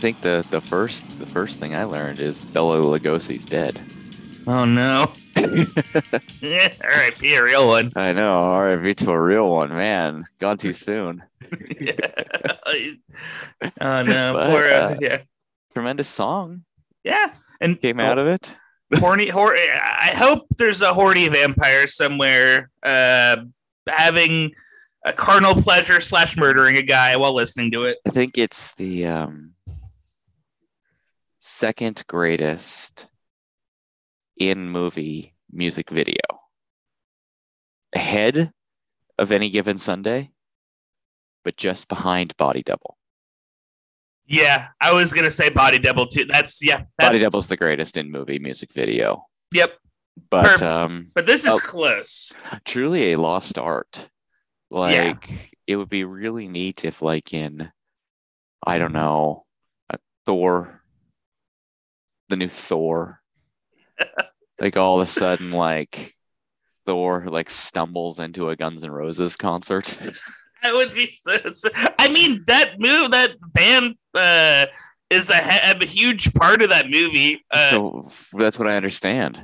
Think 0.00 0.22
the 0.22 0.46
the 0.50 0.62
first 0.62 1.04
the 1.18 1.26
first 1.26 1.58
thing 1.58 1.74
I 1.74 1.84
learned 1.84 2.20
is 2.20 2.46
Bela 2.46 2.78
Lugosi's 2.78 3.44
dead. 3.44 3.78
Oh 4.46 4.64
no. 4.64 5.12
R.I.P. 5.36 7.34
a 7.34 7.42
real 7.42 7.68
one. 7.68 7.92
I 7.96 8.12
know. 8.12 8.32
R.I.P. 8.32 8.94
to 8.94 9.10
a 9.10 9.20
real 9.20 9.50
one, 9.50 9.68
man. 9.68 10.24
Gone 10.38 10.56
too 10.56 10.72
soon. 10.72 11.22
yeah. 11.78 11.92
oh 13.80 14.02
no, 14.02 14.32
But, 14.32 14.50
poor 14.50 14.64
uh, 14.64 14.90
uh, 14.92 14.96
yeah, 15.00 15.18
Tremendous 15.74 16.08
song 16.08 16.64
yeah, 17.04 17.32
and 17.60 17.80
came 17.80 18.00
out 18.00 18.16
of 18.18 18.26
it. 18.26 18.54
horny. 18.94 19.28
Hor- 19.28 19.54
I 19.56 20.12
hope 20.14 20.46
there's 20.56 20.80
a 20.82 20.94
horny 20.94 21.28
vampire 21.28 21.86
somewhere, 21.88 22.70
uh, 22.82 23.36
having 23.86 24.52
a 25.04 25.12
carnal 25.12 25.54
pleasure 25.54 26.00
slash 26.00 26.36
murdering 26.36 26.76
a 26.76 26.82
guy 26.82 27.16
while 27.16 27.34
listening 27.34 27.70
to 27.72 27.84
it. 27.84 27.98
I 28.06 28.10
think 28.10 28.38
it's 28.38 28.74
the 28.74 29.06
um, 29.06 29.52
second 31.50 32.04
greatest 32.06 33.08
in 34.36 34.70
movie 34.70 35.34
music 35.50 35.90
video, 35.90 36.20
ahead 37.92 38.52
of 39.18 39.32
any 39.32 39.50
given 39.50 39.76
Sunday, 39.76 40.30
but 41.44 41.56
just 41.56 41.88
behind 41.88 42.36
Body 42.36 42.62
Double. 42.62 42.96
Yeah, 44.26 44.68
I 44.80 44.92
was 44.92 45.12
gonna 45.12 45.30
say 45.30 45.50
Body 45.50 45.80
Double 45.80 46.06
too. 46.06 46.24
That's 46.24 46.62
yeah, 46.64 46.84
that's, 46.98 47.10
Body 47.10 47.18
Double's 47.18 47.48
the 47.48 47.56
greatest 47.56 47.96
in 47.96 48.10
movie 48.12 48.38
music 48.38 48.72
video, 48.72 49.26
Yep, 49.52 49.76
but 50.30 50.44
Perfect. 50.44 50.62
um, 50.62 51.10
but 51.14 51.26
this 51.26 51.44
is 51.44 51.52
Oh. 51.54 51.58
close. 51.58 52.32
truly 52.64 53.12
a 53.12 53.18
lost 53.18 53.58
art. 53.58 54.08
Like 54.70 54.94
Yeah. 55.28 55.36
it 55.66 55.76
would 55.76 55.88
be 55.88 56.04
really 56.04 56.46
neat 56.46 56.84
if, 56.84 57.02
like 57.02 57.34
in, 57.34 57.72
I 58.64 58.78
don't 58.78 58.92
know, 58.92 59.46
uh, 59.92 59.96
Thor, 60.26 60.79
the 62.30 62.36
new 62.36 62.48
Thor, 62.48 63.20
like 64.60 64.76
all 64.76 65.00
of 65.00 65.06
a 65.06 65.10
sudden, 65.10 65.50
like 65.52 66.14
Thor 66.86 67.26
like 67.28 67.50
stumbles 67.50 68.18
into 68.18 68.48
a 68.50 68.56
Guns 68.56 68.82
N' 68.84 68.90
Roses 68.90 69.36
concert. 69.36 69.98
That 70.62 70.74
would 70.74 70.92
be 70.92 71.06
so. 71.06 71.38
so- 71.52 71.70
I 71.98 72.08
mean, 72.08 72.44
that 72.46 72.78
move, 72.78 73.12
that 73.12 73.34
band, 73.54 73.94
uh, 74.14 74.66
is 75.08 75.30
a, 75.30 75.40
a 75.80 75.86
huge 75.86 76.34
part 76.34 76.60
of 76.60 76.68
that 76.68 76.84
movie. 76.90 77.42
Uh, 77.50 77.70
so 77.70 78.08
that's 78.38 78.58
what 78.58 78.68
I 78.68 78.76
understand. 78.76 79.42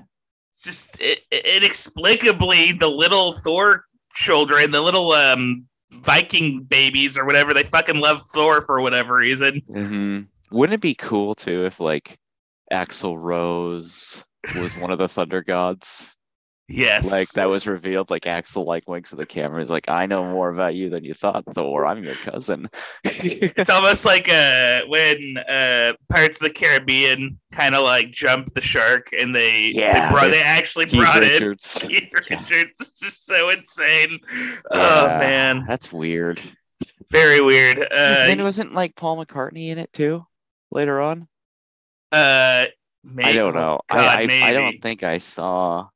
just 0.63 1.01
it, 1.01 1.21
inexplicably, 1.57 2.73
the 2.73 2.89
little 2.89 3.33
Thor 3.33 3.87
children, 4.13 4.71
the 4.73 4.83
little 4.83 5.13
um 5.13 5.65
Viking 5.91 6.65
babies 6.65 7.17
or 7.17 7.25
whatever, 7.25 7.55
they 7.55 7.63
fucking 7.63 7.99
love 7.99 8.21
Thor 8.35 8.61
for 8.61 8.83
whatever 8.83 9.15
reason. 9.15 9.63
hmm 9.73 10.21
Wouldn't 10.51 10.75
it 10.75 10.83
be 10.83 10.95
cool 10.97 11.35
too 11.35 11.65
if 11.65 11.81
like 11.81 12.19
Axl 12.73 13.17
Rose 13.19 14.25
was 14.57 14.77
one 14.77 14.91
of 14.91 14.99
the 14.99 15.09
Thunder 15.09 15.43
Gods? 15.43 16.13
Yes, 16.69 17.13
like 17.13 17.29
that 17.35 17.49
was 17.49 17.65
revealed 17.69 18.11
like 18.11 18.23
Axl 18.23 18.67
like 18.67 18.89
winks 18.89 19.13
at 19.13 19.21
the 19.21 19.25
camera 19.27 19.61
he's 19.61 19.71
like 19.71 19.89
i 19.89 20.05
know 20.05 20.25
more 20.29 20.49
about 20.53 20.75
you 20.75 20.91
than 20.91 21.05
you 21.05 21.15
thought 21.15 21.45
thor 21.55 21.87
i'm 21.87 22.03
your 22.03 22.17
cousin 22.17 22.69
It's 23.05 23.71
almost 23.71 24.05
like 24.05 24.29
uh 24.29 24.81
when 24.89 25.37
uh 25.49 25.93
Pirates 26.09 26.41
of 26.43 26.49
the 26.49 26.53
Caribbean 26.53 27.39
kind 27.53 27.77
of 27.77 27.85
like 27.85 28.11
jumped 28.11 28.53
the 28.57 28.61
shark 28.61 29.11
and 29.17 29.33
they 29.33 29.71
Yeah, 29.77 30.09
they, 30.09 30.13
brought, 30.13 30.31
they- 30.33 30.43
actually 30.43 30.87
Keith 30.87 31.03
brought 31.03 31.23
in 31.23 31.31
richards 31.35 31.79
Keith 31.87 32.09
Yeah. 32.29 32.41
Richards. 32.41 32.73
It's 32.81 32.99
just 32.99 33.27
so 33.27 33.49
insane. 33.51 34.19
Oh 34.73 35.07
Yeah, 35.07 35.19
man, 35.21 35.65
that's 35.69 35.93
weird 35.93 36.41
very 37.13 37.41
weird. 37.41 37.79
Uh, 37.79 37.87
and 37.93 38.43
wasn't 38.43 38.75
like 38.75 38.97
paul 38.97 39.25
mccartney 39.25 39.69
in 39.69 39.79
it 39.79 39.93
too 39.93 40.27
later 40.73 41.01
on 41.01 41.29
uh, 42.13 42.67
maybe, 43.05 43.29
i 43.29 43.33
don't 43.33 43.55
know 43.55 43.81
God, 43.91 43.99
I, 43.99 44.23
I 44.31 44.49
i 44.51 44.53
don't 44.53 44.81
think 44.83 45.03
i 45.03 45.19
saw 45.19 45.89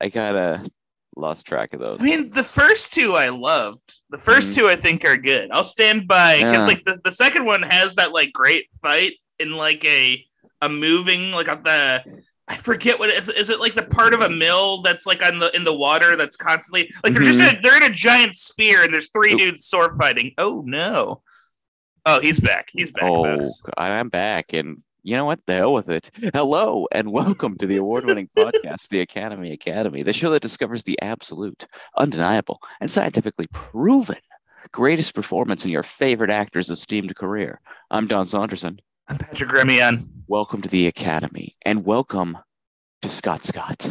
i 0.00 0.08
gotta 0.08 0.68
lost 1.16 1.46
track 1.46 1.72
of 1.74 1.80
those 1.80 2.00
I 2.00 2.04
mean, 2.04 2.30
the 2.30 2.42
first 2.42 2.92
two 2.92 3.12
I 3.14 3.28
loved. 3.28 4.00
The 4.10 4.18
1st 4.18 4.50
Mhm. 4.50 4.54
two 4.56 4.66
I 4.66 4.74
think 4.74 5.04
are 5.04 5.16
good. 5.16 5.48
I'll 5.52 5.62
stand 5.62 6.08
by 6.08 6.38
because 6.38 6.62
Yeah. 6.62 6.66
like 6.66 6.84
the, 6.84 6.98
the 7.04 7.12
second 7.12 7.44
one 7.44 7.62
has 7.62 7.94
that 7.94 8.12
like 8.12 8.32
great 8.32 8.66
fight 8.82 9.12
in 9.38 9.56
like 9.56 9.84
a 9.84 10.24
a 10.60 10.68
moving 10.68 11.30
like 11.30 11.48
on 11.48 11.62
the 11.62 12.02
I 12.48 12.56
forget 12.56 12.98
what 12.98 13.10
it 13.10 13.16
is. 13.22 13.28
Is 13.28 13.48
it 13.48 13.60
like 13.60 13.74
the 13.74 13.84
part 13.84 14.12
of 14.12 14.22
a 14.22 14.28
mill 14.28 14.82
that's 14.82 15.06
like 15.06 15.22
on 15.22 15.38
the 15.38 15.54
in 15.54 15.62
the 15.62 15.76
water 15.76 16.16
that's 16.16 16.34
constantly 16.34 16.92
like 17.04 17.12
they're 17.14 17.22
just 17.22 17.40
in 17.40 17.56
a, 17.56 17.60
they're 17.62 17.76
in 17.76 17.84
a 17.84 17.94
giant 17.94 18.34
spear 18.34 18.82
and 18.82 18.92
there's 18.92 19.10
three 19.12 19.34
Oop. 19.34 19.38
dudes 19.38 19.64
sword 19.66 19.96
fighting. 19.96 20.32
Oh 20.36 20.64
no! 20.66 21.22
Oh, 22.06 22.20
he's 22.20 22.38
back. 22.38 22.68
He's 22.70 22.92
back. 22.92 23.02
oh 23.04 23.40
i'm 23.78 24.10
back 24.10 24.52
and 24.52 24.82
you 25.02 25.16
know 25.16 25.24
what 25.24 25.40
the 25.46 25.54
hell 25.54 25.72
with 25.72 25.88
it 25.88 26.10
hello 26.34 26.86
and 26.92 27.10
welcome 27.10 27.56
to 27.56 27.66
the 27.66 27.78
award-winning 27.78 28.28
podcast 28.36 28.88
the 28.88 29.00
academy 29.00 29.52
academy 29.52 30.02
the 30.02 30.12
show 30.12 30.30
that 30.30 30.42
discovers 30.42 30.82
the 30.82 31.00
absolute 31.00 31.66
undeniable 31.96 32.60
and 32.80 32.90
scientifically 32.90 33.46
proven 33.52 34.18
greatest 34.70 35.14
performance 35.14 35.64
in 35.64 35.70
your 35.70 35.82
favorite 35.82 36.30
actor's 36.30 36.68
esteemed 36.68 37.14
career 37.16 37.58
i'm 37.90 38.06
don 38.06 38.24
saunderson 38.26 38.78
I'm 39.08 39.18
Patrick 39.18 39.50
Remian. 39.50 40.06
welcome 40.28 40.60
to 40.62 40.68
the 40.68 40.86
academy 40.86 41.56
and 41.62 41.86
welcome 41.86 42.36
to 43.02 43.08
scott 43.08 43.44
scott 43.44 43.90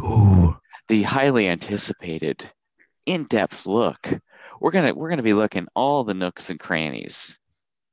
Ooh. 0.00 0.56
the 0.88 1.02
highly 1.04 1.48
anticipated 1.48 2.50
in-depth 3.06 3.66
look 3.66 4.08
we're 4.60 4.72
gonna 4.72 4.94
we're 4.94 5.10
gonna 5.10 5.22
be 5.22 5.34
looking 5.34 5.68
all 5.74 6.02
the 6.04 6.14
nooks 6.14 6.50
and 6.50 6.58
crannies 6.60 7.38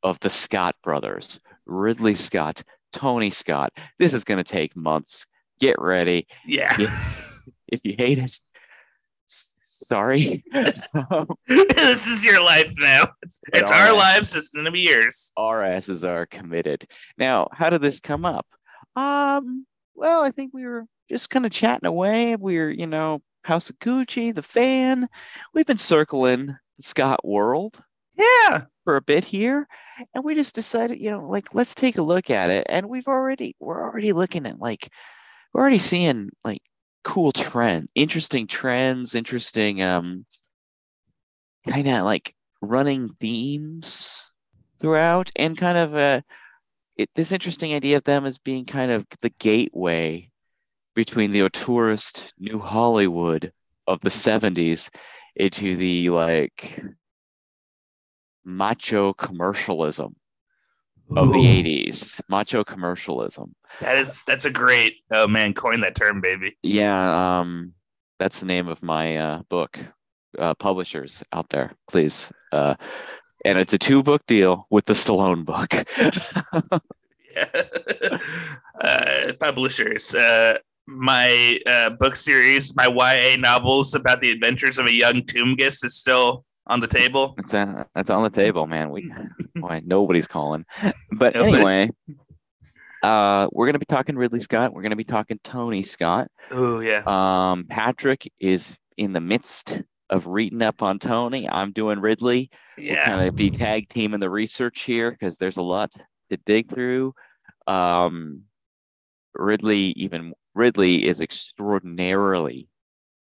of 0.04 0.20
the 0.20 0.30
scott 0.30 0.76
brothers 0.84 1.40
ridley 1.66 2.14
scott 2.14 2.64
tony 2.92 3.30
scott 3.30 3.72
this 4.00 4.14
is 4.14 4.24
gonna 4.24 4.44
take 4.44 4.76
months 4.76 5.26
get 5.60 5.76
ready 5.80 6.26
Yeah. 6.46 6.76
If 7.68 7.82
you 7.84 7.96
hate 7.98 8.18
it 8.20 8.40
sorry 9.66 10.44
this 10.54 12.08
is 12.08 12.26
your 12.26 12.44
life 12.44 12.72
now. 12.80 13.04
It's, 13.22 13.40
it's 13.54 13.72
all 13.72 13.78
our 13.78 13.94
lives. 13.94 14.36
It's 14.36 14.50
gonna 14.50 14.72
be 14.72 14.82
yours. 14.82 15.32
our 15.38 15.62
asses 15.62 16.04
are 16.04 16.26
committed 16.26 16.86
now 17.18 17.48
how 17.52 17.70
did 17.70 17.82
this 17.82 18.00
come 18.00 18.26
up 18.26 18.46
um 18.96 19.66
well 19.96 20.22
i 20.24 20.32
think 20.32 20.52
we 20.54 20.66
were 20.66 20.86
just 21.10 21.30
kind 21.30 21.46
of 21.46 21.52
chatting 21.52 21.86
away 21.88 22.36
we 22.36 22.58
were 22.58 22.70
you 22.70 22.88
know 22.88 23.22
house 23.44 23.70
of 23.70 23.78
gucci 23.80 24.34
the 24.34 24.42
fan 24.42 25.08
we've 25.54 25.66
been 25.68 25.78
circling 25.78 26.56
scott 26.80 27.24
world 27.24 27.80
Yeah. 28.18 28.66
For 28.90 28.96
a 28.96 29.02
bit 29.02 29.24
here 29.24 29.68
and 30.16 30.24
we 30.24 30.34
just 30.34 30.56
decided 30.56 31.00
you 31.00 31.12
know 31.12 31.24
like 31.30 31.54
let's 31.54 31.76
take 31.76 32.00
a 32.00 32.02
look 32.02 32.32
at 32.32 32.50
it 32.50 32.66
and 32.68 32.90
we've 32.90 33.08
already 33.08 33.56
we're 33.60 33.84
already 33.84 34.14
looking 34.14 34.48
at 34.48 34.58
like 34.58 34.90
we're 35.54 35.62
already 35.62 35.78
seeing 35.78 36.32
like 36.44 36.64
cool 37.04 37.32
trend 37.32 37.88
interesting 37.94 38.48
trends 38.48 39.14
interesting 39.14 39.84
um 39.84 40.26
kind 41.70 41.88
of 41.88 42.04
like 42.04 42.34
running 42.64 43.12
themes 43.20 44.32
throughout 44.80 45.30
and 45.36 45.56
kind 45.56 45.78
of 45.78 45.96
uh 45.96 46.22
it, 46.98 47.12
this 47.14 47.32
interesting 47.32 47.76
idea 47.76 47.98
of 47.98 48.04
them 48.06 48.26
as 48.26 48.40
being 48.40 48.66
kind 48.66 48.90
of 48.90 49.06
the 49.22 49.30
gateway 49.38 50.28
between 50.96 51.32
the 51.32 51.42
auteurist 51.42 52.32
new 52.40 52.58
hollywood 52.58 53.52
of 53.86 54.02
the 54.02 54.10
70s 54.10 54.90
into 55.36 55.78
the 55.78 56.10
like 56.10 56.82
macho 58.46 59.14
commercialism 59.14 60.16
of 61.16 61.32
the 61.32 61.40
80s 61.40 62.22
macho 62.30 62.64
commercialism 62.64 63.56
That 63.82 63.98
is 63.98 64.24
that's 64.26 64.46
a 64.46 64.52
great 64.52 64.98
oh 65.12 65.28
man, 65.28 65.54
coin 65.54 65.82
that 65.82 65.96
term, 65.96 66.22
baby. 66.22 66.58
yeah 66.64 67.40
um 67.40 67.74
that's 68.20 68.40
the 68.40 68.46
name 68.46 68.68
of 68.68 68.84
my 68.84 69.18
uh 69.18 69.42
book 69.50 69.80
uh 70.38 70.54
publishers 70.56 71.24
out 71.34 71.50
there 71.50 71.74
please 71.90 72.32
uh 72.52 72.76
and 73.46 73.58
it's 73.58 73.74
a 73.74 73.78
two 73.78 74.04
book 74.04 74.26
deal 74.28 74.68
with 74.70 74.86
the 74.86 74.94
Stallone 74.94 75.46
book. 75.46 75.74
Yeah. 77.34 77.46
uh, 78.82 79.34
publishers. 79.40 80.14
Uh, 80.14 80.58
my 80.88 81.60
uh, 81.68 81.92
book 81.92 82.16
series, 82.16 82.76
my 82.76 82.88
YA 82.88 83.38
novels 83.38 83.94
about 83.96 84.22
the 84.22 84.32
adventures 84.32 84.78
of 84.80 84.88
a 84.88 84.92
young 84.92 85.22
Toomgus 85.22 85.86
is 85.86 85.96
still 85.96 86.44
on 86.70 86.80
the 86.80 86.88
table. 86.88 87.36
It's 87.38 87.54
uh, 87.54 87.84
that's 87.96 88.10
on 88.10 88.24
the 88.24 88.30
table, 88.30 88.66
man. 88.68 88.90
We 88.92 89.12
why 89.60 89.82
nobody's 89.86 90.28
calling. 90.28 90.66
But 91.12 91.36
Nobody. 91.36 91.56
anyway, 91.58 91.90
uh 93.04 93.48
we're 93.52 93.66
gonna 93.66 93.80
be 93.80 93.86
talking 93.86 94.16
Ridley 94.16 94.40
Scott. 94.40 94.74
We're 94.74 94.82
gonna 94.84 94.96
be 94.96 95.04
talking 95.04 95.40
Tony 95.44 95.84
Scott. 95.84 96.28
Oh 96.52 96.80
yeah. 96.80 97.04
Um 97.06 97.66
Patrick 97.66 98.32
is 98.40 98.78
in 98.98 99.14
the 99.14 99.22
midst 99.22 99.82
of 100.10 100.26
reading 100.28 100.62
up 100.62 100.82
on 100.82 101.00
Tony. 101.00 101.48
I'm 101.50 101.72
doing 101.72 102.00
Ridley. 102.00 102.50
We'll 102.78 102.88
Yeah. 102.88 103.06
kind 103.06 103.28
of 103.28 103.36
be 103.36 103.50
tag 103.52 103.90
teaming 103.90 104.20
the 104.20 104.30
research 104.30 104.82
here 104.82 105.12
because 105.12 105.38
there's 105.38 105.58
a 105.58 105.62
lot 105.62 105.92
to 106.30 106.38
dig 106.46 106.70
through. 106.70 107.14
Um, 107.68 108.42
Ridley, 109.36 109.94
even 109.96 110.34
Ridley, 110.56 111.06
is 111.08 111.22
extraordinarily 111.22 112.68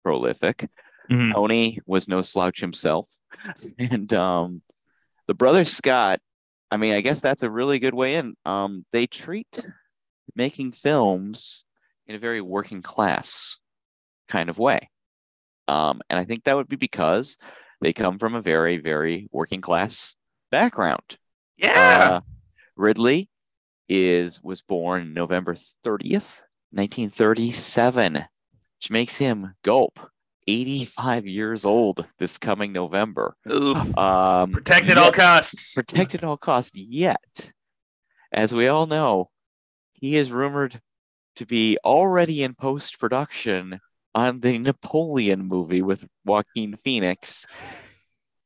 prolific. 0.04 0.68
Mhm. 1.10 1.32
Tony 1.32 1.78
was 1.86 2.08
no 2.08 2.22
slouch 2.22 2.60
himself, 2.60 3.08
and 3.78 4.12
um, 4.14 4.62
the 5.26 5.34
brother 5.34 5.64
Scott. 5.64 6.20
I 6.70 6.78
mean, 6.78 6.94
I 6.94 7.02
guess 7.02 7.20
that's 7.20 7.42
a 7.42 7.50
really 7.50 7.78
good 7.78 7.92
way 7.92 8.14
in. 8.14 8.34
Um, 8.46 8.86
they 8.92 9.06
treat 9.06 9.62
making 10.34 10.72
films 10.72 11.64
in 12.06 12.14
a 12.14 12.18
very 12.18 12.40
working 12.40 12.80
class 12.80 13.58
kind 14.28 14.48
of 14.48 14.58
way. 14.58 14.88
Um, 15.68 16.00
and 16.08 16.18
I 16.18 16.24
think 16.24 16.44
that 16.44 16.56
would 16.56 16.68
be 16.68 16.76
because 16.76 17.36
they 17.82 17.92
come 17.92 18.18
from 18.18 18.34
a 18.34 18.40
very, 18.40 18.78
very 18.78 19.28
working 19.32 19.60
class 19.60 20.14
background. 20.50 21.18
Yeah. 21.56 22.10
Uh, 22.14 22.20
Ridley 22.76 23.28
is 23.88 24.42
was 24.42 24.62
born 24.62 25.12
November 25.12 25.54
30th, 25.84 26.40
1937, 26.70 28.14
which 28.14 28.90
makes 28.90 29.16
him 29.16 29.54
gulp 29.62 30.00
85 30.46 31.26
years 31.26 31.64
old 31.64 32.06
this 32.18 32.38
coming 32.38 32.72
November. 32.72 33.36
Um, 33.96 34.52
protect 34.52 34.88
at 34.88 34.98
all 34.98 35.12
costs. 35.12 35.74
protect 35.74 36.14
at 36.14 36.24
all 36.24 36.36
costs. 36.36 36.74
Yet, 36.74 37.52
as 38.32 38.54
we 38.54 38.68
all 38.68 38.86
know, 38.86 39.30
he 39.92 40.16
is 40.16 40.32
rumored 40.32 40.80
to 41.36 41.46
be 41.46 41.78
already 41.84 42.42
in 42.42 42.54
post 42.54 42.98
production 42.98 43.80
on 44.14 44.40
the 44.40 44.58
Napoleon 44.58 45.46
movie 45.46 45.82
with 45.82 46.06
Joaquin 46.24 46.76
Phoenix. 46.76 47.46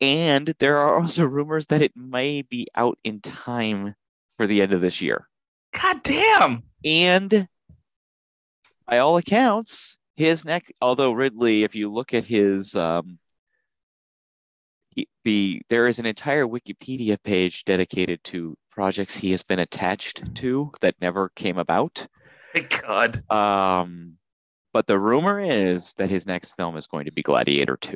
And 0.00 0.52
there 0.58 0.76
are 0.78 1.00
also 1.00 1.24
rumors 1.24 1.66
that 1.66 1.82
it 1.82 1.92
may 1.96 2.42
be 2.42 2.68
out 2.74 2.98
in 3.02 3.20
time 3.20 3.94
for 4.36 4.46
the 4.46 4.62
end 4.62 4.72
of 4.72 4.80
this 4.80 5.00
year. 5.00 5.26
God 5.72 6.02
damn. 6.02 6.62
And 6.84 7.48
by 8.86 8.98
all 8.98 9.16
accounts, 9.16 9.98
his 10.16 10.44
next, 10.44 10.72
although 10.80 11.12
Ridley, 11.12 11.64
if 11.64 11.74
you 11.74 11.92
look 11.92 12.14
at 12.14 12.24
his, 12.24 12.74
um, 12.74 13.18
he, 14.90 15.08
the 15.24 15.62
there 15.68 15.88
is 15.88 15.98
an 15.98 16.06
entire 16.06 16.46
Wikipedia 16.46 17.18
page 17.22 17.64
dedicated 17.64 18.24
to 18.24 18.56
projects 18.70 19.16
he 19.16 19.30
has 19.32 19.42
been 19.42 19.58
attached 19.58 20.34
to 20.36 20.72
that 20.80 20.94
never 21.00 21.28
came 21.30 21.58
about. 21.58 22.06
Thank 22.54 22.82
God. 22.82 23.30
Um, 23.30 24.14
but 24.72 24.86
the 24.86 24.98
rumor 24.98 25.40
is 25.40 25.92
that 25.94 26.08
his 26.08 26.26
next 26.26 26.56
film 26.56 26.76
is 26.76 26.86
going 26.86 27.04
to 27.04 27.12
be 27.12 27.22
Gladiator 27.22 27.76
2. 27.76 27.94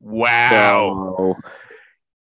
Wow. 0.00 1.14
So 1.18 1.34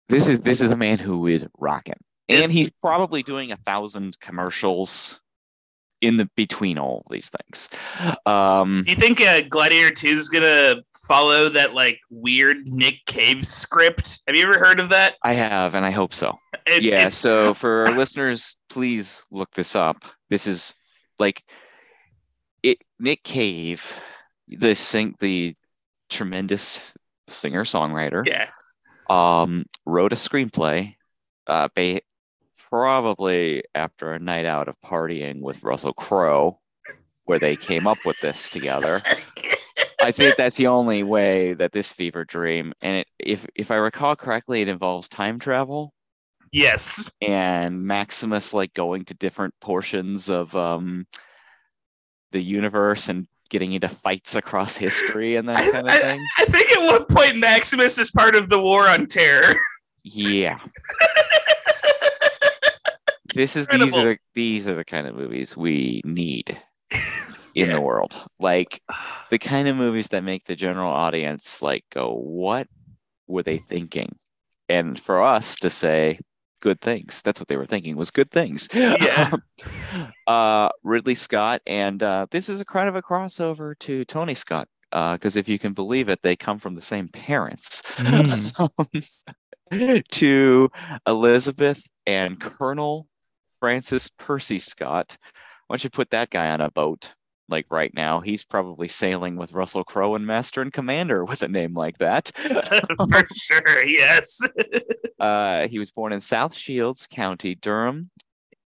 this 0.09 0.27
is 0.27 0.41
this 0.41 0.59
is 0.59 0.71
a 0.71 0.75
man 0.75 0.97
who 0.97 1.27
is 1.27 1.45
rocking. 1.57 1.95
And 2.27 2.51
he's 2.51 2.69
probably 2.81 3.23
doing 3.23 3.51
a 3.51 3.57
thousand 3.57 4.19
commercials 4.19 5.20
in 6.01 6.17
the 6.17 6.29
between 6.35 6.77
all 6.79 7.03
these 7.09 7.29
things. 7.29 7.69
Um, 8.25 8.83
Do 8.85 8.91
you 8.91 8.97
think 8.97 9.21
uh, 9.21 9.41
Gladiator 9.49 9.93
2 9.93 10.07
is 10.07 10.29
gonna 10.29 10.77
follow 11.07 11.49
that 11.49 11.73
like 11.73 11.99
weird 12.09 12.57
Nick 12.65 13.05
Cave 13.05 13.45
script? 13.45 14.21
Have 14.27 14.35
you 14.35 14.43
ever 14.43 14.59
heard 14.59 14.79
of 14.79 14.89
that? 14.89 15.15
I 15.23 15.33
have, 15.33 15.75
and 15.75 15.85
I 15.85 15.91
hope 15.91 16.13
so. 16.13 16.37
It- 16.65 16.83
yeah. 16.83 17.07
it- 17.07 17.13
So 17.13 17.53
for 17.53 17.87
our 17.87 17.95
listeners, 17.97 18.57
please 18.69 19.23
look 19.31 19.51
this 19.53 19.75
up. 19.75 20.03
This 20.29 20.47
is 20.47 20.73
like 21.19 21.43
it. 22.63 22.79
Nick 22.99 23.23
Cave, 23.23 23.83
the 24.47 24.75
sing, 24.75 25.15
the 25.19 25.55
tremendous 26.09 26.93
singer 27.27 27.63
songwriter, 27.63 28.25
yeah. 28.27 28.49
um, 29.09 29.65
wrote 29.85 30.13
a 30.13 30.15
screenplay, 30.15 30.95
uh, 31.47 31.67
ba- 31.75 32.01
probably 32.71 33.63
after 33.75 34.13
a 34.13 34.19
night 34.19 34.45
out 34.45 34.67
of 34.67 34.79
partying 34.81 35.41
with 35.41 35.63
Russell 35.63 35.93
Crowe, 35.93 36.59
where 37.25 37.39
they 37.39 37.55
came 37.55 37.85
up 37.85 37.99
with 38.05 38.19
this 38.21 38.49
together. 38.49 39.01
I 40.03 40.11
think 40.11 40.35
that's 40.35 40.55
the 40.55 40.67
only 40.67 41.03
way 41.03 41.53
that 41.53 41.73
this 41.73 41.91
fever 41.91 42.25
dream, 42.25 42.73
and 42.81 42.99
it, 42.99 43.07
if 43.19 43.45
if 43.55 43.69
I 43.69 43.75
recall 43.75 44.15
correctly, 44.15 44.61
it 44.61 44.67
involves 44.67 45.07
time 45.07 45.37
travel 45.37 45.93
yes. 46.51 47.11
and 47.21 47.85
Maximus 47.85 48.53
like 48.53 48.73
going 48.73 49.05
to 49.05 49.13
different 49.15 49.53
portions 49.61 50.29
of 50.29 50.55
um 50.55 51.05
the 52.31 52.41
universe 52.41 53.09
and 53.09 53.27
getting 53.49 53.73
into 53.73 53.89
fights 53.89 54.35
across 54.35 54.77
history 54.77 55.35
and 55.35 55.49
that 55.49 55.57
I, 55.57 55.71
kind 55.71 55.87
of 55.87 55.93
I- 55.93 55.99
thing. 55.99 56.25
I 56.37 56.45
think 56.45 56.71
at 56.71 56.85
one 56.85 57.05
point 57.05 57.37
Maximus 57.37 57.97
is 57.97 58.11
part 58.11 58.35
of 58.35 58.49
the 58.49 58.61
war 58.61 58.87
on 58.87 59.07
terror. 59.07 59.55
Yeah. 60.03 60.59
This 63.33 63.55
is 63.55 63.67
these 63.67 63.97
are 63.97 64.03
the, 64.03 64.17
these 64.33 64.67
are 64.67 64.75
the 64.75 64.85
kind 64.85 65.07
of 65.07 65.15
movies 65.15 65.55
we 65.55 66.01
need 66.03 66.59
in 67.55 67.71
the 67.71 67.81
world. 67.81 68.25
Like 68.39 68.81
the 69.29 69.39
kind 69.39 69.67
of 69.67 69.75
movies 69.75 70.09
that 70.09 70.23
make 70.23 70.45
the 70.45 70.55
general 70.55 70.91
audience 70.91 71.61
like 71.61 71.85
go, 71.91 72.13
what 72.13 72.67
were 73.27 73.43
they 73.43 73.57
thinking? 73.57 74.15
And 74.69 74.99
for 74.99 75.21
us 75.23 75.55
to 75.57 75.69
say 75.69 76.19
good 76.61 76.79
things. 76.79 77.21
That's 77.23 77.41
what 77.41 77.47
they 77.47 77.57
were 77.57 77.65
thinking 77.65 77.95
was 77.97 78.11
good 78.11 78.31
things. 78.31 78.69
Yeah. 78.73 79.31
uh 80.27 80.69
Ridley 80.83 81.15
Scott 81.15 81.61
and 81.65 82.01
uh 82.01 82.27
this 82.31 82.49
is 82.49 82.61
a 82.61 82.65
kind 82.65 82.87
of 82.87 82.95
a 82.95 83.01
crossover 83.01 83.77
to 83.79 84.05
Tony 84.05 84.33
Scott. 84.33 84.67
Because 84.91 85.37
if 85.37 85.47
you 85.47 85.57
can 85.57 85.73
believe 85.73 86.09
it, 86.09 86.21
they 86.21 86.35
come 86.35 86.59
from 86.59 86.75
the 86.75 86.81
same 86.81 87.07
parents. 87.07 87.81
to 90.11 90.69
Elizabeth 91.07 91.81
and 92.05 92.39
Colonel 92.41 93.07
Francis 93.61 94.09
Percy 94.17 94.59
Scott. 94.59 95.17
Why 95.67 95.75
don't 95.75 95.83
you 95.85 95.89
put 95.89 96.09
that 96.09 96.31
guy 96.31 96.49
on 96.49 96.59
a 96.59 96.71
boat 96.71 97.13
like 97.47 97.67
right 97.69 97.93
now? 97.93 98.19
He's 98.19 98.43
probably 98.43 98.89
sailing 98.89 99.37
with 99.37 99.53
Russell 99.53 99.85
Crowe 99.85 100.15
and 100.15 100.25
Master 100.25 100.61
and 100.61 100.73
Commander 100.73 101.23
with 101.29 101.43
a 101.43 101.47
name 101.47 101.73
like 101.73 101.97
that. 101.99 102.31
For 102.35 103.27
sure, 103.33 103.87
yes. 103.87 104.41
Uh, 105.19 105.67
he 105.67 105.77
was 105.77 105.91
born 105.91 106.13
in 106.13 106.19
South 106.19 106.51
Shields 106.51 107.05
County, 107.05 107.53
Durham, 107.53 108.09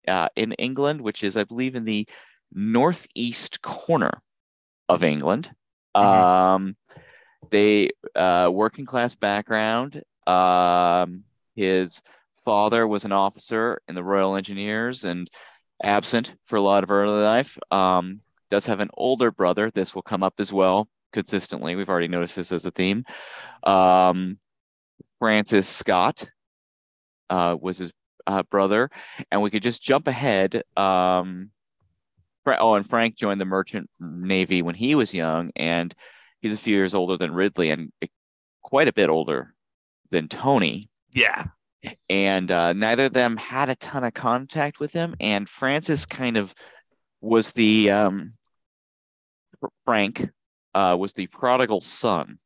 uh, 0.06 0.28
in 0.36 0.52
England, 0.52 1.00
which 1.00 1.24
is, 1.24 1.36
I 1.36 1.42
believe, 1.42 1.74
in 1.74 1.84
the 1.84 2.06
northeast 2.52 3.60
corner 3.60 4.22
of 4.88 5.02
England. 5.02 5.50
Um, 5.96 6.76
they 7.50 7.90
uh, 8.14 8.52
working 8.54 8.86
class 8.86 9.16
background. 9.16 10.00
Um, 10.28 11.24
his 11.56 12.02
father 12.44 12.86
was 12.86 13.04
an 13.04 13.12
officer 13.12 13.80
in 13.88 13.94
the 13.94 14.04
Royal 14.04 14.36
Engineers 14.36 15.04
and 15.04 15.30
absent 15.82 16.34
for 16.46 16.56
a 16.56 16.60
lot 16.60 16.84
of 16.84 16.90
early 16.90 17.22
life. 17.22 17.58
Um, 17.70 18.20
does 18.50 18.66
have 18.66 18.80
an 18.80 18.90
older 18.94 19.30
brother. 19.30 19.70
This 19.70 19.94
will 19.94 20.02
come 20.02 20.22
up 20.22 20.34
as 20.38 20.52
well 20.52 20.88
consistently. 21.12 21.74
We've 21.74 21.88
already 21.88 22.08
noticed 22.08 22.36
this 22.36 22.52
as 22.52 22.66
a 22.66 22.70
theme. 22.70 23.04
Um, 23.62 24.38
Francis 25.18 25.68
Scott 25.68 26.30
uh, 27.30 27.56
was 27.60 27.78
his 27.78 27.92
uh, 28.26 28.42
brother, 28.44 28.90
and 29.30 29.42
we 29.42 29.50
could 29.50 29.62
just 29.62 29.82
jump 29.82 30.08
ahead. 30.08 30.62
Um, 30.76 31.50
oh, 32.46 32.74
and 32.74 32.88
Frank 32.88 33.16
joined 33.16 33.40
the 33.40 33.46
Merchant 33.46 33.88
Navy 34.00 34.62
when 34.62 34.74
he 34.74 34.94
was 34.94 35.14
young, 35.14 35.50
and 35.56 35.94
he's 36.40 36.54
a 36.54 36.58
few 36.58 36.76
years 36.76 36.94
older 36.94 37.16
than 37.16 37.32
Ridley, 37.32 37.70
and 37.70 37.90
quite 38.62 38.88
a 38.88 38.92
bit 38.92 39.08
older 39.08 39.54
than 40.10 40.28
Tony. 40.28 40.90
Yeah. 41.12 41.44
And 42.08 42.50
uh, 42.50 42.72
neither 42.72 43.06
of 43.06 43.12
them 43.12 43.36
had 43.36 43.68
a 43.68 43.76
ton 43.76 44.04
of 44.04 44.14
contact 44.14 44.80
with 44.80 44.92
him. 44.92 45.14
And 45.20 45.48
Francis 45.48 46.06
kind 46.06 46.36
of 46.36 46.54
was 47.20 47.52
the 47.52 47.90
um, 47.90 48.34
Frank 49.84 50.28
uh, 50.74 50.96
was 50.98 51.12
the 51.12 51.26
prodigal 51.28 51.80
son 51.80 52.38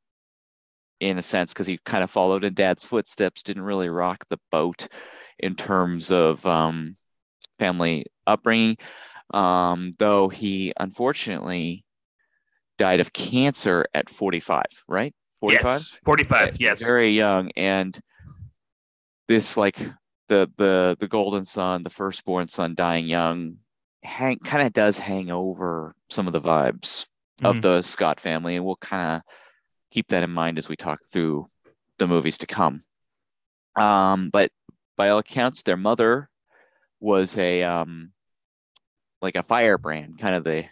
in 1.00 1.18
a 1.18 1.22
sense 1.22 1.52
because 1.52 1.66
he 1.66 1.78
kind 1.84 2.04
of 2.04 2.10
followed 2.10 2.44
in 2.44 2.54
dad's 2.54 2.84
footsteps, 2.84 3.42
didn't 3.42 3.62
really 3.62 3.88
rock 3.88 4.24
the 4.28 4.38
boat 4.50 4.88
in 5.38 5.54
terms 5.54 6.10
of 6.10 6.44
um, 6.44 6.96
family 7.58 8.06
upbringing. 8.26 8.76
Um, 9.32 9.92
though 9.98 10.28
he 10.28 10.72
unfortunately 10.78 11.84
died 12.78 13.00
of 13.00 13.12
cancer 13.12 13.84
at 13.92 14.08
45, 14.08 14.64
right? 14.86 15.14
45? 15.40 15.64
Yes. 15.64 15.92
45, 16.04 16.56
yes. 16.60 16.82
Very 16.82 17.10
young. 17.10 17.50
And 17.56 17.98
this 19.28 19.56
like 19.56 19.76
the 20.28 20.50
the 20.56 20.96
the 20.98 21.08
golden 21.08 21.44
son, 21.44 21.82
the 21.82 21.90
firstborn 21.90 22.48
son 22.48 22.74
dying 22.74 23.06
young, 23.06 23.56
hang 24.02 24.38
kind 24.38 24.66
of 24.66 24.72
does 24.72 24.98
hang 24.98 25.30
over 25.30 25.94
some 26.10 26.26
of 26.26 26.32
the 26.32 26.40
vibes 26.40 27.06
of 27.42 27.56
Mhm. 27.56 27.62
the 27.62 27.82
Scott 27.82 28.20
family, 28.20 28.56
and 28.56 28.64
we'll 28.64 28.76
kind 28.76 29.16
of 29.16 29.22
keep 29.90 30.08
that 30.08 30.22
in 30.24 30.30
mind 30.30 30.58
as 30.58 30.68
we 30.68 30.76
talk 30.76 31.00
through 31.12 31.46
the 31.98 32.06
movies 32.08 32.38
to 32.38 32.46
come. 32.46 32.82
Um, 33.76 34.30
but 34.30 34.50
by 34.96 35.10
all 35.10 35.18
accounts, 35.18 35.62
their 35.62 35.76
mother 35.76 36.28
was 37.00 37.36
a 37.38 37.62
um, 37.62 38.12
like 39.20 39.36
a 39.36 39.42
firebrand, 39.42 40.18
kind 40.18 40.34
of 40.34 40.44
the 40.44 40.64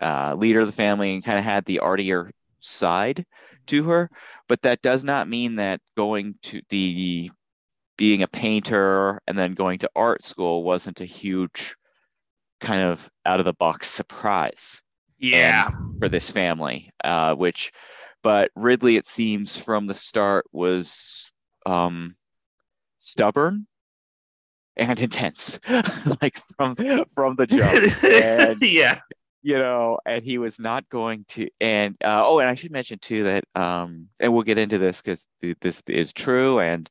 uh, 0.00 0.34
leader 0.38 0.60
of 0.60 0.66
the 0.66 0.72
family, 0.72 1.14
and 1.14 1.24
kind 1.24 1.38
of 1.38 1.44
had 1.44 1.64
the 1.64 1.80
artier 1.80 2.30
side 2.60 3.24
to 3.66 3.84
her. 3.84 4.10
But 4.48 4.62
that 4.62 4.82
does 4.82 5.04
not 5.04 5.28
mean 5.28 5.56
that 5.56 5.80
going 5.96 6.34
to 6.44 6.62
the 6.68 7.30
being 7.98 8.22
a 8.22 8.28
painter 8.28 9.20
and 9.26 9.36
then 9.36 9.52
going 9.52 9.80
to 9.80 9.90
art 9.94 10.24
school 10.24 10.64
wasn't 10.64 11.02
a 11.02 11.04
huge 11.04 11.76
kind 12.60 12.82
of 12.82 13.10
out 13.26 13.40
of 13.40 13.44
the 13.44 13.52
box 13.52 13.90
surprise 13.90 14.82
yeah. 15.18 15.70
for 15.98 16.08
this 16.08 16.30
family, 16.30 16.90
uh, 17.04 17.34
which, 17.34 17.72
but 18.22 18.50
Ridley, 18.54 18.96
it 18.96 19.06
seems 19.06 19.56
from 19.56 19.86
the 19.86 19.94
start, 19.94 20.46
was 20.52 21.30
um, 21.66 22.16
stubborn 23.00 23.66
and 24.76 25.00
intense, 25.00 25.60
like 26.22 26.40
from 26.56 26.76
from 27.14 27.36
the 27.36 27.46
jump. 27.46 28.02
And, 28.04 28.62
yeah. 28.62 29.00
you 29.42 29.58
know, 29.58 29.98
and 30.06 30.24
he 30.24 30.38
was 30.38 30.60
not 30.60 30.88
going 30.88 31.24
to. 31.30 31.48
And 31.60 31.96
uh, 32.04 32.22
oh, 32.24 32.38
and 32.38 32.48
I 32.48 32.54
should 32.54 32.72
mention 32.72 33.00
too 33.00 33.24
that, 33.24 33.44
um, 33.56 34.08
and 34.20 34.32
we'll 34.32 34.42
get 34.42 34.58
into 34.58 34.78
this 34.78 35.02
because 35.02 35.28
th- 35.42 35.56
this 35.60 35.82
is 35.88 36.12
true, 36.12 36.60
and 36.60 36.88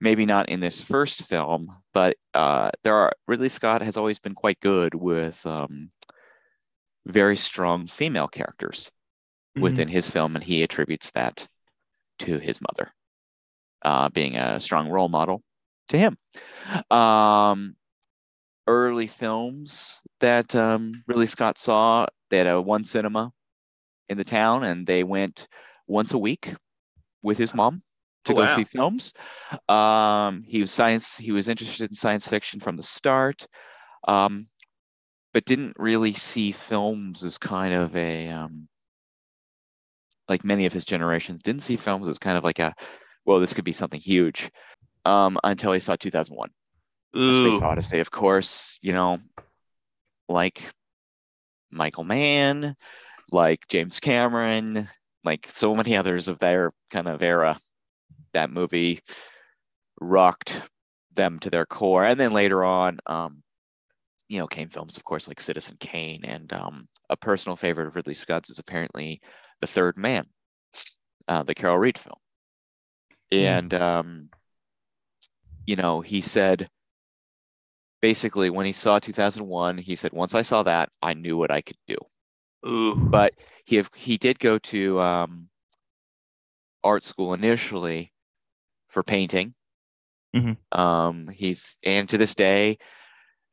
maybe 0.00 0.26
not 0.26 0.48
in 0.48 0.60
this 0.60 0.80
first 0.80 1.24
film, 1.24 1.68
but 1.92 2.16
uh, 2.34 2.70
there 2.82 2.94
are 2.94 3.12
Ridley 3.26 3.48
Scott 3.48 3.82
has 3.82 3.96
always 3.96 4.18
been 4.18 4.34
quite 4.34 4.60
good 4.60 4.94
with 4.94 5.44
um, 5.46 5.90
very 7.06 7.36
strong 7.36 7.86
female 7.86 8.28
characters 8.28 8.90
within 9.60 9.88
his 9.88 10.10
film, 10.10 10.34
and 10.34 10.44
he 10.44 10.62
attributes 10.62 11.10
that 11.12 11.46
to 12.18 12.38
his 12.38 12.60
mother 12.60 12.92
uh, 13.82 14.08
being 14.08 14.36
a 14.36 14.58
strong 14.60 14.88
role 14.90 15.08
model 15.08 15.42
to 15.88 15.98
him. 15.98 16.16
Um, 16.90 17.76
early 18.66 19.06
films 19.06 20.00
that 20.20 20.54
um, 20.54 21.04
Ridley 21.06 21.26
Scott 21.26 21.58
saw, 21.58 22.06
they 22.30 22.38
had 22.38 22.46
a 22.46 22.60
one 22.60 22.84
cinema 22.84 23.32
in 24.08 24.18
the 24.18 24.24
town, 24.24 24.64
and 24.64 24.86
they 24.86 25.04
went 25.04 25.46
once 25.86 26.12
a 26.12 26.18
week 26.18 26.54
with 27.22 27.38
his 27.38 27.54
mom 27.54 27.82
to 28.24 28.32
Oh, 28.32 28.36
go 28.36 28.40
wow. 28.42 28.56
see 28.56 28.64
films. 28.64 29.12
Um, 29.68 30.42
he 30.46 30.60
was 30.60 30.70
science. 30.70 31.16
He 31.16 31.32
was 31.32 31.48
interested 31.48 31.88
in 31.90 31.94
science 31.94 32.26
fiction 32.26 32.60
from 32.60 32.76
the 32.76 32.82
start, 32.82 33.46
um, 34.06 34.48
but 35.32 35.44
didn't 35.44 35.76
really 35.78 36.12
see 36.14 36.52
films 36.52 37.24
as 37.24 37.38
kind 37.38 37.74
of 37.74 37.94
a 37.96 38.28
um, 38.28 38.68
like 40.28 40.44
many 40.44 40.66
of 40.66 40.72
his 40.72 40.84
generation. 40.84 41.38
Didn't 41.42 41.62
see 41.62 41.76
films 41.76 42.08
as 42.08 42.18
kind 42.18 42.38
of 42.38 42.44
like 42.44 42.58
a 42.58 42.74
well, 43.24 43.40
this 43.40 43.54
could 43.54 43.64
be 43.64 43.72
something 43.72 44.00
huge 44.00 44.50
um, 45.04 45.38
until 45.44 45.72
he 45.72 45.80
saw 45.80 45.96
2001. 45.96 46.50
A 47.14 47.18
Ooh. 47.18 47.52
Space 47.52 47.62
Odyssey, 47.62 48.00
of 48.00 48.10
course, 48.10 48.78
you 48.82 48.92
know, 48.92 49.18
like 50.28 50.62
Michael 51.70 52.04
Mann, 52.04 52.76
like 53.30 53.66
James 53.68 54.00
Cameron, 54.00 54.88
like 55.24 55.50
so 55.50 55.74
many 55.74 55.96
others 55.96 56.28
of 56.28 56.38
their 56.38 56.72
kind 56.90 57.08
of 57.08 57.22
era. 57.22 57.58
That 58.34 58.50
movie 58.50 59.00
rocked 60.00 60.62
them 61.14 61.38
to 61.40 61.50
their 61.50 61.66
core. 61.66 62.04
And 62.04 62.18
then 62.18 62.32
later 62.32 62.64
on, 62.64 62.98
um, 63.06 63.42
you 64.28 64.38
know, 64.38 64.46
came 64.46 64.68
films, 64.68 64.96
of 64.96 65.04
course, 65.04 65.28
like 65.28 65.40
Citizen 65.40 65.76
Kane. 65.80 66.24
And 66.24 66.52
um, 66.52 66.88
a 67.10 67.16
personal 67.16 67.56
favorite 67.56 67.88
of 67.88 67.96
Ridley 67.96 68.14
Scott's 68.14 68.50
is 68.50 68.58
apparently 68.58 69.20
The 69.60 69.66
Third 69.66 69.96
Man, 69.96 70.26
uh, 71.28 71.42
the 71.42 71.54
Carol 71.54 71.78
Reed 71.78 71.98
film. 71.98 72.16
And, 73.32 73.74
um, 73.74 74.28
you 75.66 75.76
know, 75.76 76.00
he 76.00 76.20
said, 76.20 76.68
basically 78.04 78.50
when 78.50 78.66
he 78.66 78.72
saw 78.72 78.98
2001 78.98 79.78
he 79.78 79.96
said 79.96 80.12
once 80.12 80.34
i 80.34 80.42
saw 80.42 80.62
that 80.62 80.90
i 81.00 81.14
knew 81.14 81.38
what 81.38 81.50
i 81.50 81.62
could 81.62 81.78
do 81.86 81.96
Ooh. 82.68 82.94
but 82.96 83.32
he 83.64 83.82
he 83.96 84.18
did 84.18 84.38
go 84.38 84.58
to 84.58 85.00
um, 85.00 85.48
art 86.82 87.02
school 87.02 87.32
initially 87.32 88.12
for 88.94 89.02
painting 89.02 89.54
Mhm. 90.34 90.56
um, 90.72 91.28
he's 91.28 91.76
and 91.84 92.08
to 92.08 92.18
this 92.18 92.34
day 92.34 92.78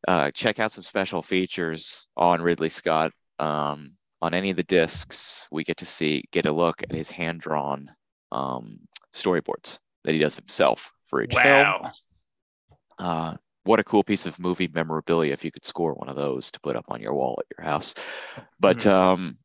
uh, 0.08 0.32
check 0.32 0.60
out 0.60 0.72
some 0.72 0.84
special 0.84 1.22
features 1.22 2.08
on 2.16 2.42
ridley 2.42 2.70
scott 2.70 3.12
um, 3.40 3.98
on 4.22 4.34
any 4.34 4.52
of 4.52 4.58
the 4.58 4.64
discs 4.64 5.48
we 5.52 5.64
get 5.64 5.78
to 5.78 5.86
see 5.86 6.24
get 6.32 6.46
a 6.46 6.52
look 6.52 6.82
at 6.84 6.96
his 6.96 7.12
hand-drawn 7.12 7.90
um, 8.32 8.80
storyboards 9.14 9.80
that 10.04 10.14
he 10.14 10.20
does 10.20 10.36
himself 10.36 10.92
for 11.08 11.22
each 11.22 11.36
film 11.36 11.44
wow. 11.46 11.92
uh, 13.00 13.36
what 13.64 13.80
a 13.80 13.84
cool 13.84 14.04
piece 14.04 14.26
of 14.26 14.40
movie 14.40 14.70
memorabilia 14.74 15.34
if 15.34 15.44
you 15.46 15.52
could 15.52 15.66
score 15.66 15.94
one 15.94 16.10
of 16.10 16.16
those 16.16 16.52
to 16.52 16.60
put 16.62 16.76
up 16.76 16.86
on 16.88 17.02
your 17.02 17.14
wall 17.14 17.40
at 17.40 17.46
your 17.58 17.66
house. 17.66 17.94
But 18.60 18.78
Mhm. 18.78 18.92
um, 18.92 19.38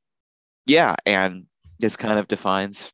yeah, 0.66 0.94
and 1.04 1.46
this 1.78 1.96
kind 1.96 2.18
of 2.18 2.28
defines 2.28 2.90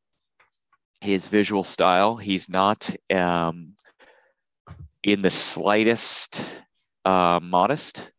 his 1.03 1.27
visual 1.27 1.65
style. 1.65 2.17
He's 2.17 2.49
not 2.49 2.89
um, 3.13 3.75
in 5.03 5.21
the 5.21 5.31
slightest 5.31 6.49
uh, 7.05 7.41
modest 7.43 8.11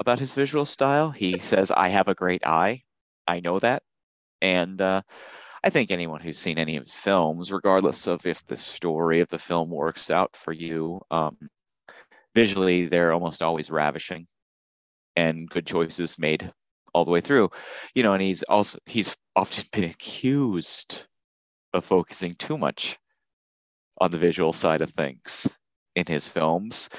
about 0.00 0.18
his 0.18 0.34
visual 0.34 0.64
style. 0.64 1.10
He 1.10 1.38
says, 1.38 1.70
I 1.70 1.88
have 1.88 2.08
a 2.08 2.14
great 2.14 2.44
eye. 2.44 2.82
I 3.28 3.40
know 3.40 3.60
that. 3.60 3.82
And 4.42 4.80
uh, 4.80 5.02
I 5.62 5.70
think 5.70 5.90
anyone 5.90 6.20
who's 6.20 6.38
seen 6.38 6.58
any 6.58 6.76
of 6.76 6.82
his 6.82 6.94
films, 6.94 7.52
regardless 7.52 8.08
of 8.08 8.26
if 8.26 8.44
the 8.46 8.56
story 8.56 9.20
of 9.20 9.28
the 9.28 9.38
film 9.38 9.70
works 9.70 10.10
out 10.10 10.36
for 10.36 10.52
you, 10.52 11.00
um, 11.12 11.36
visually 12.34 12.86
they're 12.86 13.12
almost 13.12 13.40
always 13.40 13.70
ravishing 13.70 14.26
and 15.14 15.48
good 15.48 15.66
choices 15.66 16.18
made 16.18 16.52
all 16.92 17.04
the 17.04 17.10
way 17.10 17.20
through. 17.20 17.50
You 17.94 18.02
know, 18.02 18.14
and 18.14 18.22
he's 18.22 18.42
also 18.42 18.78
he's 18.84 19.16
often 19.36 19.64
been 19.72 19.84
accused 19.84 21.06
of 21.76 21.84
focusing 21.84 22.34
too 22.34 22.58
much 22.58 22.98
on 24.00 24.10
the 24.10 24.18
visual 24.18 24.52
side 24.52 24.80
of 24.82 24.90
things 24.90 25.56
in 25.94 26.04
his 26.06 26.28
films. 26.28 26.90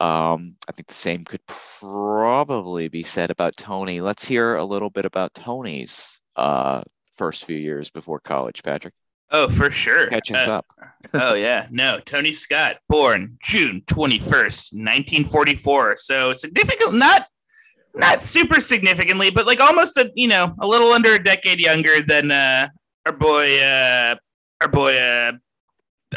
Um, 0.00 0.54
I 0.68 0.72
think 0.72 0.88
the 0.88 0.94
same 0.94 1.24
could 1.24 1.40
probably 1.80 2.88
be 2.88 3.02
said 3.02 3.30
about 3.30 3.56
Tony. 3.56 4.00
Let's 4.00 4.24
hear 4.24 4.56
a 4.56 4.64
little 4.64 4.90
bit 4.90 5.04
about 5.04 5.34
Tony's 5.34 6.20
uh, 6.36 6.82
first 7.16 7.44
few 7.44 7.56
years 7.56 7.90
before 7.90 8.20
college, 8.20 8.62
Patrick. 8.62 8.94
Oh, 9.30 9.48
for 9.48 9.70
sure. 9.70 10.06
Catch 10.06 10.30
us 10.30 10.46
Uh, 10.46 10.52
up. 10.52 10.66
oh 11.14 11.34
yeah, 11.34 11.66
no. 11.70 11.98
Tony 12.04 12.32
Scott, 12.32 12.76
born 12.88 13.36
June 13.42 13.82
twenty 13.86 14.20
first, 14.20 14.72
nineteen 14.74 15.24
forty 15.24 15.56
four. 15.56 15.96
So 15.98 16.32
significant, 16.32 16.94
not 16.94 17.26
not 17.94 18.22
super 18.22 18.60
significantly, 18.60 19.30
but 19.30 19.44
like 19.46 19.58
almost 19.60 19.96
a 19.96 20.12
you 20.14 20.28
know 20.28 20.54
a 20.60 20.66
little 20.66 20.92
under 20.92 21.12
a 21.14 21.22
decade 21.22 21.58
younger 21.58 22.02
than 22.02 22.30
uh, 22.30 22.68
our 23.04 23.12
boy 23.12 23.60
uh, 23.60 24.14
our 24.60 24.68
boy 24.68 24.96
uh, 24.96 25.32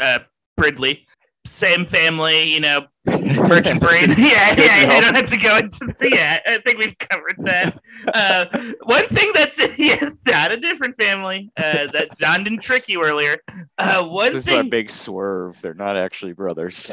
uh, 0.00 0.18
Bridley. 0.56 1.06
Same 1.46 1.86
family, 1.86 2.52
you 2.52 2.60
know, 2.60 2.86
merchant 3.06 3.80
brain. 3.80 4.10
yeah, 4.18 4.54
yeah. 4.58 4.88
I 4.90 5.00
don't 5.00 5.16
have 5.16 5.30
to 5.30 5.38
go 5.38 5.56
into. 5.56 5.86
The, 5.98 6.10
yeah, 6.12 6.38
I 6.46 6.58
think 6.58 6.78
we've 6.78 6.98
covered 6.98 7.36
that. 7.38 7.78
Uh, 8.12 8.44
one 8.82 9.06
thing 9.06 9.30
that's 9.34 9.58
yeah, 9.78 10.10
not 10.26 10.52
a 10.52 10.58
different 10.58 11.00
family. 11.00 11.50
Uh, 11.56 11.86
that 11.92 12.10
John 12.18 12.44
didn't 12.44 12.60
trick 12.60 12.88
you 12.88 13.02
earlier. 13.02 13.38
Uh, 13.78 14.04
one 14.06 14.34
This 14.34 14.46
is 14.46 14.52
thing. 14.52 14.66
a 14.66 14.70
big 14.70 14.90
swerve. 14.90 15.58
They're 15.62 15.72
not 15.72 15.96
actually 15.96 16.32
brothers. 16.34 16.92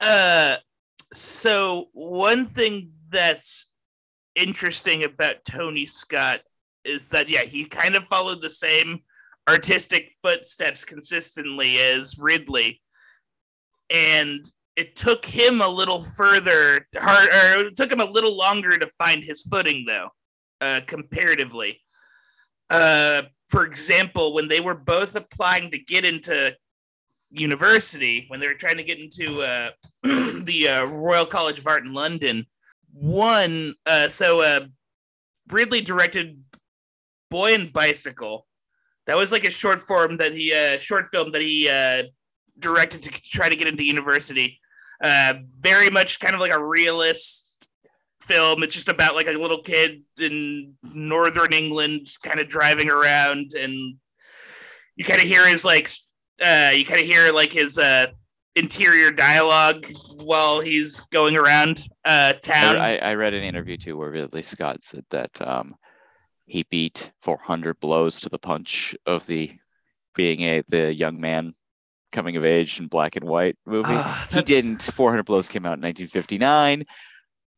uh, 0.00 0.56
so 1.12 1.88
one 1.92 2.46
thing 2.46 2.92
that's 3.10 3.68
interesting 4.34 5.04
about 5.04 5.44
Tony 5.44 5.84
Scott 5.84 6.40
is 6.84 7.10
that 7.10 7.28
yeah, 7.28 7.42
he 7.42 7.66
kind 7.66 7.94
of 7.94 8.04
followed 8.04 8.40
the 8.40 8.50
same 8.50 9.00
artistic 9.48 10.12
footsteps 10.22 10.84
consistently 10.84 11.78
as 11.78 12.18
Ridley, 12.18 12.80
and 13.90 14.40
it 14.76 14.94
took 14.94 15.24
him 15.24 15.60
a 15.60 15.68
little 15.68 16.04
further 16.04 16.86
hard, 16.96 17.28
or 17.28 17.66
it 17.66 17.76
took 17.76 17.90
him 17.90 18.00
a 18.00 18.10
little 18.10 18.36
longer 18.36 18.78
to 18.78 18.86
find 18.98 19.24
his 19.24 19.42
footing 19.42 19.84
though, 19.86 20.08
uh, 20.60 20.80
comparatively. 20.86 21.80
Uh, 22.70 23.22
for 23.48 23.64
example, 23.64 24.34
when 24.34 24.46
they 24.46 24.60
were 24.60 24.74
both 24.74 25.16
applying 25.16 25.70
to 25.70 25.78
get 25.78 26.04
into 26.04 26.54
university, 27.30 28.26
when 28.28 28.40
they 28.40 28.46
were 28.46 28.54
trying 28.54 28.76
to 28.76 28.84
get 28.84 29.00
into 29.00 29.40
uh, 29.40 29.70
the 30.02 30.68
uh, 30.68 30.84
Royal 30.84 31.26
College 31.26 31.58
of 31.58 31.66
Art 31.66 31.84
in 31.84 31.94
London, 31.94 32.46
one, 32.92 33.74
uh, 33.86 34.08
so 34.08 34.42
uh, 34.42 34.66
Ridley 35.50 35.80
directed 35.80 36.42
Boy 37.30 37.54
and 37.54 37.72
Bicycle. 37.72 38.46
That 39.08 39.16
was 39.16 39.32
like 39.32 39.44
a 39.44 39.50
short 39.50 39.80
form 39.80 40.18
that 40.18 40.34
he, 40.34 40.52
uh, 40.52 40.78
short 40.78 41.06
film 41.10 41.32
that 41.32 41.40
he 41.40 41.66
uh, 41.66 42.02
directed 42.58 43.02
to 43.02 43.10
try 43.22 43.48
to 43.48 43.56
get 43.56 43.66
into 43.66 43.82
university. 43.82 44.60
Uh, 45.02 45.34
very 45.60 45.88
much 45.88 46.20
kind 46.20 46.34
of 46.34 46.40
like 46.40 46.52
a 46.52 46.62
realist 46.62 47.66
film. 48.20 48.62
It's 48.62 48.74
just 48.74 48.90
about 48.90 49.14
like 49.14 49.26
a 49.26 49.32
little 49.32 49.62
kid 49.62 50.02
in 50.20 50.74
northern 50.94 51.54
England, 51.54 52.08
kind 52.22 52.38
of 52.38 52.50
driving 52.50 52.90
around, 52.90 53.54
and 53.58 53.72
you 54.96 55.04
kind 55.06 55.22
of 55.22 55.26
hear 55.26 55.48
his 55.48 55.64
like, 55.64 55.88
uh, 56.42 56.72
you 56.74 56.84
kind 56.84 57.00
of 57.00 57.06
hear 57.06 57.32
like 57.32 57.52
his 57.52 57.78
uh, 57.78 58.08
interior 58.56 59.10
dialogue 59.10 59.86
while 60.16 60.60
he's 60.60 61.00
going 61.12 61.34
around 61.34 61.82
uh, 62.04 62.34
town. 62.34 62.76
I, 62.76 62.98
I 62.98 63.14
read 63.14 63.32
an 63.32 63.42
interview 63.42 63.78
too 63.78 63.96
where 63.96 64.10
Ridley 64.10 64.42
Scott 64.42 64.82
said 64.82 65.04
that 65.10 65.40
um, 65.40 65.74
he 66.48 66.64
beat 66.70 67.12
400 67.22 67.78
blows 67.80 68.20
to 68.20 68.28
the 68.28 68.38
punch 68.38 68.96
of 69.06 69.26
the 69.26 69.52
being 70.14 70.40
a 70.40 70.62
the 70.68 70.92
young 70.92 71.20
man 71.20 71.54
coming 72.10 72.36
of 72.36 72.44
age 72.44 72.80
in 72.80 72.86
black 72.88 73.16
and 73.16 73.24
white 73.24 73.56
movie. 73.66 73.86
Ah, 73.86 74.28
he 74.32 74.42
didn't. 74.42 74.82
400 74.82 75.24
blows 75.24 75.48
came 75.48 75.66
out 75.66 75.78
in 75.78 75.82
1959. 75.82 76.84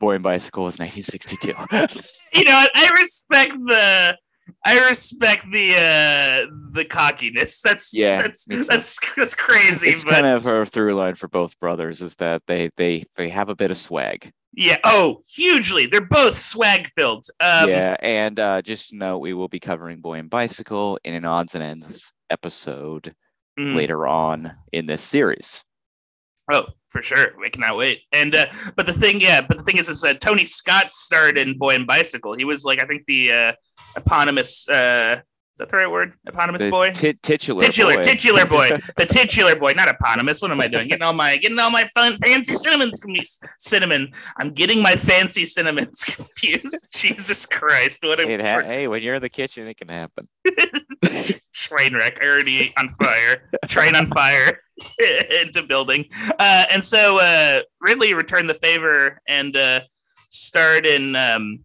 Boy 0.01 0.15
and 0.15 0.23
Bicycle 0.23 0.65
was 0.65 0.79
1962. 0.79 1.49
you 2.39 2.45
know, 2.45 2.67
I 2.75 2.91
respect 2.99 3.53
the 3.67 4.17
I 4.65 4.89
respect 4.89 5.47
the 5.53 5.75
uh 5.75 6.51
the 6.73 6.85
cockiness. 6.85 7.63
That's 7.63 7.95
Yeah, 7.95 8.23
that's 8.23 8.45
that's 8.67 8.99
that's 9.17 9.35
crazy, 9.35 9.91
it's 9.91 10.05
but 10.05 10.15
kind 10.15 10.27
of 10.27 10.47
a 10.47 10.67
through 10.67 10.95
line 10.95 11.15
for 11.15 11.29
both 11.29 11.59
brothers 11.61 12.03
is 12.03 12.17
that 12.17 12.43
they 12.47 12.71
they 12.77 13.05
they 13.17 13.29
have 13.29 13.49
a 13.49 13.57
bit 13.57 13.71
of 13.71 13.79
swag. 13.79 14.33
Yeah. 14.53 14.79
Oh, 14.85 15.23
hugely. 15.29 15.87
They're 15.87 16.01
both 16.01 16.39
swag 16.39 16.91
filled. 16.97 17.27
Um, 17.41 17.69
yeah, 17.69 17.97
and 18.01 18.39
uh, 18.39 18.63
just 18.63 18.93
know 18.93 19.19
we 19.19 19.35
will 19.35 19.49
be 19.49 19.61
covering 19.61 20.01
Boy 20.01 20.19
and 20.19 20.31
Bicycle 20.31 20.99
in 21.05 21.15
an 21.15 21.25
odds 21.25 21.55
and 21.55 21.65
ends 21.65 22.13
episode 22.31 23.15
mm. 23.59 23.75
later 23.75 24.07
on 24.07 24.53
in 24.73 24.87
this 24.87 25.03
series. 25.03 25.65
Oh, 26.53 26.67
for 26.89 27.01
sure. 27.01 27.33
I 27.45 27.49
cannot 27.49 27.77
wait. 27.77 28.03
And 28.13 28.35
uh, 28.35 28.47
but 28.75 28.87
the 28.87 28.93
thing, 28.93 29.21
yeah, 29.21 29.41
but 29.41 29.59
the 29.59 29.65
thing 29.65 29.79
is, 29.79 29.89
is 29.89 30.01
that 30.03 30.21
Tony 30.21 30.45
Scott 30.45 30.93
starred 30.93 31.39
in 31.39 31.57
Boy 31.57 31.77
and 31.77 31.87
Bicycle. 31.87 32.35
He 32.35 32.45
was 32.45 32.65
like, 32.65 32.81
I 32.81 32.87
think 32.87 33.05
the 33.07 33.33
uh, 33.33 33.53
eponymous. 33.97 34.69
Uh, 34.69 35.21
that 35.61 35.69
the 35.69 35.77
right 35.77 35.91
word? 35.91 36.15
Eponymous 36.27 36.63
The 36.63 36.71
boy. 36.71 36.91
ti- 36.91 37.13
titular 37.23 37.63
titular, 37.65 37.95
boy. 37.95 38.03
titular 38.03 38.47
boy, 38.47 38.71
the 38.97 39.07
titular 39.07 39.55
boy, 39.57 39.73
not 39.73 39.89
eponymous. 39.89 40.43
What 40.43 40.51
am 40.51 40.61
I 40.61 40.69
doing? 40.69 40.89
Getting 40.89 41.03
all 41.03 41.13
my, 41.13 41.37
getting 41.37 41.59
all 41.59 41.71
my 41.71 41.85
fun, 41.95 42.17
fancy 42.25 42.55
cinnamons 42.55 42.99
confused. 42.99 43.45
Cinnamon. 43.59 44.11
I'm 44.39 44.53
getting 44.53 44.83
my 44.83 44.97
fancy 44.97 45.45
cinnamons 45.45 46.03
confused. 46.17 46.89
Jesus 46.93 47.47
Christ! 47.47 48.03
What 48.03 48.21
a 48.21 48.43
ha- 48.43 48.63
hey, 48.63 48.89
when 48.89 49.03
you're 49.03 49.15
in 49.15 49.23
the 49.23 49.29
kitchen, 49.31 49.67
it 49.69 49.77
can 49.77 49.89
happen. 49.89 50.29
train 51.53 51.95
wreck. 51.95 52.19
I 52.23 52.27
already 52.27 52.73
on 52.77 52.89
fire. 52.91 53.49
Train 53.69 53.95
on 53.95 54.07
fire 54.09 54.61
into 55.43 55.63
building. 55.69 56.07
Uh, 56.39 56.65
and 56.73 56.85
so 56.85 57.19
uh, 57.21 57.61
Ridley 57.81 58.15
returned 58.15 58.49
the 58.49 58.55
favor 58.55 59.21
and 59.29 59.57
uh, 59.57 59.81
starred 60.31 60.87
in 60.87 61.15
um, 61.17 61.61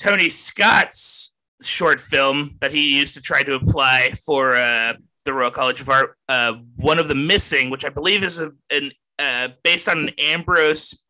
Tony 0.00 0.30
Scott's 0.30 1.31
short 1.62 2.00
film 2.00 2.56
that 2.60 2.72
he 2.72 2.98
used 2.98 3.14
to 3.14 3.20
try 3.20 3.42
to 3.42 3.54
apply 3.54 4.12
for 4.24 4.56
uh, 4.56 4.94
the 5.24 5.32
Royal 5.32 5.50
College 5.50 5.80
of 5.80 5.88
Art. 5.88 6.16
Uh, 6.28 6.54
one 6.76 6.98
of 6.98 7.08
the 7.08 7.14
missing, 7.14 7.70
which 7.70 7.84
I 7.84 7.88
believe 7.88 8.22
is 8.22 8.40
a, 8.40 8.50
an 8.70 8.90
uh, 9.18 9.48
based 9.62 9.88
on 9.88 9.98
an 9.98 10.10
Ambrose 10.18 11.04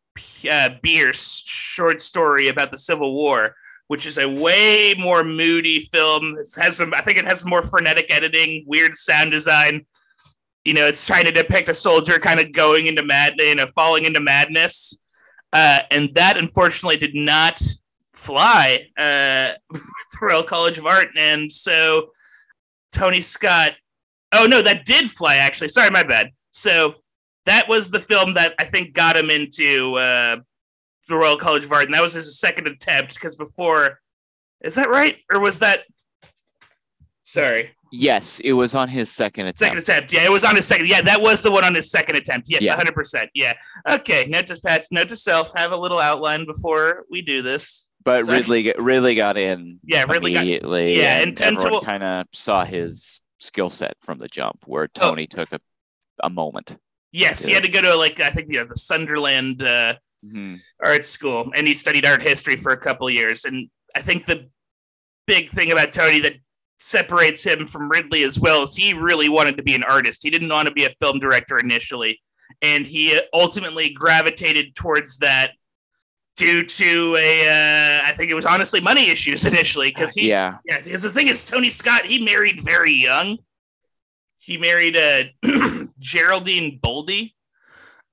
uh, 0.49 0.69
Bierce 0.81 1.41
short 1.45 2.01
story 2.01 2.47
about 2.49 2.71
the 2.71 2.77
Civil 2.77 3.13
War 3.13 3.55
which 3.87 4.05
is 4.05 4.17
a 4.17 4.41
way 4.41 4.95
more 4.97 5.23
moody 5.23 5.81
film. 5.91 6.35
It 6.39 6.47
has 6.59 6.77
some, 6.77 6.93
I 6.93 7.01
think 7.01 7.17
it 7.17 7.25
has 7.25 7.45
more 7.45 7.61
frenetic 7.61 8.07
editing, 8.09 8.63
weird 8.65 8.95
sound 8.95 9.31
design. 9.31 9.85
You 10.65 10.73
know, 10.73 10.87
it's 10.87 11.05
trying 11.05 11.25
to 11.25 11.31
depict 11.31 11.69
a 11.69 11.73
soldier 11.73 12.17
kind 12.19 12.39
of 12.39 12.53
going 12.53 12.87
into 12.87 13.03
mad, 13.03 13.33
you 13.37 13.55
know, 13.55 13.67
falling 13.75 14.05
into 14.05 14.21
madness. 14.21 14.97
Uh, 15.51 15.81
and 15.91 16.09
that 16.15 16.37
unfortunately 16.37 16.97
did 16.97 17.13
not 17.13 17.61
fly 18.23 18.87
uh, 18.97 19.53
with 19.71 19.81
the 20.11 20.17
Royal 20.21 20.43
College 20.43 20.77
of 20.77 20.85
Art. 20.85 21.09
And 21.17 21.51
so 21.51 22.09
Tony 22.91 23.21
Scott, 23.21 23.73
oh 24.33 24.45
no, 24.49 24.61
that 24.61 24.85
did 24.85 25.09
fly 25.09 25.35
actually. 25.35 25.69
Sorry, 25.69 25.89
my 25.89 26.03
bad. 26.03 26.29
So 26.49 26.95
that 27.45 27.67
was 27.67 27.89
the 27.91 27.99
film 27.99 28.33
that 28.35 28.53
I 28.59 28.63
think 28.63 28.93
got 28.93 29.17
him 29.17 29.29
into 29.29 29.95
uh, 29.95 30.37
the 31.09 31.15
Royal 31.15 31.37
College 31.37 31.65
of 31.65 31.71
Art, 31.71 31.85
and 31.85 31.93
that 31.93 32.01
was 32.01 32.13
his 32.13 32.39
second 32.39 32.67
attempt. 32.67 33.15
Because 33.15 33.35
before, 33.35 33.99
is 34.61 34.75
that 34.75 34.89
right, 34.89 35.17
or 35.31 35.39
was 35.39 35.59
that? 35.59 35.79
Sorry, 37.25 37.71
Yes, 37.95 38.39
it 38.39 38.53
was 38.53 38.73
on 38.75 38.89
his 38.89 39.11
second 39.11 39.45
attempt. 39.45 39.59
second 39.59 39.77
attempt. 39.77 40.11
Yeah, 40.13 40.25
it 40.25 40.31
was 40.31 40.43
on 40.43 40.55
his 40.55 40.65
second. 40.67 40.87
Yeah, 40.87 41.01
that 41.03 41.21
was 41.21 41.41
the 41.43 41.51
one 41.51 41.63
on 41.63 41.75
his 41.75 41.91
second 41.91 42.15
attempt. 42.17 42.49
Yes, 42.49 42.63
Yeah. 42.63 42.75
hundred 42.75 42.95
percent. 42.95 43.29
Yeah. 43.35 43.53
Okay. 43.87 44.25
Note 44.29 44.47
to 44.47 44.59
patch. 44.61 44.85
Note 44.91 45.09
to 45.09 45.15
self. 45.15 45.51
Have 45.55 45.71
a 45.73 45.77
little 45.77 45.99
outline 45.99 46.45
before 46.45 47.05
we 47.11 47.21
do 47.21 47.41
this. 47.43 47.89
But 48.03 48.25
Sorry. 48.25 48.37
Ridley 48.39 48.73
Ridley 48.77 49.15
got 49.15 49.37
in 49.37 49.79
Yeah, 49.83 50.05
Ridley 50.07 50.33
got- 50.33 50.41
immediately. 50.43 50.97
yeah, 50.97 51.21
and 51.21 51.39
and 51.41 51.57
everyone 51.57 51.83
kind 51.83 52.03
of 52.03 52.27
saw 52.33 52.63
his 52.65 53.19
skill 53.39 53.69
set 53.69 53.95
from 54.01 54.19
the 54.19 54.27
jump, 54.27 54.59
where 54.65 54.87
Oh. 54.99 55.09
Tony 55.09 55.27
took 55.27 55.51
a, 55.51 55.59
a 56.23 56.29
moment. 56.29 56.77
Yes, 57.11 57.43
he 57.45 57.51
had 57.53 57.63
to 57.63 57.69
go 57.69 57.81
to 57.81 57.95
like 57.95 58.19
I 58.19 58.29
think 58.29 58.47
yeah, 58.51 58.63
the 58.63 58.75
Sunderland 58.77 59.61
uh, 59.63 59.95
Mhm. 60.25 60.59
art 60.81 61.05
school, 61.05 61.51
and 61.55 61.67
he 61.67 61.73
studied 61.75 62.05
art 62.05 62.21
history 62.23 62.55
for 62.55 62.71
a 62.71 62.77
couple 62.77 63.09
years. 63.09 63.43
And 63.45 63.69
I 63.95 64.01
think 64.01 64.25
the 64.25 64.49
big 65.27 65.49
thing 65.49 65.71
about 65.71 65.91
Tony 65.93 66.19
that 66.21 66.35
separates 66.79 67.43
him 67.43 67.67
from 67.67 67.89
Ridley 67.89 68.23
as 68.23 68.39
well 68.39 68.63
is 68.63 68.75
he 68.75 68.93
really 68.93 69.29
wanted 69.29 69.57
to 69.57 69.63
be 69.63 69.75
an 69.75 69.83
artist. 69.83 70.23
He 70.23 70.29
didn't 70.29 70.49
want 70.49 70.67
to 70.67 70.73
be 70.73 70.85
a 70.85 70.89
film 71.01 71.19
director 71.19 71.57
initially, 71.57 72.19
and 72.61 72.85
he 72.85 73.19
ultimately 73.33 73.91
gravitated 73.93 74.75
towards 74.75 75.17
that 75.17 75.51
due 76.35 76.65
to 76.65 77.15
a 77.19 77.47
uh, 77.47 78.01
I 78.07 78.11
think 78.13 78.31
it 78.31 78.35
was 78.35 78.45
honestly 78.45 78.79
money 78.81 79.09
issues 79.09 79.45
initially 79.51 79.89
because 79.89 80.13
he 80.13 80.29
yeah, 80.29 80.57
yeah, 80.65 80.81
because 80.81 81.01
the 81.03 81.09
thing 81.11 81.27
is, 81.27 81.45
Tony 81.45 81.69
Scott, 81.69 82.05
he 82.05 82.23
married 82.23 82.61
very 82.61 82.91
young. 82.93 83.37
He 84.39 84.57
married 84.57 84.97
uh, 84.97 85.23
Geraldine 85.99 86.79
Boldy, 86.83 87.33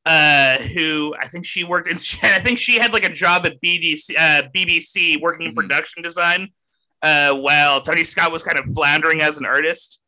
uh, 0.06 0.58
who 0.58 1.14
I 1.20 1.26
think 1.28 1.44
she 1.44 1.64
worked 1.64 1.88
in. 1.88 1.94
I 2.22 2.38
think 2.40 2.58
she 2.58 2.78
had 2.78 2.92
like 2.92 3.04
a 3.04 3.12
job 3.12 3.46
at 3.46 3.60
BDC, 3.60 4.14
uh, 4.16 4.42
BBC 4.54 5.20
working 5.20 5.46
in 5.46 5.52
Mhm. 5.52 5.56
production 5.56 6.02
design, 6.02 6.48
uh, 7.02 7.34
while 7.34 7.80
Tony 7.80 8.04
Scott 8.04 8.30
was 8.30 8.42
kind 8.44 8.58
of 8.58 8.64
floundering 8.74 9.20
as 9.22 9.38
an 9.38 9.44
artist. 9.46 10.02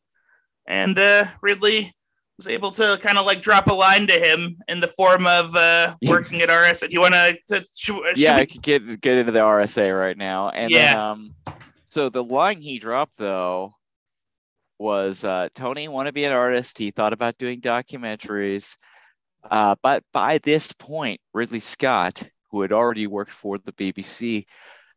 And 0.66 0.96
uh, 0.96 1.24
Ridley 1.40 1.92
was 2.44 2.52
able 2.52 2.70
to 2.72 2.98
kind 3.00 3.18
of 3.18 3.26
like 3.26 3.40
drop 3.40 3.68
a 3.68 3.72
line 3.72 4.06
to 4.08 4.12
him 4.14 4.56
in 4.68 4.80
the 4.80 4.88
form 4.88 5.26
of 5.26 5.54
uh, 5.54 5.94
working 6.06 6.42
at 6.42 6.48
RSA. 6.48 6.88
Do 6.88 6.94
you 6.94 7.00
want 7.00 7.14
to? 7.14 7.64
Should, 7.76 8.16
yeah. 8.16 8.36
I 8.36 8.40
we- 8.40 8.46
could 8.46 8.62
get 8.62 9.00
get 9.00 9.18
into 9.18 9.32
the 9.32 9.38
RSA 9.40 9.96
right 9.98 10.16
now, 10.16 10.48
and 10.50 10.72
then, 10.72 10.80
Yeah. 10.94 11.10
um, 11.10 11.34
so 11.84 12.08
the 12.08 12.24
line 12.24 12.60
he 12.60 12.78
dropped 12.78 13.16
though 13.16 13.74
was 14.78 15.24
uh, 15.24 15.48
Tony 15.54 15.86
want 15.88 16.06
to 16.06 16.12
be 16.12 16.24
an 16.24 16.32
artist. 16.32 16.78
He 16.78 16.90
thought 16.90 17.12
about 17.12 17.38
doing 17.38 17.60
documentaries, 17.60 18.76
uh, 19.48 19.76
but 19.82 20.02
by 20.12 20.38
this 20.38 20.72
point, 20.72 21.20
Ridley 21.32 21.60
Scott, 21.60 22.22
who 22.50 22.62
had 22.62 22.72
already 22.72 23.06
worked 23.06 23.30
for 23.30 23.58
the 23.58 23.72
BBC, 23.72 24.46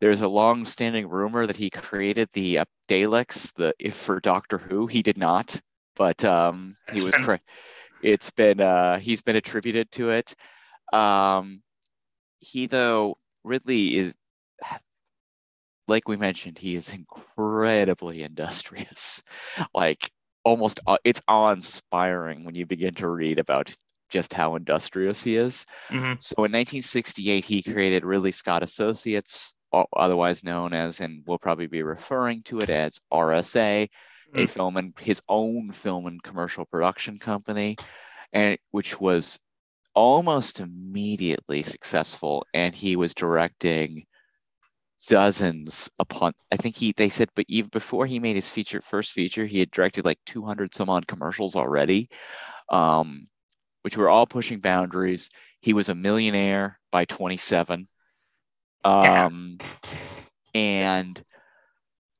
there's 0.02 0.22
a 0.22 0.28
long-standing 0.28 1.08
rumor 1.08 1.46
that 1.46 1.56
he 1.58 1.70
created 1.70 2.30
the 2.34 2.60
uh, 2.60 2.66
Daleks, 2.90 3.54
the 3.54 3.74
if 3.80 3.96
for 3.96 4.20
Doctor 4.20 4.58
Who. 4.58 4.88
He 4.88 5.04
did 5.04 5.18
not, 5.20 5.60
but 5.96 6.24
um, 6.26 6.76
he 6.94 7.04
was 7.04 7.16
correct. 7.16 7.44
It's 8.02 8.30
been 8.32 8.62
uh, 8.62 9.00
he's 9.00 9.22
been 9.22 9.36
attributed 9.36 9.92
to 9.94 10.12
it. 10.12 10.36
Um, 10.94 11.62
he 12.40 12.68
though 12.68 13.18
Ridley 13.44 13.96
is 13.96 14.16
like 15.88 16.08
we 16.08 16.18
mentioned, 16.18 16.58
he 16.58 16.76
is 16.76 16.90
incredibly 16.90 18.24
industrious. 18.24 19.24
like 19.74 20.12
almost 20.44 20.80
uh, 20.88 20.98
it's 21.04 21.22
awe-inspiring 21.28 22.44
when 22.44 22.56
you 22.56 22.66
begin 22.66 22.94
to 22.96 23.10
read 23.10 23.40
about 23.40 23.76
just 24.10 24.34
how 24.34 24.56
industrious 24.56 25.24
he 25.24 25.36
is. 25.36 25.66
Mhm. 25.90 26.22
So 26.22 26.36
in 26.38 26.52
1968, 26.52 27.44
he 27.44 27.64
created 27.64 28.06
Ridley 28.06 28.32
Scott 28.32 28.64
Associates, 28.64 29.54
otherwise 29.72 30.44
known 30.44 30.74
as, 30.74 31.00
and 31.00 31.24
we'll 31.26 31.40
probably 31.40 31.68
be 31.68 31.84
referring 31.84 32.44
to 32.44 32.60
it 32.60 32.70
as 32.70 33.00
RSA, 33.12 33.90
a 34.36 34.46
Mm. 34.46 34.48
film 34.48 34.78
and 34.78 34.94
his 35.00 35.22
own 35.30 35.72
film 35.72 36.08
and 36.08 36.22
commercial 36.24 36.66
production 36.66 37.20
company, 37.20 37.80
and 38.34 38.58
which 38.72 39.00
was 39.00 39.40
almost 39.96 40.60
immediately 40.62 41.64
successful. 41.64 42.46
And 42.54 42.76
he 42.76 42.96
was 42.98 43.14
directing 43.16 44.06
dozens 45.08 45.90
upon 46.00 46.34
I 46.52 46.56
think 46.58 46.76
he 46.76 46.92
they 46.92 47.10
said 47.10 47.30
but 47.36 47.46
even 47.48 47.70
before 47.70 48.08
he 48.08 48.20
made 48.20 48.36
his 48.36 48.50
feature 48.50 48.82
first 48.82 49.12
feature 49.12 49.46
he 49.46 49.60
had 49.60 49.70
directed 49.70 50.04
like 50.04 50.18
200 50.26 50.74
some 50.74 50.90
odd 50.90 51.06
commercials 51.08 51.56
already 51.56 52.10
um 52.70 53.28
which 53.84 53.98
were 53.98 54.10
all 54.10 54.28
pushing 54.28 54.60
boundaries 54.62 55.30
he 55.62 55.74
was 55.74 55.90
a 55.90 55.96
millionaire 55.96 56.80
by 56.92 57.06
27 57.06 57.88
Yeah. 59.02 59.30
um 59.30 59.62
and 60.54 61.22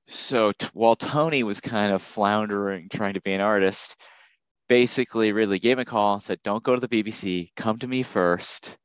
so 0.08 0.52
t- 0.52 0.68
while 0.74 0.96
Tony 0.96 1.44
was 1.44 1.60
kind 1.60 1.94
of 1.94 2.02
floundering 2.02 2.90
trying 2.90 3.14
to 3.16 3.22
be 3.22 3.34
an 3.34 3.42
artist 3.42 3.96
basically 4.70 5.32
Ridley 5.32 5.60
gave 5.60 5.74
him 5.78 5.82
a 5.82 5.86
call 5.86 6.14
and 6.16 6.24
said 6.24 6.40
don't 6.44 6.64
go 6.64 6.76
to 6.78 6.86
the 6.86 7.04
BBC 7.04 7.50
come 7.56 7.80
to 7.80 7.88
me 7.88 8.04
first 8.04 8.78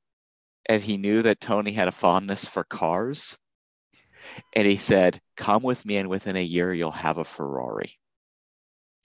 and 0.67 0.83
he 0.83 0.97
knew 0.97 1.23
that 1.23 1.41
Tony 1.41 1.73
had 1.73 1.89
a 1.89 1.93
fondness 1.93 2.45
for 2.47 2.65
cars 2.65 3.37
and 4.55 4.67
he 4.67 4.77
said, 4.77 5.21
"Come 5.37 5.63
with 5.63 5.85
me, 5.85 5.97
and 5.97 6.09
within 6.09 6.37
a 6.37 6.43
year 6.43 6.73
you'll 6.73 6.91
have 6.91 7.19
a 7.19 7.25
Ferrari." 7.25 7.99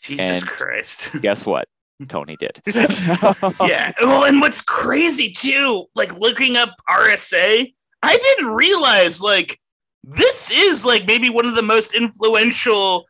Jesus 0.02 0.42
And- 0.42 0.48
Christ. 0.48 1.12
Guess 1.22 1.46
what? 1.46 1.68
Tony 2.10 2.36
did. 2.36 2.62
yeah. 2.68 3.94
Well, 4.02 4.26
and 4.26 4.42
what's 4.42 4.62
crazy 4.62 5.32
too, 5.32 5.86
like 5.96 6.14
looking 6.20 6.58
up 6.58 6.70
RSA, 6.90 7.74
I 8.04 8.18
didn't 8.18 8.54
realize 8.54 9.22
like 9.22 9.58
this 10.08 10.52
is 10.52 10.86
like 10.86 11.06
maybe 11.08 11.30
one 11.30 11.46
of 11.46 11.56
the 11.56 11.62
most 11.62 11.94
influential 11.94 13.06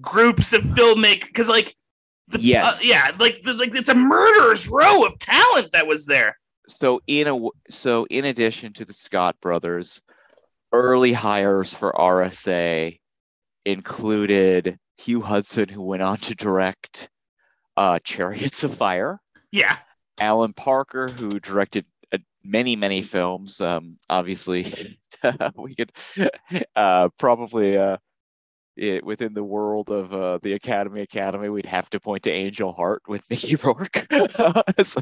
groups 0.00 0.52
of 0.52 0.62
filmmakers 0.62 1.26
because 1.26 1.48
like 1.48 1.74
the, 2.28 2.40
Yes. 2.40 2.64
uh, 2.66 2.78
yeah, 2.82 3.10
like 3.18 3.40
the, 3.42 3.54
like 3.54 3.74
it's 3.74 3.88
a 3.88 3.94
murderer's 3.94 4.68
row 4.68 5.04
of 5.04 5.18
talent 5.18 5.72
that 5.72 5.86
was 5.86 6.06
there. 6.06 6.38
so 6.68 7.00
in 7.06 7.26
a 7.26 7.48
so 7.68 8.06
in 8.10 8.24
addition 8.26 8.72
to 8.74 8.84
the 8.84 8.92
Scott 8.92 9.36
brothers, 9.42 10.00
early 10.72 11.12
hires 11.12 11.74
for 11.74 11.92
RSA 11.92 12.98
included 13.74 14.78
Hugh 14.98 15.20
Hudson, 15.20 15.68
who 15.68 15.82
went 15.82 16.02
on 16.02 16.16
to 16.18 16.34
direct 16.34 17.08
uh, 17.76 17.98
Chariots 18.04 18.64
of 18.64 18.74
Fire. 18.74 19.20
Yeah. 19.52 19.76
Alan 20.20 20.52
Parker, 20.52 21.08
who 21.08 21.40
directed 21.40 21.84
uh, 21.99 21.99
many, 22.42 22.76
many 22.76 23.02
films. 23.02 23.60
Um, 23.60 23.98
obviously, 24.08 24.96
we 25.56 25.74
could 25.74 25.92
uh, 26.76 27.08
probably 27.18 27.76
uh, 27.76 27.96
it, 28.76 29.04
within 29.04 29.34
the 29.34 29.44
world 29.44 29.90
of 29.90 30.14
uh, 30.14 30.38
the 30.42 30.54
Academy 30.54 31.02
Academy, 31.02 31.48
we'd 31.50 31.66
have 31.66 31.90
to 31.90 32.00
point 32.00 32.22
to 32.22 32.30
Angel 32.30 32.72
Heart 32.72 33.02
with 33.08 33.22
Mickey 33.30 33.56
Rourke. 33.56 34.06
so, 34.82 35.00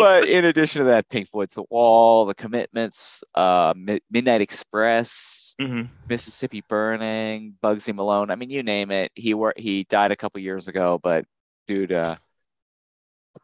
but 0.00 0.28
in 0.28 0.44
addition 0.44 0.80
to 0.80 0.84
that, 0.86 1.08
Pink 1.08 1.28
Floyd's 1.30 1.54
The 1.54 1.64
Wall, 1.70 2.26
The 2.26 2.34
Commitments, 2.34 3.22
uh, 3.34 3.72
Mi- 3.76 4.00
Midnight 4.10 4.40
Express, 4.42 5.54
Mhm. 5.60 5.88
Mississippi 6.08 6.62
Burning, 6.68 7.54
Bugsy 7.62 7.94
Malone. 7.94 8.30
I 8.30 8.34
mean, 8.36 8.50
you 8.50 8.62
name 8.62 8.90
it. 8.90 9.12
He 9.14 9.32
wor- 9.34 9.54
he 9.56 9.84
died 9.84 10.10
a 10.10 10.16
couple 10.16 10.40
years 10.40 10.68
ago, 10.68 10.98
but 11.02 11.24
dude, 11.66 11.92
uh, 11.92 12.16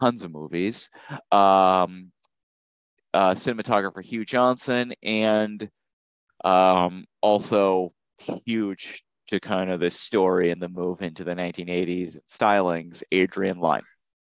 tons 0.01 0.23
of 0.23 0.31
movies. 0.31 0.91
Um, 1.33 2.13
uh, 3.13 3.35
cinematographer 3.35 4.03
Hugh 4.03 4.25
Johnson, 4.25 4.93
and 5.03 5.69
um, 6.45 7.05
also 7.21 7.93
huge 8.45 9.03
to 9.29 9.41
kind 9.41 9.71
of 9.71 9.81
the 9.81 9.91
story 9.91 10.51
and 10.51 10.61
the 10.61 10.69
move 10.69 11.03
into 11.03 11.25
the 11.25 11.35
1980s 11.35 12.19
stylings, 12.29 13.03
Adrian 13.13 13.59
Lyne. 13.59 13.83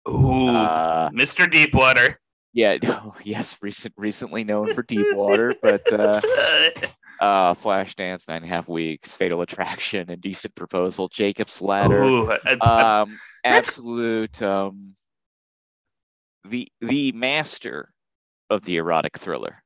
Ooh, 0.08 0.48
Uh, 0.48 1.10
Mr. 1.10 1.48
Deepwater. 1.50 2.18
yeah, 2.52 2.76
no, 2.82 3.14
yes, 3.24 3.58
recent, 3.62 3.94
recently 3.96 4.44
known 4.44 4.74
for 4.74 4.82
Deepwater, 4.82 5.54
but 5.62 5.92
uh, 5.92 6.20
uh, 7.20 7.54
Flashdance, 7.54 8.28
Nine 8.28 8.38
and 8.38 8.44
a 8.44 8.48
Half 8.48 8.68
Weeks, 8.68 9.14
Fatal 9.14 9.42
Attraction, 9.42 10.10
Indecent 10.10 10.54
Proposal, 10.54 11.08
Jacob's 11.08 11.60
Ladder. 11.62 12.02
Ooh, 12.02 12.30
a- 12.32 12.38
a- 12.60 12.68
um, 13.02 13.18
absolute 13.44 14.40
um, 14.42 14.94
the 16.44 16.68
the 16.80 17.12
master 17.12 17.92
of 18.50 18.64
the 18.64 18.76
erotic 18.76 19.18
thriller. 19.18 19.62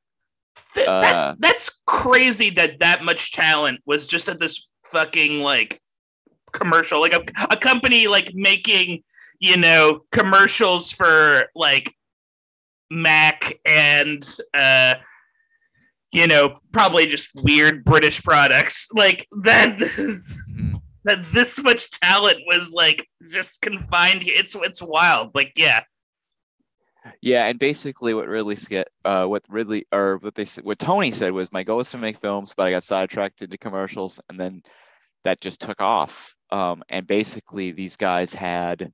th- 0.75 0.87
uh, 0.87 1.35
that's 1.39 1.81
crazy 1.87 2.51
that 2.51 2.81
that 2.81 3.05
much 3.05 3.33
talent 3.33 3.81
was 3.87 4.09
just 4.09 4.29
at 4.29 4.41
this 4.41 4.69
fucking 4.87 5.43
like 5.43 5.81
commercial, 6.53 7.01
like 7.01 7.12
a, 7.12 7.25
a 7.51 7.57
company 7.57 8.07
like 8.09 8.33
making 8.35 9.03
you 9.41 9.57
know 9.57 10.01
commercials 10.12 10.93
for 10.93 11.47
like 11.55 11.93
Mac 12.91 13.59
and 13.67 14.25
uh 14.55 14.95
you 16.12 16.27
know 16.27 16.55
probably 16.73 17.07
just 17.07 17.29
weird 17.35 17.85
British 17.85 18.23
products 18.23 18.89
like 18.95 19.27
that. 19.43 19.79
That 21.05 21.25
this 21.33 21.62
much 21.62 21.89
talent 22.01 22.39
was 22.49 22.73
like 22.75 23.09
just 23.31 23.62
confined 23.62 24.23
here. 24.23 24.35
It's 24.37 24.57
it's 24.57 24.83
wild. 24.83 25.31
Like, 25.37 25.53
yeah. 25.55 25.85
Yeah, 27.27 27.47
and 27.47 27.59
basically 27.59 28.15
what 28.15 28.29
Ridley 28.29 28.55
ske- 28.55 28.87
uh, 29.05 29.27
what 29.27 29.43
Ridley 29.49 29.85
or 29.93 30.19
what 30.19 30.37
they 30.37 30.47
what 30.62 30.79
Tony 30.79 31.11
said 31.11 31.33
was 31.33 31.51
my 31.51 31.65
goal 31.65 31.81
is 31.81 31.91
to 31.91 31.99
make 31.99 32.19
films, 32.19 32.55
but 32.57 32.67
I 32.67 32.71
got 32.71 32.85
sidetracked 32.85 33.43
into 33.43 33.59
commercials, 33.59 34.21
and 34.29 34.39
then 34.39 34.62
that 35.25 35.41
just 35.41 35.61
took 35.61 35.81
off. 35.81 36.37
Um, 36.53 36.85
and 36.89 37.05
basically 37.05 37.73
these 37.73 37.97
guys 37.97 38.33
had 38.33 38.93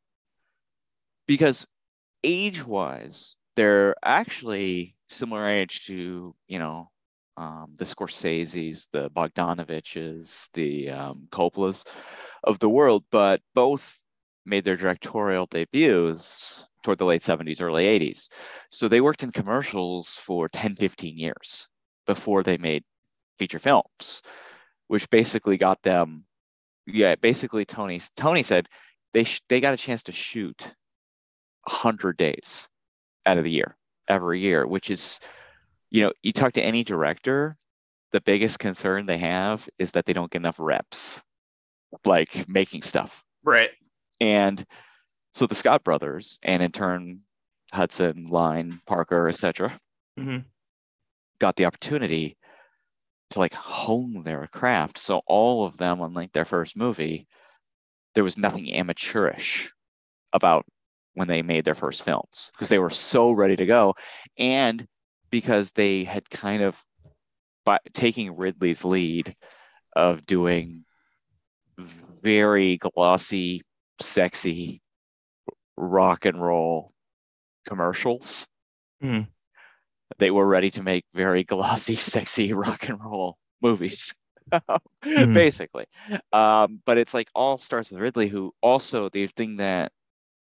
because 1.26 1.66
age-wise, 2.24 3.36
they're 3.56 3.94
actually 4.02 4.96
similar 5.10 5.46
age 5.46 5.86
to 5.88 6.34
you 6.48 6.58
know 6.58 6.90
um, 7.36 7.74
the 7.76 7.84
Scorseses, 7.84 8.88
the 8.92 9.10
Bogdanoviches, 9.10 10.48
the 10.54 10.88
um, 10.88 11.28
Coppolas 11.30 11.86
of 12.44 12.58
the 12.60 12.70
world, 12.70 13.04
but 13.10 13.42
both 13.54 13.98
made 14.46 14.64
their 14.64 14.78
directorial 14.78 15.44
debuts 15.44 16.66
toward 16.82 16.98
the 16.98 17.04
late 17.04 17.22
70s, 17.22 17.60
early 17.60 17.86
80s. 17.86 18.28
So 18.70 18.88
they 18.88 19.00
worked 19.00 19.22
in 19.22 19.32
commercials 19.32 20.16
for 20.16 20.48
10, 20.48 20.76
15 20.76 21.18
years 21.18 21.68
before 22.06 22.42
they 22.42 22.56
made 22.58 22.84
feature 23.38 23.58
films, 23.58 24.22
which 24.88 25.08
basically 25.10 25.56
got 25.56 25.82
them, 25.82 26.24
yeah, 26.86 27.14
basically 27.14 27.64
Tony, 27.64 28.00
Tony 28.16 28.42
said 28.42 28.68
they, 29.12 29.24
sh- 29.24 29.42
they 29.48 29.60
got 29.60 29.74
a 29.74 29.78
chance 29.78 30.02
to 30.04 30.12
shoot 30.12 30.74
100 31.64 32.16
days 32.16 32.68
out 33.26 33.38
of 33.38 33.44
the 33.44 33.50
year, 33.50 33.76
every 34.08 34.40
year, 34.40 34.66
which 34.66 34.90
is, 34.90 35.20
you 35.90 36.02
know, 36.02 36.12
you 36.22 36.32
talk 36.32 36.52
to 36.54 36.62
any 36.62 36.82
director, 36.82 37.56
the 38.12 38.20
biggest 38.20 38.58
concern 38.58 39.06
they 39.06 39.18
have 39.18 39.68
is 39.78 39.92
that 39.92 40.06
they 40.06 40.12
don't 40.12 40.30
get 40.30 40.40
enough 40.40 40.58
reps, 40.58 41.22
like 42.04 42.48
making 42.48 42.82
stuff. 42.82 43.24
Right. 43.44 43.70
And 44.20 44.64
so 45.32 45.46
the 45.46 45.54
Scott 45.54 45.84
brothers, 45.84 46.38
and 46.42 46.62
in 46.62 46.72
turn 46.72 47.20
Hudson, 47.72 48.26
Lyne, 48.26 48.80
Parker, 48.86 49.28
etc., 49.28 49.78
Mhm. 50.18 50.44
got 51.38 51.56
the 51.56 51.64
opportunity 51.64 52.36
to 53.30 53.38
like 53.38 53.54
hone 53.54 54.22
their 54.22 54.46
craft. 54.48 54.98
So 54.98 55.22
all 55.26 55.64
of 55.64 55.78
them 55.78 56.00
on 56.02 56.12
like 56.12 56.32
their 56.32 56.44
first 56.44 56.76
movie, 56.76 57.26
there 58.14 58.24
was 58.24 58.36
nothing 58.36 58.74
amateurish 58.74 59.72
about 60.34 60.66
when 61.14 61.28
they 61.28 61.42
made 61.42 61.64
their 61.64 61.74
first 61.74 62.04
films 62.04 62.50
because 62.52 62.68
they 62.68 62.78
were 62.78 62.90
so 62.90 63.32
ready 63.32 63.56
to 63.56 63.66
go, 63.66 63.94
and 64.36 64.86
because 65.30 65.72
they 65.72 66.04
had 66.04 66.28
kind 66.28 66.62
of 66.62 66.84
by 67.64 67.78
taking 67.94 68.36
Ridley's 68.36 68.84
lead 68.84 69.34
of 69.94 70.26
doing 70.26 70.84
very 71.78 72.76
glossy, 72.76 73.62
sexy 74.00 74.81
rock 75.76 76.24
and 76.26 76.42
roll 76.42 76.92
commercials. 77.66 78.48
Mhm. 79.00 79.26
They 80.18 80.30
were 80.30 80.46
ready 80.46 80.70
to 80.72 80.82
make 80.82 81.04
very 81.14 81.44
glossy, 81.44 81.96
sexy 81.96 82.52
rock 82.52 82.88
and 82.88 83.02
roll 83.02 83.38
movies, 83.60 84.14
Mhm. 85.16 85.32
basically. 85.34 85.86
Um, 86.32 86.82
but 86.84 86.98
it's 86.98 87.14
like 87.14 87.28
all 87.34 87.58
starts 87.58 87.90
with 87.90 88.00
Ridley, 88.00 88.28
who 88.28 88.54
also 88.62 89.08
the 89.08 89.26
thing 89.28 89.56
that 89.56 89.92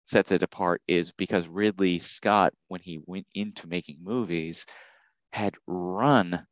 sets 0.05 0.33
it 0.33 0.43
apart 0.43 0.83
is 0.89 1.13
because 1.13 1.49
Ridley 1.49 1.99
Scott, 2.01 2.55
when 2.69 2.81
he 2.83 3.01
went 3.07 3.27
into 3.35 3.69
making 3.69 3.99
movies, 4.01 4.67
had 5.33 5.55
run 5.67 6.47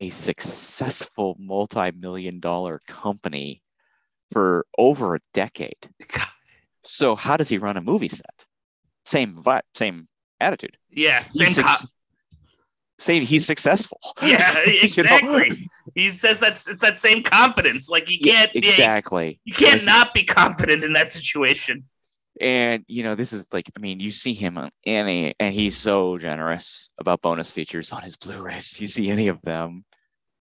a 0.00 0.10
successful 0.10 1.36
multi-million 1.40 2.40
dollar 2.40 2.80
company 2.88 3.62
for 4.32 4.66
over 4.78 5.16
a 5.16 5.20
decade. 5.34 5.78
God. 6.08 6.27
So 6.88 7.14
how 7.14 7.36
does 7.36 7.48
he 7.48 7.58
run 7.58 7.76
a 7.76 7.80
movie 7.82 8.08
set? 8.08 8.44
Same 9.04 9.34
vibe, 9.42 9.60
same 9.74 10.08
attitude. 10.40 10.76
Yeah. 10.90 11.22
He's 11.32 11.54
Same. 11.56 11.64
co- 11.64 11.86
same. 12.98 13.24
He's 13.24 13.46
successful. 13.46 14.00
yeah. 14.22 14.52
You 14.64 14.72
know? 14.72 14.78
Exactly. 14.82 15.70
He 15.94 16.10
says 16.10 16.40
that's 16.40 16.68
it's 16.68 16.80
that 16.80 16.98
same 16.98 17.22
confidence. 17.22 17.88
Like 17.90 18.10
you 18.10 18.18
can't. 18.18 18.50
yeah, 18.54 18.58
exactly. 18.58 19.40
you 19.44 19.52
can't 19.54 19.78
Like- 19.82 19.86
not 19.86 20.14
be 20.14 20.24
confident 20.24 20.82
in 20.82 20.92
that 20.94 21.10
situation. 21.10 21.84
And 22.40 22.84
you 22.86 23.02
know, 23.02 23.14
this 23.16 23.32
is 23.32 23.46
like, 23.52 23.68
I 23.76 23.80
mean, 23.80 23.98
you 24.00 24.10
see 24.12 24.32
him 24.32 24.58
on 24.58 24.70
any, 24.86 25.34
and 25.40 25.52
he's 25.52 25.76
so 25.76 26.18
generous 26.18 26.90
about 26.98 27.20
bonus 27.20 27.50
features 27.50 27.90
on 27.90 28.02
his 28.02 28.16
Blu-rays. 28.16 28.80
You 28.80 28.86
see 28.86 29.10
any 29.10 29.26
of 29.28 29.42
them, 29.42 29.84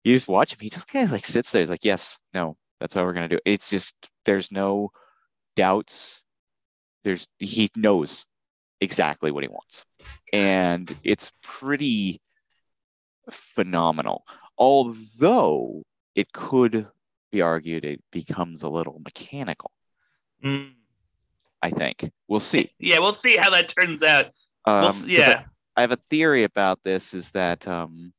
you 0.05 0.15
just 0.15 0.29
watch 0.29 0.53
him. 0.53 0.61
He 0.61 0.71
just 0.71 0.87
kind 0.87 1.05
of 1.07 1.11
like 1.13 1.27
sits 1.27 1.51
there. 1.51 1.61
He's 1.61 1.71
like, 1.71 1.85
yes, 1.85 2.19
no, 2.35 2.57
that's 2.79 2.95
how 2.95 3.05
we're 3.05 3.13
gonna 3.15 3.29
do. 3.29 3.37
It. 3.37 3.43
It's 3.47 3.69
just 3.71 3.97
there's 4.25 4.53
no 4.53 4.91
doubts. 5.57 6.23
There's 7.05 7.27
he 7.39 7.71
knows 7.77 8.27
exactly 8.81 9.31
what 9.31 9.43
he 9.45 9.49
wants, 9.49 9.85
and 10.33 10.95
it's 11.03 11.33
pretty 11.43 12.21
phenomenal. 13.31 14.25
Although 14.59 15.83
it 16.15 16.33
could 16.33 16.87
be 17.31 17.41
argued 17.41 17.85
it 17.85 18.01
becomes 18.11 18.63
a 18.63 18.69
little 18.69 19.01
mechanical. 19.03 19.71
Mm. 20.45 20.75
I 21.63 21.71
think 21.71 22.11
we'll 22.29 22.41
see. 22.41 22.71
Yeah, 22.79 22.99
we'll 22.99 23.15
see 23.15 23.37
how 23.37 23.51
that 23.51 23.69
turns 23.69 24.03
out. 24.03 24.27
Um, 24.67 24.81
We'll 24.81 24.89
'cause 24.91 25.05
s- 25.05 25.11
yeah. 25.11 25.45
I, 25.77 25.81
I 25.81 25.81
have 25.83 25.93
a 25.93 25.99
theory 26.11 26.45
about 26.45 26.81
this 26.85 27.15
is 27.15 27.31
that 27.33 27.67
um 27.67 28.13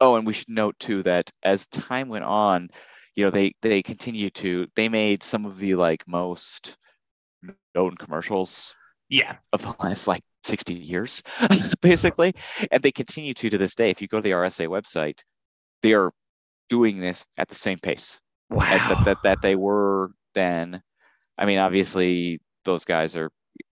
oh 0.00 0.16
and 0.16 0.26
we 0.26 0.32
should 0.34 0.48
note 0.50 0.78
too 0.78 1.02
that 1.04 1.30
as 1.42 1.66
time 1.66 2.08
went 2.08 2.24
on 2.24 2.68
you 3.20 3.26
know 3.26 3.30
they 3.30 3.52
they 3.60 3.82
continue 3.82 4.30
to 4.30 4.66
they 4.76 4.88
made 4.88 5.22
some 5.22 5.44
of 5.44 5.58
the 5.58 5.74
like 5.74 6.02
most 6.08 6.78
known 7.74 7.94
commercials 7.96 8.74
Yeah. 9.10 9.36
of 9.52 9.60
the 9.60 9.74
last 9.78 10.08
like 10.08 10.22
60 10.44 10.72
years 10.74 11.22
basically 11.82 12.32
and 12.72 12.82
they 12.82 12.90
continue 12.92 13.34
to 13.34 13.50
to 13.50 13.58
this 13.58 13.74
day 13.74 13.90
if 13.90 14.00
you 14.00 14.08
go 14.08 14.16
to 14.18 14.22
the 14.22 14.30
RSA 14.30 14.68
website 14.68 15.20
they 15.82 15.92
are 15.92 16.12
doing 16.70 16.98
this 16.98 17.26
at 17.36 17.48
the 17.48 17.54
same 17.54 17.78
pace 17.78 18.20
Wow. 18.48 18.64
as 18.64 18.80
that, 18.88 19.04
that 19.04 19.22
that 19.22 19.42
they 19.42 19.54
were 19.54 20.10
then. 20.34 20.80
I 21.38 21.46
mean, 21.46 21.58
obviously, 21.58 22.40
those 22.64 22.84
guys 22.84 23.16
are 23.16 23.30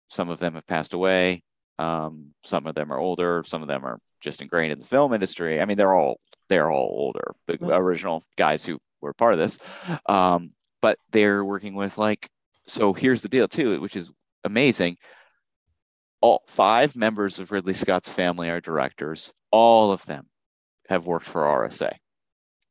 some 0.10 0.30
of 0.30 0.40
them 0.40 0.56
have 0.56 0.68
passed 0.68 0.94
away. 0.94 1.44
Um, 1.80 2.34
some 2.44 2.68
of 2.68 2.76
them 2.76 2.92
are 2.92 3.00
older. 3.00 3.44
Some 3.46 3.62
of 3.62 3.68
them 3.70 3.86
are 3.86 4.00
just 4.22 4.42
ingrained 4.42 4.74
in 4.74 4.80
the 4.80 4.86
film 4.86 5.14
industry. 5.14 5.62
I 5.62 5.66
mean, 5.66 5.78
they're 5.78 5.94
all 5.96 6.20
they're 6.50 6.72
all 6.72 6.90
older, 6.92 7.36
the 7.48 7.58
original 7.76 8.22
guys 8.38 8.66
who 8.66 8.78
were 9.02 9.14
part 9.14 9.34
of 9.34 9.40
this. 9.40 9.60
Um, 10.08 10.52
but 10.82 10.98
they're 11.12 11.44
working 11.44 11.76
with 11.76 11.98
like, 11.98 12.30
so 12.68 12.94
here's 12.94 13.22
the 13.22 13.30
deal 13.30 13.48
too, 13.48 13.80
which 13.82 13.96
is 13.96 14.12
amazing. 14.44 14.98
All 16.22 16.44
five 16.48 16.96
members 16.96 17.40
of 17.40 17.52
Ridley 17.52 17.74
Scott's 17.74 18.12
family 18.12 18.50
are 18.50 18.62
directors. 18.62 19.34
All 19.52 19.92
of 19.92 20.06
them 20.06 20.28
have 20.90 21.08
worked 21.08 21.26
for 21.28 21.44
RSA. 21.44 21.92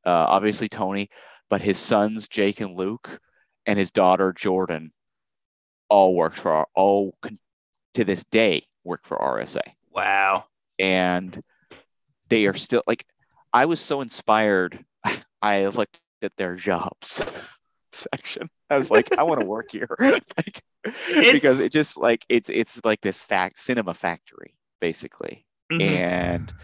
Uh, 0.05 0.27
obviously 0.29 0.69
Tony, 0.69 1.09
but 1.49 1.61
his 1.61 1.79
sons 1.79 2.29
Jake 2.29 2.61
and 2.61 2.77
Luke, 2.77 3.21
and 3.67 3.79
his 3.79 3.91
daughter 3.91 4.33
Jordan, 4.33 4.93
all 5.89 6.15
worked 6.15 6.39
for 6.39 6.67
all 6.75 7.17
to 7.95 8.05
this 8.05 8.25
day 8.25 8.67
work 8.83 9.05
for 9.05 9.17
RSA 9.17 9.61
Wow. 9.91 10.45
and 10.79 11.41
they 12.29 12.47
are 12.47 12.55
still 12.55 12.83
like 12.87 13.05
I 13.53 13.67
was 13.67 13.81
so 13.81 14.01
inspired. 14.01 14.85
I 15.43 15.67
looked 16.25 16.33
at 16.33 16.37
their 16.37 16.57
jobs 16.57 17.23
section. 17.93 18.49
I 18.71 18.79
was 18.79 18.91
like, 18.91 19.17
I 19.19 19.23
want 19.23 19.41
to 19.41 19.47
work 19.55 19.71
here, 19.71 19.89
like 20.01 20.63
because 20.85 21.61
It's- 21.61 21.61
it 21.61 21.73
just 21.73 21.99
like 22.01 22.25
it's 22.29 22.51
it's 22.51 22.85
like 22.85 23.01
this 23.01 23.21
fact 23.21 23.61
cinema 23.61 23.95
factory 23.95 24.55
basically, 24.81 25.47
Mhm. 25.73 25.81
and 25.81 26.55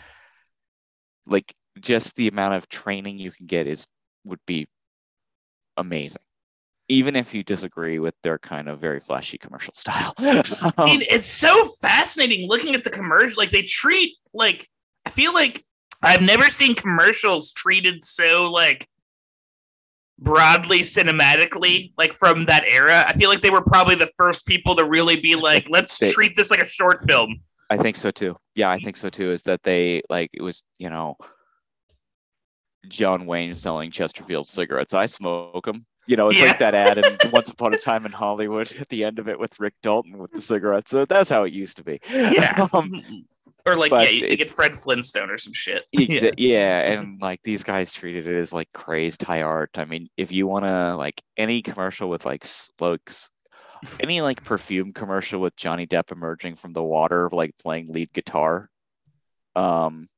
like 1.26 1.54
just 1.80 2.14
the 2.16 2.28
amount 2.28 2.54
of 2.54 2.68
training 2.68 3.18
you 3.18 3.30
can 3.30 3.46
get 3.46 3.66
is 3.66 3.86
would 4.24 4.40
be 4.46 4.66
amazing. 5.76 6.20
Even 6.88 7.14
if 7.14 7.32
you 7.32 7.44
disagree 7.44 8.00
with 8.00 8.14
their 8.24 8.36
kind 8.38 8.68
of 8.68 8.80
very 8.80 8.98
flashy 8.98 9.38
commercial 9.38 9.72
style. 9.76 10.12
I 10.18 10.42
mean, 10.84 11.02
it's 11.08 11.24
so 11.24 11.68
fascinating 11.80 12.48
looking 12.48 12.74
at 12.74 12.82
the 12.82 12.90
commercial. 12.90 13.38
Like 13.38 13.50
they 13.50 13.62
treat 13.62 14.16
like 14.34 14.68
I 15.06 15.10
feel 15.10 15.32
like 15.32 15.64
I've 16.02 16.20
never 16.22 16.50
seen 16.50 16.74
commercials 16.74 17.52
treated 17.52 18.04
so 18.04 18.50
like 18.52 18.86
broadly 20.20 20.80
cinematically 20.80 21.92
like 21.98 22.12
from 22.12 22.44
that 22.44 22.64
era. 22.64 23.04
I 23.06 23.12
feel 23.14 23.30
like 23.30 23.40
they 23.40 23.50
were 23.50 23.62
probably 23.62 23.94
the 23.94 24.10
first 24.16 24.46
people 24.46 24.74
to 24.76 24.84
really 24.84 25.18
be 25.20 25.34
like, 25.36 25.68
let's 25.68 25.98
They- 25.98 26.12
treat 26.12 26.36
this 26.36 26.50
like 26.50 26.60
a 26.60 26.66
short 26.66 27.04
film. 27.08 27.40
I 27.70 27.76
think 27.76 27.96
so 27.96 28.10
too. 28.10 28.36
Yeah, 28.54 28.68
I 28.70 28.78
think 28.80 28.96
so 28.96 29.08
too. 29.08 29.30
Is 29.30 29.42
that 29.44 29.62
they 29.62 30.02
like 30.10 30.30
it 30.32 30.42
was, 30.42 30.64
you 30.78 30.90
know, 30.90 31.16
John 32.88 33.26
Wayne 33.26 33.54
selling 33.54 33.90
Chesterfield 33.90 34.48
cigarettes. 34.48 34.94
I 34.94 35.06
smoke 35.06 35.64
them. 35.66 35.86
You 36.06 36.16
know, 36.16 36.28
it's 36.28 36.38
Yeah. 36.40 36.46
like 36.46 36.58
that 36.58 36.74
ad 36.74 36.98
in 36.98 37.04
Once 37.32 37.48
Upon 37.50 37.72
a 37.74 37.78
Time 37.78 38.04
in 38.06 38.12
Hollywood 38.12 38.72
at 38.80 38.88
the 38.88 39.04
end 39.04 39.18
of 39.18 39.28
it 39.28 39.38
with 39.38 39.58
Rick 39.60 39.74
Dalton 39.82 40.18
with 40.18 40.32
the 40.32 40.40
cigarettes. 40.40 40.90
So 40.90 41.04
that's 41.04 41.30
how 41.30 41.44
it 41.44 41.52
used 41.52 41.76
to 41.76 41.84
be. 41.84 42.00
Yeah. 42.10 42.66
Um, 42.72 42.90
or 43.66 43.76
like 43.76 43.90
but 43.90 44.12
yeah, 44.12 44.26
you, 44.26 44.36
get 44.36 44.48
Fred 44.48 44.76
Flintstone 44.76 45.30
or 45.30 45.38
some 45.38 45.52
shit. 45.52 45.84
exa- 45.96 46.34
yeah. 46.36 46.80
and 46.80 47.20
like 47.20 47.40
these 47.44 47.64
guys 47.64 47.92
treated 47.92 48.26
it 48.26 48.36
as 48.36 48.52
like 48.52 48.68
crazed 48.72 49.22
high 49.22 49.42
art. 49.42 49.70
I 49.76 49.84
mean, 49.84 50.08
if 50.16 50.32
you 50.32 50.46
want 50.46 50.64
to 50.64 50.96
like 50.96 51.22
any 51.36 51.62
commercial 51.62 52.08
with 52.08 52.24
like 52.24 52.44
slugs, 52.44 53.30
any 54.00 54.20
like 54.20 54.44
perfume 54.44 54.92
commercial 54.92 55.40
with 55.40 55.56
Johnny 55.56 55.86
Depp 55.86 56.12
emerging 56.12 56.56
from 56.56 56.72
the 56.72 56.82
water, 56.82 57.28
like 57.32 57.56
playing 57.58 57.92
lead 57.92 58.12
guitar, 58.12 58.70
um, 59.56 60.08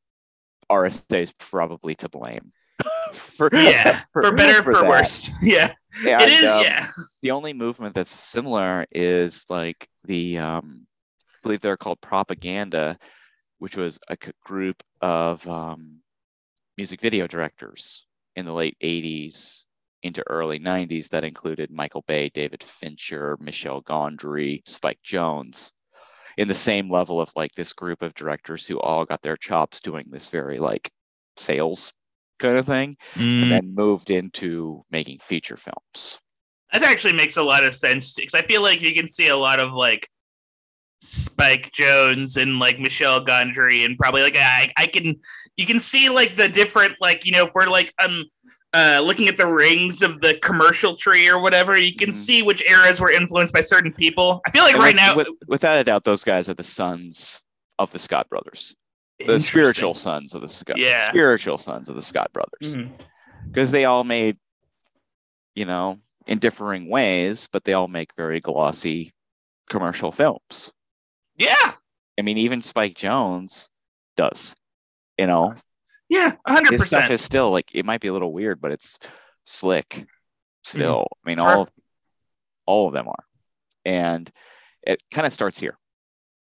RSA 0.70 1.20
is 1.20 1.32
probably 1.32 1.94
to 1.96 2.08
blame. 2.08 2.52
for, 3.12 3.50
Yeah. 3.52 4.02
For, 4.12 4.34
better, 4.34 4.58
or 4.70 4.74
for, 4.74 4.88
worse. 4.88 5.30
Yeah. 5.42 5.72
And, 6.06 6.22
it 6.22 6.28
is, 6.30 6.44
um, 6.44 6.62
yeah. 6.62 6.88
the 7.20 7.32
only 7.32 7.52
movement 7.52 7.94
that's 7.94 8.10
similar 8.10 8.86
is 8.90 9.44
like 9.50 9.86
the 10.04 10.38
um, 10.38 10.86
I 11.20 11.38
believe 11.42 11.60
they're 11.60 11.76
called 11.76 12.00
propaganda, 12.00 12.98
which 13.62 13.76
was 13.76 14.00
a 14.08 14.16
group 14.42 14.82
of 15.02 15.46
um, 15.46 16.00
music 16.76 17.00
video 17.00 17.28
directors 17.28 18.06
in 18.34 18.44
the 18.44 18.52
late 18.52 18.76
80s 18.82 19.66
into 20.02 20.24
early 20.28 20.58
90s 20.58 21.10
that 21.10 21.22
included 21.22 21.70
Michael 21.70 22.02
Bay, 22.08 22.28
David 22.34 22.60
Fincher, 22.60 23.38
Michel 23.40 23.80
Gondry, 23.80 24.62
Spike 24.66 24.98
Jonze 25.06 25.70
in 26.36 26.48
the 26.48 26.54
same 26.54 26.90
level 26.90 27.20
of 27.20 27.30
like 27.36 27.52
this 27.54 27.72
group 27.72 28.02
of 28.02 28.14
directors 28.14 28.66
who 28.66 28.80
all 28.80 29.04
got 29.04 29.22
their 29.22 29.36
chops 29.36 29.80
doing 29.80 30.06
this 30.10 30.28
very 30.28 30.58
like 30.58 30.90
sales 31.36 31.92
kind 32.40 32.58
of 32.58 32.66
thing 32.66 32.96
Mm. 33.14 33.42
and 33.42 33.52
then 33.52 33.74
moved 33.76 34.10
into 34.10 34.84
making 34.90 35.20
feature 35.20 35.56
films. 35.56 36.20
That 36.72 36.82
actually 36.82 37.14
makes 37.14 37.36
a 37.36 37.44
lot 37.44 37.62
of 37.62 37.76
sense 37.76 38.14
because 38.14 38.34
I 38.34 38.42
feel 38.42 38.62
like 38.62 38.80
you 38.82 38.92
can 38.92 39.06
see 39.06 39.28
a 39.28 39.36
lot 39.36 39.60
of 39.60 39.72
like 39.72 40.08
Spike 41.04 41.72
Jonze 41.72 42.40
and 42.40 42.60
like 42.60 42.78
Michel 42.78 43.24
Gondry 43.24 43.84
and 43.84 43.98
probably 43.98 44.22
like 44.22 44.36
I 44.36 44.72
I 44.76 44.86
can 44.86 45.16
you 45.56 45.66
can 45.66 45.80
see 45.80 46.08
like 46.08 46.36
the 46.36 46.48
different 46.48 46.94
like 47.00 47.26
you 47.26 47.32
know 47.32 47.46
if 47.46 47.50
we're 47.54 47.66
like 47.66 47.92
um 48.04 48.22
uh 48.72 49.00
looking 49.04 49.26
at 49.26 49.36
the 49.36 49.46
rings 49.46 50.00
of 50.00 50.20
the 50.20 50.38
commercial 50.42 50.94
tree 50.94 51.28
or 51.28 51.42
whatever 51.42 51.76
you 51.76 51.94
can 51.96 52.10
Mhm. 52.10 52.14
see 52.14 52.42
which 52.44 52.62
eras 52.70 53.00
were 53.00 53.10
influenced 53.10 53.52
by 53.52 53.60
certain 53.62 53.92
people. 53.92 54.40
I 54.46 54.50
feel 54.52 54.62
like 54.62 54.74
And 54.74 54.82
right 54.82 54.94
with- 54.94 54.96
now 54.96 55.16
with- 55.16 55.28
without 55.48 55.78
a 55.80 55.84
doubt, 55.84 56.04
those 56.04 56.22
guys 56.22 56.48
are 56.48 56.54
the 56.54 56.62
sons 56.62 57.42
of 57.80 57.90
the 57.90 57.98
Scott 57.98 58.28
brothers, 58.30 58.74
the 59.26 59.40
spiritual 59.40 59.94
sons 59.94 60.34
of 60.34 60.40
the 60.40 60.48
Scott, 60.48 60.78
Yeah. 60.78 60.96
spiritual 60.98 61.58
sons 61.58 61.88
of 61.88 61.96
the 61.96 62.02
Scott 62.02 62.32
brothers, 62.32 62.76
because 63.50 63.72
they 63.72 63.86
all 63.86 64.04
made, 64.04 64.36
you 65.56 65.64
know, 65.64 65.98
in 66.28 66.38
differing 66.38 66.88
ways, 66.88 67.48
but 67.50 67.64
they 67.64 67.72
all 67.72 67.88
make 67.88 68.14
very 68.16 68.40
glossy 68.40 69.12
commercial 69.68 70.12
films. 70.12 70.72
Yeah, 71.42 71.72
I 72.18 72.22
mean, 72.22 72.38
even 72.38 72.62
Spike 72.62 72.94
Jonze 72.94 73.68
does. 74.16 74.54
You 75.18 75.26
know, 75.26 75.54
yeah, 76.08 76.36
100%. 76.48 76.70
his 76.70 76.86
stuff 76.86 77.10
is 77.10 77.20
still 77.20 77.50
like 77.50 77.70
it 77.74 77.84
might 77.84 78.00
be 78.00 78.08
a 78.08 78.12
little 78.12 78.32
weird, 78.32 78.60
but 78.60 78.72
it's 78.72 78.98
slick 79.44 80.06
still. 80.64 81.06
I 81.24 81.28
mean, 81.28 81.36
Mm-hmm. 81.38 81.46
Sure. 81.48 81.56
all 81.56 81.68
all 82.66 82.86
of 82.88 82.94
them 82.94 83.08
are, 83.08 83.24
and 83.84 84.30
it 84.82 85.02
kind 85.12 85.26
of 85.26 85.32
starts 85.32 85.58
here, 85.58 85.76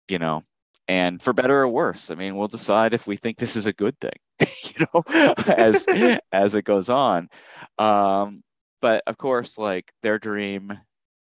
you 0.08 0.18
know. 0.18 0.42
And 0.88 1.22
for 1.22 1.32
better 1.32 1.60
or 1.62 1.68
worse, 1.68 2.10
I 2.10 2.16
mean, 2.16 2.34
we'll 2.36 2.48
decide 2.48 2.94
if 2.94 3.06
we 3.06 3.16
think 3.16 3.38
this 3.38 3.54
is 3.54 3.66
a 3.66 3.72
good 3.72 3.96
thing, 4.00 4.18
you 4.64 4.86
know, 4.92 5.02
as 5.56 5.86
as 6.32 6.54
it 6.54 6.64
goes 6.64 6.88
on. 6.90 7.28
Um, 7.78 8.42
but 8.82 9.02
of 9.06 9.16
course, 9.16 9.56
like 9.56 9.92
their 10.02 10.18
dream 10.18 10.72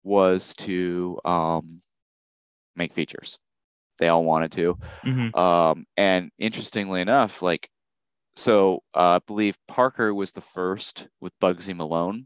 was 0.04 0.54
to 0.56 1.20
um, 1.26 1.82
make 2.76 2.92
features. 2.94 3.38
They 4.02 4.08
all 4.08 4.26
wanted 4.26 4.52
to. 4.54 4.78
Mhm. 5.06 5.38
Um, 5.38 5.86
and 5.96 6.32
interestingly 6.40 7.02
enough, 7.02 7.44
like, 7.44 7.70
so 8.36 8.82
uh, 8.96 9.00
I 9.00 9.20
believe 9.28 9.56
Parker 9.68 10.12
was 10.14 10.32
the 10.32 10.42
first 10.42 11.08
with 11.22 11.32
Bugsy 11.40 11.76
Malone, 11.76 12.26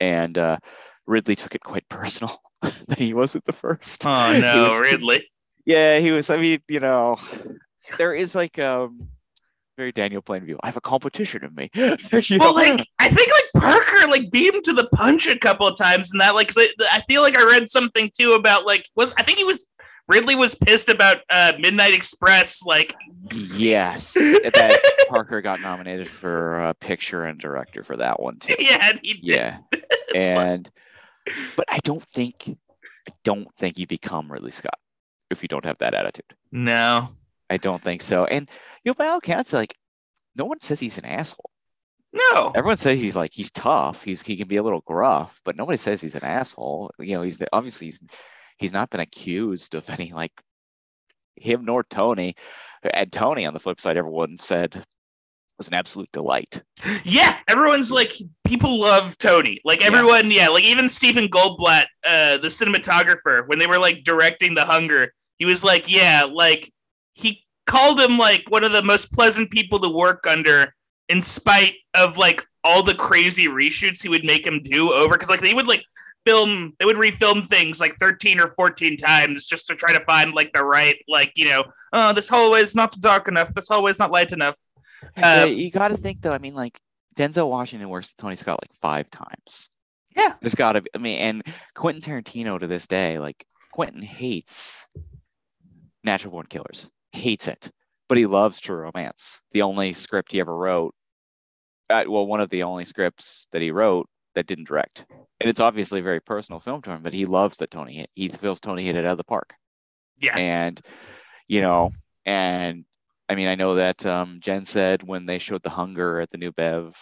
and 0.00 0.36
uh, 0.36 0.58
Ridley 1.06 1.34
took 1.34 1.54
it 1.54 1.62
quite 1.64 1.88
personal 1.88 2.42
that 2.60 2.98
he 2.98 3.14
wasn't 3.14 3.46
the 3.46 3.52
first. 3.52 4.04
Oh 4.06 4.38
no, 4.40 4.68
was- 4.68 4.78
Ridley. 4.78 5.26
Yeah, 5.64 5.98
he 5.98 6.10
was. 6.10 6.28
I 6.28 6.36
mean, 6.36 6.60
you 6.68 6.80
know, 6.80 7.16
there 7.96 8.12
is 8.12 8.34
like 8.34 8.58
um 8.58 9.08
very 9.78 9.92
Daniel 9.92 10.20
Plainview. 10.20 10.56
I 10.62 10.66
have 10.66 10.76
a 10.76 10.82
competition 10.82 11.42
in 11.44 11.54
me. 11.54 11.70
Well, 12.38 12.54
like 12.54 12.84
I 12.98 13.08
think 13.08 13.30
like 13.30 13.62
Parker 13.62 14.08
like 14.08 14.30
beat 14.30 14.54
him 14.54 14.60
to 14.62 14.72
the 14.74 14.88
punch 14.92 15.26
a 15.26 15.38
couple 15.38 15.66
of 15.66 15.78
times, 15.78 16.10
and 16.12 16.20
that 16.20 16.34
like 16.34 16.50
I, 16.58 16.68
I 16.92 17.00
feel 17.08 17.22
like 17.22 17.38
I 17.38 17.44
read 17.44 17.70
something 17.70 18.10
too 18.18 18.32
about 18.32 18.66
like 18.66 18.84
was 18.94 19.14
I 19.18 19.22
think 19.22 19.38
he 19.38 19.44
was 19.44 19.66
Ridley 20.08 20.34
was 20.34 20.54
pissed 20.54 20.88
about 20.88 21.18
uh 21.30 21.52
Midnight 21.58 21.94
Express 21.94 22.64
like 22.64 22.94
yes, 23.32 24.14
that 24.14 24.80
Parker 25.08 25.40
got 25.40 25.60
nominated 25.60 26.08
for 26.08 26.60
uh, 26.60 26.72
picture 26.74 27.24
and 27.24 27.38
director 27.38 27.82
for 27.82 27.96
that 27.96 28.20
one 28.20 28.38
too. 28.38 28.54
yeah 28.58 28.92
he 29.02 29.14
did. 29.14 29.24
Yeah, 29.24 29.58
and 30.14 30.70
but 31.56 31.66
I 31.70 31.78
don't 31.84 32.04
think 32.04 32.56
I 33.08 33.12
don't 33.24 33.52
think 33.56 33.78
you 33.78 33.86
become 33.86 34.30
Ridley 34.32 34.50
Scott 34.50 34.78
if 35.30 35.42
you 35.42 35.48
don't 35.48 35.64
have 35.66 35.78
that 35.78 35.94
attitude. 35.94 36.34
no 36.50 37.08
I 37.50 37.56
don't 37.56 37.82
think 37.82 38.02
so. 38.02 38.24
And 38.24 38.48
you 38.84 38.90
know, 38.90 38.94
by 38.94 39.08
all 39.08 39.18
accounts, 39.18 39.52
like 39.52 39.74
no 40.36 40.44
one 40.44 40.60
says 40.60 40.80
he's 40.80 40.98
an 40.98 41.04
asshole. 41.04 41.50
no 42.12 42.52
Everyone 42.54 42.76
says 42.76 43.00
he's 43.00 43.16
like 43.16 43.32
he's 43.32 43.50
tough. 43.50 44.04
He's 44.04 44.22
he 44.22 44.36
can 44.36 44.48
be 44.48 44.56
a 44.56 44.62
little 44.62 44.82
gruff, 44.86 45.40
but 45.44 45.56
nobody 45.56 45.78
says 45.78 46.00
he's 46.00 46.16
an 46.16 46.24
asshole. 46.24 46.90
You 46.98 47.16
know, 47.16 47.22
he's 47.22 47.38
the, 47.38 47.48
obviously 47.52 47.88
he's 47.88 48.02
he's 48.58 48.72
not 48.72 48.90
been 48.90 49.00
accused 49.00 49.74
of 49.74 49.88
any 49.90 50.12
like 50.12 50.32
him 51.36 51.64
nor 51.64 51.84
Tony. 51.84 52.34
And 52.94 53.12
Tony, 53.12 53.46
on 53.46 53.54
the 53.54 53.60
flip 53.60 53.80
side, 53.80 53.96
everyone 53.96 54.38
said 54.38 54.84
was 55.58 55.66
an 55.68 55.74
absolute 55.74 56.08
delight. 56.12 56.62
yeah 57.04 57.36
everyone's 57.48 57.90
like 57.90 58.12
people 58.46 58.78
love 58.80 59.18
Tony 59.18 59.58
like 59.64 59.80
Yeah. 59.80 59.88
everyone 59.88 60.30
yeah 60.30 60.46
like 60.48 60.62
even 60.62 60.88
Stephen 60.88 61.26
Goldblatt 61.26 61.86
uh 62.08 62.38
the 62.38 62.46
cinematographer 62.46 63.46
when 63.48 63.58
they 63.58 63.66
were 63.66 63.78
like 63.78 64.04
directing 64.04 64.54
The 64.54 64.64
Hunger 64.64 65.12
he 65.38 65.44
was 65.46 65.64
like 65.64 65.92
yeah 65.92 66.24
like 66.32 66.70
he 67.14 67.44
called 67.66 67.98
him 67.98 68.18
like 68.18 68.44
one 68.48 68.62
of 68.62 68.70
the 68.70 68.82
most 68.84 69.10
pleasant 69.12 69.50
people 69.50 69.80
to 69.80 69.92
work 69.92 70.24
under 70.28 70.72
in 71.08 71.22
spite 71.22 71.74
of 71.94 72.16
like 72.18 72.40
all 72.62 72.84
the 72.84 72.94
crazy 72.94 73.48
reshoots 73.48 74.00
he 74.00 74.08
would 74.08 74.24
make 74.24 74.46
him 74.46 74.62
do 74.62 74.92
over 74.92 75.14
because 75.16 75.28
like 75.28 75.40
they 75.40 75.54
would 75.54 75.66
like 75.66 75.82
film 76.28 76.72
they 76.78 76.84
would 76.84 76.96
refilm 76.96 77.46
things 77.46 77.80
like 77.80 77.96
13 77.98 78.38
or 78.40 78.52
14 78.56 78.96
times 78.96 79.46
just 79.46 79.66
to 79.68 79.74
try 79.74 79.92
to 79.96 80.04
find 80.04 80.34
like 80.34 80.52
the 80.52 80.62
right 80.62 80.96
like 81.08 81.32
you 81.34 81.46
know 81.46 81.64
oh 81.92 82.12
this 82.12 82.28
hallway 82.28 82.60
is 82.60 82.74
not 82.74 83.00
dark 83.00 83.28
enough 83.28 83.52
this 83.54 83.68
hallway 83.68 83.90
is 83.90 83.98
not 83.98 84.10
light 84.10 84.32
enough 84.32 84.56
Um, 85.16 85.52
you 85.52 85.70
got 85.70 85.88
to 85.88 85.96
think 85.96 86.22
though. 86.22 86.32
I 86.32 86.38
mean, 86.38 86.54
like 86.54 86.80
Denzel 87.16 87.48
Washington 87.48 87.88
works 87.88 88.14
Tony 88.14 88.36
Scott 88.36 88.60
like 88.62 88.74
five 88.80 89.10
times. 89.10 89.70
Yeah. 90.16 90.34
There's 90.40 90.54
got 90.54 90.72
to 90.72 90.82
be. 90.82 90.90
I 90.94 90.98
mean, 90.98 91.18
and 91.18 91.42
Quentin 91.74 92.02
Tarantino 92.02 92.58
to 92.58 92.66
this 92.66 92.86
day, 92.86 93.18
like 93.18 93.44
Quentin 93.72 94.02
hates 94.02 94.88
Natural 96.04 96.32
Born 96.32 96.46
Killers, 96.46 96.90
hates 97.12 97.48
it, 97.48 97.70
but 98.08 98.18
he 98.18 98.26
loves 98.26 98.60
True 98.60 98.76
Romance. 98.76 99.40
The 99.52 99.62
only 99.62 99.92
script 99.92 100.32
he 100.32 100.40
ever 100.40 100.56
wrote, 100.56 100.94
uh, 101.90 102.04
well, 102.08 102.26
one 102.26 102.40
of 102.40 102.50
the 102.50 102.64
only 102.64 102.84
scripts 102.84 103.48
that 103.52 103.62
he 103.62 103.70
wrote 103.70 104.08
that 104.38 104.46
didn't 104.46 104.68
direct, 104.68 105.04
and 105.40 105.50
it's 105.50 105.60
obviously 105.60 106.00
a 106.00 106.04
very 106.04 106.20
personal 106.20 106.60
film 106.60 106.80
to 106.82 106.90
him. 106.90 107.02
But 107.02 107.12
he 107.12 107.26
loves 107.26 107.58
that 107.58 107.70
Tony 107.70 107.96
hit. 107.96 108.10
He 108.14 108.28
feels 108.28 108.60
Tony 108.60 108.84
hit 108.84 108.96
it 108.96 109.04
out 109.04 109.12
of 109.12 109.18
the 109.18 109.24
park 109.24 109.54
yeah. 110.20 110.36
and 110.36 110.80
you 111.46 111.60
know 111.60 111.92
and 112.26 112.84
i 113.28 113.34
mean 113.34 113.48
i 113.48 113.54
know 113.54 113.76
that 113.76 114.04
um, 114.06 114.38
jen 114.40 114.64
said 114.64 115.02
when 115.02 115.26
they 115.26 115.38
showed 115.38 115.62
the 115.62 115.70
hunger 115.70 116.20
at 116.20 116.30
the 116.30 116.38
new 116.38 116.52
bev 116.52 116.96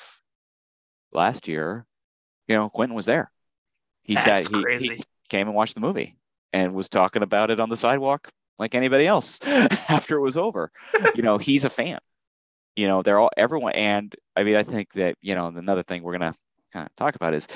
last 1.12 1.48
year 1.48 1.86
you 2.48 2.56
know 2.56 2.68
quentin 2.68 2.96
was 2.96 3.06
there 3.06 3.30
he 4.02 4.14
That's 4.14 4.46
said 4.46 4.80
he, 4.80 4.88
he 4.96 5.04
came 5.28 5.48
and 5.48 5.56
watched 5.56 5.74
the 5.74 5.80
movie 5.80 6.16
and 6.52 6.74
was 6.74 6.88
talking 6.88 7.22
about 7.22 7.50
it 7.50 7.60
on 7.60 7.68
the 7.68 7.76
sidewalk 7.76 8.28
like 8.58 8.74
anybody 8.74 9.06
else 9.06 9.40
after 9.88 10.16
it 10.16 10.22
was 10.22 10.36
over 10.36 10.70
you 11.14 11.22
know 11.22 11.38
he's 11.38 11.64
a 11.64 11.70
fan 11.70 11.98
you 12.76 12.86
know 12.86 13.02
they're 13.02 13.18
all 13.18 13.30
everyone 13.36 13.72
and 13.72 14.14
i 14.36 14.44
mean 14.44 14.56
i 14.56 14.62
think 14.62 14.92
that 14.92 15.16
you 15.22 15.34
know 15.34 15.46
another 15.48 15.82
thing 15.82 16.02
we're 16.02 16.12
gonna 16.12 16.34
kind 16.72 16.86
of 16.86 16.96
talk 16.96 17.14
about 17.16 17.34
is 17.34 17.48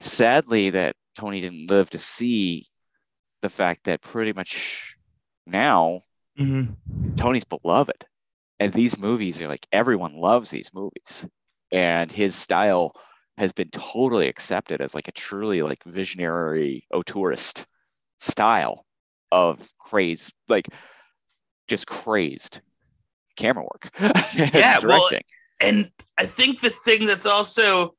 sadly 0.00 0.70
that 0.70 0.96
tony 1.16 1.40
didn't 1.40 1.70
live 1.70 1.90
to 1.90 1.98
see 1.98 2.66
the 3.42 3.48
fact 3.48 3.84
that 3.84 4.00
pretty 4.02 4.32
much 4.32 4.96
now 5.46 6.02
Mhm. 6.38 6.76
Tony's 7.16 7.44
beloved. 7.44 8.06
And 8.60 8.72
these 8.72 8.98
movies 8.98 9.40
are 9.40 9.48
like 9.48 9.66
everyone 9.72 10.14
loves 10.16 10.50
these 10.50 10.70
movies. 10.72 11.26
And 11.72 12.10
his 12.10 12.34
style 12.34 12.92
has 13.36 13.52
been 13.52 13.70
totally 13.70 14.28
accepted 14.28 14.80
as 14.80 14.94
like 14.94 15.08
a 15.08 15.12
truly 15.12 15.62
like 15.62 15.82
visionary 15.84 16.86
auteurist 16.92 17.66
style 18.18 18.86
of 19.32 19.72
craze, 19.78 20.32
like 20.48 20.68
just 21.66 21.86
crazed 21.86 22.60
camera 23.36 23.64
work. 23.64 23.90
Yeah, 24.34 24.78
well, 24.82 25.10
and 25.60 25.90
I 26.18 26.26
think 26.26 26.60
the 26.60 26.70
thing 26.70 27.06
that's 27.06 27.26
also 27.26 27.94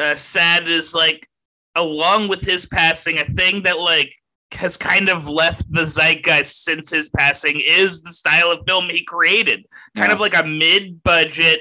uh, 0.00 0.16
sad 0.16 0.66
is 0.68 0.94
like, 0.94 1.28
along 1.76 2.28
with 2.28 2.40
his 2.40 2.66
passing, 2.66 3.18
a 3.18 3.24
thing 3.24 3.62
that 3.62 3.78
like 3.78 4.12
has 4.52 4.76
kind 4.76 5.08
of 5.08 5.28
left 5.28 5.62
the 5.72 5.86
zeitgeist 5.86 6.64
since 6.64 6.90
his 6.90 7.08
passing 7.10 7.62
is 7.64 8.02
the 8.02 8.12
style 8.12 8.50
of 8.50 8.60
film 8.66 8.84
he 8.86 9.04
created. 9.04 9.64
Kind 9.96 10.08
Yeah. 10.08 10.14
of 10.14 10.20
like 10.20 10.34
a 10.34 10.44
mid-budget 10.44 11.60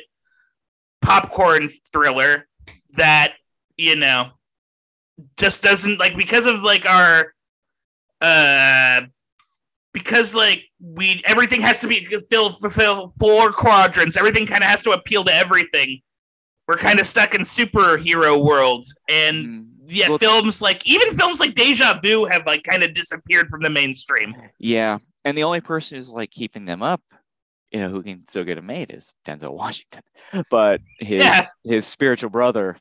popcorn 1.01 1.69
thriller 1.93 2.47
that 2.93 3.33
you 3.77 3.95
know 3.95 4.29
just 5.37 5.63
doesn't 5.63 5.99
like 5.99 6.15
because 6.17 6.45
of 6.45 6.61
like 6.61 6.85
our 6.85 7.33
uh 8.21 9.01
because 9.93 10.35
like 10.35 10.63
we 10.81 11.21
everything 11.25 11.61
has 11.61 11.79
to 11.79 11.87
be 11.87 12.05
fill 12.29 12.49
fulfill 12.51 13.13
four 13.19 13.51
quadrants 13.51 14.17
everything 14.17 14.45
kind 14.45 14.61
of 14.63 14.69
has 14.69 14.83
to 14.83 14.91
appeal 14.91 15.23
to 15.23 15.33
everything 15.33 16.01
we're 16.69 16.75
kind 16.77 16.99
of 16.99 17.07
stuck 17.07 17.33
in 17.33 17.41
superhero 17.41 18.45
world 18.45 18.85
and 19.09 19.35
Mm, 19.47 19.67
yeah 19.87 20.07
Well- 20.09 20.19
films 20.19 20.61
like 20.61 20.85
even 20.87 21.17
films 21.17 21.39
like 21.39 21.55
deja 21.55 21.99
vu 22.01 22.25
have 22.25 22.43
like 22.45 22.63
kind 22.63 22.83
of 22.83 22.93
disappeared 22.93 23.49
from 23.49 23.61
the 23.61 23.69
mainstream 23.71 24.35
yeah. 24.59 24.99
And 25.25 25.37
the 25.37 25.43
only 25.43 25.61
person 25.61 25.97
who's 25.97 26.09
like 26.09 26.31
keeping 26.31 26.63
them 26.65 26.81
up, 26.81 27.01
you 27.71 27.79
know, 27.81 27.89
who 27.89 28.01
can 28.03 28.25
still 28.25 28.45
get 28.45 28.55
them 28.55 28.67
made 28.67 28.91
is 28.91 29.13
Denzel 29.27 29.53
Washington. 29.53 30.01
But 30.49 30.79
his 30.99 31.23
Yeah. 31.23 31.41
his 31.65 31.85
spiritual 31.85 32.29
brother, 32.29 32.77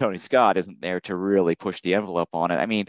Tony 0.00 0.16
Scott, 0.18 0.56
isn't 0.56 0.80
there 0.80 1.00
to 1.00 1.14
really 1.16 1.54
push 1.54 1.80
the 1.82 1.94
envelope 1.94 2.30
on 2.32 2.50
it. 2.50 2.56
I 2.56 2.66
mean, 2.66 2.86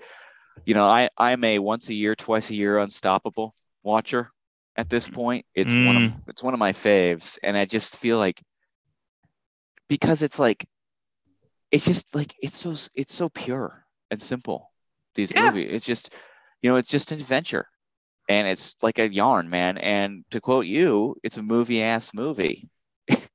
you 0.65 0.73
know, 0.73 0.85
I, 0.85 1.09
I'm 1.17 1.43
a 1.43 1.59
once 1.59 1.89
a 1.89 1.93
year, 1.93 2.15
twice 2.15 2.49
a 2.49 2.55
year 2.55 2.77
unstoppable 2.79 3.53
watcher 3.83 4.31
at 4.77 4.89
this 4.89 5.07
point. 5.09 5.45
It's 5.53 5.71
one 5.71 5.97
of 5.97 6.11
it's 6.29 6.41
one 6.43 6.53
of 6.53 6.59
my 6.59 6.71
faves. 6.71 7.37
And 7.43 7.57
I 7.57 7.65
just 7.65 7.97
feel 7.97 8.17
like 8.19 8.41
because 9.93 10.23
it's 10.23 10.39
like 10.39 10.65
it's 11.71 11.85
just 11.85 12.15
like 12.15 12.33
it's 12.41 12.57
so 12.57 12.71
it's 12.95 13.13
so 13.13 13.29
pure 13.29 13.85
and 14.09 14.19
simple, 14.19 14.71
these 15.13 15.31
Yeah. 15.35 15.51
movies. 15.51 15.69
It's 15.71 15.85
just 15.85 16.11
you 16.63 16.71
know, 16.71 16.77
it's 16.77 16.89
just 16.89 17.11
an 17.11 17.19
adventure 17.19 17.67
and 18.27 18.47
it's 18.47 18.75
like 18.81 18.97
a 18.97 19.13
yarn, 19.13 19.51
man. 19.51 19.77
And 19.77 20.23
to 20.31 20.41
quote 20.41 20.65
you, 20.65 21.15
it's 21.23 21.37
a 21.37 21.43
movie 21.43 21.83
ass 21.93 22.11
movie, 22.11 22.69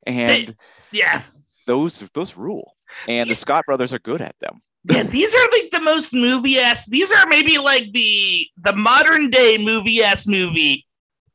and 0.04 0.52
yeah 0.90 1.22
those 1.66 2.00
those 2.12 2.36
rule. 2.36 2.74
And 3.06 3.30
the 3.30 3.36
Scott 3.36 3.64
brothers 3.64 3.92
are 3.92 4.00
good 4.00 4.20
at 4.20 4.34
them. 4.40 4.60
yeah 4.90 5.04
these 5.04 5.32
are 5.36 5.48
like 5.52 5.70
the 5.70 5.80
most 5.80 6.12
movie 6.12 6.58
ass 6.58 6.88
these 6.88 7.12
are 7.12 7.26
maybe 7.28 7.56
like 7.58 7.92
the 7.92 8.46
the 8.64 8.74
modern 8.74 9.30
day 9.30 9.58
movie 9.60 10.02
ass 10.02 10.26
movie 10.26 10.84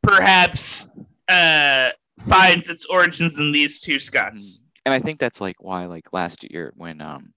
perhaps 0.01 0.89
uh 1.29 1.89
finds 2.27 2.67
its 2.67 2.85
origins 2.87 3.39
in 3.39 3.51
these 3.53 3.79
two 3.79 3.99
scots 3.99 4.65
And 4.85 4.93
I 4.93 4.99
think 4.99 5.19
that's 5.19 5.39
like 5.41 5.55
why, 5.59 5.85
like 5.85 6.11
last 6.13 6.43
year 6.49 6.73
when 6.75 7.01
um, 7.01 7.33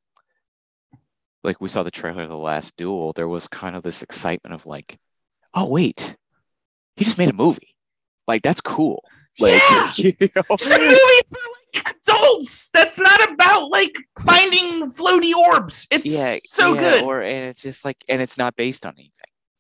like 1.45 1.61
we 1.61 1.69
saw 1.69 1.83
the 1.83 1.91
trailer 1.91 2.23
of 2.25 2.29
the 2.29 2.37
Last 2.37 2.77
Duel, 2.77 3.13
there 3.13 3.29
was 3.29 3.47
kind 3.49 3.77
of 3.77 3.83
this 3.83 4.03
excitement 4.03 4.55
of 4.55 4.67
like, 4.67 4.99
oh 5.55 5.71
wait, 5.71 6.17
he 6.97 7.05
just 7.05 7.19
made 7.19 7.29
a 7.31 7.35
movie. 7.35 7.75
Like 8.27 8.43
that's 8.43 8.61
cool. 8.61 9.05
Like 9.39 9.63
Yeah. 9.71 9.93
you 9.97 10.13
know? 10.35 10.43
It's 10.51 10.71
a 10.71 10.79
movie 10.79 11.21
for 11.31 11.39
like 11.85 11.97
adults. 12.05 12.69
That's 12.75 12.99
not 12.99 13.31
about 13.33 13.71
like 13.71 13.95
finding 14.25 14.91
floaty 14.91 15.33
orbs. 15.35 15.87
It's 15.93 16.07
yeah, 16.07 16.37
so 16.45 16.75
yeah, 16.75 16.81
good. 16.81 17.05
Or 17.05 17.23
and 17.23 17.45
it's 17.45 17.63
just 17.63 17.85
like, 17.85 17.99
and 18.09 18.21
it's 18.21 18.37
not 18.39 18.57
based 18.57 18.85
on 18.87 18.95
anything 18.95 19.13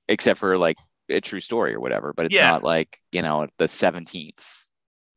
except 0.08 0.40
for 0.40 0.58
like 0.58 0.76
a 1.08 1.20
true 1.20 1.40
story 1.40 1.74
or 1.74 1.80
whatever. 1.80 2.12
But 2.12 2.26
it's 2.26 2.34
Yeah. 2.34 2.50
not 2.50 2.64
like 2.64 2.98
you 3.12 3.22
know 3.22 3.46
the 3.58 3.68
seventeenth 3.68 4.65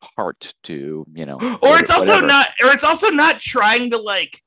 part 0.02 0.54
to 0.64 1.06
you 1.14 1.26
know. 1.26 1.38
or 1.62 1.80
it's 1.80 1.92
also 1.92 2.14
whatever. 2.14 2.28
not. 2.28 2.48
Or 2.64 2.72
it's 2.72 2.84
also 2.84 3.10
not 3.10 3.40
trying 3.40 3.92
to 3.92 3.98
like. 3.98 4.42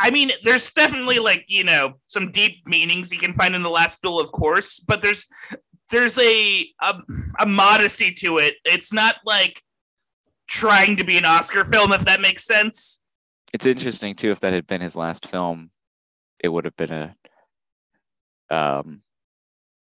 I 0.00 0.10
mean, 0.10 0.30
there's 0.42 0.72
definitely 0.72 1.18
like 1.20 1.44
you 1.48 1.64
know 1.64 1.94
some 2.06 2.32
deep 2.32 2.66
meanings 2.66 3.12
you 3.12 3.18
can 3.18 3.34
find 3.34 3.54
in 3.54 3.62
the 3.62 3.70
last 3.70 4.02
duel, 4.02 4.20
of 4.20 4.32
course, 4.32 4.80
but 4.80 5.00
there's 5.02 5.26
there's 5.90 6.18
a 6.18 6.66
a, 6.80 6.94
a 7.40 7.46
modesty 7.46 8.12
to 8.14 8.38
it. 8.38 8.54
It's 8.64 8.92
not 8.92 9.16
like 9.24 9.60
trying 10.48 10.96
to 10.96 11.04
be 11.04 11.16
an 11.18 11.24
Oscar 11.24 11.64
film, 11.64 11.92
if 11.92 12.04
that 12.04 12.20
makes 12.20 12.44
sense. 12.44 13.00
it's 13.52 13.66
interesting 13.66 14.14
too 14.14 14.30
if 14.30 14.40
that 14.40 14.52
had 14.54 14.66
been 14.66 14.80
his 14.80 14.96
last 14.96 15.26
film 15.26 15.70
it 16.40 16.48
would 16.48 16.64
have 16.64 16.76
been 16.76 16.92
a 16.92 17.14
um 18.50 19.02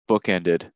bookended 0.10 0.70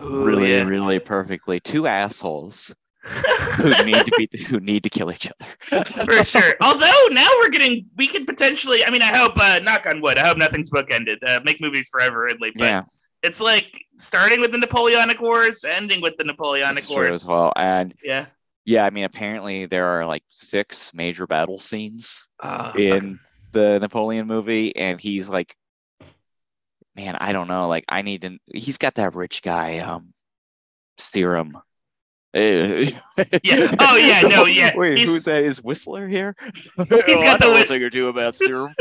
Ooh, 0.00 0.24
really 0.24 0.52
yeah. 0.52 0.64
really 0.64 0.98
perfectly 0.98 1.60
two 1.60 1.86
assholes 1.86 2.74
who 3.56 3.84
need 3.84 3.94
to 4.06 4.12
be 4.18 4.28
who 4.48 4.60
need 4.60 4.82
to 4.82 4.90
kill 4.90 5.10
each 5.12 5.30
other 5.70 5.84
for 5.84 6.24
sure. 6.24 6.54
Although 6.60 7.06
now 7.10 7.28
we're 7.40 7.48
getting, 7.50 7.86
we 7.96 8.08
could 8.08 8.26
potentially. 8.26 8.84
I 8.84 8.90
mean, 8.90 9.02
I 9.02 9.16
hope. 9.16 9.32
Uh, 9.36 9.60
knock 9.62 9.86
on 9.86 10.00
wood. 10.00 10.18
I 10.18 10.26
hope 10.26 10.36
nothing's 10.36 10.70
bookended. 10.70 11.16
Uh, 11.26 11.40
make 11.44 11.60
movies 11.60 11.88
forever, 11.90 12.22
Ridley. 12.24 12.52
But 12.56 12.64
yeah 12.64 12.82
it's 13.24 13.40
like 13.40 13.84
starting 13.98 14.40
with 14.40 14.52
the 14.52 14.58
Napoleonic 14.58 15.20
Wars, 15.20 15.64
ending 15.64 16.00
with 16.00 16.16
the 16.18 16.24
Napoleonic 16.24 16.84
that's 16.84 16.88
Wars. 16.90 17.16
as 17.16 17.26
well 17.28 17.52
and 17.56 17.92
Yeah. 18.04 18.26
yeah 18.64 18.84
i 18.86 18.90
mean 18.90 19.02
apparently 19.02 19.66
there 19.66 19.86
are 19.86 20.06
like 20.06 20.22
six 20.30 20.94
major 20.94 21.26
battle 21.26 21.58
scenes 21.58 22.28
Uh, 22.38 22.72
in 22.78 23.18
the 23.50 23.80
napoleon 23.80 24.28
movie 24.28 24.76
and 24.76 25.00
he's 25.00 25.28
like 25.28 25.56
man 26.94 27.16
i 27.16 27.32
don't 27.32 27.48
know 27.48 27.66
like 27.66 27.84
i 27.88 28.02
need 28.02 28.22
to 28.22 28.38
he's 28.54 28.78
got 28.78 28.94
that 28.94 29.16
rich 29.16 29.42
guy 29.42 29.78
um 29.80 30.12
serum 30.96 31.58
Eh, 32.38 32.90
Yeah. 33.42 33.74
Oh, 33.80 33.96
yeah, 33.96 34.20
no, 34.28 34.46
yeah. 34.46 34.70
Wait, 34.76 34.98
He's- 34.98 35.10
who's 35.10 35.24
that? 35.24 35.42
Is 35.42 35.62
Whistler 35.62 36.06
here? 36.06 36.36
He's 36.54 36.70
Oh, 36.78 36.84
got 36.84 36.98
I 37.42 37.46
the 37.46 37.52
know 37.52 37.60
a 37.60 37.64
thing 37.64 37.82
or 37.82 37.90
two 37.90 38.06
about 38.08 38.34
serum. 38.36 38.72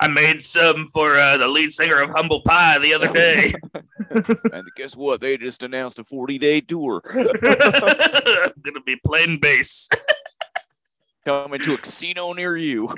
I 0.00 0.08
made 0.08 0.42
some 0.42 0.88
for 0.88 1.16
uh, 1.16 1.36
the 1.36 1.46
lead 1.46 1.72
singer 1.72 2.00
of 2.02 2.10
Humble 2.10 2.40
Pie 2.42 2.78
the 2.80 2.92
other 2.94 3.12
day. 3.12 3.52
and 4.52 4.66
guess 4.76 4.96
what? 4.96 5.20
They 5.20 5.36
just 5.36 5.62
announced 5.62 5.98
a 6.00 6.04
40 6.04 6.38
day 6.38 6.60
tour 6.60 7.00
I'm 7.08 8.52
gonna 8.62 8.80
be 8.84 8.96
playing 9.04 9.38
bass. 9.40 9.88
coming 11.24 11.60
to 11.60 11.74
a 11.74 11.78
casino 11.78 12.32
near 12.32 12.56
you. 12.56 12.88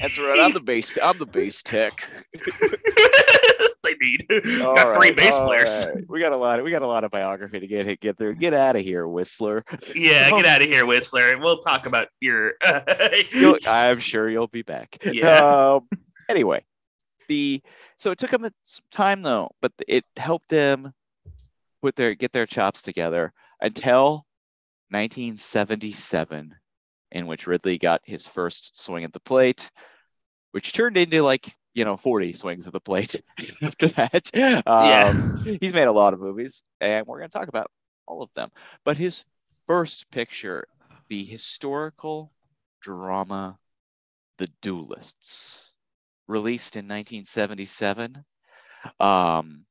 That's 0.00 0.18
right. 0.18 0.38
I'm 0.40 0.52
the 0.52 0.60
bass. 0.60 0.98
I'm 1.02 1.18
the 1.18 1.26
bass 1.26 1.62
tech. 1.62 2.08
they 3.82 3.94
need. 4.00 4.26
All 4.62 4.74
Got 4.74 4.96
three 4.96 5.08
right, 5.08 5.16
bass 5.16 5.38
all 5.38 5.46
players. 5.46 5.86
right. 5.94 6.04
We 6.08 6.20
got 6.20 6.32
a 6.32 6.36
lot. 6.36 6.58
Of, 6.58 6.64
we 6.64 6.70
got 6.70 6.82
a 6.82 6.86
lot 6.86 7.04
of 7.04 7.10
biography 7.10 7.60
to 7.60 7.66
get 7.66 8.00
get 8.00 8.18
through. 8.18 8.36
Get 8.36 8.54
out 8.54 8.76
of 8.76 8.82
here, 8.82 9.06
Whistler. 9.06 9.64
Yeah, 9.94 10.30
get 10.36 10.46
out 10.46 10.62
of 10.62 10.68
here, 10.68 10.84
Whistler. 10.86 11.38
We'll 11.38 11.58
talk 11.58 11.86
about 11.86 12.08
your. 12.20 12.54
I'm 13.66 13.98
sure 13.98 14.30
you'll 14.30 14.48
be 14.48 14.62
back. 14.62 14.98
Yeah. 15.04 15.76
Um, 15.78 15.88
anyway, 16.28 16.64
the 17.28 17.62
so 17.96 18.10
it 18.10 18.18
took 18.18 18.30
them 18.30 18.48
some 18.64 18.84
time 18.90 19.22
though, 19.22 19.50
but 19.60 19.72
it 19.88 20.04
helped 20.16 20.48
them 20.48 20.92
put 21.82 21.96
their 21.96 22.14
get 22.14 22.32
their 22.32 22.46
chops 22.46 22.82
together 22.82 23.32
until 23.60 24.26
1977, 24.90 26.54
in 27.12 27.26
which 27.26 27.46
Ridley 27.46 27.78
got 27.78 28.00
his 28.04 28.26
first 28.26 28.80
swing 28.80 29.04
at 29.04 29.12
the 29.12 29.20
plate, 29.20 29.70
which 30.52 30.72
turned 30.72 30.96
into 30.96 31.22
like 31.22 31.54
you 31.74 31.84
know 31.84 31.96
40 31.96 32.32
swings 32.32 32.66
at 32.66 32.72
the 32.72 32.80
plate 32.80 33.20
after 33.62 33.88
that. 33.88 34.30
Um, 34.66 35.44
yeah. 35.44 35.56
He's 35.60 35.74
made 35.74 35.88
a 35.88 35.92
lot 35.92 36.14
of 36.14 36.20
movies, 36.20 36.62
and 36.80 37.06
we're 37.06 37.18
going 37.18 37.30
to 37.30 37.38
talk 37.38 37.48
about 37.48 37.70
all 38.06 38.22
of 38.22 38.30
them. 38.34 38.50
But 38.84 38.96
his 38.96 39.24
first 39.66 40.10
picture, 40.10 40.66
the 41.08 41.24
historical 41.24 42.32
drama, 42.80 43.58
The 44.38 44.48
Duelists, 44.62 45.72
released 46.26 46.76
in 46.76 46.86
1977. 46.86 48.24
Um, 48.98 49.64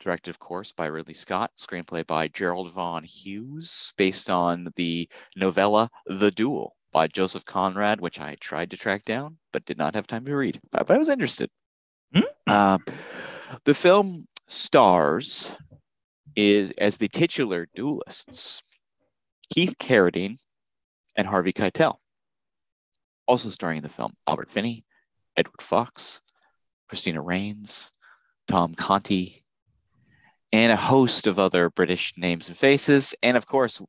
directed, 0.00 0.30
of 0.30 0.38
course, 0.38 0.72
by 0.72 0.86
Ridley 0.86 1.14
Scott, 1.14 1.52
screenplay 1.58 2.06
by 2.06 2.28
Gerald 2.28 2.72
Vaughan 2.72 3.04
Hughes, 3.04 3.92
based 3.96 4.30
on 4.30 4.72
the 4.76 5.08
novella 5.36 5.88
The 6.06 6.30
Duel 6.30 6.74
by 6.92 7.06
Joseph 7.06 7.44
Conrad, 7.44 8.00
which 8.00 8.18
I 8.20 8.36
tried 8.36 8.70
to 8.70 8.76
track 8.76 9.04
down 9.04 9.38
but 9.52 9.64
did 9.64 9.78
not 9.78 9.94
have 9.94 10.06
time 10.06 10.24
to 10.24 10.36
read. 10.36 10.60
But 10.70 10.90
I 10.90 10.98
was 10.98 11.08
interested. 11.08 11.50
Mm-hmm. 12.14 12.26
Uh, 12.46 12.78
the 13.64 13.74
film 13.74 14.26
stars 14.48 15.54
is 16.36 16.72
as 16.78 16.96
the 16.96 17.08
titular 17.08 17.68
duelists 17.74 18.62
Keith 19.52 19.74
Carradine 19.78 20.38
and 21.16 21.26
Harvey 21.26 21.52
Keitel. 21.52 21.96
Also 23.26 23.48
starring 23.48 23.78
in 23.78 23.82
the 23.82 23.88
film 23.88 24.14
Albert 24.26 24.50
Finney, 24.50 24.84
Edward 25.36 25.62
Fox, 25.62 26.20
Cristina 26.88 27.20
Raines, 27.20 27.92
Tom 28.48 28.74
Conti, 28.74 29.39
and 30.52 30.72
a 30.72 30.76
host 30.76 31.26
of 31.26 31.38
other 31.38 31.70
British 31.70 32.12
names 32.16 32.48
and 32.48 32.56
faces. 32.56 33.14
And 33.22 33.36
of 33.36 33.46
course, 33.46 33.80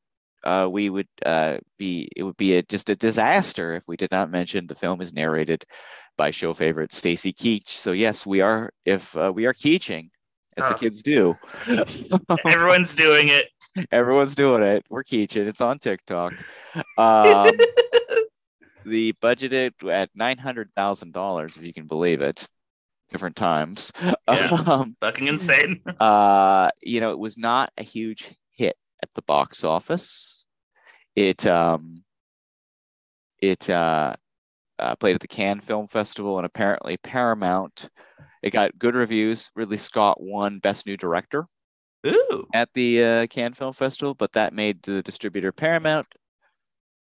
uh, 0.43 0.67
we 0.71 0.89
would 0.89 1.07
uh, 1.25 1.57
be 1.77 2.09
it 2.15 2.23
would 2.23 2.37
be 2.37 2.57
a, 2.57 2.63
just 2.63 2.89
a 2.89 2.95
disaster 2.95 3.73
if 3.73 3.83
we 3.87 3.97
did 3.97 4.11
not 4.11 4.31
mention 4.31 4.67
the 4.67 4.75
film 4.75 5.01
is 5.01 5.13
narrated 5.13 5.63
by 6.17 6.31
show 6.31 6.53
favorite 6.53 6.93
Stacy 6.93 7.33
Keach. 7.33 7.69
So 7.69 7.91
yes, 7.91 8.25
we 8.25 8.41
are 8.41 8.71
if 8.85 9.15
uh, 9.15 9.31
we 9.33 9.45
are 9.45 9.53
Keaching 9.53 10.09
as 10.57 10.65
oh. 10.65 10.69
the 10.69 10.75
kids 10.75 11.03
do. 11.03 11.37
Everyone's 12.45 12.95
doing 12.95 13.27
it. 13.29 13.47
Everyone's 13.91 14.35
doing 14.35 14.63
it. 14.63 14.85
We're 14.89 15.03
Keaching. 15.03 15.47
It's 15.47 15.61
on 15.61 15.79
TikTok. 15.79 16.33
Um, 16.97 17.51
the 18.85 19.11
budgeted 19.21 19.73
at 19.91 20.09
nine 20.15 20.37
hundred 20.37 20.69
thousand 20.73 21.11
dollars, 21.11 21.57
if 21.57 21.63
you 21.63 21.73
can 21.73 21.85
believe 21.85 22.21
it. 22.21 22.47
Different 23.11 23.35
times. 23.35 23.91
Yeah, 24.31 24.63
um, 24.65 24.95
fucking 25.01 25.27
insane. 25.27 25.81
uh, 25.99 26.69
you 26.81 27.01
know, 27.01 27.11
it 27.11 27.19
was 27.19 27.37
not 27.37 27.73
a 27.77 27.83
huge 27.83 28.33
hit 28.51 28.77
at 29.03 29.09
the 29.13 29.21
box 29.23 29.65
office. 29.65 30.45
It 31.17 31.45
um, 31.45 32.03
it 33.41 33.69
uh, 33.69 34.13
uh, 34.79 34.95
played 34.95 35.15
at 35.15 35.21
the 35.21 35.27
Cannes 35.27 35.61
Film 35.61 35.87
Festival 35.87 36.37
and 36.37 36.45
apparently 36.45 36.95
Paramount. 36.97 37.89
It 38.41 38.51
got 38.51 38.79
good 38.79 38.95
reviews. 38.95 39.51
Ridley 39.53 39.77
Scott 39.77 40.21
won 40.21 40.59
Best 40.59 40.85
New 40.85 40.95
Director 40.95 41.45
Ooh. 42.07 42.47
at 42.53 42.69
the 42.73 43.03
uh, 43.03 43.27
Cannes 43.27 43.55
Film 43.55 43.73
Festival, 43.73 44.13
but 44.13 44.31
that 44.33 44.53
made 44.53 44.81
the 44.83 45.03
distributor 45.03 45.51
Paramount 45.51 46.07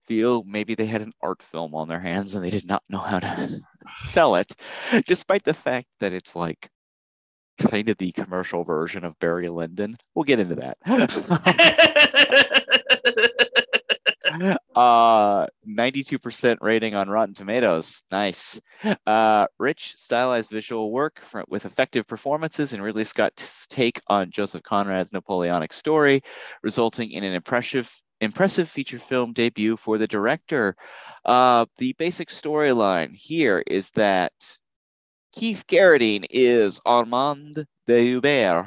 feel 0.08 0.44
maybe 0.46 0.74
they 0.76 0.86
had 0.86 1.02
an 1.02 1.12
art 1.22 1.42
film 1.44 1.76
on 1.76 1.88
their 1.88 2.00
hands 2.00 2.36
and 2.36 2.44
they 2.44 2.50
did 2.50 2.66
not 2.66 2.84
know 2.90 3.00
how 3.00 3.20
to 3.20 3.60
sell 4.00 4.36
it, 4.36 4.56
despite 5.06 5.44
the 5.44 5.54
fact 5.54 5.88
that 6.00 6.14
it's 6.14 6.36
like 6.36 6.70
kind 7.60 7.90
of 7.90 7.98
the 7.98 8.12
commercial 8.14 8.64
version 8.64 9.04
of 9.04 9.20
Barry 9.20 9.50
Lyndon. 9.50 9.98
We'll 10.16 10.24
get 10.24 10.40
into 10.40 10.56
that. 10.56 10.78
uh 14.76 15.48
92% 15.68 16.58
rating 16.62 16.96
on 16.96 17.10
rotten 17.10 17.34
tomatoes 17.34 18.04
nice 18.12 18.60
uh 19.06 19.48
rich 19.58 19.94
stylized 19.96 20.50
visual 20.50 20.92
work 20.92 21.22
for, 21.22 21.44
with 21.48 21.66
effective 21.66 22.06
performances 22.06 22.74
and 22.74 22.84
ridley 22.84 23.04
scott's 23.04 23.66
take 23.68 24.00
on 24.08 24.30
joseph 24.30 24.64
conrad's 24.64 25.14
napoleonic 25.14 25.74
story 25.74 26.22
resulting 26.62 27.12
in 27.12 27.24
an 27.24 27.34
impressive 27.34 27.92
impressive 28.20 28.68
feature 28.68 29.00
film 29.00 29.32
debut 29.32 29.78
for 29.78 30.00
the 30.00 30.08
director 30.08 30.76
uh 31.26 31.66
the 31.78 31.94
basic 31.94 32.30
storyline 32.30 33.16
here 33.16 33.64
is 33.68 33.92
that 33.92 34.32
Keith 35.38 35.66
Carradine 35.68 36.26
is 36.32 36.82
Armand 36.84 37.66
d'Hubert. 37.86 38.66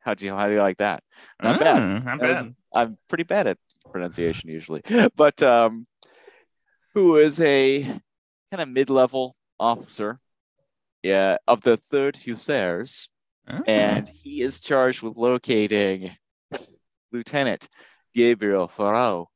How 0.00 0.14
do 0.14 0.24
you 0.24 0.34
how 0.34 0.46
do 0.46 0.54
you 0.54 0.58
like 0.58 0.78
that? 0.78 1.04
Not 1.40 1.56
mm, 1.56 1.60
bad. 1.60 2.04
Not 2.04 2.20
bad. 2.20 2.28
Was, 2.28 2.48
I'm 2.74 2.98
pretty 3.08 3.22
bad 3.22 3.46
at 3.46 3.58
pronunciation 3.92 4.50
usually, 4.50 4.82
but 5.16 5.40
um, 5.42 5.86
who 6.94 7.16
is 7.16 7.40
a 7.40 7.82
kind 7.84 8.02
of 8.60 8.68
mid-level 8.68 9.36
officer, 9.60 10.18
yeah, 11.02 11.36
of 11.46 11.60
the 11.60 11.76
Third 11.76 12.16
Hussars, 12.16 13.08
mm. 13.48 13.62
and 13.68 14.08
he 14.08 14.42
is 14.42 14.60
charged 14.60 15.00
with 15.02 15.16
locating 15.16 16.10
Lieutenant 17.12 17.68
Gabriel 18.14 18.68
Feraud. 18.68 19.26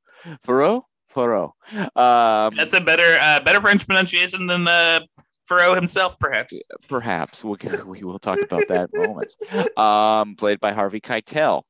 Feraud, 0.43 0.83
Feraud. 1.15 1.53
Um, 1.97 2.55
That's 2.55 2.75
a 2.75 2.81
better 2.81 3.19
uh, 3.21 3.41
better 3.43 3.61
French 3.61 3.87
pronunciation 3.87 4.47
than 4.47 4.65
the 4.65 5.07
Feraud 5.49 5.75
himself, 5.75 6.19
perhaps. 6.19 6.61
Perhaps 6.89 7.45
we'll 7.45 7.59
we 7.87 8.03
will 8.03 8.19
talk 8.19 8.41
about 8.41 8.69
that 8.69 8.91
in 8.93 9.05
a 9.05 9.09
moment. 9.09 9.79
Um, 9.79 10.37
played 10.37 10.61
by 10.61 10.73
Harvey 10.73 11.01
Keitel, 11.01 11.63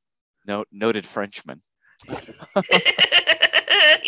no, 0.46 0.64
noted 0.72 1.06
Frenchman. 1.06 1.62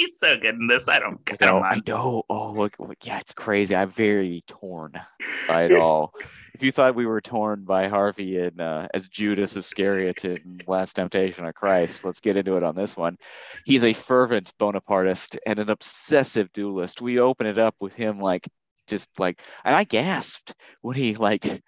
He's 0.00 0.18
so 0.18 0.38
good 0.38 0.54
in 0.54 0.66
this. 0.66 0.88
I 0.88 0.98
don't. 0.98 1.20
I, 1.42 1.82
know. 1.86 2.22
Oh, 2.30 2.52
look, 2.52 2.78
look, 2.78 2.96
yeah, 3.02 3.18
it's 3.18 3.34
crazy. 3.34 3.76
I'm 3.76 3.90
very 3.90 4.42
torn 4.46 4.92
by 5.48 5.64
it 5.64 5.74
all. 5.74 6.14
if 6.54 6.62
you 6.62 6.72
thought 6.72 6.94
we 6.94 7.04
were 7.04 7.20
torn 7.20 7.64
by 7.64 7.86
Harvey 7.86 8.38
and 8.38 8.62
uh, 8.62 8.88
as 8.94 9.08
Judas 9.08 9.56
Iscariot 9.56 10.24
in 10.24 10.62
Last 10.66 10.94
Temptation 10.94 11.44
of 11.44 11.54
Christ, 11.54 12.02
let's 12.02 12.20
get 12.20 12.38
into 12.38 12.56
it 12.56 12.62
on 12.62 12.74
this 12.74 12.96
one. 12.96 13.18
He's 13.66 13.84
a 13.84 13.92
fervent 13.92 14.54
Bonapartist 14.58 15.36
and 15.44 15.58
an 15.58 15.68
obsessive 15.68 16.50
duelist. 16.54 17.02
We 17.02 17.20
open 17.20 17.46
it 17.46 17.58
up 17.58 17.74
with 17.78 17.92
him 17.92 18.20
like 18.20 18.48
just 18.86 19.10
like, 19.20 19.42
and 19.66 19.74
I 19.76 19.84
gasped 19.84 20.54
when 20.80 20.96
he 20.96 21.14
like 21.14 21.62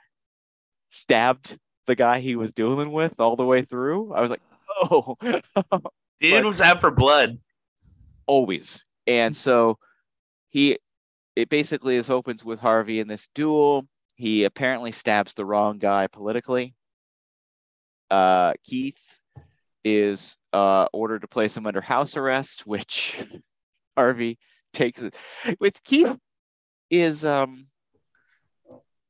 stabbed 0.88 1.58
the 1.86 1.96
guy 1.96 2.20
he 2.20 2.36
was 2.36 2.52
dealing 2.52 2.92
with 2.92 3.20
all 3.20 3.36
the 3.36 3.44
way 3.44 3.60
through. 3.60 4.14
I 4.14 4.22
was 4.22 4.30
like, 4.30 4.42
oh, 4.90 5.18
dude 6.18 6.46
was 6.46 6.62
out 6.62 6.80
for 6.80 6.90
blood. 6.90 7.38
Always. 8.26 8.84
And 9.06 9.34
so 9.36 9.78
he, 10.50 10.78
it 11.34 11.48
basically 11.48 11.96
is 11.96 12.10
opens 12.10 12.44
with 12.44 12.60
Harvey 12.60 13.00
in 13.00 13.08
this 13.08 13.28
duel. 13.34 13.86
He 14.14 14.44
apparently 14.44 14.92
stabs 14.92 15.34
the 15.34 15.44
wrong 15.44 15.78
guy 15.78 16.06
politically. 16.06 16.74
Uh, 18.10 18.52
Keith 18.62 19.00
is 19.84 20.36
uh, 20.52 20.86
ordered 20.92 21.22
to 21.22 21.28
place 21.28 21.56
him 21.56 21.66
under 21.66 21.80
house 21.80 22.16
arrest, 22.16 22.66
which 22.66 23.22
Harvey 23.96 24.38
takes 24.72 25.02
it. 25.02 25.18
With 25.60 25.82
Keith 25.82 26.16
is 26.90 27.24
um 27.24 27.66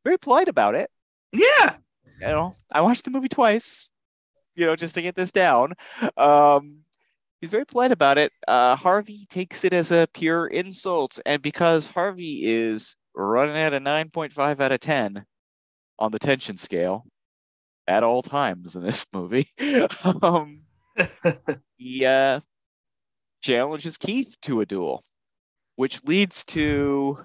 very 0.04 0.18
polite 0.18 0.48
about 0.48 0.74
it. 0.74 0.90
Yeah. 1.32 1.76
You 2.20 2.26
know, 2.28 2.56
I 2.72 2.80
watched 2.82 3.04
the 3.04 3.10
movie 3.10 3.28
twice, 3.28 3.88
you 4.54 4.66
know, 4.66 4.76
just 4.76 4.94
to 4.94 5.02
get 5.02 5.16
this 5.16 5.32
down. 5.32 5.74
Um 6.16 6.84
he's 7.42 7.50
very 7.50 7.66
polite 7.66 7.92
about 7.92 8.16
it. 8.16 8.32
Uh 8.48 8.76
Harvey 8.76 9.26
takes 9.28 9.64
it 9.64 9.74
as 9.74 9.92
a 9.92 10.08
pure 10.14 10.46
insult, 10.46 11.18
and 11.26 11.42
because 11.42 11.86
Harvey 11.88 12.46
is 12.46 12.96
running 13.14 13.56
at 13.56 13.74
a 13.74 13.80
9.5 13.80 14.60
out 14.60 14.72
of 14.72 14.80
10 14.80 15.26
on 15.98 16.10
the 16.10 16.18
tension 16.18 16.56
scale 16.56 17.04
at 17.86 18.02
all 18.02 18.22
times 18.22 18.76
in 18.76 18.82
this 18.82 19.04
movie. 19.12 19.48
um 20.22 20.62
he 21.76 22.06
uh 22.06 22.40
challenges 23.42 23.98
Keith 23.98 24.36
to 24.42 24.60
a 24.60 24.66
duel, 24.66 25.04
which 25.76 26.02
leads 26.04 26.44
to 26.44 27.18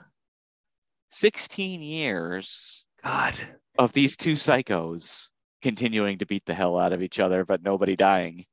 16 1.09 1.81
years 1.81 2.85
God 3.03 3.35
of 3.77 3.93
these 3.93 4.17
two 4.17 4.33
psychos 4.33 5.29
continuing 5.61 6.17
to 6.17 6.25
beat 6.25 6.45
the 6.45 6.53
hell 6.53 6.77
out 6.77 6.93
of 6.93 7.03
each 7.03 7.19
other, 7.19 7.45
but 7.45 7.61
nobody 7.61 7.95
dying. 7.95 8.45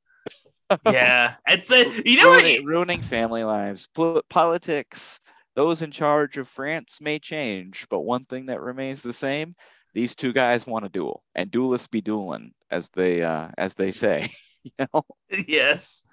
Yeah, 0.85 1.35
it's 1.47 1.71
a 1.71 2.01
you 2.05 2.17
know 2.17 2.31
ruining, 2.31 2.63
what? 2.63 2.69
ruining 2.69 3.01
family 3.01 3.43
lives, 3.43 3.87
politics. 4.29 5.19
Those 5.55 5.81
in 5.81 5.91
charge 5.91 6.37
of 6.37 6.49
France 6.49 6.99
may 6.99 7.17
change, 7.17 7.87
but 7.89 8.01
one 8.01 8.25
thing 8.25 8.47
that 8.47 8.61
remains 8.61 9.01
the 9.01 9.13
same: 9.13 9.55
these 9.93 10.15
two 10.15 10.33
guys 10.33 10.67
want 10.67 10.85
a 10.85 10.89
duel, 10.89 11.23
and 11.33 11.49
duelists 11.49 11.87
be 11.87 12.01
dueling, 12.01 12.51
as 12.69 12.89
they 12.89 13.23
uh, 13.23 13.49
as 13.57 13.75
they 13.75 13.91
say. 13.91 14.29
you 14.63 14.71
know? 14.79 15.05
Yes. 15.47 16.03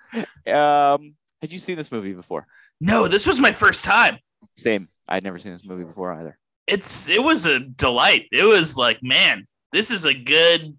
Um, 0.46 1.14
had 1.40 1.50
you 1.50 1.58
seen 1.58 1.76
this 1.76 1.92
movie 1.92 2.12
before? 2.12 2.46
No, 2.80 3.08
this 3.08 3.26
was 3.26 3.40
my 3.40 3.52
first 3.52 3.84
time. 3.84 4.18
Same. 4.56 4.88
I'd 5.08 5.24
never 5.24 5.38
seen 5.38 5.52
this 5.52 5.64
movie 5.64 5.84
before 5.84 6.12
either. 6.12 6.38
It's 6.66 7.08
it 7.08 7.22
was 7.22 7.46
a 7.46 7.60
delight. 7.60 8.26
It 8.30 8.44
was 8.44 8.76
like, 8.76 8.98
man, 9.02 9.46
this 9.72 9.90
is 9.90 10.04
a 10.04 10.14
good 10.14 10.76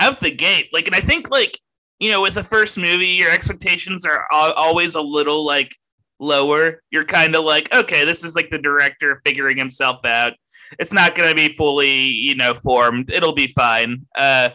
out 0.00 0.20
the 0.20 0.34
gate. 0.34 0.68
Like, 0.72 0.86
and 0.86 0.94
I 0.94 1.00
think 1.00 1.30
like 1.30 1.58
you 1.98 2.10
know, 2.10 2.22
with 2.22 2.34
the 2.34 2.44
first 2.44 2.76
movie, 2.78 3.06
your 3.06 3.30
expectations 3.30 4.04
are 4.04 4.26
always 4.30 4.94
a 4.94 5.00
little 5.00 5.44
like 5.44 5.74
lower. 6.18 6.82
You're 6.90 7.04
kind 7.04 7.34
of 7.34 7.44
like, 7.44 7.74
okay, 7.74 8.04
this 8.04 8.24
is 8.24 8.34
like 8.34 8.50
the 8.50 8.58
director 8.58 9.22
figuring 9.24 9.56
himself 9.56 10.04
out. 10.04 10.34
It's 10.78 10.92
not 10.92 11.14
going 11.14 11.28
to 11.28 11.34
be 11.34 11.54
fully, 11.54 12.08
you 12.08 12.34
know, 12.34 12.54
formed. 12.54 13.10
It'll 13.10 13.34
be 13.34 13.46
fine. 13.48 14.06
Uh, 14.16 14.50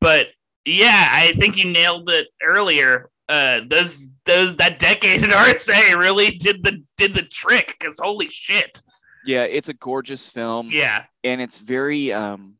but 0.00 0.28
yeah, 0.64 1.08
I 1.10 1.32
think 1.38 1.56
you 1.56 1.72
nailed 1.72 2.10
it 2.10 2.28
earlier. 2.42 3.10
Uh, 3.28 3.62
those 3.68 4.08
those 4.24 4.54
that 4.56 4.78
decade 4.78 5.22
in 5.22 5.30
RSA 5.30 5.96
really 5.96 6.30
did 6.32 6.62
the 6.62 6.82
did 6.96 7.14
the 7.14 7.22
trick 7.22 7.74
because 7.78 7.98
holy 8.00 8.28
shit. 8.28 8.82
Yeah, 9.24 9.44
it's 9.44 9.68
a 9.68 9.74
gorgeous 9.74 10.30
film. 10.30 10.68
Yeah, 10.70 11.04
and 11.24 11.40
it's 11.40 11.58
very 11.58 12.12
um, 12.12 12.54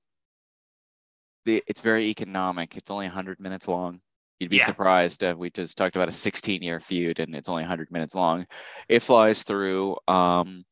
the 1.45 1.63
it's 1.67 1.81
very 1.81 2.07
economic. 2.07 2.77
It's 2.77 2.91
only 2.91 3.07
100 3.07 3.41
minutes 3.41 3.69
long. 3.69 4.01
You'd 4.39 4.51
be 4.51 4.59
Yeah. 4.59 4.67
surprised. 4.67 5.25
Uh, 5.25 5.35
we 5.37 5.51
just 5.51 5.79
talked 5.79 5.97
about 5.97 6.09
a 6.09 6.13
16 6.13 6.63
year 6.63 6.81
feud, 6.81 7.21
and 7.21 7.35
it's 7.35 7.49
only 7.49 7.63
100 7.63 7.91
minutes 7.91 8.15
long. 8.15 8.47
It 8.89 9.01
flies 9.01 9.43
through. 9.43 9.97
Um, 10.09 10.65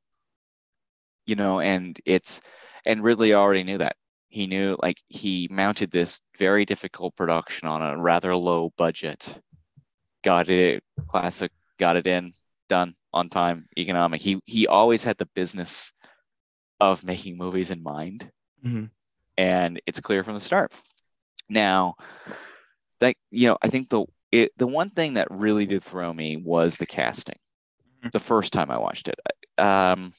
you 1.27 1.37
know, 1.37 1.61
and 1.61 1.99
it's 2.05 2.43
and 2.87 3.03
Ridley 3.03 3.33
already 3.35 3.65
knew 3.65 3.79
that. 3.79 3.97
He 4.29 4.47
knew 4.47 4.77
like 4.83 5.01
he 5.09 5.49
mounted 5.51 5.91
this 5.91 6.21
very 6.39 6.65
difficult 6.65 7.17
production 7.17 7.69
on 7.69 7.81
a 7.83 8.01
rather 8.01 8.35
low 8.37 8.73
budget. 8.77 9.41
Got 10.23 10.49
it 10.49 10.83
classic, 11.07 11.53
got 11.79 11.97
it 11.97 12.07
in, 12.07 12.35
done 12.69 12.95
on 13.13 13.29
time, 13.29 13.67
economic. 13.79 14.21
He 14.21 14.41
he 14.45 14.67
always 14.67 15.05
had 15.05 15.17
the 15.17 15.29
business 15.35 15.93
of 16.81 17.05
making 17.05 17.39
movies 17.39 17.71
in 17.71 17.83
mind. 17.83 18.31
Mhm. 18.65 18.91
And 19.39 19.81
it's 19.87 20.01
clear 20.01 20.25
from 20.25 20.35
the 20.35 20.41
start. 20.41 20.79
Now, 21.49 21.95
that 23.05 23.17
you 23.31 23.49
know, 23.49 23.59
I 23.63 23.69
think 23.69 23.91
the 23.91 24.05
it, 24.33 24.53
the 24.57 24.67
one 24.67 24.91
thing 24.91 25.15
that 25.15 25.29
really 25.31 25.67
did 25.67 25.85
throw 25.85 26.13
me 26.13 26.37
was 26.37 26.77
the 26.77 26.87
casting. 26.87 27.37
Mhm. 28.05 28.13
The 28.13 28.21
first 28.21 28.53
time 28.53 28.71
I 28.71 28.79
watched 28.79 29.09
it. 29.09 29.21
Um, 29.59 30.13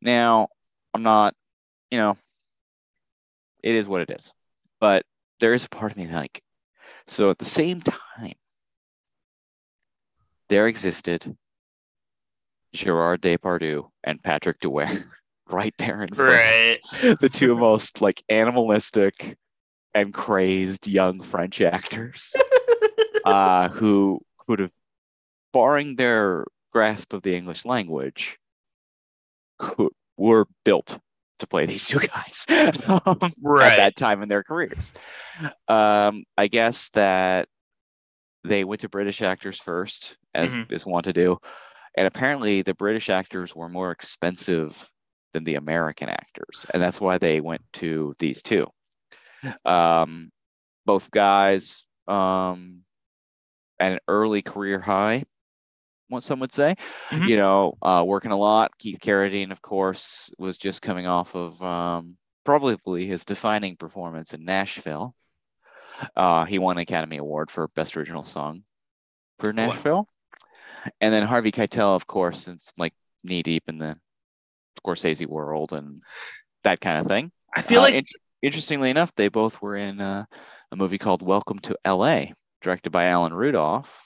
now, 0.00 0.48
I'm 0.94 1.02
not, 1.02 1.34
you 1.90 1.98
know, 1.98 2.16
it 3.62 3.74
is 3.74 3.86
what 3.86 4.02
it 4.02 4.10
is. 4.10 4.32
But 4.80 5.04
there 5.40 5.54
is 5.54 5.64
a 5.64 5.68
part 5.68 5.92
of 5.92 5.98
me 5.98 6.06
like, 6.06 6.42
so 7.06 7.30
at 7.30 7.38
the 7.38 7.44
same 7.44 7.80
time, 7.80 8.32
there 10.48 10.66
existed 10.66 11.36
Gerard 12.72 13.22
Depardieu 13.22 13.90
and 14.04 14.22
Patrick 14.22 14.60
Dewaere 14.60 15.04
right 15.48 15.74
there 15.78 16.02
in 16.02 16.14
Right. 16.14 16.78
France. 16.82 17.18
The 17.20 17.28
two 17.28 17.56
most 17.56 18.00
like 18.00 18.22
animalistic 18.28 19.36
and 19.94 20.12
crazed 20.12 20.86
young 20.86 21.20
French 21.20 21.60
actors 21.60 22.34
uh, 23.24 23.68
who 23.68 24.20
would 24.46 24.58
have, 24.60 24.70
barring 25.52 25.96
their 25.96 26.44
grasp 26.72 27.12
of 27.12 27.22
the 27.22 27.34
English 27.34 27.64
language, 27.64 28.38
could, 29.58 29.90
were 30.16 30.46
built 30.64 30.98
to 31.38 31.46
play 31.46 31.66
these 31.66 31.86
two 31.86 32.00
guys 32.00 32.46
um, 32.88 33.18
at 33.22 33.76
that 33.76 33.94
time 33.96 34.22
in 34.22 34.28
their 34.28 34.42
careers. 34.42 34.94
Um, 35.68 36.24
I 36.36 36.48
guess 36.48 36.90
that 36.90 37.48
they 38.44 38.64
went 38.64 38.80
to 38.82 38.88
British 38.88 39.22
actors 39.22 39.58
first, 39.60 40.16
as 40.34 40.52
Mhm. 40.52 40.72
is 40.72 40.86
wont 40.86 41.04
to 41.04 41.12
do, 41.12 41.38
and 41.96 42.06
apparently 42.06 42.62
the 42.62 42.74
British 42.74 43.08
actors 43.10 43.54
were 43.54 43.68
more 43.68 43.90
expensive 43.90 44.90
than 45.32 45.44
the 45.44 45.56
American 45.56 46.08
actors, 46.08 46.66
and 46.72 46.82
that's 46.82 47.00
why 47.00 47.18
they 47.18 47.40
went 47.40 47.62
to 47.74 48.14
these 48.18 48.42
two. 48.42 48.66
Um, 49.64 50.30
both 50.86 51.10
guys 51.10 51.84
um, 52.06 52.80
at 53.78 53.92
an 53.92 53.98
early 54.08 54.42
career 54.42 54.80
high, 54.80 55.24
what 56.08 56.22
some 56.22 56.40
would 56.40 56.54
say. 56.54 56.76
Mhm. 57.10 57.28
You 57.28 57.36
know, 57.36 57.74
uh, 57.82 58.04
working 58.06 58.30
a 58.32 58.36
lot. 58.38 58.76
Keith 58.78 59.00
Carradine, 59.00 59.52
of 59.52 59.60
course, 59.62 60.30
was 60.38 60.58
just 60.58 60.82
coming 60.82 61.06
off 61.06 61.34
of 61.34 61.60
um, 61.62 62.16
probably 62.44 63.06
his 63.06 63.24
defining 63.24 63.76
performance 63.76 64.32
in 64.34 64.44
Nashville. 64.44 65.14
Uh, 66.16 66.44
he 66.44 66.58
won 66.58 66.76
an 66.78 66.82
Academy 66.82 67.18
Award 67.18 67.50
for 67.50 67.68
Best 67.68 67.96
Original 67.96 68.22
Song 68.22 68.62
for 69.38 69.48
Wow. 69.48 69.52
Nashville. 69.52 70.08
And 71.00 71.12
then 71.12 71.26
Harvey 71.26 71.52
Keitel, 71.52 71.96
of 71.96 72.06
course, 72.06 72.44
since 72.44 72.72
like 72.78 72.94
knee 73.24 73.42
deep 73.42 73.64
in 73.68 73.78
the 73.78 73.98
Scorsese 74.80 75.26
world 75.26 75.72
and 75.72 76.02
that 76.62 76.80
kind 76.80 76.98
of 77.00 77.06
thing. 77.06 77.32
I 77.54 77.62
feel 77.62 77.80
Uh, 77.80 77.90
like 77.90 78.06
interestingly 78.42 78.90
enough, 78.90 79.12
they 79.16 79.28
both 79.28 79.60
were 79.62 79.76
in 79.76 80.00
uh, 80.00 80.24
a 80.72 80.76
movie 80.76 80.98
called 80.98 81.22
Welcome 81.22 81.58
to 81.60 81.76
L.A., 81.84 82.34
directed 82.62 82.90
by 82.90 83.06
Alan 83.06 83.32
Rudolph. 83.34 84.04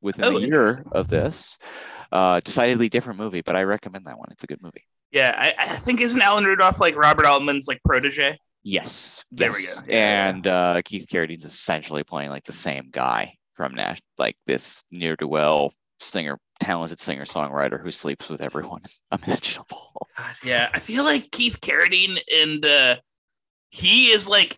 Within 0.00 0.24
Oh, 0.24 0.36
a 0.36 0.40
year 0.40 0.82
of 0.90 1.06
this, 1.06 1.58
uh, 2.10 2.40
decidedly 2.40 2.88
different 2.88 3.20
movie, 3.20 3.40
but 3.40 3.54
I 3.54 3.62
recommend 3.62 4.06
that 4.06 4.18
one. 4.18 4.28
It's 4.32 4.42
a 4.42 4.48
good 4.48 4.60
movie. 4.60 4.84
yeah, 5.12 5.32
I, 5.38 5.54
I 5.56 5.76
think 5.76 6.00
isn't 6.00 6.20
Alan 6.20 6.42
Rudolph 6.44 6.80
like 6.80 6.96
Robert 6.96 7.24
Altman's 7.24 7.68
like 7.68 7.80
protege? 7.84 8.36
Yes, 8.64 9.22
There 9.30 9.52
we 9.52 9.64
go. 9.64 9.72
Yeah, 9.86 9.94
yeah, 9.94 10.28
and 10.30 10.46
uh, 10.48 10.82
Keith 10.84 11.06
Carradine's 11.08 11.44
essentially 11.44 12.02
playing 12.02 12.30
like 12.30 12.42
the 12.42 12.52
same 12.52 12.88
guy 12.90 13.34
from 13.54 13.74
Nash, 13.74 14.00
like 14.18 14.34
this 14.46 14.82
near 14.90 15.14
to 15.18 15.28
well 15.28 15.72
singer, 16.00 16.36
talented 16.58 16.98
singer 16.98 17.24
songwriter 17.24 17.80
who 17.80 17.92
sleeps 17.92 18.28
with 18.28 18.40
everyone 18.42 18.82
imaginable. 19.24 20.08
God, 20.18 20.34
yeah, 20.44 20.68
I 20.74 20.80
feel 20.80 21.04
like 21.04 21.30
Keith 21.30 21.60
Carradine 21.60 22.18
and 22.36 22.64
uh, 22.64 22.96
he 23.72 24.06
is 24.12 24.28
like 24.28 24.56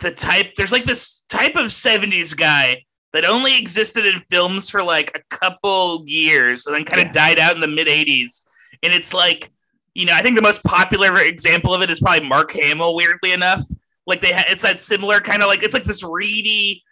the 0.00 0.10
type. 0.10 0.54
There's 0.56 0.72
like 0.72 0.84
this 0.84 1.20
type 1.28 1.56
of 1.56 1.66
'70s 1.66 2.34
guy 2.36 2.84
that 3.12 3.26
only 3.26 3.58
existed 3.58 4.06
in 4.06 4.20
films 4.30 4.70
for 4.70 4.82
like 4.82 5.12
a 5.14 5.36
couple 5.36 6.02
years 6.06 6.66
and 6.66 6.74
then 6.74 6.84
kind 6.84 7.00
of 7.02 7.08
Yeah. 7.08 7.12
died 7.12 7.38
out 7.38 7.54
in 7.54 7.60
the 7.60 7.66
mid 7.68 7.86
'80s. 7.88 8.46
And 8.82 8.92
it's 8.94 9.12
like, 9.12 9.50
you 9.94 10.06
know, 10.06 10.14
I 10.14 10.22
think 10.22 10.36
the 10.36 10.42
most 10.42 10.64
popular 10.64 11.20
example 11.20 11.74
of 11.74 11.82
it 11.82 11.90
is 11.90 12.00
probably 12.00 12.26
Mark 12.26 12.52
Hamill. 12.52 12.96
Weirdly 12.96 13.32
enough, 13.32 13.60
like 14.06 14.20
they, 14.22 14.32
ha- 14.32 14.44
it's 14.48 14.62
that 14.62 14.80
similar 14.80 15.20
kind 15.20 15.42
of 15.42 15.48
like 15.48 15.62
it's 15.62 15.74
like 15.74 15.84
this 15.84 16.02
reedy. 16.02 16.82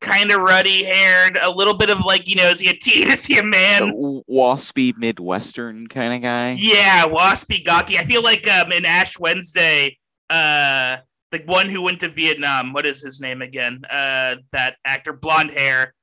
Kind 0.00 0.30
of 0.32 0.40
ruddy 0.42 0.84
haired, 0.84 1.38
a 1.40 1.50
little 1.50 1.72
bit 1.78 1.88
of 1.88 2.04
like, 2.04 2.28
you 2.28 2.36
know, 2.36 2.44
is 2.48 2.60
he 2.60 2.68
a 2.68 2.74
teen? 2.74 3.08
Is 3.10 3.24
he 3.24 3.38
a 3.38 3.42
man? 3.42 3.94
Waspy 4.28 4.94
Midwestern 4.98 5.86
kind 5.86 6.12
of 6.12 6.20
guy. 6.20 6.56
Yeah, 6.58 7.04
waspy 7.08 7.64
gawky. 7.64 7.96
I 7.96 8.04
feel 8.04 8.22
like 8.22 8.46
um 8.46 8.70
in 8.72 8.84
Ash 8.84 9.18
Wednesday, 9.18 9.96
uh 10.34 10.96
the 11.30 11.42
one 11.46 11.68
who 11.68 11.82
went 11.82 12.00
to 12.00 12.08
Vietnam, 12.08 12.72
what 12.72 12.86
is 12.86 13.02
his 13.02 13.20
name 13.20 13.42
again? 13.42 13.80
Uh 13.88 14.36
that 14.52 14.76
actor, 14.84 15.12
blonde 15.12 15.50
hair. 15.50 15.94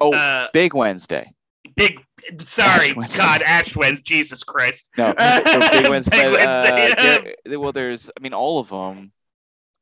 Oh, 0.00 0.14
Uh 0.14 0.46
Big 0.52 0.74
Wednesday. 0.74 1.34
big 1.76 2.02
sorry, 2.44 2.90
Ash 2.90 2.96
Wednesday. 2.96 3.18
God, 3.22 3.42
Ash 3.42 3.76
Wednesday, 3.76 4.02
Jesus 4.04 4.42
Christ. 4.42 4.90
No, 4.98 5.12
Big 5.18 5.88
Wednesday. 5.88 6.22
Big 6.22 6.40
uh, 6.40 6.66
Wednesday. 6.72 7.34
there- 7.44 7.60
well, 7.60 7.72
there's, 7.72 8.10
I 8.16 8.20
mean, 8.20 8.34
all 8.34 8.58
of 8.58 8.68
them. 8.68 9.12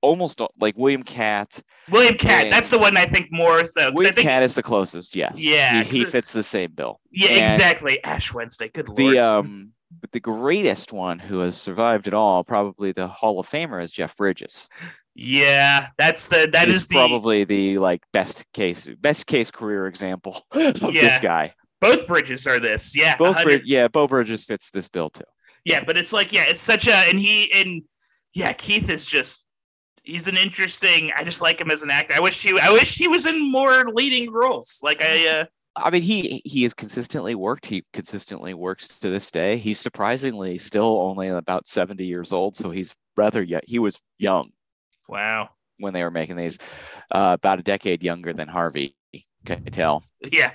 Almost 0.02 0.40
all, 0.40 0.50
like 0.58 0.78
William 0.78 1.02
Katt. 1.02 1.60
William 1.90 2.14
Katt, 2.14 2.50
that's 2.50 2.70
the 2.70 2.78
one 2.78 2.96
I 2.96 3.04
think 3.04 3.28
more 3.30 3.66
so. 3.66 3.90
William 3.92 4.14
think, 4.14 4.26
Katt 4.26 4.42
is 4.42 4.54
the 4.54 4.62
closest. 4.62 5.14
Yes. 5.14 5.34
Yeah, 5.38 5.82
He, 5.82 5.98
he 5.98 6.04
fits 6.06 6.32
the 6.32 6.42
same 6.42 6.72
bill. 6.72 6.98
yeah, 7.10 7.28
and 7.28 7.42
exactly. 7.44 8.02
Ash 8.02 8.32
Wednesday. 8.32 8.68
Good 8.68 8.88
lord. 8.88 8.96
The 8.96 9.18
um, 9.18 9.72
the 10.12 10.20
greatest 10.20 10.92
one 10.92 11.18
who 11.18 11.40
has 11.40 11.56
survived 11.60 12.06
at 12.08 12.14
all, 12.14 12.42
probably 12.44 12.92
the 12.92 13.06
Hall 13.08 13.38
of 13.40 13.48
Famer, 13.48 13.82
is 13.82 13.90
Jeff 13.90 14.16
Bridges. 14.16 14.68
yeah, 15.14 15.88
that's 15.98 16.28
the 16.28 16.48
that 16.52 16.68
He's 16.68 16.76
is 16.78 16.86
the 16.88 16.94
probably 16.94 17.44
the 17.44 17.78
like 17.78 18.02
best 18.12 18.44
case 18.52 18.88
best 19.00 19.26
case 19.26 19.50
career 19.50 19.86
example 19.86 20.44
of 20.52 20.80
Yeah. 20.82 21.02
this 21.02 21.18
guy. 21.18 21.54
both 21.80 22.06
bridges 22.06 22.46
are 22.46 22.60
this. 22.60 22.96
Yeah. 22.96 23.16
Both 23.16 23.36
100 23.36 23.44
Brid- 23.44 23.62
yeah, 23.68 23.88
Beau 23.88 24.06
Bridges 24.06 24.44
fits 24.44 24.70
this 24.70 24.88
bill 24.88 25.10
too. 25.10 25.24
Yeah, 25.64 25.82
but 25.84 25.96
it's 25.98 26.12
like, 26.12 26.32
yeah, 26.32 26.44
it's 26.46 26.60
such 26.60 26.86
a 26.86 26.94
and 26.94 27.18
he 27.18 27.50
and 27.54 27.82
yeah, 28.34 28.52
Keith 28.52 28.88
is 28.88 29.04
just 29.04 29.46
he's 30.02 30.28
an 30.28 30.36
interesting 30.36 31.12
I 31.16 31.24
just 31.24 31.42
like 31.42 31.60
him 31.60 31.70
as 31.70 31.82
an 31.82 31.90
actor. 31.90 32.14
I 32.16 32.20
wish 32.20 32.42
he 32.42 32.58
I 32.58 32.70
wish 32.70 32.96
he 32.96 33.08
was 33.08 33.26
in 33.26 33.50
more 33.52 33.84
leading 33.92 34.32
roles. 34.32 34.80
Like 34.82 35.02
I 35.02 35.26
uh 35.28 35.44
I 35.76 35.90
mean, 35.90 36.02
he 36.02 36.42
he 36.44 36.64
has 36.64 36.74
consistently 36.74 37.34
worked. 37.34 37.64
He 37.66 37.84
consistently 37.92 38.54
works 38.54 38.88
to 38.88 39.08
this 39.08 39.30
day. 39.30 39.56
He's 39.56 39.78
surprisingly 39.80 40.58
still 40.58 41.00
only 41.00 41.28
about 41.28 41.66
seventy 41.66 42.06
years 42.06 42.32
old, 42.32 42.56
so 42.56 42.70
he's 42.70 42.94
rather 43.16 43.42
yet 43.42 43.64
He 43.66 43.78
was 43.78 44.00
young 44.18 44.50
wow. 45.08 45.50
when 45.78 45.92
they 45.94 46.02
were 46.02 46.10
making 46.10 46.36
these, 46.36 46.58
uh, 47.10 47.36
about 47.38 47.58
a 47.60 47.62
decade 47.62 48.02
younger 48.02 48.32
than 48.32 48.48
Harvey 48.48 48.96
Keitel. 49.46 50.02
Yeah. 50.32 50.52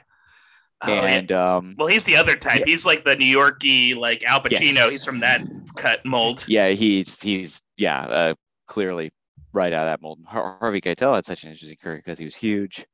Oh, 0.83 0.93
yeah. 0.93 1.01
and 1.05 1.31
um, 1.31 1.75
Well, 1.77 1.87
he's 1.87 2.03
the 2.03 2.17
other 2.17 2.35
type. 2.35 2.59
Yeah. 2.59 2.65
He's 2.67 2.85
like 2.85 3.05
the 3.05 3.15
New 3.15 3.37
Yorkie, 3.37 3.95
like 3.95 4.23
Al 4.25 4.41
Pacino. 4.41 4.73
Yes. 4.73 4.91
He's 4.91 5.05
from 5.05 5.21
that 5.21 5.41
cut 5.77 6.05
mold. 6.05 6.45
yeah, 6.47 6.69
he's 6.69 7.19
he's 7.21 7.61
yeah, 7.77 8.01
uh, 8.01 8.33
clearly 8.67 9.11
right 9.53 9.71
out 9.71 9.87
of 9.87 9.91
that 9.93 10.01
mold. 10.01 10.19
Har- 10.27 10.57
Harvey 10.59 10.81
Keitel 10.81 11.15
had 11.15 11.25
such 11.25 11.43
an 11.43 11.49
interesting 11.51 11.77
career 11.81 11.97
because 11.97 12.19
he 12.19 12.25
was 12.25 12.35
huge. 12.35 12.85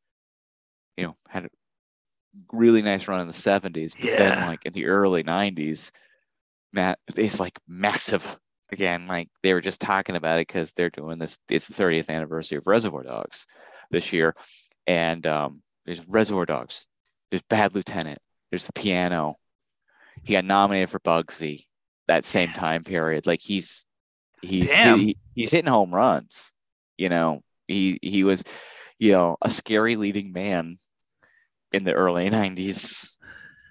You 0.98 1.06
know, 1.06 1.18
had 1.28 1.46
a 1.46 1.50
really 2.52 2.82
nice 2.82 3.08
run 3.08 3.22
in 3.22 3.28
the 3.28 3.34
'70s, 3.34 3.96
but 4.00 4.18
then 4.18 4.48
like 4.48 4.66
in 4.66 4.74
the 4.74 4.86
early 4.86 5.24
'90s, 5.24 5.92
Matt 6.74 7.00
is 7.16 7.40
like 7.40 7.60
massive 7.68 8.40
again, 8.72 9.08
like 9.08 9.30
they 9.44 9.54
were 9.54 9.62
just 9.62 9.82
talking 9.82 10.16
about 10.16 10.40
it 10.40 10.48
because 10.48 10.72
they're 10.72 10.90
doing 10.90 11.20
this. 11.20 11.38
It's 11.50 11.68
the 11.68 11.74
30th 11.74 12.10
anniversary 12.10 12.58
of 12.58 12.68
Reservoir 12.68 13.04
Dogs 13.04 13.48
this 13.90 14.14
year, 14.14 14.36
and 14.88 15.26
um, 15.28 15.62
there's 15.86 16.06
Reservoir 16.08 16.46
Dogs, 16.46 16.86
there's 17.30 17.44
Bad 17.44 17.76
Lieutenant, 17.76 18.20
there's 18.50 18.68
the 18.68 18.74
piano. 18.74 19.36
He 20.24 20.34
got 20.34 20.46
nominated 20.46 20.90
for 20.90 21.00
Bugsy 21.00 21.66
that 22.08 22.26
same 22.26 22.52
time 22.52 22.84
period. 22.84 23.26
Like 23.26 23.42
he's 23.42 23.86
he's 24.42 24.72
he, 24.96 25.18
he's 25.34 25.52
hitting 25.52 25.72
home 25.72 25.94
runs. 25.94 26.52
You 26.98 27.10
know, 27.10 27.42
he 27.68 28.00
he 28.02 28.24
was, 28.24 28.44
you 29.00 29.14
know, 29.14 29.38
a 29.42 29.50
scary 29.50 29.96
leading 29.96 30.34
man 30.34 30.78
in 31.72 31.84
the 31.84 31.94
early 31.94 32.30
90s, 32.32 33.16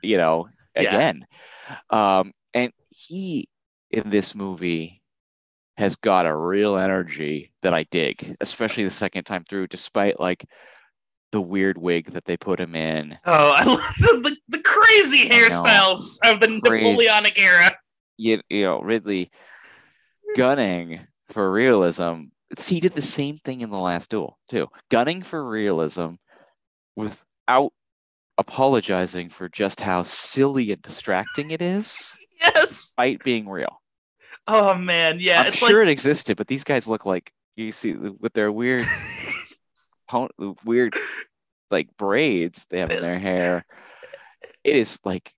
you 0.03 0.17
know, 0.17 0.49
again. 0.75 1.27
Yeah. 1.91 2.19
Um, 2.19 2.33
and 2.55 2.73
he 2.91 3.49
in 3.91 4.11
this 4.11 4.35
movie 4.35 5.01
has 5.77 5.97
got 5.97 6.27
a 6.27 6.37
real 6.37 6.77
energy 6.77 7.53
that 7.63 7.75
I 7.75 7.85
dig, 7.85 8.37
especially 8.41 8.85
the 8.85 8.91
second 8.91 9.25
time 9.25 9.45
through, 9.49 9.69
despite 9.69 10.21
like 10.21 10.45
the 11.33 11.41
weird 11.41 11.79
wig 11.79 12.11
that 12.13 12.25
they 12.25 12.37
put 12.37 12.61
him 12.61 12.75
in. 12.75 13.17
Oh, 13.25 13.55
I 13.57 13.65
love 13.65 13.81
the, 13.99 14.31
the, 14.31 14.59
the 14.59 14.63
crazy 14.63 15.29
hairstyles 15.29 16.19
of 16.25 16.41
the 16.41 16.61
crazy. 16.65 16.85
Napoleonic 16.85 17.39
era. 17.39 17.77
You, 18.17 18.41
you 18.51 18.63
know, 18.65 18.81
Ridley 18.81 19.31
gunning 20.37 21.01
for 21.29 21.51
realism. 21.51 22.25
He 22.59 22.81
did 22.81 22.95
the 22.95 23.03
same 23.03 23.39
thing 23.39 23.61
in 23.61 23.71
the 23.71 23.79
last 23.79 24.11
duel 24.11 24.39
too, 24.51 24.69
gunning 24.91 25.23
for 25.23 25.43
realism 25.43 26.15
without 26.97 27.73
apologizing 28.41 29.29
for 29.29 29.49
just 29.51 29.81
how 29.81 30.03
silly 30.03 30.73
and 30.73 30.83
distracting 30.83 31.51
it 31.53 31.63
is. 31.63 32.17
Yes, 32.43 32.69
despite 32.69 33.23
being 33.23 33.47
real. 33.47 33.83
Oh 34.47 34.75
man, 34.75 35.19
yeah, 35.21 35.43
I'm 35.43 35.53
sure 35.53 35.81
like... 35.81 35.89
it 35.89 35.91
existed, 35.91 36.39
but 36.39 36.49
these 36.49 36.65
guys 36.65 36.89
look 36.89 37.05
like 37.05 37.35
you 37.55 37.71
see 37.71 37.93
with 37.93 38.33
their 38.33 38.51
weird, 38.51 38.87
weird, 40.65 40.95
like 41.71 41.95
braids 41.99 42.67
they 42.71 42.79
have 42.79 42.91
in 42.93 43.03
their 43.03 43.19
hair. 43.19 43.67
It 44.65 44.75
is 44.75 44.99
like 45.05 45.35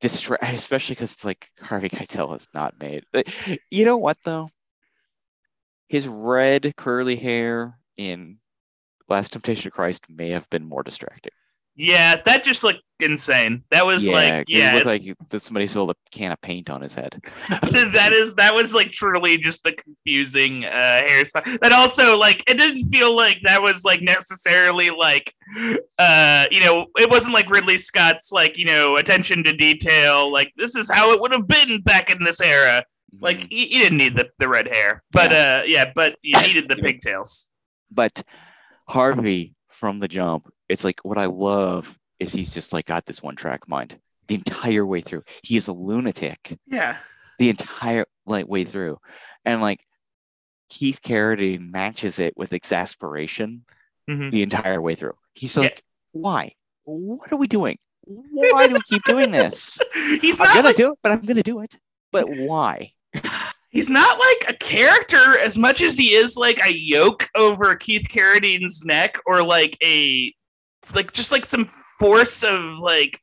distract, 0.00 0.42
especially 0.54 0.94
because 0.94 1.12
it's 1.12 1.24
like 1.26 1.50
Harvey 1.60 1.90
Keitel 1.90 2.34
is 2.34 2.48
not 2.54 2.80
made. 2.80 3.04
You 3.70 3.84
know 3.84 3.98
what 3.98 4.16
though? 4.24 4.48
His 5.90 6.08
red 6.08 6.72
curly 6.78 7.16
hair 7.16 7.78
in 7.98 8.38
Last 9.06 9.34
Temptation 9.34 9.68
of 9.68 9.74
Christ 9.74 10.06
may 10.08 10.30
have 10.30 10.48
been 10.48 10.64
more 10.64 10.82
distracting. 10.82 11.32
Yeah, 11.74 12.20
that 12.24 12.44
just 12.44 12.64
looked 12.64 12.82
insane. 13.00 13.64
That 13.70 13.84
was 13.84 14.06
yeah, 14.06 14.14
like, 14.14 14.44
yeah, 14.48 14.72
it 14.72 14.86
looked 14.86 15.30
like 15.30 15.40
somebody 15.40 15.66
sold 15.66 15.90
a 15.90 15.94
can 16.10 16.32
of 16.32 16.40
paint 16.42 16.70
on 16.70 16.82
his 16.82 16.94
head. 16.94 17.20
that 17.48 18.10
is 18.12 18.34
that 18.34 18.54
was 18.54 18.74
like 18.74 18.92
truly 18.92 19.38
just 19.38 19.66
a 19.66 19.72
confusing 19.72 20.64
uh, 20.66 21.00
hairstyle. 21.04 21.58
That 21.60 21.72
also 21.72 22.18
like 22.18 22.42
it 22.46 22.58
didn't 22.58 22.90
feel 22.90 23.16
like 23.16 23.40
that 23.44 23.62
was 23.62 23.84
like 23.84 24.02
necessarily 24.02 24.90
like, 24.90 25.34
uh, 25.98 26.46
you 26.50 26.60
know, 26.60 26.86
it 26.98 27.10
wasn't 27.10 27.34
like 27.34 27.50
Ridley 27.50 27.78
Scott's 27.78 28.32
like 28.32 28.58
you 28.58 28.66
know 28.66 28.96
attention 28.96 29.42
to 29.44 29.52
detail. 29.52 30.30
Like 30.30 30.52
this 30.56 30.76
is 30.76 30.90
how 30.90 31.12
it 31.12 31.20
would 31.20 31.32
have 31.32 31.48
been 31.48 31.80
back 31.82 32.10
in 32.10 32.22
this 32.22 32.40
era. 32.40 32.84
Like 33.20 33.38
mm-hmm. 33.38 33.48
you, 33.50 33.82
didn't 33.82 33.98
need 33.98 34.16
the, 34.16 34.30
the 34.38 34.48
red 34.48 34.68
hair, 34.68 35.02
but 35.12 35.32
yeah. 35.32 35.60
uh, 35.60 35.66
yeah, 35.66 35.92
but 35.94 36.16
you 36.22 36.40
needed 36.40 36.68
the 36.68 36.76
pigtails. 36.82 37.50
But 37.90 38.22
Harvey 38.88 39.54
from 39.68 39.98
the 39.98 40.08
jump 40.08 40.48
it's 40.72 40.84
like 40.84 41.00
what 41.02 41.18
I 41.18 41.26
love 41.26 41.98
is 42.18 42.32
he's 42.32 42.52
just 42.52 42.72
like 42.72 42.86
got 42.86 43.06
this 43.06 43.22
one 43.22 43.36
track 43.36 43.68
mind 43.68 43.98
the 44.28 44.34
entire 44.34 44.86
way 44.86 45.00
through. 45.00 45.22
He 45.42 45.56
is 45.56 45.68
a 45.68 45.72
lunatic. 45.72 46.58
Yeah. 46.66 46.96
The 47.38 47.50
entire 47.50 48.06
like 48.26 48.48
way 48.48 48.64
through. 48.64 48.98
And 49.44 49.60
like 49.60 49.80
Keith 50.70 51.00
Carradine 51.02 51.70
matches 51.70 52.18
it 52.18 52.34
with 52.36 52.52
exasperation 52.52 53.64
mm-hmm. 54.08 54.30
the 54.30 54.42
entire 54.42 54.80
way 54.80 54.94
through. 54.94 55.14
He's 55.34 55.56
like, 55.56 55.82
yeah. 56.14 56.20
why? 56.20 56.54
What 56.84 57.32
are 57.32 57.36
we 57.36 57.46
doing? 57.46 57.78
Why 58.04 58.66
do 58.66 58.74
we 58.74 58.80
keep 58.88 59.04
doing 59.04 59.30
this? 59.30 59.78
He's 60.20 60.40
I'm 60.40 60.46
gonna 60.46 60.68
like... 60.68 60.76
do 60.76 60.92
it, 60.92 60.98
but 61.02 61.12
I'm 61.12 61.20
gonna 61.20 61.42
do 61.42 61.60
it. 61.60 61.76
But 62.10 62.26
why? 62.28 62.92
He's 63.70 63.88
not 63.88 64.18
like 64.18 64.54
a 64.54 64.58
character 64.58 65.38
as 65.38 65.56
much 65.56 65.80
as 65.80 65.96
he 65.96 66.08
is 66.08 66.36
like 66.36 66.58
a 66.58 66.72
yoke 66.72 67.26
over 67.34 67.74
Keith 67.74 68.06
Carradine's 68.08 68.84
neck 68.84 69.18
or 69.24 69.42
like 69.42 69.78
a 69.82 70.34
like 70.94 71.12
just 71.12 71.32
like 71.32 71.44
some 71.44 71.64
force 71.64 72.42
of 72.42 72.78
like 72.78 73.20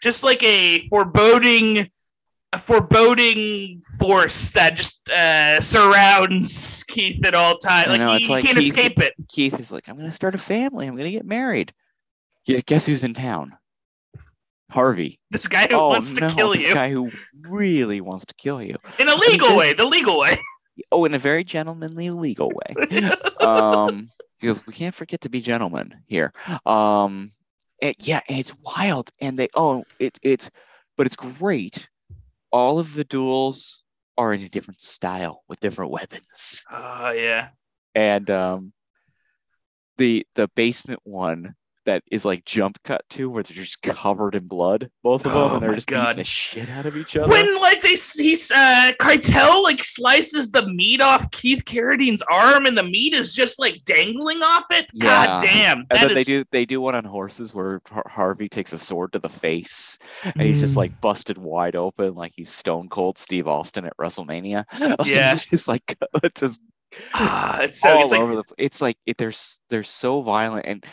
just 0.00 0.24
like 0.24 0.42
a 0.42 0.88
foreboding 0.88 1.90
a 2.52 2.58
foreboding 2.58 3.82
force 3.98 4.52
that 4.52 4.76
just 4.76 5.08
uh, 5.10 5.60
surrounds 5.60 6.82
Keith 6.84 7.24
at 7.26 7.34
all 7.34 7.58
times. 7.58 7.88
Like, 7.88 8.00
know, 8.00 8.16
he, 8.16 8.26
like 8.28 8.44
can't 8.44 8.56
Keith, 8.56 8.72
escape 8.72 8.98
it. 9.00 9.14
Keith 9.28 9.60
is 9.60 9.70
like, 9.70 9.88
I'm 9.88 9.96
going 9.96 10.08
to 10.08 10.14
start 10.14 10.34
a 10.34 10.38
family. 10.38 10.86
I'm 10.86 10.94
going 10.94 11.10
to 11.10 11.16
get 11.16 11.26
married. 11.26 11.72
Yeah, 12.46 12.60
guess 12.64 12.86
who's 12.86 13.04
in 13.04 13.12
town? 13.12 13.54
Harvey. 14.70 15.18
This 15.30 15.46
guy 15.46 15.66
who 15.66 15.76
oh, 15.76 15.88
wants 15.88 16.14
to 16.14 16.22
no, 16.22 16.28
kill 16.28 16.54
you. 16.54 16.72
guy 16.72 16.90
who 16.90 17.10
really 17.42 18.00
wants 18.00 18.26
to 18.26 18.34
kill 18.34 18.62
you. 18.62 18.76
In 18.98 19.08
a 19.08 19.14
legal 19.14 19.56
way, 19.56 19.72
the 19.72 19.84
legal 19.84 20.18
way. 20.18 20.36
Oh, 20.92 21.04
in 21.04 21.14
a 21.14 21.18
very 21.18 21.44
gentlemanly, 21.44 22.10
legal 22.10 22.50
way. 22.50 22.74
um, 23.48 24.08
because 24.40 24.66
we 24.66 24.72
can't 24.72 24.94
forget 24.94 25.22
to 25.22 25.28
be 25.28 25.40
gentlemen 25.40 25.94
here. 26.06 26.32
Um, 26.66 27.32
and 27.82 27.94
yeah, 27.98 28.20
and 28.28 28.38
it's 28.38 28.54
wild, 28.64 29.10
and 29.20 29.38
they 29.38 29.48
oh, 29.54 29.84
it 29.98 30.18
it's, 30.22 30.50
but 30.96 31.06
it's 31.06 31.16
great. 31.16 31.88
All 32.50 32.78
of 32.78 32.94
the 32.94 33.04
duels 33.04 33.82
are 34.16 34.34
in 34.34 34.42
a 34.42 34.48
different 34.48 34.80
style 34.80 35.42
with 35.48 35.60
different 35.60 35.90
weapons. 35.90 36.64
Oh 36.70 37.12
yeah. 37.12 37.48
And 37.94 38.30
um, 38.30 38.72
the 39.96 40.26
the 40.34 40.48
basement 40.54 41.00
one 41.04 41.54
that 41.88 42.02
is 42.10 42.26
like 42.26 42.44
jump 42.44 42.78
cut 42.82 43.02
to 43.08 43.30
where 43.30 43.42
they're 43.42 43.56
just 43.64 43.80
covered 43.80 44.34
in 44.34 44.46
blood, 44.46 44.90
both 45.02 45.24
of 45.24 45.32
them, 45.32 45.42
oh 45.42 45.54
and 45.54 45.62
they're 45.62 45.74
just 45.74 45.86
God. 45.86 46.02
beating 46.02 46.16
the 46.18 46.24
shit 46.24 46.68
out 46.68 46.84
of 46.84 46.94
each 46.98 47.16
other. 47.16 47.30
When 47.30 47.60
like 47.62 47.80
they 47.80 47.90
he's 47.90 48.50
uh 48.50 48.92
Keitel 49.00 49.62
like 49.62 49.82
slices 49.82 50.52
the 50.52 50.68
meat 50.68 51.00
off 51.00 51.30
Keith 51.30 51.64
Carradine's 51.64 52.22
arm, 52.30 52.66
and 52.66 52.76
the 52.76 52.82
meat 52.82 53.14
is 53.14 53.32
just 53.32 53.58
like 53.58 53.82
dangling 53.86 54.36
off 54.38 54.64
it. 54.70 54.86
Yeah. 54.92 55.26
God 55.26 55.40
damn! 55.42 55.78
And 55.90 55.98
then 55.98 56.10
is... 56.10 56.14
they 56.14 56.24
do 56.24 56.44
they 56.52 56.66
do 56.66 56.82
one 56.82 56.94
on 56.94 57.04
horses 57.04 57.54
where 57.54 57.80
Harvey 58.06 58.50
takes 58.50 58.74
a 58.74 58.78
sword 58.78 59.14
to 59.14 59.18
the 59.18 59.30
face, 59.30 59.98
and 60.24 60.34
mm. 60.34 60.44
he's 60.44 60.60
just 60.60 60.74
mm. 60.74 60.78
like 60.78 61.00
busted 61.00 61.38
wide 61.38 61.74
open, 61.74 62.14
like 62.14 62.32
he's 62.36 62.50
Stone 62.50 62.90
Cold 62.90 63.16
Steve 63.16 63.48
Austin 63.48 63.86
at 63.86 63.96
WrestleMania. 63.96 64.64
Yeah, 65.08 65.32
it's 65.32 65.46
just 65.46 65.68
like 65.68 65.96
it's 66.22 66.40
just. 66.40 66.60
Ah, 67.14 67.60
it's 67.60 67.80
so 67.80 67.90
all 67.90 68.02
it's 68.02 68.12
over 68.12 68.34
like... 68.34 68.46
the. 68.46 68.54
It's 68.58 68.82
like 68.82 68.96
it, 69.06 69.16
they're 69.16 69.32
they're 69.70 69.82
so 69.82 70.22
violent, 70.22 70.66
and 70.66 70.84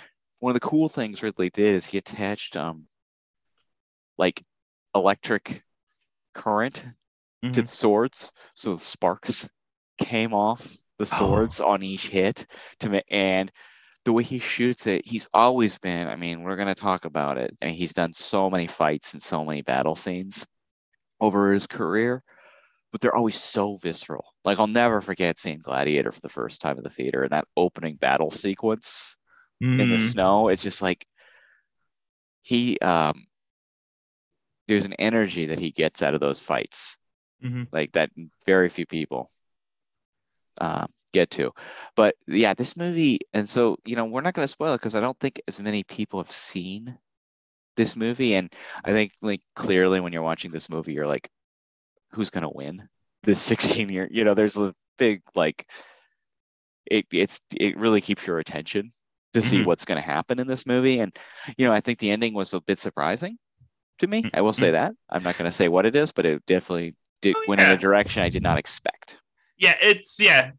one 0.46 0.52
of 0.56 0.62
the 0.62 0.70
cool 0.70 0.88
things 0.90 1.24
Ridley 1.24 1.50
did 1.50 1.74
is 1.74 1.88
he 1.88 1.98
attached 1.98 2.56
um 2.56 2.86
like 4.16 4.44
electric 4.94 5.64
current 6.36 6.86
mm-hmm. 7.44 7.52
to 7.52 7.64
the 7.64 7.68
swords, 7.68 8.32
so 8.54 8.76
the 8.76 8.80
sparks 8.80 9.50
came 9.98 10.36
off 10.36 10.78
the 11.00 11.10
oh. 11.14 11.18
swords 11.18 11.62
oh. 11.62 11.70
on 11.70 11.82
each 11.82 12.10
hit 12.10 12.46
to 12.82 12.90
me 12.90 13.02
and 13.10 13.52
the 14.04 14.14
way 14.14 14.22
he 14.22 14.38
shoots 14.38 14.86
it, 14.86 15.02
he's 15.04 15.28
always 15.34 15.80
been. 15.80 16.08
I 16.08 16.16
mean, 16.16 16.44
we're 16.44 16.58
gonna 16.58 16.76
talk 16.76 17.06
about 17.06 17.40
it. 17.40 17.58
I 17.60 17.66
mean, 17.66 17.74
he's 17.74 17.96
done 17.96 18.14
so 18.14 18.48
many 18.52 18.68
fights 18.68 19.14
and 19.14 19.24
so 19.24 19.44
many 19.44 19.64
battle 19.64 19.96
scenes 19.96 20.46
over 21.20 21.54
his 21.54 21.66
career, 21.66 22.24
but 22.92 23.02
they're 23.02 23.16
always 23.16 23.42
so 23.42 23.78
visceral. 23.78 24.26
Like 24.44 24.60
I'll 24.60 24.68
never 24.68 25.02
forget 25.02 25.40
seeing 25.40 25.62
Gladiator 25.64 26.12
for 26.12 26.22
the 26.22 26.30
first 26.30 26.62
time 26.62 26.78
in 26.78 26.84
the 26.84 26.92
theater 26.92 27.24
and 27.24 27.32
that 27.32 27.48
opening 27.58 27.96
battle 27.96 28.30
sequence 28.30 29.18
mm. 29.64 29.80
in 29.80 29.90
the 29.90 29.98
mm-hmm. 29.98 30.00
snow. 30.00 30.50
It's 30.50 30.64
just 30.64 30.82
like 30.82 31.06
he 32.42 32.78
um 32.80 33.26
there's 34.68 34.86
an 34.86 34.94
energy 34.94 35.48
that 35.48 35.60
he 35.60 35.72
gets 35.72 36.02
out 36.02 36.14
of 36.14 36.20
those 36.20 36.42
fights. 36.42 36.98
Mm-hmm. 37.44 37.64
Like 37.72 37.92
that 37.94 38.10
very 38.46 38.70
few 38.70 38.86
people 38.86 39.30
uh, 40.60 40.88
get 41.14 41.30
to. 41.32 41.52
But 41.96 42.16
yeah, 42.28 42.54
this 42.54 42.78
movie, 42.78 43.20
and 43.34 43.48
so 43.48 43.78
you 43.86 43.96
know, 43.96 44.06
we're 44.06 44.22
not 44.22 44.34
going 44.34 44.44
to 44.44 44.52
spoil 44.52 44.74
it 44.74 44.78
because 44.78 44.96
I 44.96 45.02
don't 45.02 45.20
think 45.20 45.42
as 45.48 45.60
many 45.60 45.84
people 45.84 46.22
have 46.22 46.32
seen 46.32 46.98
this 47.76 47.96
movie, 47.96 48.36
and 48.36 48.52
I 48.84 48.92
think 48.92 49.12
like 49.22 49.42
clearly 49.56 50.00
when 50.00 50.14
you're 50.14 50.22
watching 50.22 50.52
this 50.52 50.70
movie, 50.70 50.94
you're 50.94 51.08
like, 51.08 51.30
who's 52.12 52.30
going 52.30 52.44
to 52.44 52.50
win 52.50 52.88
this 53.24 53.42
16 53.42 53.90
year? 53.90 54.08
You 54.12 54.24
know, 54.24 54.34
there's 54.34 54.58
a 54.58 54.74
big 54.98 55.22
like, 55.36 55.70
it 56.86 57.06
it's 57.12 57.42
it 57.56 57.78
really 57.78 58.02
keeps 58.02 58.26
your 58.26 58.40
attention 58.40 58.94
to 59.36 59.42
see 59.42 59.58
mm-hmm. 59.58 59.68
what's 59.68 59.86
going 59.86 60.02
to 60.02 60.06
happen 60.06 60.40
in 60.40 60.48
this 60.48 60.66
movie. 60.66 61.00
And, 61.00 61.16
you 61.58 61.68
know, 61.68 61.74
I 61.74 61.80
think 61.80 62.00
the 62.00 62.12
ending 62.12 62.34
was 62.34 62.54
a 62.54 62.62
bit 62.62 62.80
surprising 62.80 63.38
to 64.00 64.08
me. 64.08 64.30
I 64.34 64.42
will 64.42 64.54
say 64.54 64.68
mm-hmm. 64.68 64.74
that. 64.74 64.96
I'm 65.10 65.24
not 65.24 65.38
going 65.38 65.46
to 65.46 65.56
say 65.56 65.68
what 65.68 65.86
it 65.86 65.96
is, 65.96 66.12
but 66.12 66.26
it 66.26 66.46
definitely 66.46 66.96
did 67.22 67.36
oh, 67.38 67.44
went 67.48 67.62
in 67.62 67.70
a 67.70 67.78
direction 67.78 68.24
I 68.24 68.30
did 68.30 68.44
not 68.44 68.58
expect. 68.58 69.20
Yeah, 69.58 69.76
it's, 69.82 70.20
yeah. 70.20 70.52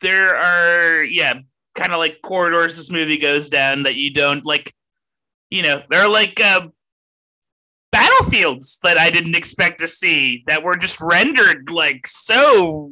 There 0.00 0.34
are, 0.36 1.02
yeah, 1.02 1.34
kind 1.74 1.92
of 1.92 1.98
like 1.98 2.20
corridors 2.22 2.76
this 2.76 2.90
movie 2.90 3.18
goes 3.18 3.48
down 3.48 3.84
that 3.84 3.96
you 3.96 4.12
don't 4.12 4.44
like, 4.44 4.72
you 5.50 5.62
know, 5.62 5.82
there 5.90 6.02
are 6.02 6.08
like 6.08 6.40
uh, 6.40 6.68
battlefields 7.92 8.78
that 8.82 8.98
I 8.98 9.10
didn't 9.10 9.36
expect 9.36 9.80
to 9.80 9.88
see 9.88 10.42
that 10.46 10.62
were 10.62 10.76
just 10.76 11.00
rendered 11.00 11.70
like 11.70 12.06
so 12.06 12.90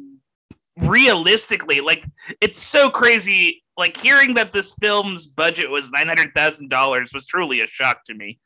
realistically. 0.79 1.81
Like 1.81 2.05
it's 2.41 2.61
so 2.61 2.89
crazy. 2.89 3.63
Like 3.77 3.97
hearing 3.97 4.35
that 4.35 4.51
this 4.51 4.73
film's 4.79 5.27
budget 5.27 5.69
was 5.69 5.91
nine 5.91 6.07
hundred 6.07 6.31
thousand 6.35 6.69
dollars 6.69 7.11
was 7.13 7.25
truly 7.25 7.61
a 7.61 7.67
shock 7.67 8.03
to 8.05 8.13
me, 8.13 8.39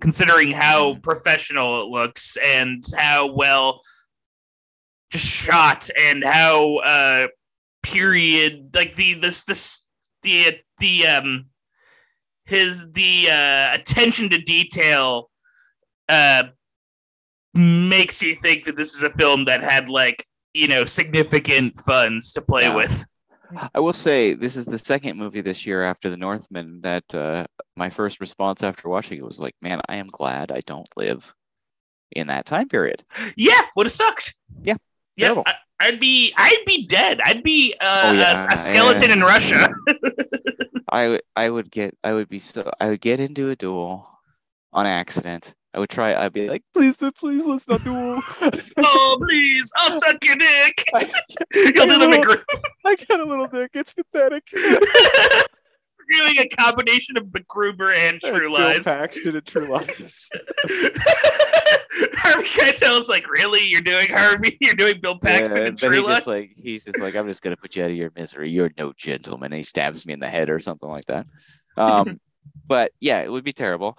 considering 0.00 0.50
how 0.50 0.96
professional 0.96 1.82
it 1.82 1.88
looks 1.88 2.36
and 2.42 2.84
how 2.96 3.32
well 3.32 3.82
just 5.10 5.26
shot 5.26 5.88
and 5.98 6.24
how 6.24 6.76
uh 6.78 7.26
period 7.82 8.70
like 8.74 8.94
the 8.94 9.14
this 9.14 9.44
this 9.44 9.86
the 10.22 10.56
the 10.78 11.06
um 11.06 11.46
his 12.44 12.90
the 12.92 13.26
uh 13.30 13.74
attention 13.74 14.28
to 14.28 14.38
detail 14.38 15.30
uh 16.08 16.44
makes 17.54 18.22
you 18.22 18.34
think 18.36 18.64
that 18.64 18.76
this 18.76 18.94
is 18.94 19.02
a 19.02 19.10
film 19.10 19.44
that 19.46 19.60
had 19.60 19.88
like 19.88 20.24
you 20.54 20.68
know 20.68 20.84
significant 20.84 21.78
funds 21.80 22.32
to 22.34 22.42
play 22.42 22.62
Yeah. 22.62 22.76
with 22.76 23.04
I 23.74 23.80
will 23.80 23.92
say 23.92 24.34
this 24.34 24.56
is 24.56 24.64
the 24.66 24.78
second 24.78 25.18
movie 25.18 25.40
this 25.40 25.66
year 25.66 25.82
after 25.82 26.08
The 26.08 26.16
Northman 26.16 26.80
that 26.82 27.02
uh, 27.12 27.46
my 27.76 27.90
first 27.90 28.20
response 28.20 28.62
after 28.62 28.88
watching 28.88 29.18
it 29.18 29.24
was 29.24 29.40
like, 29.40 29.56
man, 29.60 29.80
I 29.88 29.96
am 29.96 30.06
glad 30.06 30.52
I 30.52 30.60
don't 30.66 30.88
live 30.96 31.34
in 32.12 32.28
that 32.28 32.46
time 32.46 32.68
period. 32.68 33.04
yeah 33.36 33.60
would 33.76 33.86
have 33.86 33.92
sucked 33.92 34.34
Yeah, 34.62 34.76
yeah. 35.16 35.42
I, 35.46 35.54
i'd 35.80 35.98
be 36.00 36.32
i'd 36.36 36.62
be 36.66 36.86
dead 36.86 37.20
i'd 37.24 37.42
be 37.42 37.74
uh, 37.80 38.02
Oh, 38.06 38.12
yeah, 38.12 38.46
a, 38.50 38.54
a 38.54 38.56
skeleton 38.58 39.08
yeah. 39.08 39.14
in 39.16 39.20
russia 39.22 39.68
I 40.88 41.08
would 41.08 41.22
I 41.36 41.48
would 41.48 41.70
get 41.70 41.96
I 42.04 42.12
would 42.12 42.28
be 42.28 42.38
so 42.40 42.68
I 42.80 42.88
would 42.90 43.00
get 43.00 43.20
into 43.20 43.50
a 43.50 43.56
duel 43.56 44.08
on 44.72 44.86
accident. 44.86 45.54
I 45.72 45.78
would 45.78 45.90
try. 45.90 46.14
I'd 46.14 46.32
be 46.32 46.48
like, 46.48 46.64
please, 46.74 46.96
but 46.96 47.14
please, 47.16 47.46
let's 47.46 47.68
not 47.68 47.84
duel. 47.84 48.20
oh 48.78 49.18
please 49.26 49.72
i'll 49.76 49.98
suck 50.00 50.16
your 50.24 50.34
dick 50.36 50.84
I, 50.94 51.02
you'll 51.54 51.86
do 51.86 51.98
the 51.98 52.44
I 52.84 52.90
I 52.90 52.96
got 53.08 53.20
a 53.20 53.24
little 53.24 53.46
dick. 53.46 53.70
It's 53.74 53.92
pathetic. 53.94 54.42
We're 54.52 56.24
doing 56.24 56.38
a 56.40 56.48
combination 56.56 57.16
of 57.16 57.24
MacGruber 57.26 57.94
and 57.94 58.20
True 58.20 58.40
Bill 58.40 58.52
Lies. 58.52 58.84
Paxton 58.84 59.36
and 59.36 59.46
True 59.46 59.68
Lies. 59.68 60.28
Harvey 62.14 62.44
Keitel's 62.44 63.08
like, 63.08 63.30
really? 63.30 63.64
You're 63.68 63.80
doing 63.80 64.08
Harvey? 64.10 64.56
You're 64.60 64.74
doing 64.74 65.00
Bill 65.00 65.18
Paxton 65.18 65.58
Yeah, 65.58 65.68
and 65.68 65.78
True 65.78 65.92
he 65.92 66.00
Lies? 66.00 66.16
just 66.16 66.26
like 66.26 66.52
he's 66.56 66.84
just 66.84 66.98
like 66.98 67.14
I'm 67.14 67.28
just 67.28 67.42
gonna 67.42 67.56
put 67.56 67.76
you 67.76 67.84
out 67.84 67.90
of 67.90 67.96
your 67.96 68.10
misery. 68.16 68.50
You're 68.50 68.72
no 68.76 68.92
gentleman. 68.96 69.52
And 69.52 69.58
he 69.58 69.64
stabs 69.64 70.04
me 70.04 70.12
in 70.12 70.20
the 70.20 70.28
head 70.28 70.50
or 70.50 70.58
something 70.58 70.88
like 70.88 71.06
that. 71.06 71.26
Um, 71.76 72.18
but 72.66 72.90
yeah, 72.98 73.20
it 73.20 73.30
would 73.30 73.44
be 73.44 73.52
terrible. 73.52 73.96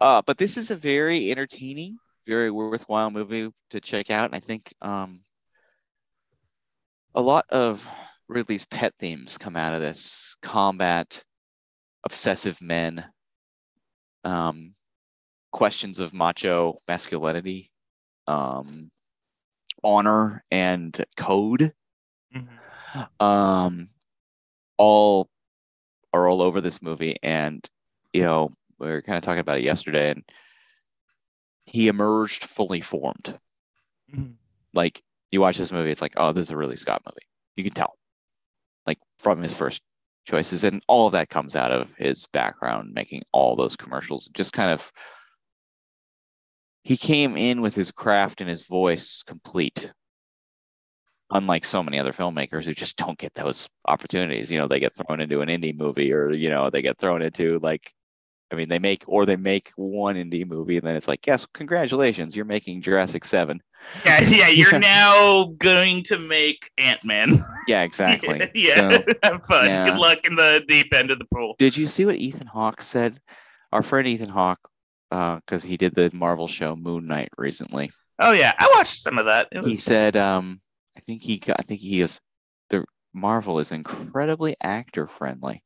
Uh, 0.00 0.22
but 0.22 0.38
this 0.38 0.56
is 0.56 0.70
a 0.70 0.76
very 0.76 1.30
entertaining, 1.30 1.98
very 2.26 2.50
worthwhile 2.50 3.10
movie 3.10 3.50
to 3.70 3.80
check 3.80 4.10
out. 4.10 4.26
And 4.26 4.34
I 4.34 4.40
think 4.40 4.72
um, 4.80 5.20
a 7.14 7.20
lot 7.20 7.46
of 7.50 7.88
Ridley's 8.28 8.66
pet 8.66 8.94
themes 8.98 9.38
come 9.38 9.56
out 9.56 9.72
of 9.74 9.80
this: 9.80 10.36
combat, 10.42 11.22
obsessive 12.04 12.60
men, 12.62 13.04
um, 14.24 14.74
questions 15.52 15.98
of 15.98 16.14
macho 16.14 16.80
masculinity, 16.88 17.70
um, 18.26 18.90
honor 19.84 20.44
and 20.50 21.04
code 21.16 21.72
Mhm. 22.34 22.58
um 23.20 23.88
all 24.78 25.28
are 26.12 26.28
all 26.28 26.42
over 26.42 26.60
this 26.60 26.82
movie 26.82 27.16
and 27.22 27.68
you 28.12 28.22
know 28.22 28.52
we 28.80 28.88
were 28.88 29.02
kind 29.02 29.16
of 29.18 29.22
talking 29.22 29.40
about 29.40 29.58
it 29.58 29.64
yesterday 29.64 30.10
and 30.10 30.24
he 31.64 31.88
emerged 31.88 32.44
fully 32.44 32.80
formed. 32.80 33.38
Mhm. 34.12 34.34
like 34.74 35.02
you 35.30 35.40
watch 35.40 35.56
this 35.56 35.70
movie 35.70 35.90
it's 35.92 36.02
like 36.02 36.14
oh 36.16 36.32
this 36.32 36.44
is 36.44 36.50
a 36.50 36.56
really 36.56 36.76
scott 36.76 37.02
movie. 37.06 37.26
You 37.56 37.64
can 37.64 37.72
tell. 37.74 37.96
Like 38.86 38.98
from 39.18 39.40
his 39.42 39.52
first 39.54 39.82
choices 40.26 40.64
and 40.64 40.82
all 40.88 41.06
of 41.06 41.12
that 41.12 41.28
comes 41.28 41.54
out 41.54 41.70
of 41.70 41.88
his 41.96 42.26
background 42.26 42.92
making 42.92 43.22
all 43.32 43.54
those 43.56 43.76
commercials. 43.76 44.28
Just 44.34 44.52
kind 44.52 44.70
of 44.72 44.90
he 46.82 46.96
came 46.96 47.36
in 47.36 47.60
with 47.60 47.74
his 47.74 47.92
craft 47.92 48.40
and 48.40 48.48
his 48.50 48.66
voice 48.66 49.22
complete. 49.22 49.92
Unlike 51.32 51.64
so 51.64 51.82
many 51.82 51.98
other 52.00 52.12
filmmakers 52.12 52.64
who 52.64 52.74
just 52.74 52.96
don't 52.96 53.18
get 53.18 53.34
those 53.34 53.68
opportunities. 53.86 54.50
You 54.50 54.58
know 54.58 54.66
they 54.66 54.80
get 54.80 54.96
thrown 54.96 55.20
into 55.20 55.40
an 55.42 55.48
indie 55.48 55.76
movie 55.76 56.12
or 56.12 56.32
you 56.32 56.50
know 56.50 56.70
they 56.70 56.82
get 56.82 56.98
thrown 56.98 57.22
into 57.22 57.60
like 57.60 57.92
i 58.50 58.54
mean 58.54 58.68
they 58.68 58.78
make 58.78 59.04
or 59.06 59.26
they 59.26 59.36
make 59.36 59.70
one 59.76 60.16
indie 60.16 60.46
movie 60.46 60.76
and 60.76 60.86
then 60.86 60.96
it's 60.96 61.08
like 61.08 61.26
yes 61.26 61.46
congratulations 61.54 62.34
you're 62.36 62.44
making 62.44 62.82
jurassic 62.82 63.24
7 63.24 63.60
Yeah, 64.04 64.20
yeah. 64.20 64.48
You're 64.48 64.78
now 64.78 65.46
going 65.56 66.02
to 66.04 66.18
make 66.18 66.70
Ant 66.76 67.02
Man. 67.02 67.42
yeah 67.66 67.82
exactly 67.82 68.40
yeah, 68.54 68.90
So, 68.90 69.04
have 69.22 69.42
fun. 69.46 69.66
yeah. 69.66 69.90
Good 69.90 69.98
luck 69.98 70.18
in 70.24 70.36
the 70.36 70.62
deep 70.68 70.92
end 70.92 71.10
of 71.10 71.18
the 71.18 71.24
pool. 71.32 71.54
did 71.58 71.76
you 71.76 71.86
see 71.86 72.04
what 72.04 72.16
ethan 72.16 72.46
hawke 72.46 72.82
said 72.82 73.18
our 73.72 73.82
friend 73.82 74.06
ethan 74.06 74.28
hawke 74.28 74.60
because 75.10 75.62
he 75.62 75.76
did 75.76 75.94
the 75.94 76.10
marvel 76.12 76.46
show 76.46 76.76
moon 76.76 77.06
knight 77.06 77.30
recently 77.38 77.90
Oh 78.22 78.32
yeah, 78.32 78.52
I 78.58 78.70
watched 78.76 78.96
some 79.00 79.16
of 79.16 79.24
that. 79.24 79.48
It 79.50 79.64
he 79.64 79.76
said 79.76 80.14
um 80.16 80.60
i 80.96 81.00
think 81.00 81.22
he 81.22 81.38
got 81.38 81.56
i 81.58 81.62
think 81.62 81.80
he 81.80 82.02
is 82.02 82.20
the 82.68 82.84
marvel 83.14 83.58
is 83.58 83.72
incredibly 83.72 84.56
actor 84.62 85.06
friendly 85.06 85.62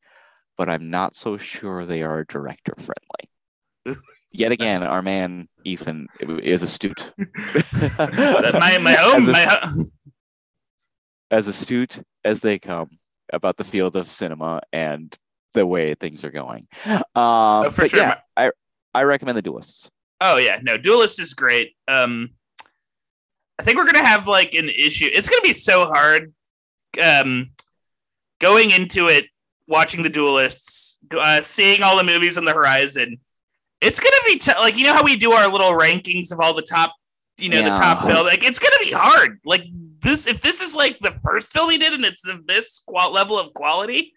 but 0.56 0.68
i'm 0.68 0.90
not 0.90 1.14
so 1.16 1.36
sure 1.36 1.84
they 1.84 2.02
are 2.02 2.24
director 2.24 2.74
friendly 2.76 3.98
yet 4.32 4.52
again 4.52 4.82
our 4.82 5.02
man 5.02 5.48
ethan 5.64 6.06
is 6.20 6.62
astute 6.62 7.12
my 7.18 8.78
my 8.82 8.94
home 8.98 9.22
as, 9.22 9.28
my 9.28 9.42
as, 9.42 9.48
ho- 9.48 9.84
as 11.30 11.48
astute 11.48 12.02
as 12.24 12.40
they 12.40 12.58
come 12.58 12.88
about 13.32 13.56
the 13.56 13.64
field 13.64 13.96
of 13.96 14.08
cinema 14.08 14.60
and 14.72 15.16
the 15.54 15.66
way 15.66 15.94
things 15.94 16.24
are 16.24 16.30
going 16.30 16.66
um 16.86 17.04
Oh, 17.14 17.70
for 17.70 17.82
but 17.82 17.90
sure. 17.90 18.00
yeah 18.00 18.18
i 18.36 18.50
i 18.92 19.02
recommend 19.02 19.36
the 19.38 19.42
duelists 19.42 19.88
Oh 20.20 20.38
yeah, 20.38 20.58
no, 20.62 20.78
Duelist 20.78 21.20
is 21.20 21.34
great. 21.34 21.72
Um, 21.86 22.30
I 23.58 23.62
think 23.62 23.76
we're 23.76 23.84
gonna 23.84 24.06
have 24.06 24.26
like 24.28 24.54
an 24.54 24.70
issue. 24.70 25.10
It's 25.12 25.28
gonna 25.28 25.42
be 25.42 25.52
so 25.52 25.86
hard. 25.86 26.32
Um, 27.02 27.50
going 28.40 28.70
into 28.70 29.08
it, 29.08 29.26
watching 29.66 30.02
the 30.02 30.08
Duelists, 30.08 30.98
uh, 31.10 31.42
seeing 31.42 31.82
all 31.82 31.96
the 31.96 32.04
movies 32.04 32.36
on 32.38 32.44
the 32.44 32.52
horizon. 32.52 33.18
It's 33.80 34.00
gonna 34.00 34.16
be 34.26 34.38
t- 34.38 34.52
like 34.58 34.76
you 34.76 34.84
know 34.84 34.94
how 34.94 35.04
we 35.04 35.16
do 35.16 35.32
our 35.32 35.48
little 35.48 35.72
rankings 35.72 36.32
of 36.32 36.40
all 36.40 36.54
the 36.54 36.62
top, 36.62 36.94
you 37.38 37.48
know, 37.48 37.62
the 37.62 37.70
top 37.78 38.06
film. 38.06 38.26
Like 38.26 38.44
it's 38.44 38.58
gonna 38.58 38.72
be 38.80 38.92
hard. 38.92 39.40
Like 39.44 39.64
this, 40.00 40.26
if 40.26 40.40
this 40.40 40.60
is 40.60 40.74
like 40.74 40.98
the 41.00 41.18
first 41.24 41.52
film 41.52 41.70
he 41.70 41.78
did, 41.78 41.92
and 41.92 42.04
it's 42.04 42.26
of 42.28 42.46
this 42.46 42.82
qual- 42.86 43.12
level 43.12 43.38
of 43.38 43.52
quality. 43.54 44.14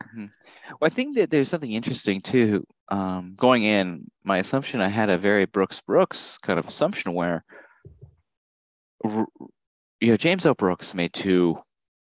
Well, 0.69 0.87
I 0.87 0.89
think 0.89 1.15
that 1.15 1.31
there's 1.31 1.47
something 1.49 1.71
interesting 1.71 2.21
too. 2.21 2.65
Um, 2.89 3.35
going 3.37 3.63
in, 3.63 4.09
my 4.23 4.37
assumption 4.37 4.81
I 4.81 4.89
had 4.89 5.09
a 5.09 5.17
very 5.17 5.45
Brooks 5.45 5.81
Brooks 5.81 6.37
kind 6.41 6.59
of 6.59 6.67
assumption 6.67 7.13
where, 7.13 7.43
you 9.03 9.27
know, 10.01 10.17
James 10.17 10.45
L. 10.45 10.53
Brooks 10.53 10.93
made 10.93 11.13
two 11.13 11.57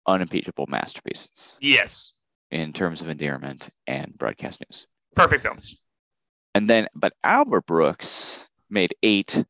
unimpeachable 0.07 0.67
masterpieces 0.67 1.57
Yes, 1.61 2.13
in 2.51 2.73
terms 2.73 3.01
of 3.01 3.09
endearment 3.09 3.69
and 3.87 4.17
broadcast 4.17 4.61
news. 4.69 4.87
perfect 5.15 5.43
films. 5.43 5.79
And 6.53 6.69
then, 6.69 6.87
but 6.95 7.13
Albert 7.23 7.65
Brooks 7.65 8.47
made 8.69 8.95
eight 9.03 9.43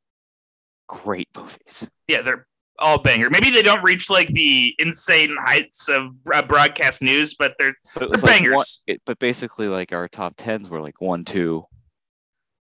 great 0.88 1.30
movies. 1.36 1.89
Yeah, 2.08 2.22
they're 2.24 2.48
all 2.80 2.98
banger. 3.02 3.30
Maybe 3.30 3.50
they 3.52 3.62
don't 3.62 3.84
reach 3.84 4.10
like 4.10 4.28
the 4.30 4.74
insane 4.80 5.36
heights 5.39 5.88
of 5.89 6.08
uh, 6.34 6.41
broadcast 6.41 7.02
news, 7.02 7.36
but 7.36 7.54
they're 7.60 7.76
But 7.93 8.00
they're 8.00 8.08
like 8.10 8.24
one, 8.24 8.32
bangers. 8.32 8.84
it, 8.88 9.02
but 9.06 9.20
basically 9.20 9.68
like 9.68 9.93
our 9.93 10.08
top 10.08 10.34
tens 10.38 10.70
were 10.70 10.82
like 10.82 11.00
one, 11.00 11.26
two, 11.26 11.66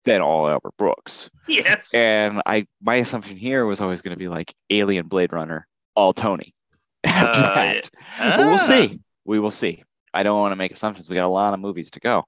then 0.06 0.22
all 0.22 0.50
Albert 0.50 0.76
Brooks. 0.78 1.30
yes. 1.48 1.94
And 1.96 2.42
I 2.46 2.68
my 2.82 2.96
assumption 2.96 3.38
here 3.38 3.66
was 3.66 3.80
always 3.82 4.02
going 4.02 4.14
to 4.16 4.20
be 4.20 4.28
like 4.28 4.54
Alien 4.70 5.08
Blade 5.08 5.32
Runner, 5.34 5.68
all 5.96 6.14
Tony. 6.14 6.54
After 7.06 7.40
Uh, 7.42 7.56
that. 7.56 7.90
But 8.20 8.40
we'll 8.40 8.54
Ah. 8.56 8.58
see. 8.58 9.00
We 9.26 9.40
will 9.40 9.52
see. 9.52 9.84
I 10.14 10.24
don't 10.24 10.40
want 10.40 10.52
to 10.52 10.56
make 10.56 10.72
assumptions. 10.72 11.10
We 11.10 11.16
got 11.16 11.26
a 11.26 11.28
lot 11.28 11.54
of 11.54 11.60
movies 11.60 11.92
to 11.92 12.00
go. 12.00 12.24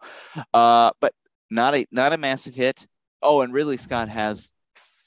Uh, 0.53 0.91
but 0.99 1.13
not 1.49 1.75
a 1.75 1.85
not 1.91 2.13
a 2.13 2.17
massive 2.17 2.55
hit. 2.55 2.85
Oh, 3.21 3.41
and 3.41 3.53
Ridley 3.53 3.77
Scott 3.77 4.09
has 4.09 4.51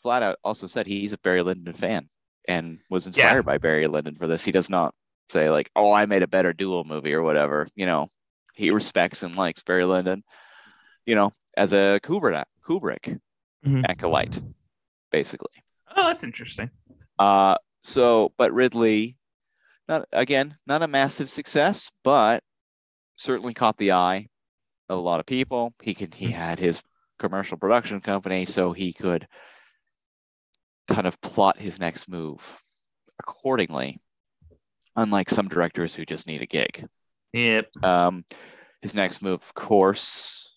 flat 0.03 0.23
out 0.23 0.39
also 0.45 0.67
said 0.67 0.87
he's 0.87 1.13
a 1.13 1.19
Barry 1.19 1.43
Lyndon 1.43 1.75
fan 1.75 2.09
and 2.47 2.79
was 2.89 3.07
inspired 3.07 3.45
by 3.45 3.59
Barry 3.59 3.87
Lyndon 3.89 4.15
for 4.17 4.27
this. 4.27 4.45
He 4.45 4.53
does 4.53 4.71
not 4.71 4.95
say 5.31 5.51
like, 5.51 5.71
"Oh, 5.77 5.93
I 5.93 6.07
made 6.07 6.23
a 6.23 6.29
better 6.29 6.53
duel 6.53 6.85
movie" 6.85 7.13
or 7.15 7.23
whatever. 7.23 7.67
You 7.75 7.87
know, 7.87 8.09
he 8.55 8.71
respects 8.71 9.23
and 9.23 9.37
likes 9.37 9.63
Barry 9.63 9.85
Lyndon. 9.85 10.23
You 11.07 11.15
know, 11.17 11.33
as 11.57 11.73
a 11.73 11.99
Kubrick 12.03 12.45
Kubrick 12.67 13.19
Mhm. 13.67 13.85
acolyte, 13.89 14.41
basically. 15.11 15.63
Oh, 15.97 16.07
that's 16.09 16.23
interesting. 16.23 16.71
Uh, 17.19 17.57
so, 17.83 18.33
but 18.37 18.53
Ridley, 18.53 19.17
not 19.89 20.07
again, 20.13 20.57
not 20.67 20.83
a 20.83 20.89
massive 20.89 21.31
success, 21.31 21.91
but 22.05 22.43
certainly 23.19 23.53
caught 23.53 23.77
the 23.77 23.93
eye 23.93 24.29
of 24.89 24.99
a 24.99 25.03
lot 25.03 25.21
of 25.21 25.27
people. 25.27 25.75
He 25.83 25.93
could, 25.93 26.15
he 26.15 26.31
had 26.31 26.59
his 26.59 26.83
commercial 27.19 27.59
production 27.59 28.01
company, 28.01 28.47
so 28.47 28.73
he 28.73 28.93
could 28.93 29.27
kind 30.89 31.07
of 31.07 31.21
plot 31.21 31.59
his 31.59 31.79
next 31.79 32.09
move 32.09 32.41
accordingly, 33.19 34.01
unlike 34.97 35.29
some 35.29 35.49
directors 35.49 35.95
who 35.95 36.07
just 36.07 36.27
need 36.27 36.41
a 36.41 36.47
gig. 36.47 36.87
Yep. 37.33 37.69
Um, 37.83 38.25
his 38.81 38.95
next 38.95 39.21
move, 39.21 39.43
of 39.43 39.55
course, 39.55 40.57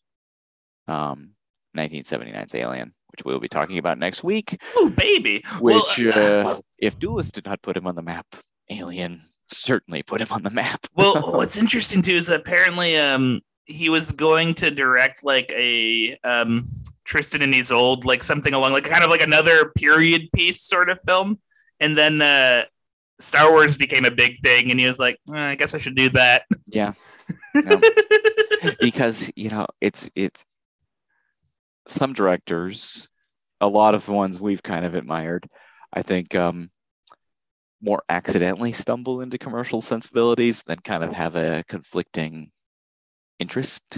um, 0.87 1.31
1979's 1.75 2.55
Alien, 2.55 2.93
which 3.07 3.25
we'll 3.25 3.39
be 3.39 3.49
talking 3.49 3.77
about 3.77 3.97
next 3.97 4.23
week. 4.23 4.61
Oh, 4.77 4.89
baby. 4.89 5.43
Which, 5.59 5.99
well, 5.99 6.47
uh, 6.47 6.61
if 6.77 6.99
Duelist 6.99 7.33
did 7.33 7.45
not 7.45 7.61
put 7.61 7.75
him 7.75 7.87
on 7.87 7.95
the 7.95 8.01
map, 8.01 8.27
Alien 8.69 9.23
certainly 9.51 10.03
put 10.03 10.21
him 10.21 10.27
on 10.31 10.43
the 10.43 10.49
map. 10.49 10.85
well, 10.95 11.15
what's 11.35 11.57
interesting 11.57 12.01
too 12.01 12.13
is 12.13 12.29
apparently 12.29 12.97
um 12.97 13.41
he 13.65 13.89
was 13.89 14.11
going 14.11 14.53
to 14.55 14.71
direct 14.71 15.23
like 15.23 15.51
a 15.55 16.17
um 16.23 16.65
Tristan 17.03 17.41
and 17.41 17.53
Isolde, 17.53 18.05
like 18.05 18.23
something 18.23 18.53
along 18.53 18.73
like 18.73 18.85
kind 18.85 19.03
of 19.03 19.09
like 19.09 19.21
another 19.21 19.71
period 19.75 20.29
piece 20.33 20.61
sort 20.63 20.89
of 20.89 20.99
film, 21.07 21.39
and 21.79 21.97
then 21.97 22.21
uh 22.21 22.63
Star 23.19 23.51
Wars 23.51 23.77
became 23.77 24.05
a 24.05 24.11
big 24.11 24.41
thing, 24.41 24.71
and 24.71 24.79
he 24.79 24.87
was 24.87 24.97
like, 24.97 25.19
"Eh, 25.33 25.37
I 25.51 25.55
guess 25.55 25.73
I 25.75 25.77
should 25.77 25.95
do 25.95 26.09
that. 26.11 26.43
yeah, 26.67 26.93
No. 27.55 27.79
because 28.79 29.31
you 29.35 29.49
know 29.49 29.67
it's 29.79 30.09
it's 30.15 30.45
some 31.87 32.13
directors, 32.13 33.09
a 33.59 33.67
lot 33.67 33.95
of 33.95 34.05
the 34.05 34.11
ones 34.11 34.39
we've 34.39 34.63
kind 34.63 34.85
of 34.85 34.95
admired, 34.95 35.47
I 35.93 36.01
think, 36.03 36.33
um, 36.35 36.69
more 37.81 38.03
accidentally 38.09 38.71
stumble 38.71 39.21
into 39.21 39.37
commercial 39.37 39.81
sensibilities 39.81 40.63
than 40.67 40.77
kind 40.79 41.03
of 41.03 41.13
have 41.13 41.35
a 41.35 41.63
conflicting 41.67 42.51
interest 43.39 43.97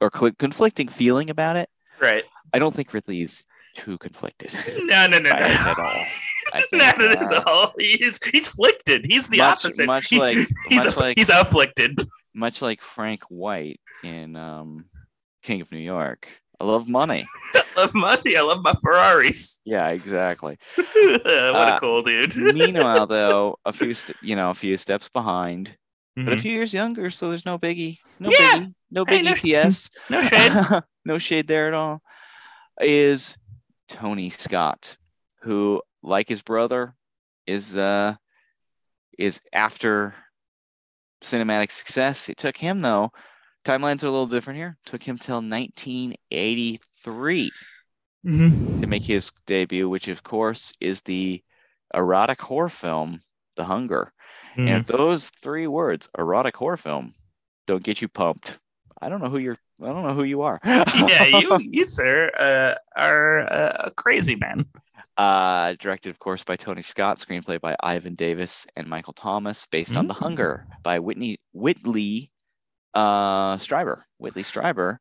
or 0.00 0.10
cl- 0.14 0.32
conflicting 0.38 0.88
feeling 0.88 1.30
about 1.30 1.56
it. 1.56 1.68
right. 2.00 2.24
I 2.52 2.58
don't 2.58 2.74
think 2.74 2.92
Ridley's 2.92 3.44
too 3.74 3.98
conflicted 3.98 4.52
No, 4.84 5.06
no, 5.08 5.18
no, 5.18 5.30
no. 5.30 5.36
at 5.36 5.78
all. 5.78 6.04
Think, 6.52 6.66
Not 6.74 7.02
at 7.02 7.32
uh, 7.32 7.42
all. 7.46 7.72
He's 7.78 8.22
he's 8.22 8.48
afflicted. 8.48 9.06
He's 9.08 9.28
the 9.30 9.38
much, 9.38 9.64
opposite. 9.64 9.86
much 9.86 10.08
He- 10.08 10.18
like 10.18 10.36
he's 10.68 10.84
much 10.84 10.96
a, 10.96 11.00
like 11.00 11.18
he's 11.18 11.30
afflicted. 11.30 12.06
much 12.34 12.60
like 12.60 12.82
Frank 12.82 13.22
White 13.30 13.80
in 14.04 14.36
um, 14.36 14.84
King 15.42 15.62
of 15.62 15.72
New 15.72 15.78
York. 15.78 16.28
I 16.60 16.64
love 16.64 16.88
money. 16.88 17.26
I 17.54 17.62
love 17.76 17.94
money. 17.94 18.36
I 18.36 18.42
love 18.42 18.62
my 18.62 18.74
Ferraris. 18.82 19.60
Yeah, 19.64 19.88
exactly. 19.88 20.56
what 20.76 21.26
Uh, 21.26 21.74
a 21.76 21.80
cool 21.80 22.02
dude. 22.02 22.36
Meanwhile, 22.54 23.06
though, 23.08 23.58
a 23.64 23.72
few 23.72 23.94
st- 23.94 24.16
you 24.20 24.36
know 24.36 24.50
a 24.50 24.54
few 24.54 24.76
steps 24.76 25.08
behind, 25.08 25.76
but 26.16 26.32
a 26.32 26.36
Mhm. 26.36 26.40
few 26.40 26.52
years 26.52 26.72
younger, 26.72 27.10
so 27.10 27.28
there's 27.28 27.44
no 27.46 27.58
biggie, 27.58 27.98
no 28.20 28.30
Yeah. 28.30 28.38
biggie, 28.58 28.74
no 28.90 29.04
Hey, 29.04 29.16
big 29.18 29.24
no 29.24 29.34
sh- 29.34 29.44
ETS, 29.46 29.90
No 30.10 30.22
shade. 30.22 30.82
no 31.04 31.18
shade 31.18 31.48
there 31.48 31.66
at 31.68 31.74
all. 31.74 32.00
Is 32.80 33.36
Tony 33.88 34.30
Scott, 34.30 34.96
who, 35.42 35.82
like 36.02 36.28
his 36.28 36.42
brother, 36.42 36.94
is 37.46 37.76
uh 37.76 38.14
is 39.18 39.40
after 39.52 40.14
cinematic 41.22 41.70
success. 41.72 42.28
It 42.28 42.36
took 42.36 42.56
him 42.56 42.80
though. 42.80 43.10
Timelines 43.64 44.04
are 44.04 44.08
a 44.08 44.10
little 44.10 44.26
different 44.26 44.58
here. 44.58 44.76
Took 44.84 45.02
him 45.02 45.16
till 45.18 45.40
1983 45.40 47.50
Mhm. 48.24 48.80
to 48.80 48.86
make 48.86 49.02
his 49.02 49.32
debut, 49.46 49.88
which 49.88 50.08
of 50.08 50.22
course 50.22 50.72
is 50.80 51.00
the 51.02 51.42
erotic 51.94 52.40
horror 52.40 52.68
film, 52.68 53.20
The 53.56 53.64
Hunger. 53.64 54.12
And 54.56 54.68
Mhm. 54.68 54.76
if 54.80 54.86
those 54.86 55.30
three 55.30 55.66
words, 55.66 56.08
erotic 56.18 56.56
horror 56.56 56.76
film, 56.76 57.14
don't 57.66 57.82
get 57.82 58.02
you 58.02 58.08
pumped, 58.08 58.58
I 59.00 59.08
don't 59.08 59.20
know 59.22 59.30
who 59.30 59.38
you're. 59.38 59.58
I 59.82 59.86
don't 59.86 60.04
know 60.04 60.14
who 60.14 60.22
you 60.24 60.42
are. 60.42 60.60
yeah, 60.64 61.24
you, 61.26 61.58
you, 61.60 61.84
sir, 61.84 62.30
uh, 62.38 62.74
are 62.96 63.40
uh, 63.40 63.72
a 63.86 63.90
crazy 63.90 64.36
man. 64.36 64.64
Uh, 65.16 65.74
directed, 65.80 66.10
of 66.10 66.18
course, 66.20 66.44
by 66.44 66.54
Tony 66.56 66.80
Scott, 66.82 67.18
screenplay 67.18 67.60
by 67.60 67.74
Ivan 67.82 68.14
Davis 68.14 68.66
and 68.76 68.86
Michael 68.86 69.12
Thomas, 69.12 69.66
based 69.66 69.96
on 69.96 70.06
The 70.06 70.14
Mm. 70.14 70.18
Hunger 70.18 70.66
by 70.82 71.00
Whitney 71.00 71.38
Whitley 71.52 72.30
uh, 72.94 73.56
Strieber. 73.56 74.02
Whitley 74.18 74.42
Strieber, 74.42 74.98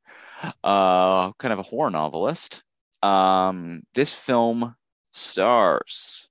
uh, 0.63 1.31
kind 1.33 1.53
of 1.53 1.59
a 1.59 1.63
horror 1.63 1.89
novelist. 1.91 2.63
Um, 3.01 3.83
this 3.93 4.13
film 4.13 4.75
stars 5.11 6.27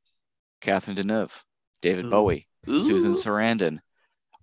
Catherine 0.60 0.96
Deneuve, 0.96 1.32
David 1.82 2.06
Ooh. 2.06 2.10
Bowie, 2.10 2.48
Susan 2.66 3.12
Ooh. 3.12 3.14
Sarandon. 3.16 3.78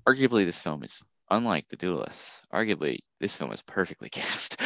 Arguably, 0.07 0.45
this 0.45 0.59
film 0.59 0.83
is 0.83 1.01
unlike 1.29 1.67
The 1.69 1.75
Duelists. 1.75 2.41
Arguably, 2.53 2.99
this 3.19 3.35
film 3.35 3.51
is 3.51 3.61
perfectly 3.61 4.09
cast. 4.11 4.57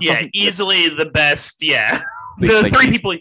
Yeah, 0.00 0.24
easily 0.34 0.88
the 0.90 1.06
best. 1.12 1.62
Yeah, 1.62 2.00
the 2.38 2.62
like 2.62 2.72
three 2.72 2.86
these- 2.86 3.00
people. 3.00 3.14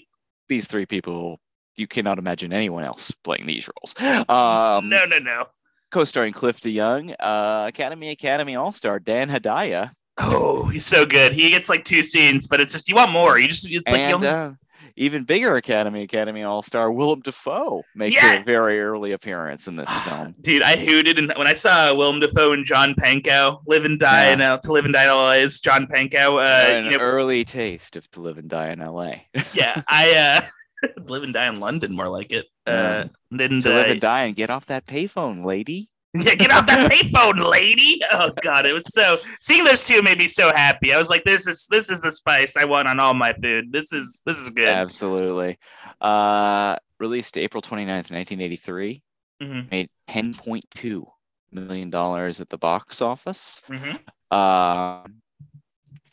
these 0.49 0.67
three 0.67 0.85
people 0.85 1.39
you 1.75 1.87
cannot 1.87 2.17
imagine 2.17 2.51
anyone 2.53 2.83
else 2.83 3.11
playing 3.23 3.45
these 3.45 3.69
roles 3.69 3.93
um 4.29 4.89
no, 4.89 5.05
no, 5.05 5.19
no. 5.19 5.45
Co-starring 5.91 6.33
cliff 6.33 6.59
deyoung 6.61 7.15
uh 7.19 7.65
academy 7.67 8.09
academy 8.09 8.55
all-star 8.55 8.99
dan 8.99 9.29
hedaya 9.29 9.91
Oh, 10.19 10.65
he's 10.69 10.83
so 10.83 11.05
good. 11.05 11.31
He 11.31 11.51
gets 11.51 11.69
like 11.69 11.85
two 11.85 12.01
scenes, 12.01 12.47
but 12.47 12.59
it's 12.59 12.73
just 12.73 12.89
you 12.89 12.95
want 12.95 13.11
more. 13.11 13.37
You 13.37 13.47
just 13.47 13.69
it's 13.69 13.91
like 13.91 14.01
and 14.01 14.23
you 14.23 14.27
uh, 14.27 14.53
even 14.95 15.25
bigger 15.25 15.55
academy 15.57 16.01
academy 16.01 16.41
all-star 16.41 16.91
willem 16.91 17.21
dafoe 17.21 17.83
makes 17.93 18.15
Yeah. 18.15 18.41
a 18.41 18.43
very 18.43 18.81
early 18.81 19.11
appearance 19.11 19.67
in 19.67 19.75
this 19.75 19.95
film 20.07 20.33
Dude, 20.41 20.63
I 20.63 20.75
hooted 20.75 21.19
and 21.19 21.31
when 21.37 21.45
I 21.45 21.53
saw 21.53 21.95
Willem 21.95 22.19
Dafoe 22.19 22.53
and 22.53 22.65
John 22.65 22.95
Pankow 22.95 23.61
live 23.67 23.85
and 23.85 23.99
die 23.99 24.29
Yeah. 24.29 24.33
in 24.33 24.41
uh, 24.41 24.57
to 24.57 24.71
live 24.71 24.85
and 24.85 24.93
die 24.95 25.03
in 25.03 25.09
LA 25.09 25.31
is 25.33 25.59
John 25.59 25.85
Pankow. 25.85 26.37
Uh, 26.41 26.71
an 26.71 26.85
you 26.85 26.97
know, 26.97 27.03
early 27.03 27.45
taste 27.45 27.95
of 27.95 28.09
to 28.11 28.21
live 28.21 28.39
and 28.39 28.49
die 28.49 28.69
in 28.71 28.79
la 28.79 29.11
yeah, 29.53 29.83
I 29.87 30.41
uh, 30.41 30.47
live 31.07 31.23
and 31.23 31.33
die 31.33 31.47
in 31.47 31.59
London, 31.59 31.95
more 31.95 32.09
like 32.09 32.31
it. 32.31 32.45
Uh, 32.65 33.05
then 33.31 33.61
to 33.61 33.69
live 33.69 33.87
uh, 33.87 33.91
and 33.91 34.01
die 34.01 34.23
and 34.25 34.35
get 34.35 34.49
off 34.49 34.65
that 34.67 34.85
payphone 34.85 35.43
lady 35.43 35.89
Yeah, 36.13 36.35
get 36.35 36.51
off 36.51 36.65
that 36.67 36.91
payphone, 36.91 37.47
lady. 37.49 38.01
Oh 38.11 38.31
god, 38.41 38.65
it 38.65 38.73
was 38.73 38.91
so 38.93 39.17
seeing 39.39 39.63
those 39.63 39.85
two 39.85 40.01
made 40.01 40.17
me 40.17 40.27
so 40.27 40.51
happy. 40.55 40.93
I 40.93 40.97
was 40.97 41.09
like, 41.09 41.23
this 41.25 41.47
is 41.47 41.67
this 41.69 41.89
is 41.91 42.01
the 42.01 42.11
spice 42.11 42.57
I 42.57 42.65
want 42.65 42.87
on 42.87 42.99
all 42.99 43.13
my 43.13 43.33
food. 43.33 43.71
This 43.71 43.91
is 43.93 44.23
this 44.25 44.39
is 44.39 44.49
good. 44.49 44.67
absolutely 44.69 45.57
uh 46.01 46.75
released 46.99 47.37
april 47.37 47.61
29th 47.61 48.09
1983 48.11 49.03
Mhm, 49.43 49.69
made 49.69 49.89
10.2 50.09 51.05
million 51.51 51.89
dollars 51.91 52.41
at 52.41 52.49
the 52.49 52.57
box 52.57 53.01
office. 53.01 53.61
mhm. 53.69 53.99
Um, 54.35 55.21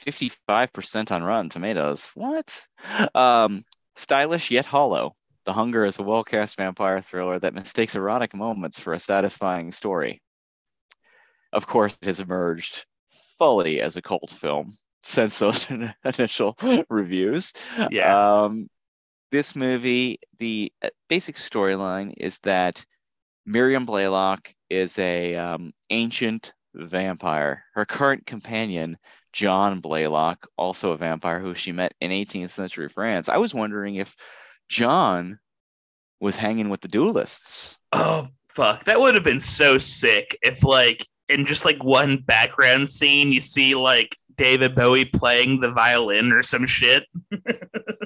55% 0.05 1.11
on 1.11 1.23
Rotten 1.23 1.49
Tomatoes. 1.49 2.11
What? 2.15 2.63
Um, 3.15 3.65
stylish 3.95 4.51
yet 4.51 4.67
hollow. 4.67 5.15
The 5.45 5.53
Hunger 5.53 5.85
is 5.85 5.99
a 5.99 6.03
well-cast 6.03 6.57
vampire 6.57 7.01
thriller 7.01 7.39
that 7.39 7.55
mistakes 7.55 7.95
erotic 7.95 8.35
moments 8.35 8.79
for 8.79 8.95
a 8.95 8.99
satisfying 8.99 9.73
story. 9.73 10.23
Of 11.53 11.67
course, 11.67 11.95
it 12.01 12.07
has 12.07 12.21
emerged 12.21 12.87
fully 13.39 13.81
as 13.81 13.97
a 13.97 14.03
cult 14.03 14.31
film 14.31 14.77
since 15.03 15.39
those 15.39 15.69
initial 16.05 16.57
reviews. 16.89 17.53
Yeah. 17.91 18.43
Um, 18.45 18.69
this 19.31 19.55
movie, 19.55 20.21
the 20.39 20.73
uh, 20.83 20.91
basic 21.09 21.37
storyline 21.37 22.15
is 22.17 22.39
that 22.41 22.85
Miriam 23.47 23.85
Blaylock 23.85 24.55
is 24.71 24.99
a 24.99 25.37
um, 25.37 25.73
ancient 25.91 26.55
vampire. 26.75 27.65
Her 27.75 27.85
current 27.85 28.27
companion, 28.27 28.97
John 29.35 29.81
Blaylock, 29.81 30.47
also 30.57 30.93
a 30.93 30.97
vampire 30.97 31.41
who 31.41 31.55
she 31.55 31.73
met 31.73 31.93
in 32.01 32.13
18th 32.13 32.51
century 32.51 32.89
France. 32.89 33.29
I 33.29 33.39
was 33.39 33.53
wondering 33.53 33.97
if 33.97 34.15
John 34.69 35.41
was 36.21 36.37
hanging 36.37 36.71
with 36.71 36.81
the 36.81 36.89
duelists. 36.89 37.77
Oh 37.93 38.29
fuck, 38.49 38.85
that 38.85 39.01
would 39.01 39.15
have 39.15 39.25
been 39.25 39.41
so 39.41 39.77
sick 39.77 40.39
if 40.41 40.63
like 40.63 41.07
in 41.29 41.47
just 41.47 41.65
like 41.65 41.83
one 41.83 42.19
background 42.19 42.89
scene 42.89 43.33
you 43.33 43.41
see 43.41 43.75
like 43.75 44.17
David 44.37 44.75
Bowie 44.75 45.05
playing 45.05 45.61
the 45.61 45.73
violin 45.73 46.33
or 46.33 46.43
some 46.43 46.67
shit. 46.67 47.05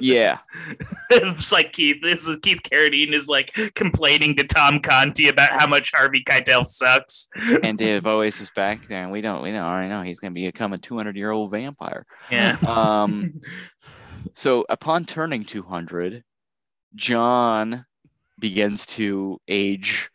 Yeah, 0.00 0.38
it's 1.10 1.52
like 1.52 1.72
Keith. 1.72 1.98
This 2.02 2.26
is 2.26 2.36
Keith 2.42 2.60
Carradine 2.62 3.12
is 3.12 3.28
like 3.28 3.52
complaining 3.74 4.36
to 4.36 4.46
Tom 4.46 4.80
Conti 4.80 5.28
about 5.28 5.50
how 5.50 5.66
much 5.66 5.92
Harvey 5.94 6.22
Keitel 6.22 6.64
sucks. 6.64 7.28
and 7.62 7.78
David 7.78 8.02
Bowie's 8.02 8.40
is 8.40 8.50
back 8.50 8.80
there, 8.86 9.02
and 9.02 9.12
we 9.12 9.20
don't 9.20 9.42
we 9.42 9.50
don't 9.50 9.62
already 9.62 9.88
know 9.88 10.02
he's 10.02 10.20
going 10.20 10.34
to 10.34 10.40
become 10.40 10.72
a 10.72 10.78
200 10.78 11.16
year 11.16 11.30
old 11.30 11.50
vampire. 11.50 12.06
Yeah. 12.30 12.56
Um, 12.66 13.40
so 14.34 14.64
upon 14.68 15.04
turning 15.04 15.44
200, 15.44 16.22
John 16.94 17.84
begins 18.38 18.86
to 18.86 19.40
age 19.48 20.10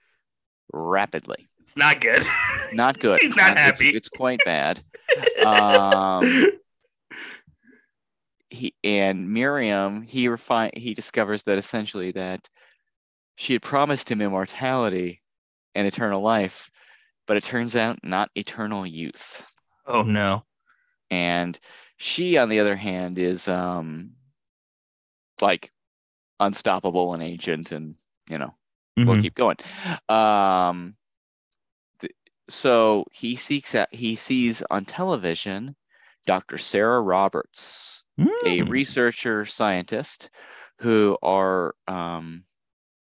rapidly. 0.72 1.48
It's 1.64 1.78
not 1.78 2.02
good. 2.02 2.22
Not 2.74 3.00
good. 3.00 3.22
He's 3.22 3.38
not 3.38 3.54
It's- 3.54 3.66
happy. 3.66 3.90
It's, 3.90 4.10
quite 4.10 4.42
bad. 4.46 4.84
Um, 5.46 6.24
he 8.50 8.74
and 8.84 9.32
Miriam, 9.32 10.02
he 10.02 10.28
refine 10.28 10.72
he 10.76 10.94
discovers 10.94 11.44
that 11.44 11.58
essentially 11.58 12.12
that 12.14 12.50
she 13.36 13.54
had 13.54 13.62
promised 13.62 14.10
him 14.10 14.22
immortality 14.22 15.22
and 15.76 15.86
eternal 15.86 16.22
life, 16.22 16.72
but 17.28 17.38
it 17.38 17.44
turns 17.44 17.76
out 17.76 18.00
not 18.04 18.30
eternal 18.36 18.88
youth. 18.88 19.46
oh 19.86 20.04
no. 20.04 20.46
And 21.12 21.60
she, 21.98 22.38
on 22.38 22.50
the 22.50 22.60
other 22.62 22.76
hand, 22.76 23.20
is 23.20 23.48
um 23.48 24.12
like 25.42 25.72
unstoppable 26.40 27.14
and 27.14 27.22
ancient, 27.22 27.72
and 27.72 27.96
you 28.30 28.38
know 28.38 28.54
we'll 28.98 29.22
keep 29.22 29.36
going. 29.36 29.58
Um, 30.10 30.96
so 32.50 33.06
he 33.12 33.36
seeks 33.36 33.76
out, 33.76 33.94
he 33.94 34.16
sees 34.16 34.62
on 34.70 34.86
television 34.86 35.76
Dr. 36.26 36.58
Sarah 36.58 37.02
Roberts, 37.02 38.04
a 38.46 38.62
Mm. 38.62 38.70
researcher 38.70 39.46
scientist 39.46 40.30
who 40.80 41.18
are 41.22 41.76
um, 41.88 42.46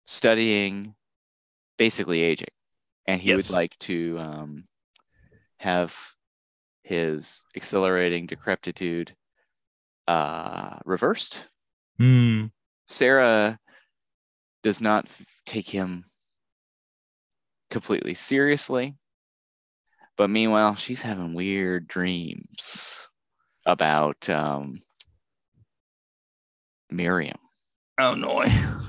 studying 0.07 0.95
basically 1.77 2.23
aging, 2.23 2.49
and 3.07 3.21
he 3.21 3.31
Yes. 3.31 3.49
would 3.51 3.57
like 3.57 3.79
to 3.81 4.19
um, 4.19 4.69
have 5.59 5.97
his 6.83 7.45
accelerating 7.57 8.27
decrepitude 8.27 9.15
uh, 10.07 10.79
reversed. 10.85 11.47
Mm. 12.01 12.51
Sarah 12.87 13.59
does 14.63 14.81
not 14.81 15.07
take 15.47 15.69
him 15.69 16.05
completely 17.71 18.15
seriously, 18.15 18.97
but 20.19 20.29
meanwhile, 20.29 20.75
she's 20.75 21.01
having 21.01 21.33
weird 21.33 21.87
dreams 21.87 23.09
about 23.65 24.29
um, 24.29 24.83
Miriam. 26.91 27.39
Oh 27.99 28.15
no. 28.15 28.45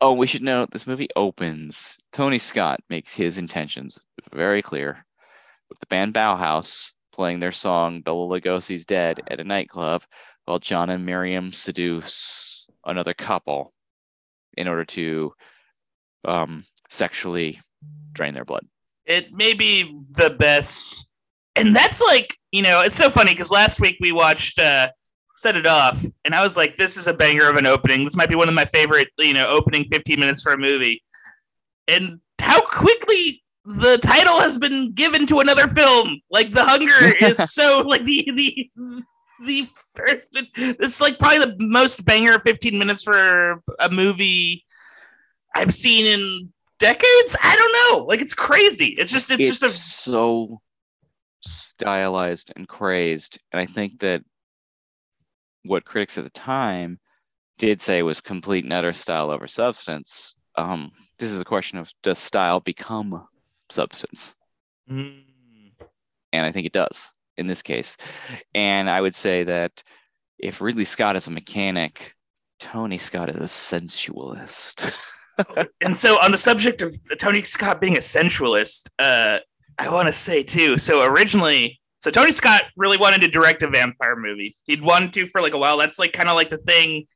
Oh, 0.00 0.12
we 0.12 0.28
should 0.28 0.42
note 0.42 0.70
this 0.70 0.86
movie 0.86 1.08
opens. 1.16 1.98
Tony 2.12 2.38
Scott 2.38 2.78
makes 2.88 3.12
his 3.12 3.38
intentions 3.38 3.98
very 4.32 4.62
clear 4.62 5.04
with 5.68 5.80
the 5.80 5.86
band 5.86 6.14
Bauhaus 6.14 6.92
playing 7.12 7.40
their 7.40 7.50
song 7.50 8.00
Bela 8.00 8.28
Lugosi's 8.28 8.86
Dead 8.86 9.20
at 9.26 9.40
a 9.40 9.44
nightclub 9.44 10.04
while 10.44 10.60
John 10.60 10.90
and 10.90 11.04
Miriam 11.04 11.52
seduce 11.52 12.68
another 12.86 13.14
couple 13.14 13.72
in 14.56 14.68
order 14.68 14.84
to 14.84 15.32
um, 16.24 16.64
sexually 16.88 17.60
drain 18.12 18.32
their 18.32 18.44
blood. 18.44 18.68
It 19.06 19.32
may 19.32 19.54
be 19.54 20.00
the 20.12 20.30
best, 20.30 21.06
and 21.56 21.74
that's 21.74 22.00
like 22.00 22.36
you 22.52 22.62
know 22.62 22.82
it's 22.82 22.96
so 22.96 23.10
funny 23.10 23.32
because 23.32 23.50
last 23.50 23.80
week 23.80 23.96
we 24.00 24.12
watched 24.12 24.58
uh, 24.58 24.88
Set 25.36 25.56
It 25.56 25.66
Off, 25.66 26.04
and 26.24 26.34
I 26.34 26.42
was 26.42 26.56
like, 26.56 26.76
this 26.76 26.96
is 26.96 27.06
a 27.06 27.14
banger 27.14 27.48
of 27.48 27.56
an 27.56 27.66
opening. 27.66 28.04
This 28.04 28.16
might 28.16 28.28
be 28.28 28.36
one 28.36 28.48
of 28.48 28.54
my 28.54 28.64
favorite 28.66 29.08
you 29.18 29.34
know 29.34 29.48
opening 29.48 29.84
fifteen 29.84 30.20
minutes 30.20 30.42
for 30.42 30.52
a 30.52 30.58
movie, 30.58 31.02
and 31.88 32.20
how 32.40 32.60
quickly 32.64 33.42
the 33.64 33.98
title 33.98 34.40
has 34.40 34.58
been 34.58 34.92
given 34.92 35.26
to 35.26 35.40
another 35.40 35.68
film. 35.68 36.20
Like 36.30 36.52
The 36.52 36.64
Hunger 36.64 37.14
is 37.20 37.36
so 37.52 37.82
like 37.86 38.04
the 38.04 38.30
the 38.34 38.70
the 39.44 39.68
first. 39.94 40.36
This 40.56 40.76
is 40.78 41.00
like 41.00 41.18
probably 41.18 41.40
the 41.40 41.56
most 41.58 42.04
banger 42.04 42.38
fifteen 42.40 42.78
minutes 42.78 43.04
for 43.04 43.62
a 43.80 43.90
movie 43.90 44.64
I've 45.54 45.72
seen 45.72 46.06
in 46.06 46.52
decades. 46.78 47.36
I 47.42 47.56
don't 47.56 47.98
know. 48.00 48.04
Like 48.06 48.20
it's 48.20 48.34
crazy. 48.34 48.94
It's 48.98 49.12
just 49.12 49.30
it's, 49.30 49.42
It's, 49.42 49.60
just 49.60 49.62
a 49.62 49.70
so 49.72 50.60
stylized 51.40 52.52
and 52.56 52.68
crazed, 52.68 53.38
and 53.52 53.60
I 53.60 53.66
think 53.66 54.00
that 54.00 54.22
what 55.64 55.84
critics 55.84 56.18
at 56.18 56.24
the 56.24 56.30
time 56.30 56.98
did 57.58 57.80
say 57.80 58.02
was 58.02 58.20
complete 58.20 58.64
and 58.64 58.72
utter 58.72 58.92
style 58.92 59.30
over 59.30 59.46
substance. 59.46 60.34
Um, 60.56 60.92
this 61.18 61.30
is 61.30 61.40
a 61.40 61.44
question 61.44 61.78
of 61.78 61.92
does 62.02 62.18
style 62.18 62.60
become 62.60 63.26
substance? 63.70 64.34
Mm. 64.90 65.22
and 66.34 66.44
I 66.44 66.52
think 66.52 66.66
it 66.66 66.74
does 66.74 67.12
in 67.38 67.46
this 67.46 67.62
case. 67.62 67.96
And 68.54 68.90
I 68.90 69.00
would 69.00 69.14
say 69.14 69.44
that 69.44 69.82
if 70.38 70.60
Ridley 70.60 70.84
Scott 70.84 71.16
is 71.16 71.26
a 71.26 71.30
mechanic, 71.30 72.14
Tony 72.60 72.98
Scott 72.98 73.30
is 73.30 73.40
a 73.40 73.48
sensualist. 73.48 74.90
And 75.80 75.96
so 75.96 76.16
on 76.20 76.30
the 76.30 76.38
subject 76.38 76.82
of 76.82 76.96
Tony 77.18 77.42
Scott 77.42 77.80
being 77.80 77.98
a 77.98 78.02
sensualist, 78.02 78.90
uh, 78.98 79.38
I 79.78 79.88
want 79.92 80.08
to 80.08 80.12
say 80.12 80.42
too. 80.42 80.78
So 80.78 81.04
originally, 81.04 81.80
so 81.98 82.10
Tony 82.10 82.32
Scott 82.32 82.62
really 82.76 82.96
wanted 82.98 83.20
to 83.22 83.28
direct 83.28 83.62
a 83.62 83.68
vampire 83.68 84.16
movie. 84.16 84.56
He'd 84.64 84.82
wanted 84.82 85.12
to 85.14 85.26
for 85.26 85.40
like 85.40 85.54
a 85.54 85.58
while. 85.58 85.76
That's 85.76 85.98
like 85.98 86.12
kind 86.12 86.28
of 86.28 86.36
like 86.36 86.50
the 86.50 86.58
thing. 86.58 87.06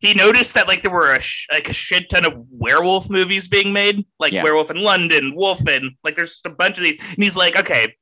He 0.00 0.14
noticed 0.14 0.54
that 0.54 0.66
like 0.66 0.82
there 0.82 0.90
were 0.90 1.12
a 1.14 1.20
sh- 1.20 1.46
like 1.52 1.68
a 1.68 1.74
shit 1.74 2.08
ton 2.10 2.24
of 2.24 2.32
werewolf 2.50 3.10
movies 3.10 3.48
being 3.48 3.72
made, 3.72 4.04
like 4.18 4.32
Yeah. 4.32 4.42
Werewolf 4.42 4.70
in 4.70 4.82
London, 4.82 5.34
Wolfen 5.36 5.90
like 6.02 6.16
there's 6.16 6.30
just 6.30 6.46
a 6.46 6.50
bunch 6.50 6.78
of 6.78 6.84
these. 6.84 6.98
And 7.00 7.22
he's 7.22 7.36
like, 7.36 7.54
okay, 7.56 7.94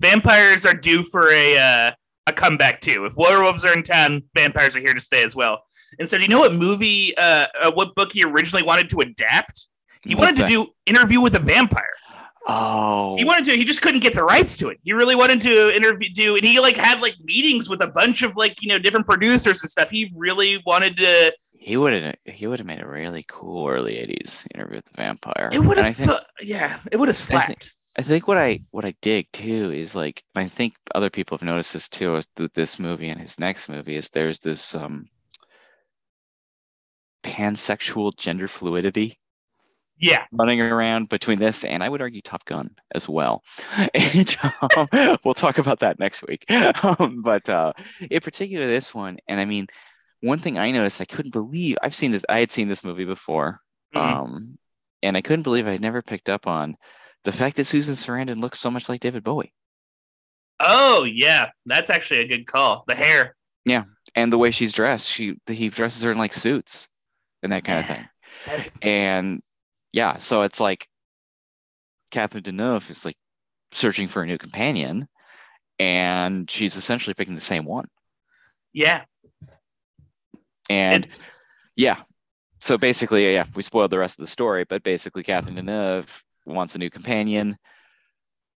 vampires 0.00 0.66
are 0.66 0.74
due 0.74 1.02
for 1.02 1.30
a 1.30 1.58
uh, 1.58 1.92
a 2.26 2.32
comeback 2.32 2.80
too. 2.80 3.04
If 3.04 3.14
werewolves 3.16 3.64
are 3.64 3.72
in 3.74 3.82
town, 3.82 4.22
vampires 4.34 4.76
are 4.76 4.80
here 4.80 4.94
to 4.94 5.00
stay 5.00 5.22
as 5.24 5.36
well. 5.36 5.62
And 5.98 6.08
so, 6.08 6.16
do 6.16 6.22
you 6.22 6.28
know 6.28 6.40
what 6.40 6.54
movie, 6.54 7.14
uh, 7.16 7.46
uh, 7.60 7.72
what 7.72 7.94
book 7.94 8.12
he 8.12 8.24
originally 8.24 8.62
wanted 8.62 8.88
to 8.90 9.00
adapt? 9.00 9.68
He 10.02 10.14
What's 10.14 10.38
wanted 10.38 10.48
to 10.48 10.64
do 10.64 10.66
Interview 10.86 11.20
with 11.20 11.34
a 11.36 11.38
Vampire. 11.38 11.84
Oh, 12.48 13.16
He 13.16 13.24
wanted 13.24 13.44
to. 13.44 13.52
He 13.56 13.64
just 13.64 13.82
couldn't 13.82 14.00
get 14.00 14.14
the 14.14 14.24
rights 14.24 14.56
to 14.56 14.68
it. 14.68 14.78
He 14.82 14.92
really 14.92 15.14
wanted 15.14 15.40
to 15.42 15.74
interview, 15.76 16.08
do, 16.12 16.34
and 16.34 16.44
he 16.44 16.58
like 16.58 16.76
had 16.76 17.00
like 17.00 17.14
meetings 17.22 17.68
with 17.68 17.80
a 17.82 17.86
bunch 17.92 18.22
of 18.22 18.34
like 18.36 18.60
you 18.60 18.68
know 18.68 18.80
different 18.80 19.06
producers 19.06 19.62
and 19.62 19.70
stuff. 19.70 19.90
He 19.90 20.12
really 20.16 20.60
wanted 20.66 20.96
to. 20.96 21.32
he 21.52 21.76
would 21.76 21.92
have 21.92 22.16
he 22.24 22.48
would 22.48 22.58
have 22.58 22.66
made 22.66 22.80
a 22.80 22.86
really 22.88 23.24
cool 23.28 23.68
early 23.68 23.94
'80s 23.94 24.44
interview 24.54 24.76
with 24.78 24.86
the 24.86 24.96
vampire. 24.96 25.50
It 25.52 25.60
would 25.60 25.78
have, 25.78 25.94
think 25.94 26.10
yeah, 26.40 26.78
it 26.90 26.98
would 26.98 27.08
have 27.08 27.16
slapped. 27.16 27.72
I 27.96 28.02
think 28.02 28.26
what 28.26 28.38
I 28.38 28.60
what 28.72 28.84
I 28.84 28.94
dig 29.02 29.30
too 29.32 29.70
is 29.70 29.94
like 29.94 30.24
I 30.34 30.48
think 30.48 30.74
other 30.96 31.10
people 31.10 31.38
have 31.38 31.46
noticed 31.46 31.74
this 31.74 31.88
too 31.88 32.16
is 32.16 32.26
that 32.36 32.54
this 32.54 32.80
movie 32.80 33.10
and 33.10 33.20
his 33.20 33.38
next 33.38 33.68
movie 33.68 33.94
is 33.94 34.08
there's 34.10 34.40
this 34.40 34.74
um 34.74 35.06
pansexual 37.22 38.16
gender 38.16 38.48
fluidity 38.48 39.18
Yeah, 39.98 40.24
running 40.32 40.60
around 40.60 41.08
between 41.08 41.38
this 41.38 41.64
and 41.64 41.82
I 41.82 41.88
would 41.88 42.00
argue 42.00 42.22
Top 42.22 42.44
Gun 42.44 42.74
as 42.94 43.08
well. 43.08 43.42
And 43.94 44.36
um, 44.76 44.88
we'll 45.24 45.34
talk 45.34 45.58
about 45.58 45.80
that 45.80 45.98
next 45.98 46.24
week. 46.26 46.44
Um, 46.82 47.22
but 47.22 47.48
uh, 47.48 47.72
in 48.10 48.20
particular, 48.20 48.66
this 48.66 48.94
one, 48.94 49.18
and 49.28 49.40
I 49.40 49.44
mean, 49.44 49.66
one 50.20 50.38
thing 50.38 50.58
I 50.58 50.70
noticed, 50.70 51.00
I 51.00 51.04
couldn't 51.06 51.32
believe 51.32 51.76
I've 51.82 51.94
seen 51.94 52.12
this. 52.12 52.24
I 52.28 52.40
had 52.40 52.52
seen 52.52 52.68
this 52.68 52.84
movie 52.84 53.04
before, 53.04 53.60
Mhm. 53.94 54.00
um, 54.00 54.58
and 55.02 55.16
I 55.16 55.20
couldn't 55.22 55.42
believe 55.44 55.66
I'd 55.68 55.80
never 55.80 56.02
picked 56.02 56.28
up 56.30 56.46
on 56.46 56.76
the 57.24 57.32
fact 57.32 57.56
that 57.56 57.66
Susan 57.66 57.94
Sarandon 57.94 58.40
looks 58.40 58.60
so 58.60 58.70
much 58.70 58.88
like 58.88 59.00
David 59.00 59.22
Bowie, 59.24 59.52
Oh 60.60 61.04
yeah, 61.04 61.50
that's 61.66 61.90
actually 61.90 62.20
a 62.20 62.26
good 62.28 62.46
call. 62.46 62.84
The 62.86 62.94
hair. 62.94 63.36
Yeah 63.64 63.84
and 64.14 64.32
the 64.32 64.38
way 64.38 64.50
she's 64.50 64.72
dressed. 64.72 65.08
She 65.08 65.36
he 65.46 65.68
dresses 65.68 66.02
her 66.02 66.12
in 66.12 66.18
like 66.18 66.34
suits 66.34 66.88
and 67.42 67.52
that 67.52 67.64
kind 67.64 67.80
of 67.80 67.86
thing. 67.86 68.08
And 68.82 69.42
yeah, 69.92 70.16
so 70.16 70.42
it's 70.42 70.58
like 70.60 70.88
Catherine 72.10 72.42
Deneuve 72.42 72.90
is 72.90 73.04
like 73.04 73.16
searching 73.72 74.08
for 74.08 74.22
a 74.22 74.26
new 74.26 74.38
companion, 74.38 75.06
and 75.78 76.50
she's 76.50 76.76
essentially 76.76 77.14
picking 77.14 77.34
the 77.34 77.40
same 77.40 77.64
one. 77.64 77.86
yeah, 78.72 79.04
And 80.70 81.04
And- 81.04 81.08
yeah, 81.76 82.02
so 82.60 82.78
basically, 82.78 83.32
yeah, 83.32 83.44
we 83.54 83.62
spoiled 83.62 83.90
the 83.90 83.98
rest 83.98 84.18
of 84.18 84.24
the 84.24 84.30
story, 84.30 84.64
but 84.64 84.82
basically, 84.82 85.22
Catherine 85.22 85.56
Deneuve 85.56 86.22
wants 86.46 86.74
a 86.74 86.78
new 86.78 86.90
companion. 86.90 87.56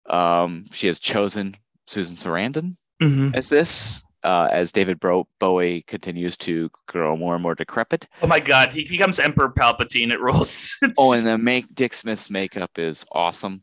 Um, 0.08 0.64
she 0.72 0.86
has 0.88 1.00
chosen 1.00 1.56
Susan 1.86 2.16
Sarandon 2.16 2.76
Mhm. 3.02 3.34
as 3.34 3.48
this, 3.48 4.02
uh, 4.24 4.48
as 4.50 4.72
David 4.72 4.98
Bro- 4.98 5.28
Bowie 5.38 5.82
continues 5.86 6.36
to 6.38 6.70
grow 6.88 7.16
more 7.16 7.34
and 7.34 7.42
more 7.42 7.54
decrepit. 7.54 8.08
Oh 8.22 8.26
my 8.26 8.40
God, 8.40 8.72
he 8.72 8.84
becomes 8.88 9.20
Emperor 9.20 9.50
Palpatine. 9.52 10.10
It 10.10 10.20
rules. 10.20 10.76
Oh, 10.98 11.12
and 11.12 11.24
the 11.26 11.38
make 11.38 11.72
Dick 11.74 11.94
Smith's 11.94 12.30
makeup 12.30 12.70
is 12.78 13.04
awesome 13.12 13.62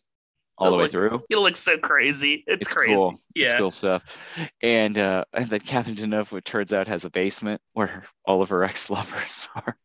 all 0.57 0.69
the 0.71 0.77
way 0.77 0.83
Look- 0.83 0.91
through. 0.91 1.23
he 1.29 1.35
looks 1.35 1.59
so 1.59 1.77
crazy. 1.77 2.43
It's, 2.47 2.65
It's 2.67 2.73
crazy. 2.73 2.93
cool. 2.93 3.19
Yeah. 3.35 3.45
It's 3.47 3.55
cool 3.55 3.71
stuff. 3.71 4.17
And 4.61 4.97
uh, 4.97 5.25
and 5.33 5.47
then 5.49 5.59
Catherine 5.61 5.95
Deneuve, 5.95 6.37
it 6.37 6.45
turns 6.45 6.71
out, 6.71 6.87
has 6.87 7.03
a 7.05 7.09
basement 7.09 7.59
where 7.73 8.03
all 8.25 8.41
of 8.41 8.49
her 8.49 8.63
ex-lovers 8.71 9.49
are. 9.55 9.75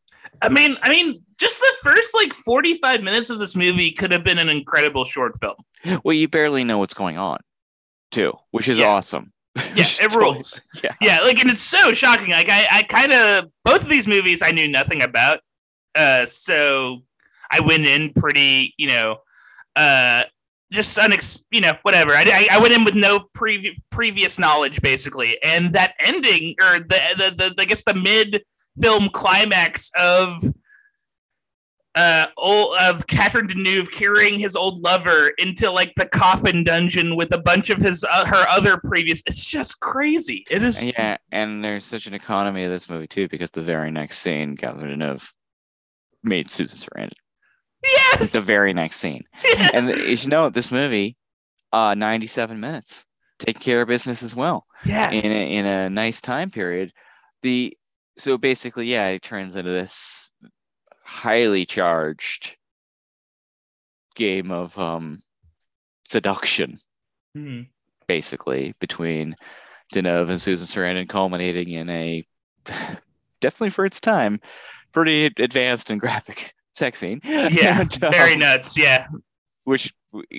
I 0.42 0.48
mean, 0.50 0.76
I 0.82 0.90
mean, 0.90 1.22
just 1.38 1.60
the 1.60 1.72
first 1.82 2.14
like 2.14 2.34
45 2.34 3.02
minutes 3.02 3.30
of 3.30 3.38
this 3.38 3.56
movie 3.56 3.90
could 3.92 4.12
have 4.12 4.24
been 4.24 4.38
an 4.38 4.48
incredible 4.50 5.04
short 5.06 5.32
film. 5.40 5.54
Well, 6.04 6.12
you 6.14 6.28
barely 6.28 6.64
know 6.64 6.78
what's 6.78 6.94
going 6.94 7.16
on, 7.16 7.38
too, 8.10 8.34
which 8.50 8.68
is 8.68 8.78
Yeah. 8.78 8.86
awesome. 8.88 9.32
Yeah, 9.74 9.84
it 10.00 10.14
rules. 10.14 10.60
Yeah. 10.82 10.94
Yeah, 11.00 11.20
like 11.20 11.38
and 11.38 11.50
it's 11.50 11.60
so 11.60 11.92
shocking. 11.92 12.30
Like 12.30 12.48
I, 12.50 12.66
I 12.70 12.82
kind 12.84 13.12
of 13.12 13.50
both 13.64 13.82
of 13.82 13.88
these 13.88 14.06
movies 14.06 14.42
I 14.42 14.50
knew 14.50 14.68
nothing 14.68 15.02
about. 15.02 15.40
Uh 15.94 16.26
so 16.26 17.02
I 17.50 17.60
went 17.60 17.84
in 17.84 18.12
pretty, 18.14 18.74
you 18.76 18.88
know, 18.88 19.18
uh 19.74 20.24
just 20.72 20.98
unex 20.98 21.44
you 21.50 21.60
know, 21.60 21.72
whatever. 21.82 22.12
I, 22.12 22.24
I, 22.26 22.48
I 22.56 22.60
went 22.60 22.74
in 22.74 22.84
with 22.84 22.94
no 22.94 23.26
previ- 23.36 23.76
previous 23.90 24.38
knowledge 24.38 24.82
basically. 24.82 25.38
And 25.42 25.72
that 25.72 25.94
ending 26.00 26.54
or 26.60 26.78
the 26.80 27.00
the, 27.16 27.54
the 27.54 27.62
I 27.62 27.64
guess 27.64 27.84
the 27.84 27.94
mid 27.94 28.42
film 28.80 29.08
climax 29.10 29.90
of 29.98 30.42
uh 31.96 32.26
old 32.36 32.76
of 32.80 33.06
Catherine 33.06 33.48
Deneuve 33.48 33.90
carrying 33.90 34.38
his 34.38 34.54
old 34.54 34.78
lover 34.80 35.32
into 35.38 35.70
like 35.70 35.92
the 35.96 36.06
coffin 36.06 36.62
dungeon 36.62 37.16
with 37.16 37.32
a 37.34 37.38
bunch 37.38 37.70
of 37.70 37.78
his 37.78 38.04
uh, 38.04 38.26
her 38.26 38.44
other 38.48 38.78
previous 38.78 39.22
it's 39.26 39.44
just 39.44 39.80
crazy 39.80 40.44
it 40.50 40.62
is 40.62 40.84
Yeah, 40.84 41.16
and 41.32 41.64
there's 41.64 41.84
such 41.84 42.06
an 42.06 42.14
economy 42.14 42.64
of 42.64 42.70
this 42.70 42.88
movie 42.88 43.06
too, 43.06 43.28
because 43.28 43.50
the 43.50 43.62
very 43.62 43.90
next 43.90 44.18
scene, 44.18 44.56
Catherine 44.56 44.98
Deneuve 44.98 45.32
made 46.22 46.50
Susan 46.50 46.78
Sarandon. 46.78 47.12
Yes. 47.84 48.32
The 48.32 48.40
very 48.40 48.72
next 48.72 48.96
scene. 48.96 49.24
and 49.74 49.88
you 49.90 50.28
know 50.28 50.48
this 50.50 50.70
movie, 50.70 51.16
uh, 51.72 51.94
97 51.94 52.58
minutes, 52.58 53.06
taking 53.38 53.60
care 53.60 53.82
of 53.82 53.88
business 53.88 54.22
as 54.22 54.34
well 54.34 54.66
yeah. 54.84 55.10
in 55.10 55.30
a, 55.30 55.52
in 55.52 55.66
a 55.66 55.90
nice 55.90 56.20
time 56.20 56.50
period. 56.50 56.92
The 57.42 57.76
so 58.18 58.38
basically, 58.38 58.86
yeah, 58.86 59.08
it 59.08 59.22
turns 59.22 59.56
into 59.56 59.70
this 59.70 60.32
highly 61.06 61.64
charged 61.66 62.56
game 64.14 64.50
of 64.50 64.78
um, 64.78 65.22
seduction, 66.08 66.78
Mhm. 67.36 67.68
basically 68.06 68.74
between 68.80 69.36
Deneuve 69.92 70.30
and 70.30 70.40
Susan 70.40 70.66
Sarandon, 70.66 71.08
culminating 71.08 71.70
in 71.70 71.88
a 71.90 72.26
definitely 73.40 73.70
for 73.70 73.84
its 73.84 74.00
time 74.00 74.40
pretty 74.92 75.26
advanced 75.38 75.90
and 75.90 76.00
graphic 76.00 76.52
sex 76.74 77.00
scene. 77.00 77.20
Yeah. 77.24 77.80
And, 77.80 78.04
um, 78.04 78.12
Very 78.12 78.36
nuts. 78.36 78.76
Yeah. 78.78 79.06
which 79.64 79.92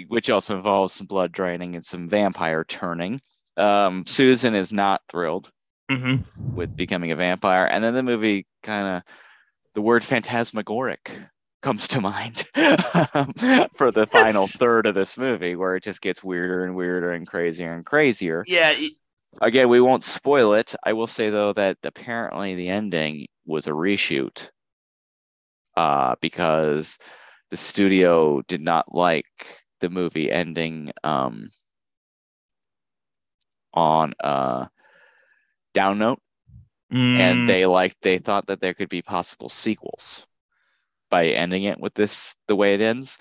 which 0.08 0.30
also 0.30 0.58
involves 0.58 0.94
some 0.94 1.08
blood 1.08 1.32
draining 1.32 1.76
and 1.76 1.86
some 1.86 2.10
vampire 2.10 2.64
turning. 2.66 3.22
Um, 3.58 4.06
Susan 4.06 4.56
is 4.56 4.72
not 4.72 5.02
thrilled 5.10 5.52
hmm 5.90 6.18
with 6.56 6.76
becoming 6.76 7.12
a 7.12 7.16
vampire, 7.16 7.66
and 7.66 7.84
then 7.84 7.94
the 7.94 8.02
movie 8.04 8.48
kind 8.64 8.88
of 8.88 9.04
the 9.78 9.82
word 9.84 10.04
phantasmagoric 10.04 11.12
comes 11.62 11.88
to 11.88 12.02
mind 12.02 12.38
for 13.76 13.92
the 13.92 14.08
final 14.10 14.42
Yes. 14.42 14.58
third 14.58 14.88
of 14.88 14.96
this 14.96 15.20
movie, 15.20 15.56
where 15.56 15.76
it 15.76 15.84
just 15.84 16.02
gets 16.02 16.24
weirder 16.24 16.64
and 16.66 16.76
weirder 16.76 17.12
and 17.12 17.28
crazier 17.28 17.74
and 17.74 17.86
crazier. 17.86 18.44
Yeah. 18.48 18.72
y- 18.72 18.90
Again, 19.40 19.70
we 19.70 19.80
won't 19.80 20.02
spoil 20.04 20.54
it. 20.54 20.74
I 20.84 20.94
will 20.94 21.06
say 21.06 21.30
though 21.30 21.54
that 21.54 21.78
apparently 21.84 22.56
the 22.56 22.70
ending 22.70 23.28
was 23.46 23.68
a 23.68 23.72
reshoot, 23.72 24.50
uh, 25.76 26.16
because 26.22 26.98
the 27.52 27.58
studio 27.58 28.42
did 28.48 28.62
not 28.62 28.96
like 28.96 29.26
the 29.80 29.92
movie 29.92 30.32
ending 30.32 30.92
um, 31.04 31.52
on 33.76 34.16
a 34.22 34.70
down 35.76 36.00
note, 36.00 36.20
Mm. 36.92 37.20
and 37.20 37.50
they 37.50 37.66
like 37.66 37.98
they 38.02 38.18
thought 38.18 38.48
that 38.48 38.62
there 38.62 38.74
could 38.74 38.88
be 38.88 39.02
possible 39.02 39.50
sequels 39.50 40.26
by 41.10 41.28
ending 41.28 41.64
it 41.64 41.80
with 41.80 41.94
this 41.96 42.36
the 42.48 42.56
way 42.56 42.74
it 42.74 42.82
ends 42.82 43.20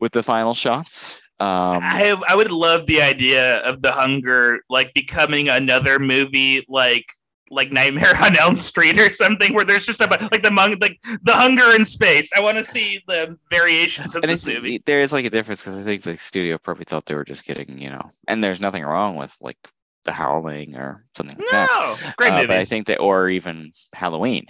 with 0.00 0.12
the 0.12 0.22
final 0.22 0.54
shots. 0.54 1.20
Um, 1.40 1.80
I 1.82 2.20
I 2.28 2.34
would 2.34 2.50
love 2.50 2.86
the 2.86 3.02
idea 3.02 3.58
of 3.58 3.82
the 3.82 3.92
hunger 3.92 4.60
like 4.68 4.94
becoming 4.94 5.48
another 5.48 5.98
movie 5.98 6.64
like 6.68 7.06
like 7.50 7.72
Nightmare 7.72 8.16
on 8.20 8.36
Elm 8.36 8.56
Street 8.56 8.98
or 8.98 9.10
something 9.10 9.54
where 9.54 9.64
there's 9.64 9.86
just 9.86 10.00
a 10.00 10.28
like 10.32 10.42
the 10.42 10.50
mung 10.50 10.76
like 10.80 10.98
the 11.22 11.32
hunger 11.32 11.74
in 11.74 11.84
space. 11.84 12.32
I 12.36 12.40
want 12.40 12.58
to 12.58 12.64
see 12.64 13.02
the 13.06 13.38
variations 13.50 14.14
of 14.14 14.22
and 14.22 14.30
this 14.30 14.46
movie. 14.46 14.82
there 14.86 15.02
is 15.02 15.12
like 15.12 15.24
a 15.24 15.30
difference 15.30 15.60
because 15.60 15.78
I 15.78 15.82
think 15.82 16.02
the 16.02 16.18
studio 16.18 16.58
probably 16.58 16.84
thought 16.84 17.06
they 17.06 17.14
were 17.14 17.24
just 17.24 17.44
getting, 17.44 17.78
you 17.78 17.90
know, 17.90 18.10
and 18.28 18.42
there's 18.42 18.60
nothing 18.60 18.84
wrong 18.84 19.16
with 19.16 19.34
like 19.40 19.58
The 20.04 20.12
Howling 20.12 20.76
or 20.76 21.04
something 21.16 21.36
like 21.38 21.50
that. 21.50 21.68
No, 22.02 22.12
great 22.16 22.32
Uh, 22.32 22.36
movies. 22.36 22.46
but 22.48 22.56
I 22.58 22.64
think 22.64 22.86
they, 22.86 22.96
or 22.96 23.28
even 23.30 23.72
Halloween. 23.94 24.46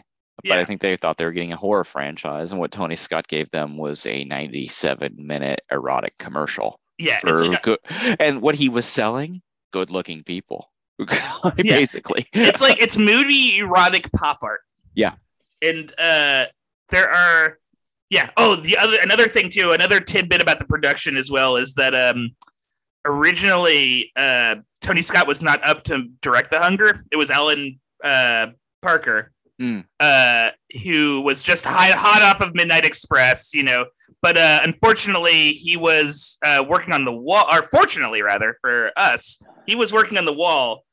But 0.46 0.58
I 0.58 0.64
think 0.66 0.80
they 0.82 0.96
thought 0.96 1.16
they 1.16 1.24
were 1.24 1.32
getting 1.32 1.52
a 1.52 1.56
horror 1.56 1.84
franchise, 1.84 2.50
and 2.52 2.60
what 2.60 2.70
Tony 2.72 2.96
Scott 2.96 3.28
gave 3.28 3.50
them 3.50 3.78
was 3.78 4.04
a 4.04 4.24
97 4.24 5.14
minute 5.18 5.60
erotic 5.70 6.18
commercial. 6.18 6.80
yeah, 6.98 7.18
like 7.24 7.60
a, 7.60 7.62
good, 7.62 7.78
and 8.20 8.42
what 8.42 8.54
he 8.54 8.68
was 8.68 8.84
selling, 8.84 9.40
good 9.72 9.90
looking 9.90 10.22
people, 10.24 10.70
Yeah. 10.98 11.54
basically. 11.56 12.26
it's 12.34 12.60
like 12.60 12.82
it's 12.82 12.98
moody 12.98 13.58
erotic 13.58 14.10
pop 14.12 14.40
art. 14.42 14.60
Yeah. 14.94 15.14
And 15.62 15.90
uh 15.98 16.46
there 16.90 17.08
are 17.08 17.58
yeah, 18.10 18.28
oh 18.36 18.56
the 18.56 18.76
other 18.76 18.98
another 19.02 19.28
thing 19.28 19.48
too, 19.50 19.72
another 19.72 19.98
tidbit 20.00 20.42
about 20.42 20.58
the 20.58 20.66
production 20.66 21.16
as 21.16 21.30
well 21.30 21.56
is 21.56 21.74
that 21.74 21.94
um 21.94 22.30
originally 23.06 24.10
uh 24.16 24.56
Tony 24.84 25.02
Scott 25.02 25.26
was 25.26 25.40
not 25.42 25.64
up 25.64 25.82
to 25.84 26.08
direct 26.20 26.50
The 26.50 26.58
Hunger. 26.58 27.04
It 27.10 27.16
was 27.16 27.30
Alan 27.30 27.80
uh 28.02 28.48
Parker. 28.82 29.32
Hmm. 29.58 29.80
Uh 29.98 30.50
who 30.82 31.22
was 31.22 31.42
just 31.42 31.64
hot, 31.64 31.92
hot 31.92 32.22
off 32.22 32.46
of 32.46 32.54
Midnight 32.54 32.84
Express, 32.84 33.54
you 33.54 33.62
know, 33.62 33.86
but 34.24 34.38
uh, 34.38 34.60
unfortunately, 34.64 35.50
he 35.50 35.76
was 35.76 36.38
uh, 36.42 36.64
working 36.66 36.94
on 36.94 37.04
the 37.04 37.12
wall, 37.14 37.44
or 37.52 37.68
fortunately, 37.70 38.22
rather, 38.22 38.56
for 38.62 38.90
us, 38.96 39.38
he 39.66 39.74
was 39.74 39.92
working 39.92 40.16
on 40.16 40.24
the 40.24 40.32
wall. 40.32 40.84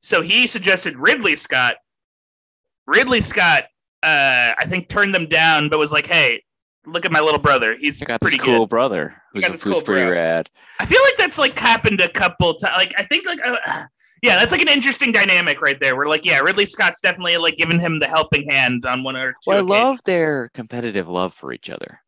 So 0.00 0.22
he 0.22 0.48
suggested 0.48 0.96
Ridley 0.96 1.36
Scott. 1.36 1.76
Ridley 2.88 3.20
Scott, 3.20 3.64
uh, 4.02 4.54
I 4.58 4.64
think, 4.66 4.88
turned 4.88 5.14
them 5.14 5.26
down, 5.26 5.68
but 5.68 5.78
was 5.78 5.92
like, 5.92 6.06
"Hey, 6.06 6.42
look 6.86 7.04
at 7.04 7.12
my 7.12 7.20
little 7.20 7.38
brother. 7.40 7.76
He's 7.76 8.00
I 8.02 8.06
got 8.06 8.20
pretty 8.20 8.36
this 8.38 8.44
cool 8.46 8.60
good." 8.66 8.70
brother 8.70 9.14
who's, 9.32 9.44
this 9.44 9.62
who's 9.62 9.74
cool 9.74 9.82
pretty 9.82 10.06
bro. 10.06 10.12
rad. 10.16 10.48
I 10.78 10.86
feel 10.86 11.00
like 11.04 11.16
that's 11.16 11.38
like 11.38 11.58
happened 11.58 12.00
a 12.00 12.08
couple 12.08 12.54
times. 12.54 12.74
Like 12.76 12.94
I 12.98 13.02
think 13.04 13.26
like 13.26 13.38
uh, 13.44 13.56
yeah, 14.22 14.36
that's 14.38 14.52
like 14.52 14.60
an 14.62 14.68
interesting 14.68 15.12
dynamic 15.12 15.60
right 15.60 15.78
there. 15.80 15.96
We're 15.96 16.08
like 16.08 16.24
yeah, 16.24 16.38
Ridley 16.40 16.66
Scott's 16.66 17.00
definitely 17.00 17.36
like 17.38 17.56
giving 17.56 17.80
him 17.80 17.98
the 17.98 18.06
helping 18.08 18.48
hand 18.50 18.84
on 18.86 19.02
one 19.04 19.16
or 19.16 19.32
two. 19.32 19.36
Well, 19.46 19.56
I 19.56 19.60
occasions. 19.60 19.70
love 19.70 20.00
their 20.04 20.50
competitive 20.54 21.08
love 21.08 21.34
for 21.34 21.52
each 21.52 21.70
other. 21.70 22.00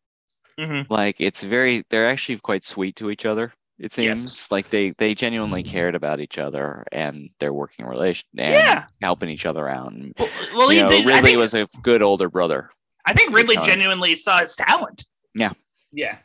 Mhm. 0.60 0.86
Like 0.90 1.16
it's 1.18 1.42
very, 1.42 1.82
they're 1.88 2.08
actually 2.08 2.38
quite 2.38 2.62
sweet 2.64 2.96
to 2.96 3.10
each 3.10 3.24
other. 3.24 3.52
It 3.78 3.96
Yes. 3.98 4.20
seems 4.20 4.48
like 4.52 4.68
they 4.70 4.90
they 4.98 5.14
genuinely 5.14 5.62
cared 5.62 5.94
about 5.94 6.20
each 6.20 6.38
other 6.38 6.84
and 6.92 7.30
their 7.40 7.52
working 7.54 7.86
relation 7.86 8.28
and 8.36 8.52
Yeah. 8.52 8.84
helping 9.00 9.30
each 9.30 9.46
other 9.46 9.68
out. 9.68 9.92
And, 9.92 10.12
Well, 10.18 10.28
well 10.54 10.72
you 10.72 10.82
know, 10.82 10.88
did. 10.88 11.06
Ridley 11.06 11.22
think, 11.30 11.38
was 11.38 11.54
a 11.54 11.66
good 11.82 12.02
older 12.02 12.28
brother. 12.28 12.70
I 13.04 13.12
think 13.12 13.34
Ridley 13.34 13.56
genuinely 13.64 14.16
saw 14.16 14.38
his 14.38 14.54
talent. 14.54 15.06
Yeah. 15.34 15.52
Yeah. 15.92 16.18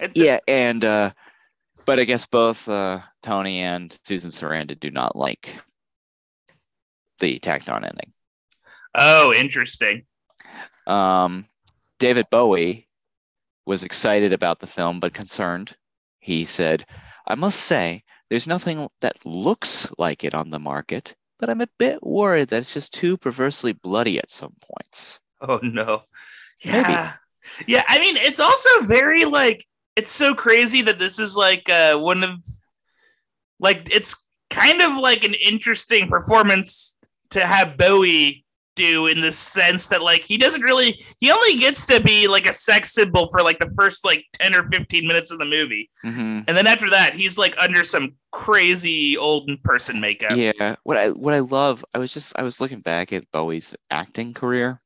It's 0.00 0.16
Yeah, 0.16 0.38
and 0.48 0.84
uh, 0.84 1.12
but 1.84 2.00
I 2.00 2.04
guess 2.04 2.26
both 2.26 2.68
uh, 2.68 3.00
Tony 3.22 3.60
and 3.60 3.96
Susan 4.04 4.30
Sarandon 4.30 4.80
do 4.80 4.90
not 4.90 5.16
like 5.16 5.56
the 7.18 7.38
tacked 7.38 7.68
on 7.68 7.84
ending. 7.84 8.12
oh, 8.94 9.32
interesting. 9.34 10.04
Um, 10.86 11.46
David 11.98 12.26
Bowie 12.30 12.88
was 13.66 13.84
excited 13.84 14.32
about 14.32 14.60
the 14.60 14.66
film 14.66 15.00
but 15.00 15.12
concerned. 15.12 15.76
He 16.18 16.44
said, 16.44 16.86
I 17.26 17.34
must 17.34 17.60
say, 17.60 18.02
there's 18.30 18.46
nothing 18.46 18.88
that 19.00 19.24
looks 19.26 19.92
like 19.98 20.24
it 20.24 20.34
on 20.34 20.50
the 20.50 20.58
market, 20.58 21.14
but 21.38 21.50
I'm 21.50 21.60
a 21.60 21.68
bit 21.78 22.02
worried 22.02 22.48
that 22.48 22.58
it's 22.58 22.74
just 22.74 22.94
too 22.94 23.16
perversely 23.16 23.72
bloody 23.72 24.18
at 24.18 24.30
some 24.30 24.54
points. 24.60 25.20
Oh 25.48 25.60
no. 25.62 26.02
Maybe. 26.64 26.78
Yeah. 26.78 27.12
Yeah, 27.66 27.84
I 27.88 27.98
mean 27.98 28.16
it's 28.16 28.40
also 28.40 28.68
very 28.82 29.24
like 29.24 29.64
it's 29.96 30.10
so 30.10 30.34
crazy 30.34 30.82
that 30.82 30.98
this 30.98 31.18
is 31.18 31.36
like 31.36 31.68
uh 31.68 31.98
one 31.98 32.22
of 32.22 32.38
like 33.58 33.94
it's 33.94 34.24
kind 34.50 34.80
of 34.80 34.96
like 34.96 35.24
an 35.24 35.34
interesting 35.34 36.08
performance 36.08 36.96
to 37.30 37.44
have 37.44 37.76
Bowie 37.76 38.44
do 38.76 39.06
in 39.08 39.20
the 39.20 39.32
sense 39.32 39.88
that 39.88 40.02
like 40.02 40.22
he 40.22 40.38
doesn't 40.38 40.62
really 40.62 41.04
he 41.18 41.30
only 41.30 41.58
gets 41.58 41.86
to 41.86 42.00
be 42.00 42.28
like 42.28 42.46
a 42.46 42.52
sex 42.52 42.94
symbol 42.94 43.28
for 43.30 43.42
like 43.42 43.58
the 43.58 43.70
first 43.78 44.04
like 44.04 44.24
10 44.34 44.54
or 44.54 44.68
15 44.70 45.06
minutes 45.06 45.30
of 45.30 45.38
the 45.38 45.44
movie. 45.44 45.90
hmm 46.02 46.40
And 46.46 46.56
then 46.56 46.66
after 46.66 46.88
that 46.90 47.14
he's 47.14 47.36
like 47.36 47.54
under 47.58 47.84
some 47.84 48.14
crazy 48.32 49.16
old 49.16 49.50
person 49.64 50.00
makeup. 50.00 50.36
Yeah. 50.36 50.76
What 50.84 50.96
I 50.96 51.10
what 51.10 51.34
I 51.34 51.40
love, 51.40 51.84
I 51.94 51.98
was 51.98 52.12
just 52.12 52.32
I 52.38 52.42
was 52.42 52.60
looking 52.60 52.80
back 52.80 53.12
at 53.12 53.30
Bowie's 53.32 53.74
acting 53.90 54.34
career 54.34 54.80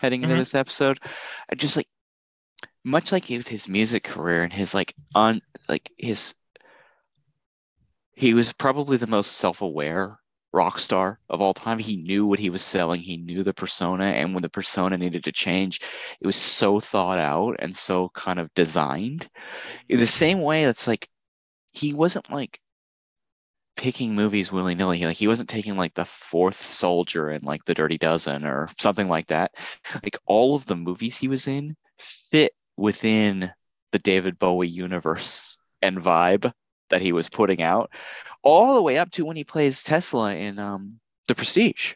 heading 0.00 0.22
into 0.22 0.34
Mhm. 0.34 0.38
this 0.38 0.54
episode. 0.54 0.98
I 1.50 1.54
just 1.54 1.76
like 1.76 1.88
much 2.84 3.12
like 3.12 3.28
with 3.28 3.48
his 3.48 3.68
music 3.68 4.04
career 4.04 4.42
and 4.42 4.52
his 4.52 4.74
like 4.74 4.94
on 5.14 5.40
like 5.68 5.90
his 5.98 6.34
he 8.14 8.34
was 8.34 8.52
probably 8.52 8.96
the 8.96 9.06
most 9.06 9.32
self-aware 9.32 10.18
rock 10.52 10.78
star 10.78 11.20
of 11.28 11.40
all 11.40 11.54
time. 11.54 11.78
He 11.78 11.96
knew 11.96 12.26
what 12.26 12.38
he 12.38 12.50
was 12.50 12.62
selling, 12.62 13.00
he 13.00 13.16
knew 13.16 13.42
the 13.42 13.54
persona, 13.54 14.04
and 14.04 14.34
when 14.34 14.42
the 14.42 14.50
persona 14.50 14.98
needed 14.98 15.24
to 15.24 15.32
change, 15.32 15.80
it 16.20 16.26
was 16.26 16.36
so 16.36 16.80
thought 16.80 17.18
out 17.18 17.56
and 17.60 17.74
so 17.74 18.10
kind 18.10 18.38
of 18.38 18.52
designed. 18.54 19.28
In 19.88 19.98
the 19.98 20.06
same 20.06 20.40
way 20.42 20.64
that's 20.64 20.86
like 20.86 21.08
he 21.72 21.94
wasn't 21.94 22.30
like 22.30 22.60
picking 23.76 24.14
movies 24.14 24.52
willy 24.52 24.74
nilly. 24.74 25.00
Like 25.04 25.16
he 25.16 25.28
wasn't 25.28 25.48
taking 25.48 25.76
like 25.76 25.94
the 25.94 26.04
fourth 26.04 26.64
soldier 26.64 27.30
in 27.30 27.42
like 27.42 27.64
the 27.64 27.74
Dirty 27.74 27.98
Dozen 27.98 28.44
or 28.44 28.68
something 28.78 29.08
like 29.08 29.28
that. 29.28 29.52
Like 30.02 30.18
all 30.26 30.54
of 30.54 30.66
the 30.66 30.76
movies 30.76 31.16
he 31.16 31.28
was 31.28 31.48
in 31.48 31.76
fit 31.98 32.52
within 32.76 33.50
the 33.92 33.98
David 33.98 34.38
Bowie 34.38 34.68
universe 34.68 35.56
and 35.82 35.98
vibe 35.98 36.52
that 36.90 37.02
he 37.02 37.12
was 37.12 37.28
putting 37.28 37.62
out, 37.62 37.90
all 38.42 38.74
the 38.74 38.82
way 38.82 38.98
up 38.98 39.10
to 39.12 39.24
when 39.24 39.36
he 39.36 39.44
plays 39.44 39.84
Tesla 39.84 40.34
in 40.34 40.58
um 40.58 41.00
The 41.28 41.34
Prestige. 41.34 41.94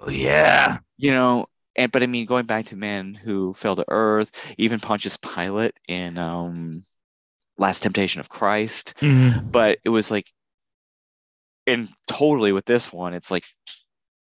Oh 0.00 0.10
yeah. 0.10 0.78
You 0.96 1.10
know, 1.10 1.46
and 1.76 1.92
but 1.92 2.02
I 2.02 2.06
mean 2.06 2.26
going 2.26 2.46
back 2.46 2.66
to 2.66 2.76
Men 2.76 3.14
Who 3.14 3.54
Fell 3.54 3.76
to 3.76 3.84
Earth, 3.88 4.30
even 4.58 4.80
Pontius 4.80 5.16
Pilate 5.16 5.74
in 5.88 6.18
um 6.18 6.84
Last 7.58 7.82
Temptation 7.82 8.20
of 8.20 8.28
Christ 8.28 8.94
but 9.50 9.78
it 9.84 9.88
was 9.88 10.10
like 10.10 10.30
and 11.66 11.88
totally 12.06 12.52
with 12.52 12.64
this 12.64 12.92
one 12.92 13.14
it's 13.14 13.30
like 13.30 13.44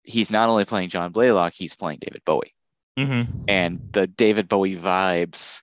he's 0.03 0.31
not 0.31 0.49
only 0.49 0.65
playing 0.65 0.89
john 0.89 1.11
blaylock 1.11 1.53
he's 1.53 1.75
playing 1.75 1.99
david 1.99 2.21
bowie 2.25 2.53
Mm-hmm. 2.97 3.29
and 3.49 3.89
the 3.91 4.07
David 4.07 4.47
Bowie 4.47 4.77
vibes 4.77 5.61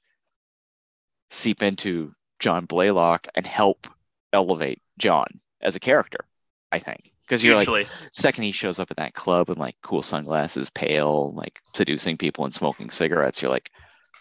seep 1.30 1.62
into 1.62 2.12
John 2.38 2.66
Blaylock 2.66 3.26
and 3.34 3.46
help 3.46 3.86
elevate 4.34 4.82
John 4.98 5.40
as 5.62 5.74
a 5.74 5.80
character, 5.80 6.26
I 6.70 6.78
think. 6.78 7.10
Because 7.22 7.42
you're 7.42 7.56
like, 7.56 7.88
second 8.12 8.44
he 8.44 8.52
shows 8.52 8.78
up 8.78 8.90
at 8.90 8.98
that 8.98 9.14
club 9.14 9.48
in 9.48 9.56
like 9.56 9.76
cool 9.82 10.02
sunglasses, 10.02 10.68
pale, 10.68 11.32
like 11.34 11.60
seducing 11.74 12.18
people 12.18 12.44
and 12.44 12.52
smoking 12.52 12.90
cigarettes, 12.90 13.40
you're 13.40 13.50
like, 13.50 13.70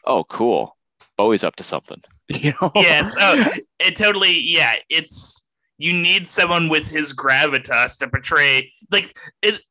oh, 0.05 0.23
cool. 0.23 0.77
Bowie's 1.17 1.43
up 1.43 1.57
to 1.57 1.63
something. 1.63 2.01
You 2.29 2.53
know? 2.61 2.71
yes. 2.75 3.13
Oh, 3.19 3.51
it 3.81 3.97
totally. 3.97 4.39
Yeah. 4.39 4.75
It's 4.89 5.45
you 5.81 5.93
need 5.93 6.27
someone 6.27 6.69
with 6.69 6.89
his 6.89 7.13
gravitas 7.13 7.97
to 7.99 8.07
portray 8.07 8.71
like 8.91 9.15
it. 9.41 9.61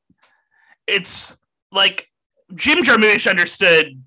It's 0.86 1.38
like 1.72 2.08
Jim 2.54 2.78
Jarmusch 2.78 3.28
understood 3.28 4.02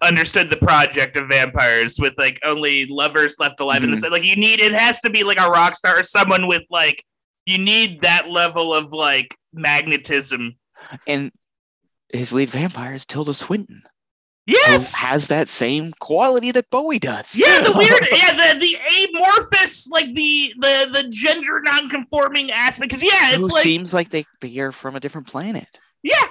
understood 0.00 0.48
the 0.50 0.56
project 0.58 1.16
of 1.16 1.28
vampires 1.28 1.98
with 1.98 2.14
like 2.18 2.38
only 2.44 2.86
lovers 2.86 3.36
left 3.40 3.58
alive 3.60 3.82
in 3.82 3.88
Mhm. 3.90 4.00
this. 4.00 4.10
Like 4.10 4.22
you 4.24 4.36
need 4.36 4.60
it 4.60 4.72
has 4.72 5.00
to 5.00 5.10
be 5.10 5.24
like 5.24 5.38
a 5.40 5.48
rock 5.50 5.74
star 5.74 5.98
or 5.98 6.04
someone 6.04 6.46
with 6.46 6.62
like 6.70 7.02
you 7.46 7.58
need 7.58 8.00
that 8.02 8.28
level 8.28 8.72
of 8.74 8.92
like 8.92 9.36
magnetism. 9.52 10.54
And 11.06 11.32
his 12.12 12.32
lead 12.32 12.50
vampire 12.50 12.94
is 12.94 13.06
Tilda 13.06 13.34
Swinton, 13.34 13.82
Yes. 14.46 14.94
has 14.94 15.26
that 15.28 15.48
same 15.48 15.92
quality 15.98 16.52
that 16.52 16.70
Bowie 16.70 16.98
does. 17.00 17.36
Yeah, 17.38 17.62
the 17.62 17.72
weird, 17.76 18.06
yeah, 18.12 18.32
the 18.54 18.60
the 18.60 18.76
amorphous, 19.12 19.88
like 19.90 20.14
the 20.14 20.52
the 20.60 20.88
the 21.02 21.08
gender 21.10 21.60
non-conforming 21.62 22.50
aspect. 22.52 22.88
Because 22.90 23.02
yeah, 23.02 23.34
it's 23.34 23.50
like 23.50 23.62
seems 23.64 23.92
like 23.92 24.10
they, 24.10 24.24
they 24.40 24.56
are 24.58 24.70
from 24.72 24.94
a 24.94 25.00
different 25.00 25.26
planet. 25.26 25.66
yeah, 26.02 26.26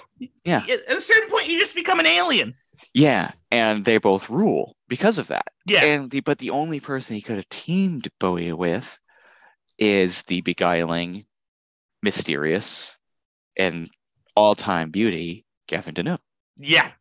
Yeah. 0.45 0.63
At 0.89 0.97
a 0.97 1.01
certain 1.01 1.29
point, 1.29 1.47
you 1.49 1.59
just 1.59 1.75
become 1.75 1.99
an 1.99 2.05
alien. 2.05 2.53
Yeah, 2.93 3.31
and 3.51 3.83
they 3.83 3.97
both 3.97 4.29
rule 4.29 4.75
because 4.87 5.17
of 5.17 5.27
that. 5.27 5.47
Yeah, 5.67 5.83
And 5.83 6.09
the, 6.09 6.21
but 6.21 6.37
the 6.37 6.51
only 6.51 6.79
person 6.79 7.15
he 7.17 7.21
could 7.21 7.35
have 7.35 7.49
teamed 7.49 8.07
Bowie 8.19 8.53
with 8.53 8.97
is 9.77 10.21
the 10.23 10.39
beguiling, 10.41 11.25
mysterious, 12.01 12.97
and 13.57 13.89
all-time 14.35 14.91
beauty 14.91 15.45
Catherine 15.67 15.95
Deneuve. 15.95 16.19
yeah, 16.57 16.91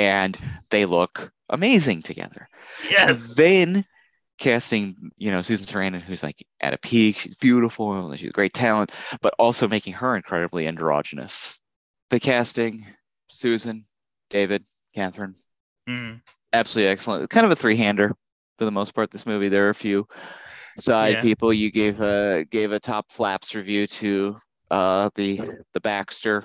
And 0.00 0.38
they 0.70 0.86
look 0.86 1.30
amazing 1.50 2.00
together. 2.00 2.48
yes, 2.88 3.34
Then 3.34 3.84
casting, 4.38 4.96
you 5.18 5.30
know, 5.30 5.42
Susan 5.42 5.66
Sarandon, 5.66 6.00
who's 6.00 6.22
like 6.22 6.42
at 6.60 6.72
a 6.72 6.78
peak, 6.78 7.18
she's 7.18 7.34
beautiful, 7.36 7.92
and 8.08 8.18
she's 8.18 8.30
a 8.30 8.32
great 8.32 8.54
talent, 8.54 8.92
but 9.20 9.34
also 9.38 9.68
making 9.68 9.92
her 9.92 10.16
incredibly 10.16 10.66
androgynous. 10.66 11.58
The 12.08 12.18
casting, 12.18 12.86
Susan, 13.28 13.84
David, 14.30 14.64
Catherine, 14.94 15.34
Mm. 15.86 16.22
absolutely 16.54 16.90
excellent. 16.90 17.24
It's 17.24 17.34
kind 17.34 17.44
of 17.44 17.52
a 17.52 17.56
three-hander 17.56 18.16
for 18.58 18.64
the 18.64 18.70
most 18.70 18.94
part. 18.94 19.10
This 19.10 19.26
movie, 19.26 19.50
there 19.50 19.66
are 19.66 19.70
a 19.70 19.74
few 19.74 20.06
side 20.78 21.16
Yeah. 21.16 21.22
people. 21.22 21.52
You 21.52 21.70
gave 21.70 22.00
a 22.00 22.46
gave 22.50 22.72
a 22.72 22.80
top 22.80 23.12
flaps 23.12 23.54
review 23.54 23.86
to 23.86 24.38
uh, 24.70 25.10
the 25.14 25.40
the 25.74 25.80
Baxter, 25.80 26.44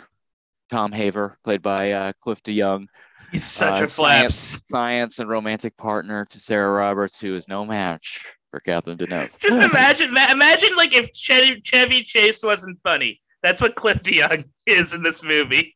Tom 0.70 0.92
Haver, 0.92 1.38
played 1.46 1.62
by 1.62 1.92
uh, 1.92 2.14
Cliff 2.22 2.42
DeYoung, 2.44 2.88
he's 3.32 3.46
such 3.46 3.82
uh, 3.82 3.86
a 3.86 3.88
flaps. 3.88 4.64
science 4.70 5.20
and 5.20 5.30
romantic 5.30 5.76
partner 5.78 6.26
to 6.26 6.40
Sarah 6.40 6.72
Roberts, 6.72 7.20
who 7.20 7.36
is 7.36 7.48
no 7.48 7.66
match 7.66 8.22
for 8.52 8.60
Catherine 8.62 8.98
Deneuve. 8.98 9.30
Just 9.40 9.60
imagine, 9.72 10.14
ma- 10.14 10.32
imagine 10.32 10.70
like 10.78 10.96
if 10.96 11.14
Chevy, 11.14 11.62
Chevy 11.62 12.04
Chase 12.04 12.44
wasn't 12.44 12.80
funny. 12.84 13.22
That's 13.44 13.62
what 13.62 13.76
Cliff 13.76 14.02
DeYoung 14.02 14.46
is 14.66 14.96
in 14.96 15.04
this 15.04 15.24
movie. 15.24 15.76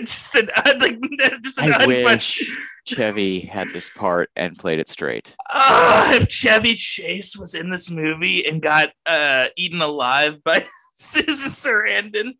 just 0.00 0.34
an 0.34 0.48
like 0.80 0.98
just 1.42 1.58
an 1.58 1.72
I 1.72 1.86
wish 1.86 2.50
Chevy 2.84 3.40
had 3.40 3.68
this 3.68 3.88
part 3.90 4.30
and 4.34 4.56
played 4.56 4.80
it 4.80 4.88
straight. 4.88 5.36
Ah, 5.50 6.14
if 6.14 6.28
Chevy 6.28 6.74
Chase 6.74 7.36
was 7.36 7.54
in 7.54 7.70
this 7.70 7.92
movie 7.92 8.44
and 8.48 8.60
got 8.60 8.90
uh, 9.06 9.46
eaten 9.56 9.80
alive 9.80 10.42
by 10.42 10.66
Susan 10.94 11.52
Sarandon, 11.52 12.32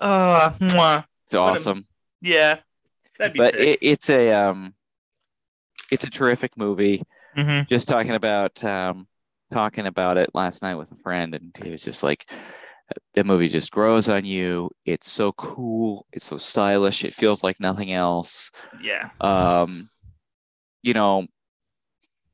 oh, 0.00 0.54
mwah. 0.58 1.04
It's 1.26 1.34
awesome. 1.34 1.86
yeah, 2.22 2.60
that'd 3.18 3.32
be 3.32 3.38
but 3.38 3.54
it, 3.54 3.78
it's 3.82 4.10
a 4.10 4.32
um 4.32 4.74
it's 5.90 6.04
a 6.04 6.10
terrific 6.10 6.56
movie. 6.56 7.02
Mhm. 7.36 7.68
just 7.68 7.88
talking 7.88 8.12
about 8.12 8.62
um 8.64 9.06
talking 9.52 9.86
about 9.86 10.18
it 10.18 10.30
last 10.34 10.62
night 10.62 10.74
with 10.76 10.92
a 10.92 10.96
friend 10.96 11.34
and 11.34 11.56
he 11.62 11.70
was 11.70 11.82
just 11.82 12.02
like 12.02 12.30
the 13.14 13.24
movie 13.24 13.48
just 13.48 13.70
grows 13.70 14.08
on 14.08 14.24
you. 14.24 14.70
It's 14.86 15.10
so 15.10 15.32
cool. 15.32 16.06
It's 16.12 16.26
so 16.26 16.38
stylish. 16.38 17.04
It 17.04 17.14
feels 17.14 17.42
like 17.44 17.60
nothing 17.60 17.92
else. 17.92 18.50
Yeah, 18.82 19.10
um 19.20 19.88
you 20.82 20.94
know 20.94 21.26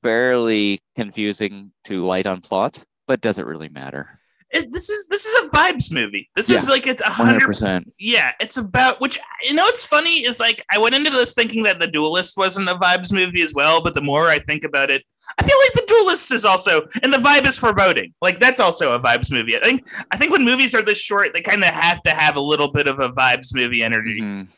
fairly 0.02 0.80
confusing 0.96 1.72
to 1.84 2.04
light 2.04 2.26
on 2.26 2.40
plot 2.40 2.84
but 3.06 3.20
doesn't 3.20 3.46
really 3.46 3.68
matter 3.68 4.20
It- 4.54 4.72
this 4.72 4.88
is 4.88 5.08
this 5.08 5.26
is 5.26 5.44
a 5.44 5.48
vibes 5.48 5.90
movie. 5.92 6.30
This 6.36 6.48
is 6.48 6.68
like 6.68 6.86
it's 6.86 7.02
a 7.02 7.10
hundred 7.10 7.42
100% 7.42 7.84
yeah, 7.98 8.32
it's 8.40 8.56
about 8.56 9.00
which 9.00 9.18
you 9.42 9.54
know 9.54 9.64
what's 9.64 9.84
funny 9.84 10.24
is 10.24 10.38
like 10.40 10.62
I 10.70 10.78
went 10.78 10.94
into 10.94 11.10
this 11.10 11.34
thinking 11.34 11.62
that 11.64 11.78
the 11.80 11.86
duelist 11.88 12.36
wasn't 12.36 12.68
a 12.68 12.74
vibes 12.76 13.12
movie 13.12 13.42
as 13.42 13.52
well, 13.52 13.82
but 13.82 13.94
the 13.94 14.00
more 14.02 14.28
I 14.28 14.38
think 14.38 14.64
about 14.64 14.90
it, 14.90 15.02
I 15.38 15.42
feel 15.42 15.56
like 15.64 15.72
the 15.74 15.84
duelist 15.88 16.32
is 16.32 16.44
also 16.44 16.82
and 17.02 17.12
the 17.12 17.18
vibe 17.18 17.46
is 17.46 17.58
foreboding. 17.58 18.14
Like 18.22 18.38
that's 18.38 18.60
also 18.60 18.92
a 18.94 19.00
vibes 19.00 19.30
movie. 19.32 19.56
I 19.56 19.60
think 19.60 19.86
I 20.10 20.16
think 20.16 20.30
when 20.32 20.44
movies 20.44 20.74
are 20.74 20.82
this 20.82 20.98
short, 21.00 21.34
they 21.34 21.42
kind 21.42 21.62
of 21.64 21.70
have 21.70 22.02
to 22.04 22.10
have 22.12 22.36
a 22.36 22.40
little 22.40 22.70
bit 22.70 22.86
of 22.86 23.00
a 23.00 23.08
vibes 23.10 23.54
movie 23.54 23.82
energy. 23.82 24.20
Mhm. 24.20 24.48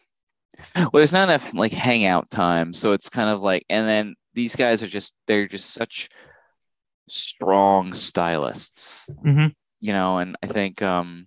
Well, 0.74 0.90
there's 0.94 1.12
not 1.12 1.28
enough 1.28 1.52
like 1.54 1.72
hangout 1.72 2.30
time, 2.30 2.72
so 2.72 2.92
it's 2.92 3.08
kind 3.08 3.28
of 3.30 3.40
like, 3.42 3.64
and 3.70 3.86
then 3.88 4.14
these 4.34 4.56
guys 4.56 4.82
are 4.82 4.88
just 4.88 5.14
they're 5.26 5.46
just 5.48 5.70
such 5.72 6.08
strong 7.08 7.94
stylists, 7.94 9.08
Mhm. 9.24 9.52
You 9.80 9.92
know. 9.92 10.18
And 10.18 10.36
I 10.42 10.46
think 10.46 10.82
um, 10.82 11.26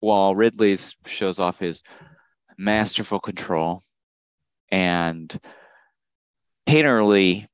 while 0.00 0.34
Ridley's 0.34 0.96
shows 1.06 1.38
off 1.38 1.58
his 1.58 1.82
masterful 2.58 3.20
control 3.20 3.82
and 4.70 5.38
painterly 6.66 7.46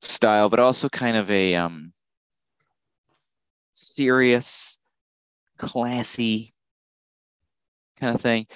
style, 0.00 0.48
but 0.48 0.60
also 0.60 0.88
kind 0.88 1.16
of 1.16 1.30
a 1.30 1.54
um, 1.54 1.92
serious, 3.74 4.78
classy 5.58 6.54
kind 8.00 8.14
of 8.14 8.20
thing. 8.20 8.46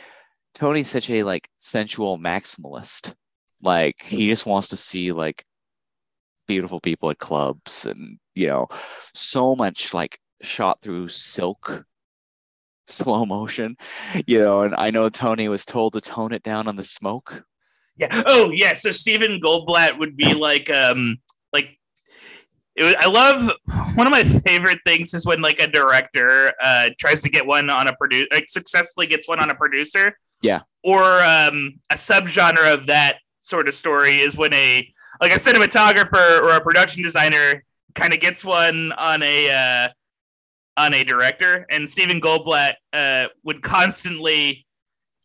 Tony's 0.55 0.89
such 0.89 1.11
a 1.11 1.23
like 1.23 1.49
sensual 1.59 2.19
maximalist. 2.19 3.15
Like 3.61 4.03
he 4.03 4.29
just 4.29 4.47
wants 4.47 4.69
to 4.69 4.77
see 4.77 5.12
like 5.12 5.45
beautiful 6.47 6.81
people 6.81 7.11
at 7.11 7.19
clubs 7.19 7.87
and 7.87 8.19
you 8.35 8.49
know 8.49 8.66
so 9.15 9.55
much 9.55 9.95
like 9.95 10.19
shot 10.43 10.81
through 10.82 11.09
silk 11.09 11.85
slow 12.86 13.24
motion 13.24 13.77
you 14.27 14.39
know 14.40 14.62
and 14.62 14.74
i 14.77 14.90
know 14.90 15.09
tony 15.09 15.48
was 15.48 15.64
told 15.64 15.93
to 15.93 16.01
tone 16.01 16.32
it 16.32 16.43
down 16.43 16.66
on 16.69 16.77
the 16.77 16.85
smoke 16.85 17.44
Yeah. 17.97 18.23
Oh, 18.27 18.51
yeah. 18.55 18.74
So 18.74 18.90
Stephen 18.90 19.39
Goldblatt 19.39 19.98
would 19.98 20.16
be 20.16 20.32
like, 20.32 20.70
um, 20.70 21.19
like, 21.52 21.78
it 22.74 22.85
was, 22.85 22.94
I 22.98 23.06
love 23.06 23.52
one 23.97 24.06
of 24.06 24.10
my 24.10 24.24
favorite 24.24 24.78
things 24.86 25.12
is 25.12 25.27
when 25.27 25.43
like 25.43 25.60
a 25.60 25.66
director 25.66 26.55
uh 26.59 26.89
tries 26.98 27.20
to 27.20 27.28
get 27.28 27.47
one 27.47 27.69
on 27.69 27.89
a 27.89 27.94
producer, 27.97 28.28
like 28.32 28.48
successfully 28.48 29.06
gets 29.06 29.28
one 29.28 29.39
on 29.40 29.51
a 29.51 29.55
producer. 29.55 30.16
Yeah. 30.40 30.60
Or 30.82 31.02
um, 31.20 31.78
a 31.90 31.97
subgenre 31.97 32.73
of 32.73 32.86
that 32.86 33.19
sort 33.40 33.69
of 33.69 33.74
story 33.74 34.20
is 34.20 34.36
when 34.39 34.55
a 34.55 34.90
like 35.20 35.32
a 35.32 35.36
cinematographer 35.36 36.40
or 36.43 36.56
a 36.56 36.60
production 36.62 37.02
designer 37.02 37.62
kind 37.94 38.14
of 38.14 38.20
gets 38.20 38.43
one 38.43 38.93
on 38.93 39.23
a 39.23 39.51
uh, 39.51 39.89
on 40.77 40.94
a 40.94 41.05
director, 41.05 41.66
and 41.70 41.89
Stephen 41.89 42.20
Goldblatt 42.20 42.74
uh, 42.93 43.28
would 43.44 43.62
constantly 43.62 44.66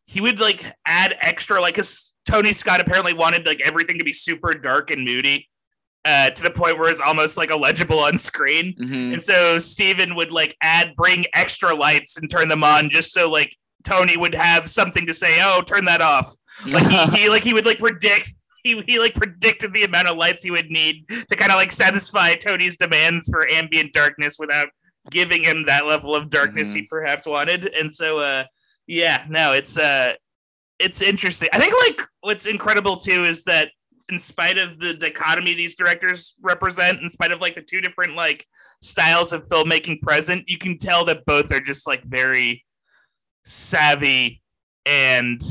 he 0.06 0.22
would 0.22 0.40
like 0.40 0.64
add 0.86 1.18
extra 1.20 1.60
like 1.62 1.76
cause 1.76 2.16
Tony 2.28 2.54
Scott 2.54 2.80
apparently 2.80 3.14
wanted 3.14 3.46
like 3.46 3.62
everything 3.66 3.98
to 3.98 4.04
be 4.04 4.14
super 4.14 4.54
dark 4.54 4.90
and 4.90 5.04
moody 5.04 5.48
uh, 6.06 6.30
to 6.30 6.44
the 6.44 6.52
point 6.52 6.78
where 6.78 6.90
it's 6.90 7.02
almost 7.02 7.36
like 7.38 7.52
illegible 7.52 8.00
on 8.00 8.18
screen. 8.18 8.74
Mhm. 8.80 9.14
And 9.14 9.22
so 9.22 9.60
Stephen 9.60 10.16
would 10.16 10.32
like 10.32 10.56
add 10.62 10.96
bring 10.96 11.26
extra 11.34 11.76
lights 11.76 12.18
and 12.18 12.30
turn 12.30 12.48
them 12.48 12.64
on 12.64 12.90
just 12.90 13.12
so 13.12 13.30
like 13.30 13.54
Tony 13.84 14.18
would 14.18 14.34
have 14.36 14.70
something 14.70 15.06
to 15.08 15.14
say, 15.14 15.38
oh, 15.42 15.62
turn 15.62 15.86
that 15.86 16.02
off. 16.02 16.34
Like 16.66 16.88
he, 16.88 17.22
he 17.24 17.30
like 17.30 17.44
he 17.44 17.54
would 17.54 17.66
like 17.66 17.80
predict 17.80 18.34
he, 18.64 18.82
he 18.88 19.00
like 19.00 19.14
predicted 19.16 19.74
the 19.74 19.84
amount 19.84 20.08
of 20.08 20.18
lights 20.18 20.44
he 20.44 20.52
would 20.52 20.70
need 20.70 21.08
to 21.08 21.36
kind 21.36 21.52
of 21.52 21.58
like 21.58 21.72
satisfy 21.72 22.34
Tony's 22.36 22.78
demands 22.78 23.30
for 23.30 23.48
ambient 23.52 23.94
darkness 23.94 24.38
without 24.40 24.70
giving 25.10 25.44
him 25.44 25.64
that 25.64 25.86
level 25.86 26.16
of 26.16 26.30
darkness 26.30 26.74
he 26.74 26.84
perhaps 26.84 27.26
wanted. 27.26 27.74
And 27.76 27.94
so 27.94 28.20
uh 28.20 28.44
yeah, 28.88 29.26
no, 29.30 29.54
it's 29.54 29.78
uh 29.78 30.14
it's 30.80 31.02
interesting. 31.02 31.50
I 31.54 31.60
think 31.60 31.74
like 31.88 32.08
what's 32.22 32.46
incredible 32.46 32.98
too 32.98 33.24
is 33.24 33.44
that 33.46 33.70
in 34.10 34.20
spite 34.20 34.58
of 34.58 34.80
the 34.80 34.94
dichotomy 34.94 35.54
these 35.54 35.76
directors 35.76 36.36
represent, 36.42 37.02
in 37.02 37.10
spite 37.10 37.32
of 37.32 37.42
like 37.42 37.56
the 37.56 37.62
two 37.62 37.82
different 37.82 38.16
like 38.16 38.46
styles 38.82 39.34
of 39.34 39.48
filmmaking 39.48 40.02
present, 40.02 40.44
you 40.48 40.58
can 40.58 40.78
tell 40.78 41.04
that 41.06 41.26
both 41.26 41.52
are 41.52 41.60
just 41.60 41.88
like 41.88 42.04
very 42.04 42.64
savvy 43.44 44.42
and 44.86 45.42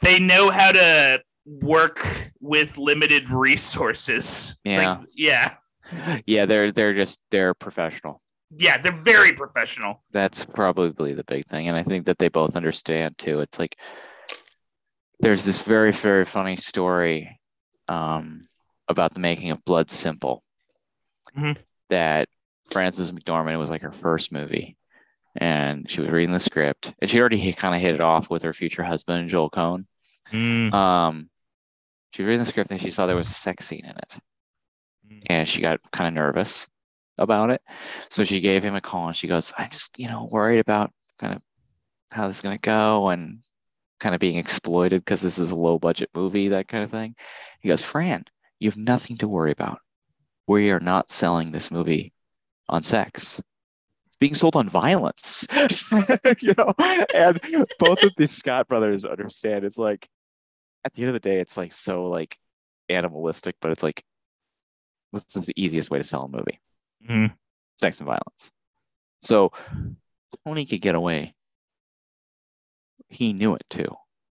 they 0.00 0.18
know 0.18 0.50
how 0.50 0.72
to 0.72 1.22
work 1.44 2.32
with 2.40 2.76
limited 2.76 3.30
resources. 3.30 4.56
Yeah. 4.64 4.98
Like, 4.98 5.08
yeah. 5.14 5.54
Yeah, 6.26 6.46
they're 6.46 6.72
they're 6.72 6.94
just 6.94 7.20
they're 7.30 7.54
professional. 7.54 8.20
Yeah, 8.56 8.78
they're 8.78 8.92
very 8.92 9.32
professional. 9.32 10.02
That's 10.10 10.44
probably 10.44 11.12
the 11.12 11.24
big 11.24 11.46
thing, 11.46 11.68
and 11.68 11.76
I 11.76 11.82
think 11.82 12.06
that 12.06 12.18
they 12.18 12.28
both 12.28 12.56
understand 12.56 13.18
too. 13.18 13.40
It's 13.40 13.58
like 13.58 13.76
there's 15.20 15.44
this 15.44 15.60
very 15.60 15.92
very 15.92 16.24
funny 16.24 16.56
story 16.56 17.40
um, 17.88 18.48
about 18.88 19.14
the 19.14 19.20
making 19.20 19.50
of 19.50 19.64
Blood 19.64 19.90
Simple 19.90 20.42
Mhm. 21.36 21.56
that 21.90 22.28
Frances 22.70 23.12
McDormand 23.12 23.58
was 23.58 23.70
like 23.70 23.82
her 23.82 23.92
first 23.92 24.32
movie, 24.32 24.76
and 25.36 25.90
she 25.90 26.00
was 26.00 26.10
reading 26.10 26.32
the 26.32 26.40
script, 26.40 26.94
and 27.00 27.10
she 27.10 27.20
already 27.20 27.52
kind 27.52 27.74
of 27.74 27.80
hit 27.80 27.94
it 27.94 28.02
off 28.02 28.30
with 28.30 28.42
her 28.42 28.52
future 28.52 28.82
husband 28.82 29.28
Joel 29.28 29.50
Coen. 29.50 29.86
Mm. 30.32 30.72
Um, 30.72 31.30
she 32.12 32.22
was 32.22 32.28
reading 32.28 32.40
the 32.40 32.46
script 32.46 32.70
and 32.70 32.80
she 32.80 32.90
saw 32.90 33.06
there 33.06 33.16
was 33.16 33.28
a 33.28 33.32
sex 33.32 33.66
scene 33.66 33.84
in 33.84 33.90
it, 33.96 34.18
Mm. 35.10 35.22
and 35.26 35.48
she 35.48 35.60
got 35.60 35.80
kind 35.92 36.08
of 36.08 36.14
nervous 36.14 36.68
about 37.18 37.50
it. 37.50 37.62
So 38.10 38.24
she 38.24 38.40
gave 38.40 38.62
him 38.62 38.74
a 38.74 38.80
call 38.80 39.08
and 39.08 39.16
she 39.16 39.28
goes, 39.28 39.52
I'm 39.58 39.70
just, 39.70 39.98
you 39.98 40.08
know, 40.08 40.28
worried 40.30 40.60
about 40.60 40.92
kind 41.18 41.34
of 41.34 41.42
how 42.10 42.26
this 42.26 42.36
is 42.36 42.42
going 42.42 42.56
to 42.56 42.60
go 42.60 43.08
and 43.08 43.40
kind 44.00 44.14
of 44.14 44.20
being 44.20 44.38
exploited 44.38 45.04
because 45.04 45.20
this 45.20 45.38
is 45.38 45.50
a 45.50 45.56
low 45.56 45.78
budget 45.78 46.10
movie, 46.14 46.48
that 46.48 46.68
kind 46.68 46.84
of 46.84 46.90
thing. 46.90 47.14
He 47.60 47.68
goes, 47.68 47.82
Fran, 47.82 48.24
you 48.60 48.70
have 48.70 48.78
nothing 48.78 49.16
to 49.18 49.28
worry 49.28 49.50
about. 49.50 49.80
We 50.46 50.70
are 50.70 50.80
not 50.80 51.10
selling 51.10 51.50
this 51.50 51.70
movie 51.70 52.12
on 52.68 52.82
sex. 52.82 53.40
It's 54.06 54.16
being 54.16 54.34
sold 54.34 54.56
on 54.56 54.68
violence. 54.68 55.46
you 56.40 56.54
know, 56.56 56.72
and 57.14 57.40
both 57.78 58.04
of 58.04 58.12
these 58.16 58.30
Scott 58.30 58.68
brothers 58.68 59.04
understand 59.04 59.64
it's 59.64 59.78
like 59.78 60.08
at 60.84 60.94
the 60.94 61.02
end 61.02 61.08
of 61.08 61.14
the 61.14 61.20
day, 61.20 61.40
it's 61.40 61.56
like 61.56 61.72
so 61.72 62.06
like 62.06 62.38
animalistic, 62.88 63.56
but 63.60 63.72
it's 63.72 63.82
like 63.82 64.02
what's 65.10 65.46
the 65.46 65.52
easiest 65.56 65.90
way 65.90 65.98
to 65.98 66.04
sell 66.04 66.24
a 66.24 66.28
movie? 66.28 66.60
Mhm. 67.08 67.34
Sex 67.80 67.98
and 68.00 68.06
violence. 68.06 68.50
So 69.22 69.52
Tony 70.44 70.66
could 70.66 70.80
get 70.80 70.94
away. 70.94 71.34
He 73.08 73.32
knew 73.32 73.54
it 73.54 73.64
too. 73.70 73.88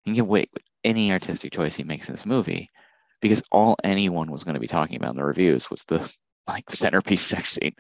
He 0.05 0.11
can 0.11 0.15
get 0.15 0.23
away 0.23 0.47
with 0.53 0.63
any 0.85 1.13
artistic 1.13 1.53
choice 1.53 1.77
he 1.77 1.85
makes 1.85 2.09
in 2.09 2.15
this 2.15 2.27
movie 2.27 2.71
because 3.21 3.43
all 3.51 3.77
anyone 3.83 4.31
was 4.31 4.45
going 4.45 4.55
to 4.55 4.61
be 4.61 4.67
talking 4.67 4.97
about 4.97 5.11
in 5.11 5.17
the 5.17 5.25
reviews 5.25 5.71
was 5.71 5.85
the 5.85 6.13
like 6.47 6.71
centerpiece 6.71 7.23
sex 7.23 7.51
scene. 7.51 7.75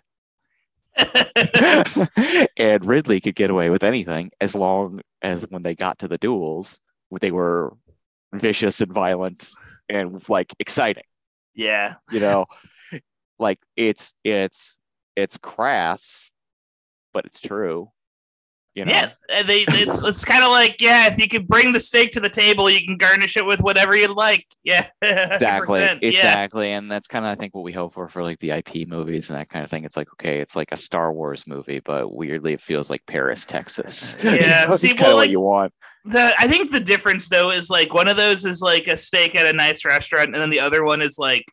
and 2.56 2.84
Ridley 2.84 3.20
could 3.20 3.34
get 3.34 3.50
away 3.50 3.70
with 3.70 3.84
anything 3.84 4.30
as 4.40 4.54
long 4.54 5.00
as 5.22 5.46
when 5.48 5.62
they 5.62 5.74
got 5.74 5.98
to 6.00 6.08
the 6.08 6.18
duels, 6.18 6.80
they 7.20 7.30
were 7.30 7.74
vicious 8.32 8.80
and 8.80 8.92
violent 8.92 9.48
and 9.88 10.26
like 10.28 10.54
exciting. 10.58 11.04
Yeah. 11.54 11.94
You 12.10 12.20
know, 12.20 12.46
like 13.38 13.58
it's 13.76 14.14
it's 14.24 14.78
it's 15.16 15.36
crass, 15.38 16.32
but 17.12 17.24
it's 17.26 17.40
true. 17.40 17.90
You 18.74 18.84
know, 18.84 18.92
Yeah, 18.92 19.42
they 19.44 19.64
it's 19.66 20.06
it's 20.06 20.24
kind 20.24 20.44
of 20.44 20.50
like 20.52 20.80
yeah, 20.80 21.08
if 21.08 21.18
you 21.18 21.26
can 21.26 21.46
bring 21.46 21.72
the 21.72 21.80
steak 21.80 22.12
to 22.12 22.20
the 22.20 22.28
table, 22.28 22.70
you 22.70 22.84
can 22.86 22.96
garnish 22.96 23.36
it 23.36 23.44
with 23.44 23.60
whatever 23.60 23.96
you 23.96 24.06
like. 24.14 24.46
Yeah, 24.62 24.86
exactly 25.02 25.80
100%. 25.80 25.98
Yeah, 26.02 26.08
exactly 26.08 26.72
and 26.72 26.88
that's 26.90 27.08
kind 27.08 27.24
of 27.24 27.30
i 27.32 27.34
think 27.34 27.54
what 27.54 27.64
we 27.64 27.72
hope 27.72 27.94
for 27.94 28.06
for 28.06 28.22
like 28.22 28.38
the 28.38 28.50
ip 28.50 28.86
movies 28.86 29.30
and 29.30 29.38
that 29.38 29.48
kind 29.48 29.64
of 29.64 29.70
thing 29.70 29.84
it's 29.84 29.96
like 29.96 30.08
okay 30.12 30.38
it's 30.40 30.54
like 30.54 30.70
a 30.70 30.76
star 30.76 31.12
wars 31.12 31.46
movie 31.46 31.80
but 31.80 32.14
weirdly 32.14 32.52
it 32.52 32.60
feels 32.60 32.88
like 32.90 33.04
paris 33.06 33.44
texas 33.46 34.16
Yeah, 34.22 34.62
You 34.64 34.68
know, 34.68 34.76
see, 34.76 34.88
kind 34.88 35.00
well, 35.08 35.16
like- 35.16 35.22
what 35.22 35.30
you 35.30 35.40
want 35.40 35.72
the 36.04 36.32
I 36.38 36.46
think 36.46 36.70
the 36.70 36.80
difference 36.80 37.28
though 37.28 37.50
is 37.50 37.70
like 37.70 37.92
one 37.92 38.06
of 38.08 38.16
those 38.16 38.44
is 38.44 38.62
like 38.62 38.86
a 38.86 38.96
steak 38.96 39.34
at 39.34 39.46
a 39.46 39.52
nice 39.52 39.84
restaurant, 39.84 40.26
and 40.26 40.36
then 40.36 40.50
the 40.50 40.60
other 40.60 40.84
one 40.84 41.02
is 41.02 41.18
like 41.18 41.44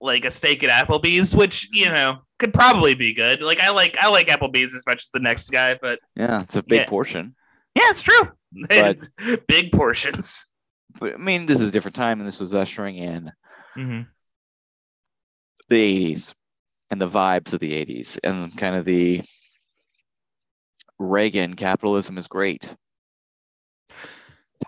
like 0.00 0.24
a 0.24 0.30
steak 0.30 0.62
at 0.64 0.70
Applebee's, 0.86 1.34
which 1.34 1.68
you 1.72 1.86
know 1.90 2.18
could 2.38 2.52
probably 2.52 2.94
be 2.94 3.14
good. 3.14 3.42
Like 3.42 3.60
I 3.60 3.70
like 3.70 3.96
I 4.00 4.10
like 4.10 4.26
Applebee's 4.28 4.74
as 4.74 4.84
much 4.86 5.02
as 5.02 5.08
the 5.12 5.20
next 5.20 5.50
guy, 5.50 5.78
but 5.80 5.98
yeah 6.16 6.40
it's 6.40 6.56
a 6.56 6.62
big 6.62 6.80
Yeah. 6.80 6.86
portion 6.88 7.34
yeah, 7.76 7.90
it's 7.90 8.02
true. 8.02 8.22
But- 8.68 8.98
Big 9.48 9.72
portions. 9.72 10.46
but, 11.00 11.14
i 11.14 11.16
mean 11.16 11.46
this 11.46 11.58
is 11.60 11.70
a 11.70 11.72
different 11.72 11.96
time 11.96 12.20
and 12.20 12.28
this 12.28 12.38
was 12.38 12.54
ushering 12.54 12.96
in 12.96 13.32
hmm 13.74 14.02
the 15.68 16.12
80s 16.14 16.34
and 16.90 17.00
the 17.00 17.08
vibes 17.08 17.52
of 17.54 17.58
the 17.60 17.72
80s 17.84 18.18
and 18.22 18.56
kind 18.56 18.76
of 18.76 18.84
the 18.84 19.22
Reagan 20.98 21.54
capitalism 21.54 22.18
is 22.18 22.26
great 22.28 22.74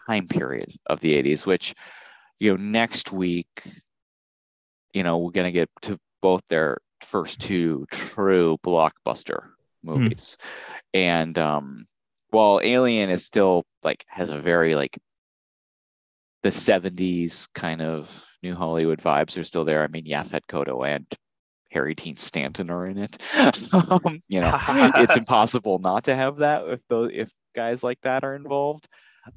time 0.09 0.27
period 0.27 0.73
of 0.86 1.01
the 1.01 1.23
80s 1.23 1.47
which 1.47 1.74
you 2.40 2.51
know 2.51 2.57
next 2.57 3.12
week 3.12 3.62
you 4.97 5.02
know 5.02 5.18
we're 5.18 5.31
going 5.31 5.44
to 5.44 5.52
get 5.52 5.68
to 5.82 5.98
both 6.23 6.40
their 6.48 6.78
first 7.02 7.39
two 7.39 7.85
true 7.90 8.56
blockbuster 8.64 9.51
movies. 9.82 10.39
And 10.94 11.39
um 11.39 11.86
while 12.31 12.60
alien 12.62 13.10
is 13.10 13.24
still 13.24 13.66
like 13.82 14.06
has 14.09 14.31
a 14.31 14.40
very 14.40 14.74
like 14.74 14.98
the 16.43 16.48
70s 16.48 17.48
kind 17.55 17.82
of 17.82 18.24
new 18.43 18.55
hollywood 18.55 19.01
vibes 19.01 19.36
are 19.39 19.44
still 19.44 19.66
there. 19.66 19.85
I 19.85 19.89
mean 19.89 20.06
yaphet 20.06 20.47
kotto 20.48 20.82
and 20.89 21.06
harry 21.70 21.94
dean 21.94 22.16
stanton 22.16 22.70
are 22.70 22.86
in 22.86 22.97
it. 22.97 23.18
Um, 23.74 24.23
you 24.28 24.40
know 24.40 24.59
it's 24.97 25.18
impossible 25.18 25.78
not 25.78 26.05
to 26.05 26.16
have 26.16 26.39
that 26.39 26.66
if 26.68 26.81
those 26.89 27.10
if 27.12 27.31
guys 27.55 27.85
like 27.85 28.01
that 28.01 28.24
are 28.24 28.35
involved. 28.35 28.89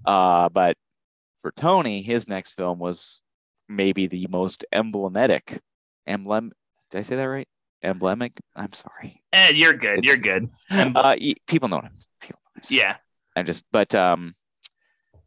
Uh 0.06 0.48
but 0.48 0.78
for 1.42 1.52
tony 1.52 2.02
his 2.02 2.30
next 2.30 2.54
film 2.54 2.80
was 2.80 3.22
maybe 3.70 4.08
the 4.08 4.28
most 4.30 4.66
emblematic 4.74 5.62
emblem 6.08 6.52
did 6.90 6.98
i 7.00 7.02
say 7.02 7.16
that 7.16 7.24
right 7.24 7.48
emblematic 7.84 8.34
i'm 8.56 8.74
sorry 8.74 9.22
Eh, 9.32 9.52
you're 9.54 9.74
good. 9.74 10.00
It's- 10.00 10.06
You're 10.06 10.18
good. 10.18 10.50
Uh 10.72 11.16
people 11.48 11.70
know 11.70 11.78
what 11.78 11.86
i'm 11.86 11.98
people 12.20 12.40
know 12.52 12.56
what 12.58 12.72
Yeah, 12.72 12.98
i'm 13.36 13.46
just 13.46 13.64
but 13.72 13.94
um 13.96 14.36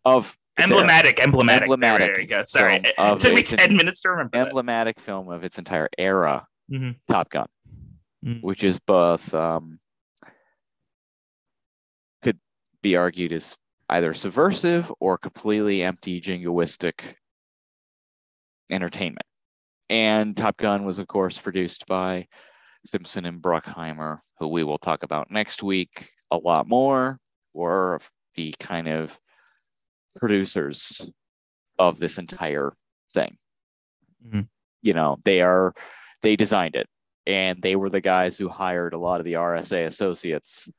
of 0.04 0.36
its 0.58 0.70
era. 0.70 0.80
emblematic, 0.80 1.20
emblematic. 1.22 1.62
Emblematic 1.62 2.08
There, 2.08 2.16
we 2.18 2.26
go. 2.26 2.42
Sorry, 2.44 2.74
it, 2.84 3.20
took 3.20 3.32
me 3.32 3.42
ten 3.42 3.74
minutes 3.74 4.02
to 4.02 4.10
remember. 4.10 4.36
that. 4.36 4.48
emblematic 4.48 5.00
film 5.00 5.30
of 5.30 5.44
its 5.44 5.56
entire 5.58 5.88
era, 5.96 6.46
Mhm. 6.70 6.96
Top 7.08 7.30
Gun, 7.30 7.46
Mhm. 8.24 8.42
which 8.42 8.62
is 8.64 8.78
both 8.80 9.32
um, 9.32 9.78
could 12.22 12.38
be 12.82 12.96
argued 12.96 13.32
as 13.32 13.56
either 13.88 14.12
subversive 14.12 14.92
or 15.00 15.16
completely 15.16 15.82
empty 15.82 16.20
jingoistic 16.20 17.14
entertainment. 18.72 19.26
And 19.88 20.36
Top 20.36 20.56
Gun 20.56 20.84
was, 20.84 20.98
of 20.98 21.06
course, 21.06 21.38
produced 21.38 21.86
by 21.86 22.26
Simpson 22.84 23.26
and 23.26 23.42
Bruckheimer, 23.42 24.18
who 24.38 24.48
we 24.48 24.64
will 24.64 24.78
talk 24.78 25.02
about 25.02 25.30
next 25.30 25.62
week 25.62 26.10
a 26.30 26.36
lot 26.36 26.66
more, 26.66 27.18
were 27.52 28.00
the 28.34 28.54
kind 28.58 28.88
of 28.88 29.18
producers 30.16 31.08
of 31.78 31.98
this 31.98 32.18
entire 32.18 32.72
thing. 33.14 33.36
Mhm. 34.26 34.48
You 34.82 34.94
know, 34.94 35.18
they 35.24 35.40
are 35.40 35.74
they 36.22 36.36
designed 36.36 36.76
it 36.76 36.88
and 37.26 37.60
they 37.62 37.76
were 37.76 37.90
the 37.90 38.00
guys 38.00 38.36
who 38.36 38.48
hired 38.48 38.94
a 38.94 38.98
lot 38.98 39.20
of 39.20 39.24
the 39.24 39.34
RSA 39.34 39.84
associates 39.84 40.70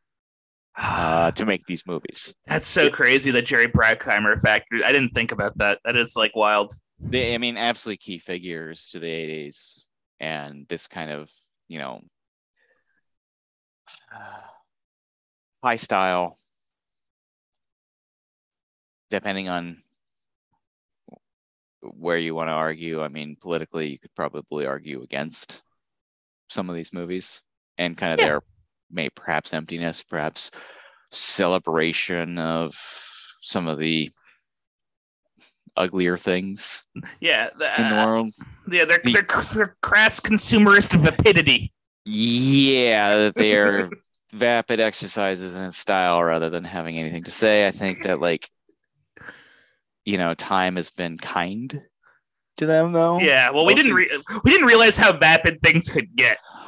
uh, 0.76 1.32
to 1.36 1.46
make 1.46 1.66
these 1.66 1.86
movies. 1.86 2.34
That's 2.48 2.68
so 2.68 2.90
crazy 2.90 3.32
that 3.32 3.46
Jerry 3.46 3.68
Bruckheimer 3.68 4.40
factory. 4.42 4.84
I 4.84 4.92
didn't 4.92 5.14
think 5.14 5.32
about 5.32 5.58
that. 5.58 5.80
That 5.86 5.96
is 5.96 6.16
like 6.16 6.36
wild. 6.36 6.74
They, 7.06 7.36
I 7.36 7.38
mean, 7.38 7.58
absolutely 7.58 7.98
key 7.98 8.20
figures 8.20 8.90
to 8.90 9.00
the 9.00 9.08
80s 9.08 9.86
and 10.20 10.68
this 10.68 10.88
kind 10.88 11.12
of, 11.12 11.30
you 11.68 11.80
know, 11.80 12.02
high 15.64 15.76
style, 15.78 16.38
depending 19.10 19.50
on 19.50 19.84
where 21.82 22.18
you 22.18 22.34
want 22.34 22.48
to 22.48 22.54
argue. 22.54 23.02
I 23.02 23.10
mean, 23.10 23.36
politically, 23.40 23.90
you 23.90 24.00
could 24.00 24.16
probably 24.16 24.66
argue 24.66 25.04
against 25.04 25.62
some 26.50 26.70
of 26.70 26.76
these 26.76 26.94
movies 26.94 27.42
and 27.78 27.98
kind 27.98 28.14
of 28.14 28.20
Yeah. 28.20 28.26
their 28.26 28.42
may 28.90 29.10
perhaps 29.10 29.54
emptiness, 29.54 30.04
perhaps 30.04 30.52
celebration 31.12 32.38
of 32.38 32.74
some 33.42 33.68
of 33.68 33.78
the 33.80 34.12
uglier 35.76 36.18
things 36.18 36.84
Yeah, 37.20 37.50
the- 37.58 37.82
in 37.82 37.90
the 37.90 37.96
uh, 38.02 38.06
world. 38.08 38.34
yeah, 38.70 38.86
they're, 38.86 39.00
the- 39.04 39.14
they're 39.14 39.42
they're 39.54 39.76
crass 39.82 40.20
consumerist 40.20 40.94
vapidity. 41.00 41.72
Yeah, 42.06 43.16
that 43.18 43.36
they 43.36 43.54
are 43.56 43.90
vapid 44.34 44.80
exercises 44.80 45.56
in 45.56 45.72
style 45.72 46.24
rather 46.24 46.50
than 46.50 46.64
having 46.64 46.98
anything 46.98 47.24
to 47.24 47.32
say. 47.32 47.66
I 47.68 47.72
think 47.72 48.04
that 48.04 48.20
like 48.20 48.50
you 50.06 50.18
know, 50.18 50.34
time 50.34 50.76
has 50.76 50.90
been 50.90 51.18
kind 51.18 51.82
to 52.58 52.66
them 52.66 52.92
though. 52.92 53.20
Yeah, 53.20 53.52
well, 53.52 53.66
we 53.66 53.74
didn't 53.74 53.94
re- 53.94 54.10
we 54.44 54.52
didn't 54.52 54.68
realize 54.68 54.98
how 54.98 55.14
vapid 55.18 55.62
things 55.62 55.88
could 55.90 56.14
get. 56.16 56.38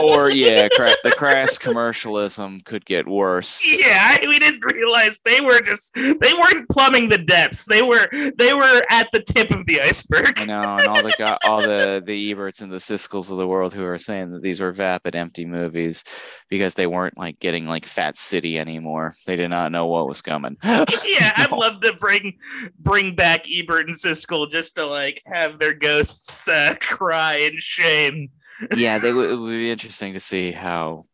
or 0.00 0.30
yeah, 0.30 0.68
cra- 0.68 0.90
the 1.02 1.10
crass 1.12 1.58
commercialism 1.58 2.60
could 2.62 2.84
get 2.84 3.06
worse. 3.06 3.62
Yeah, 3.64 4.16
I, 4.22 4.26
we 4.26 4.38
didn't 4.38 4.64
realize 4.64 5.20
they 5.24 5.40
were 5.40 5.60
just 5.60 5.94
they 5.94 6.32
weren't 6.38 6.68
plumbing 6.68 7.08
the 7.08 7.18
depths. 7.18 7.66
They 7.66 7.82
were 7.82 8.08
they 8.36 8.54
were 8.54 8.82
at 8.90 9.10
the 9.12 9.22
tip 9.22 9.50
of 9.50 9.66
the 9.66 9.80
iceberg. 9.80 10.38
I 10.38 10.44
know, 10.44 10.62
and 10.62 10.88
all 10.88 11.02
the 11.02 11.38
all 11.44 11.60
the 11.60 12.02
the 12.04 12.34
Eberts 12.34 12.62
and 12.62 12.72
the 12.72 12.78
Siskel's 12.78 13.30
of 13.30 13.38
the 13.38 13.48
world 13.48 13.74
who 13.74 13.84
are 13.84 13.98
saying 13.98 14.32
that 14.32 14.42
these 14.42 14.60
were 14.60 14.72
vapid, 14.72 15.14
empty 15.14 15.44
movies 15.44 16.04
because 16.48 16.74
they 16.74 16.86
weren't 16.86 17.18
like 17.18 17.38
getting 17.40 17.66
like 17.66 17.86
Fat 17.86 18.16
City 18.16 18.58
anymore. 18.58 19.14
They 19.26 19.36
did 19.36 19.48
not 19.48 19.72
know 19.72 19.86
what 19.86 20.08
was 20.08 20.22
coming. 20.22 20.56
yeah, 20.62 21.32
I'd 21.36 21.52
love 21.52 21.80
to 21.80 21.94
bring 21.94 22.38
bring 22.78 23.14
back 23.14 23.46
Ebert 23.50 23.88
and 23.88 23.96
Siskel 23.96 24.50
just 24.50 24.76
to 24.76 24.86
like 24.86 25.22
have 25.26 25.58
their 25.58 25.74
ghosts 25.74 26.48
uh, 26.48 26.74
cry 26.80 27.36
in 27.36 27.58
shame. 27.58 28.30
Yeah, 28.76 28.98
they 28.98 29.12
would. 29.12 29.30
It 29.30 29.36
would 29.36 29.48
be 29.48 29.70
interesting 29.70 30.14
to 30.14 30.20
see 30.20 30.52
how, 30.52 31.06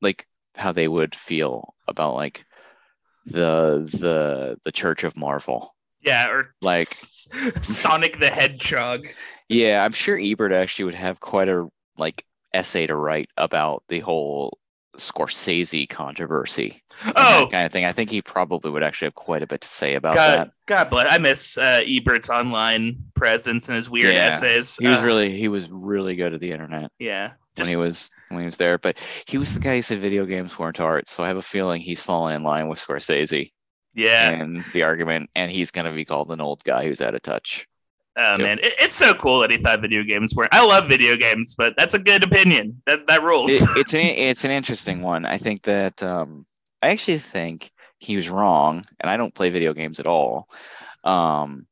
like, 0.00 0.26
how 0.56 0.72
they 0.72 0.88
would 0.88 1.14
feel 1.14 1.74
about 1.88 2.14
like 2.14 2.44
the 3.26 3.88
the 3.92 4.58
the 4.64 4.72
Church 4.72 5.04
of 5.04 5.16
Marvel. 5.16 5.74
Yeah, 6.00 6.28
or 6.30 6.54
Like- 6.62 6.86
Sonic 7.62 8.20
the 8.20 8.30
Hedgehog. 8.30 9.06
Yeah, 9.48 9.84
I'm 9.84 9.92
sure 9.92 10.18
Ebert 10.18 10.52
actually 10.52 10.86
would 10.86 10.94
have 10.94 11.20
quite 11.20 11.48
a 11.48 11.68
like 11.98 12.24
essay 12.54 12.86
to 12.86 12.94
write 12.94 13.28
about 13.36 13.82
the 13.88 14.00
whole 14.00 14.58
Scorsese 14.96 15.88
controversy. 15.88 16.82
Oh, 17.14 17.48
kind 17.50 17.66
of 17.66 17.72
thing. 17.72 17.84
I 17.84 17.92
think 17.92 18.10
he 18.10 18.22
probably 18.22 18.70
would 18.70 18.82
actually 18.82 19.06
have 19.06 19.14
quite 19.14 19.42
a 19.42 19.46
bit 19.46 19.60
to 19.60 19.68
say 19.68 19.94
about 19.94 20.14
God, 20.14 20.38
that. 20.38 20.50
God 20.66 20.90
bless. 20.90 21.06
I 21.12 21.18
miss 21.18 21.58
uh, 21.58 21.82
Ebert's 21.86 22.30
online 22.30 22.96
presence 23.14 23.68
and 23.68 23.76
his 23.76 23.90
weird 23.90 24.14
Yeah. 24.14 24.26
essays. 24.26 24.76
He 24.76 24.86
was 24.88 24.98
Uh, 24.98 25.04
really 25.04 25.36
he 25.36 25.48
was 25.48 25.68
really 25.70 26.16
good 26.16 26.34
at 26.34 26.40
the 26.40 26.50
internet 26.52 26.90
yeah. 26.98 27.32
when 27.56 27.68
he 27.68 27.76
was 27.76 28.10
when 28.28 28.40
he 28.40 28.46
was 28.46 28.56
there. 28.56 28.78
But 28.78 28.98
he 29.26 29.38
was 29.38 29.52
the 29.52 29.60
guy 29.60 29.74
who 29.76 29.82
said 29.82 30.00
video 30.00 30.24
games 30.26 30.58
weren't 30.58 30.80
art. 30.80 31.08
So 31.08 31.22
I 31.22 31.28
have 31.28 31.36
a 31.36 31.42
feeling 31.42 31.80
he's 31.80 32.02
falling 32.02 32.34
in 32.36 32.42
line 32.42 32.68
with 32.68 32.78
Scorsese 32.78 33.52
yeah. 33.94 34.30
and 34.30 34.64
the 34.72 34.82
argument, 34.82 35.30
and 35.34 35.50
he's 35.50 35.70
gonna 35.70 35.92
be 35.92 36.04
called 36.04 36.30
an 36.32 36.40
old 36.40 36.64
guy 36.64 36.84
who's 36.84 37.00
out 37.00 37.14
of 37.14 37.22
touch. 37.22 37.66
Oh 38.18 38.32
Yep. 38.32 38.40
man, 38.40 38.58
it, 38.60 38.74
it's 38.78 38.94
so 38.94 39.12
cool 39.14 39.40
that 39.40 39.50
he 39.50 39.58
thought 39.58 39.80
video 39.80 40.02
games 40.02 40.34
were. 40.34 40.48
I 40.50 40.64
love 40.64 40.88
video 40.88 41.16
games, 41.16 41.54
but 41.54 41.74
that's 41.76 41.94
a 41.94 41.98
good 41.98 42.24
opinion. 42.24 42.80
That 42.86 43.06
that 43.08 43.22
rules. 43.22 43.50
It, 43.50 43.68
it's 43.76 43.94
an 43.94 44.00
it's 44.00 44.44
an 44.44 44.50
interesting 44.50 45.02
one. 45.02 45.26
I 45.26 45.36
think 45.38 45.62
that 45.62 46.02
um, 46.02 46.46
I 46.82 46.88
actually 46.88 47.18
think 47.18 47.70
he 47.98 48.16
was 48.16 48.28
wrong, 48.30 48.86
and 49.00 49.10
I 49.10 49.16
don't 49.16 49.34
play 49.34 49.50
video 49.50 49.74
games 49.74 50.00
at 50.00 50.06
all. 50.06 50.48
Um, 51.04 51.66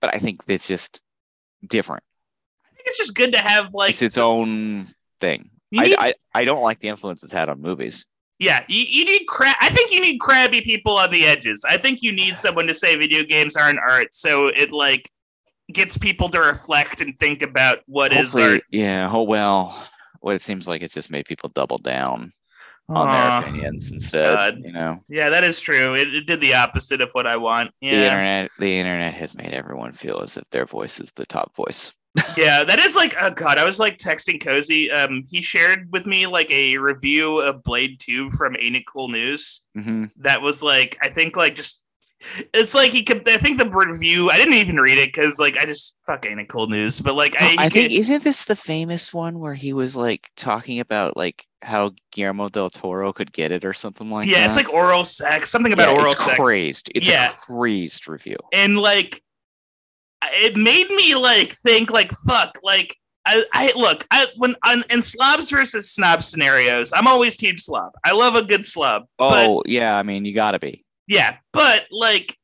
but 0.00 0.14
I 0.14 0.18
think 0.18 0.42
it's 0.46 0.68
just 0.68 1.00
different. 1.66 2.02
I 2.66 2.74
think 2.74 2.86
it's 2.88 2.98
just 2.98 3.14
good 3.14 3.32
to 3.32 3.38
have 3.38 3.72
like 3.72 3.90
it's 3.90 4.02
its 4.02 4.18
own 4.18 4.86
thing. 5.20 5.50
You 5.70 5.96
I, 5.98 6.08
I 6.08 6.14
I 6.34 6.44
don't 6.44 6.62
like 6.62 6.80
the 6.80 6.88
influence 6.88 7.22
it's 7.22 7.32
had 7.32 7.48
on 7.48 7.62
movies. 7.62 8.04
Yeah, 8.38 8.64
you, 8.68 8.82
you 8.82 9.04
need 9.04 9.24
crab. 9.26 9.56
I 9.60 9.70
think 9.70 9.92
you 9.92 10.00
need 10.00 10.18
crabby 10.18 10.60
people 10.60 10.98
on 10.98 11.10
the 11.10 11.24
edges. 11.24 11.64
I 11.66 11.76
think 11.76 12.02
you 12.02 12.10
need 12.12 12.36
someone 12.36 12.66
to 12.66 12.74
say 12.74 12.96
video 12.96 13.22
games 13.24 13.56
aren't 13.56 13.78
art, 13.78 14.12
so 14.12 14.48
it 14.48 14.72
like 14.72 15.08
gets 15.72 15.96
people 15.98 16.28
to 16.30 16.40
reflect 16.40 17.00
and 17.00 17.18
think 17.18 17.42
about 17.42 17.78
what 17.86 18.12
is 18.12 18.32
Hopefully, 18.32 18.42
art. 18.44 18.62
yeah. 18.70 19.08
Oh 19.12 19.22
well, 19.22 19.88
what 20.20 20.34
it 20.34 20.42
seems 20.42 20.68
like 20.68 20.82
it's 20.82 20.94
just 20.94 21.10
made 21.10 21.26
people 21.26 21.50
double 21.54 21.78
down 21.78 22.32
on 22.88 23.08
Aw. 23.08 23.40
their 23.40 23.48
opinions 23.50 23.92
instead. 23.92 24.34
God. 24.36 24.58
You 24.64 24.72
know, 24.72 25.00
Yeah, 25.08 25.28
that 25.30 25.44
is 25.44 25.60
true. 25.60 25.94
It, 25.94 26.14
it 26.14 26.26
did 26.26 26.40
the 26.40 26.54
opposite 26.54 27.00
of 27.00 27.10
what 27.12 27.26
I 27.26 27.36
want. 27.36 27.70
the 27.80 27.88
internet 27.88 28.50
the 28.58 28.78
internet 28.78 29.14
has 29.14 29.34
made 29.34 29.52
everyone 29.52 29.92
feel 29.92 30.20
as 30.20 30.36
if 30.36 30.44
their 30.50 30.66
voice 30.66 31.00
is 31.00 31.12
the 31.12 31.26
top 31.26 31.54
voice. 31.56 31.92
yeah, 32.36 32.62
that 32.62 32.78
is 32.78 32.94
like 32.94 33.14
oh 33.20 33.30
god. 33.32 33.56
I 33.56 33.64
was 33.64 33.78
like 33.78 33.96
texting 33.96 34.38
Cozy. 34.42 34.90
Um, 34.90 35.24
he 35.30 35.40
shared 35.40 35.88
with 35.92 36.06
me 36.06 36.26
like 36.26 36.50
a 36.50 36.76
review 36.76 37.40
of 37.40 37.62
Blade 37.62 37.98
Two 38.00 38.30
from 38.32 38.54
Ain't 38.60 38.76
It 38.76 38.84
Cool 38.86 39.08
News. 39.08 39.62
hmm 39.74 40.04
That 40.18 40.42
was 40.42 40.62
like 40.62 40.98
I 41.02 41.08
think 41.08 41.36
like 41.36 41.54
just. 41.54 41.82
It's 42.54 42.74
like 42.74 42.90
he 42.90 43.02
could. 43.02 43.28
I 43.28 43.36
think 43.36 43.58
the 43.58 43.68
review. 43.68 44.30
I 44.30 44.36
didn't 44.36 44.54
even 44.54 44.76
read 44.76 44.98
it 44.98 45.12
because 45.12 45.38
like 45.38 45.56
I 45.56 45.64
just 45.64 45.96
fuck 46.06 46.24
ain't 46.26 46.40
it 46.40 46.48
cool 46.48 46.66
news. 46.66 47.00
But 47.00 47.14
like 47.14 47.34
I, 47.40 47.56
I 47.58 47.68
think 47.68 47.90
could- 47.90 47.98
isn't 47.98 48.24
this 48.24 48.44
the 48.44 48.56
famous 48.56 49.12
one 49.12 49.38
where 49.38 49.54
he 49.54 49.72
was 49.72 49.96
like 49.96 50.30
talking 50.36 50.80
about 50.80 51.16
like 51.16 51.46
how 51.62 51.92
Guillermo 52.12 52.48
del 52.48 52.70
Toro 52.70 53.12
could 53.12 53.32
get 53.32 53.52
it 53.52 53.64
or 53.64 53.72
something 53.72 54.10
like 54.10 54.26
yeah, 54.26 54.40
that? 54.40 54.46
it's 54.48 54.56
like 54.56 54.72
oral 54.72 55.04
sex. 55.04 55.50
Something 55.50 55.72
about 55.72 55.88
Yeah, 55.90 55.96
oral 56.00 56.12
it's 56.12 56.24
sex. 56.24 56.38
crazed. 56.38 56.90
It's 56.94 57.08
Yeah. 57.08 57.30
a 57.30 57.32
crazed 57.52 58.08
review. 58.08 58.36
and 58.52 58.78
like 58.78 59.22
it 60.24 60.56
made 60.56 60.88
me 60.90 61.14
like 61.16 61.52
think 61.52 61.90
like 61.90 62.12
fuck 62.28 62.56
like 62.62 62.96
I, 63.26 63.44
I 63.52 63.72
look 63.76 64.04
I 64.10 64.26
when 64.36 64.54
on 64.66 64.82
in 64.90 65.02
slobs 65.02 65.50
versus 65.50 65.90
snob 65.90 66.22
scenarios 66.22 66.92
I'm 66.92 67.06
always 67.08 67.36
team 67.36 67.56
slob 67.58 67.92
I 68.04 68.12
love 68.12 68.34
a 68.36 68.42
good 68.44 68.64
slob 68.64 69.04
Oh 69.18 69.62
yeah, 69.66 69.96
I 69.96 70.02
mean 70.02 70.24
you 70.24 70.32
gotta 70.34 70.58
be. 70.58 70.81
Yeah 71.08 71.36
but 71.52 71.86
like 71.90 72.36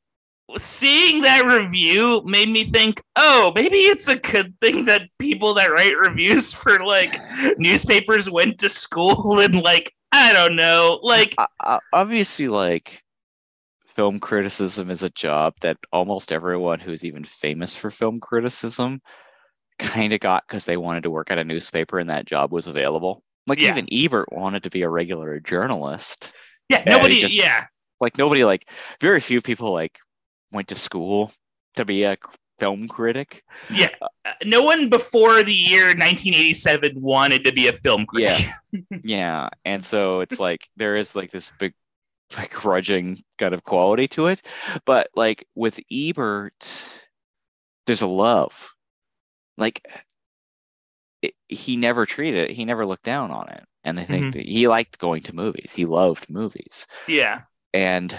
seeing 0.57 1.23
that 1.23 1.45
review 1.45 2.23
made 2.25 2.49
me 2.49 2.65
think 2.65 3.03
oh 3.17 3.53
maybe 3.55 3.77
it's 3.77 4.09
a 4.09 4.17
good 4.17 4.59
thing 4.61 4.87
that 4.87 5.03
people 5.19 5.55
that 5.55 5.71
write 5.71 5.97
reviews 5.97 6.55
for 6.63 6.79
like 6.85 7.19
newspapers 7.59 8.31
went 8.31 8.59
to 8.59 8.69
school 8.69 9.39
and 9.45 9.61
like 9.63 9.93
I 10.11 10.33
don't 10.33 10.57
know 10.57 11.01
like 11.03 11.35
Uh, 11.37 11.47
uh, 11.61 11.79
obviously, 11.93 12.49
like 12.49 13.03
film 13.87 14.19
criticism 14.21 14.91
is 14.91 15.03
a 15.03 15.11
job 15.11 15.53
that 15.61 15.77
almost 15.93 16.33
everyone 16.33 16.81
who's 16.81 17.05
even 17.05 17.25
famous 17.25 17.77
for 17.77 17.91
film 17.91 18.19
criticism 18.19 19.03
kind 19.79 20.15
of 20.15 20.21
got 20.21 20.45
because 20.49 20.65
they 20.65 20.79
wanted 20.79 21.03
to 21.03 21.11
work 21.11 21.31
at 21.31 21.37
a 21.39 21.45
newspaper 21.45 21.99
and 21.99 22.09
that 22.09 22.25
job 22.25 22.53
was 22.53 22.67
available. 22.67 23.23
Like 23.47 23.59
Yeah. 23.61 23.69
even 23.73 23.87
Ebert 23.93 24.33
wanted 24.33 24.63
to 24.63 24.71
be 24.71 24.81
a 24.81 24.89
regular 24.89 25.41
journalist. 25.41 26.33
yeah 26.71 26.83
Yeah, 26.87 26.91
nobody 26.97 27.21
just- 27.21 27.37
yeah 27.37 27.67
Like 28.01 28.19
nobody, 28.19 28.45
like 28.45 28.69
very 29.01 29.21
few 29.21 29.41
people, 29.41 29.73
like 29.73 29.99
went 30.53 30.69
to 30.69 30.75
school 30.75 31.33
to 31.77 31.85
be 31.85 32.05
a 32.05 32.17
film 32.59 32.89
critic. 32.89 33.43
Yeah, 33.73 33.91
uh, 34.03 34.33
no 34.45 34.63
one 34.65 34.89
before 34.89 35.43
the 35.43 35.53
year 35.53 35.87
1987 35.87 36.93
wanted 36.97 37.45
to 37.45 37.53
be 37.53 37.69
a 37.69 37.73
film 37.73 38.07
critic. 38.07 38.47
yeah 38.73 38.81
yeah. 39.05 39.49
and 39.65 39.85
so 39.85 40.21
it's 40.21 40.41
like 40.41 40.69
there 40.77 40.97
is 40.97 41.15
like 41.17 41.31
this 41.31 41.53
big 41.59 41.75
like 42.37 42.53
grudging 42.53 43.19
kind 43.39 43.55
of 43.55 43.65
quality 43.65 44.07
to 44.09 44.27
it 44.27 44.43
but 44.85 45.09
like 45.17 45.47
with 45.55 45.81
ebert 45.91 46.71
there's 47.87 48.03
a 48.03 48.07
love 48.07 48.69
like 49.57 49.81
it, 51.23 51.35
he 51.49 51.77
never 51.77 52.07
treated 52.07 52.51
it 52.51 52.55
he 52.55 52.65
never 52.67 52.85
looked 52.87 53.05
down 53.05 53.31
on 53.31 53.49
it 53.49 53.65
and 53.85 53.99
i 53.99 54.05
think 54.05 54.27
Mhm. 54.27 54.33
that 54.35 54.47
he 54.47 54.69
liked 54.69 54.99
going 54.99 55.23
to 55.23 55.35
movies 55.35 55.73
he 55.75 55.87
loved 55.87 56.29
movies 56.29 56.87
yeah, 57.07 57.43
and 57.73 58.17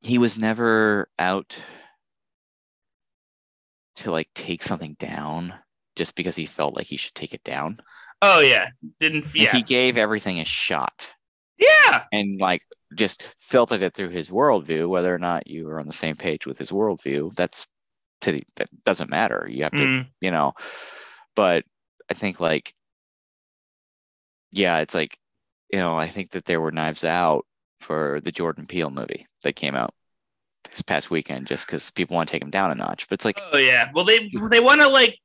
he 0.00 0.18
was 0.18 0.38
never 0.38 1.08
out 1.18 1.58
to 3.96 4.10
like 4.10 4.28
take 4.34 4.62
something 4.62 4.96
down 4.98 5.54
just 5.96 6.14
because 6.14 6.36
he 6.36 6.46
felt 6.46 6.76
like 6.76 6.86
he 6.86 6.96
should 6.96 7.14
take 7.14 7.32
it 7.34 7.44
down. 7.44 7.80
Oh 8.20 8.40
yeah, 8.40 8.68
didn't 9.00 9.24
And 9.24 9.34
yeah. 9.34 9.52
he 9.52 9.62
gave 9.62 9.96
everything 9.96 10.40
a 10.40 10.44
shot. 10.44 11.14
Yeah. 11.58 12.02
And 12.12 12.40
like 12.40 12.62
just 12.94 13.22
filtered 13.38 13.82
it 13.82 13.94
through 13.94 14.10
his 14.10 14.30
worldview 14.30 14.88
whether 14.88 15.14
or 15.14 15.18
not 15.18 15.46
you 15.46 15.66
were 15.66 15.80
on 15.80 15.86
the 15.86 15.92
same 15.92 16.16
page 16.16 16.46
with 16.46 16.58
his 16.58 16.70
worldview 16.70 17.34
that's 17.34 17.66
to 18.22 18.32
the, 18.32 18.42
that 18.56 18.68
doesn't 18.84 19.10
matter. 19.10 19.46
You 19.50 19.64
have 19.64 19.72
to 19.72 19.78
Mm, 19.78 20.06
you 20.20 20.30
know. 20.30 20.52
But 21.36 21.64
i 22.10 22.14
think 22.14 22.40
like 22.40 22.74
yeah 24.52 24.78
it's 24.78 24.94
like 24.94 25.18
you 25.72 25.78
know 25.78 25.96
i 25.96 26.06
think 26.06 26.30
that 26.30 26.44
there 26.44 26.60
were 26.60 26.70
knives 26.70 27.04
out 27.04 27.46
for 27.84 28.20
the 28.24 28.32
jordan 28.32 28.66
peele 28.66 28.90
movie 28.90 29.26
that 29.42 29.54
came 29.54 29.74
out 29.74 29.92
this 30.70 30.82
past 30.82 31.10
weekend 31.10 31.46
just 31.46 31.66
because 31.66 31.90
people 31.90 32.16
want 32.16 32.28
to 32.28 32.32
take 32.32 32.42
him 32.42 32.50
down 32.50 32.70
a 32.70 32.74
notch 32.74 33.06
but 33.08 33.14
it's 33.14 33.24
like 33.24 33.38
oh 33.52 33.58
yeah. 33.58 33.90
Well, 33.94 34.04
they 34.04 34.30
they 34.50 34.60
want 34.60 34.80
to 34.80 34.88
like 34.88 35.18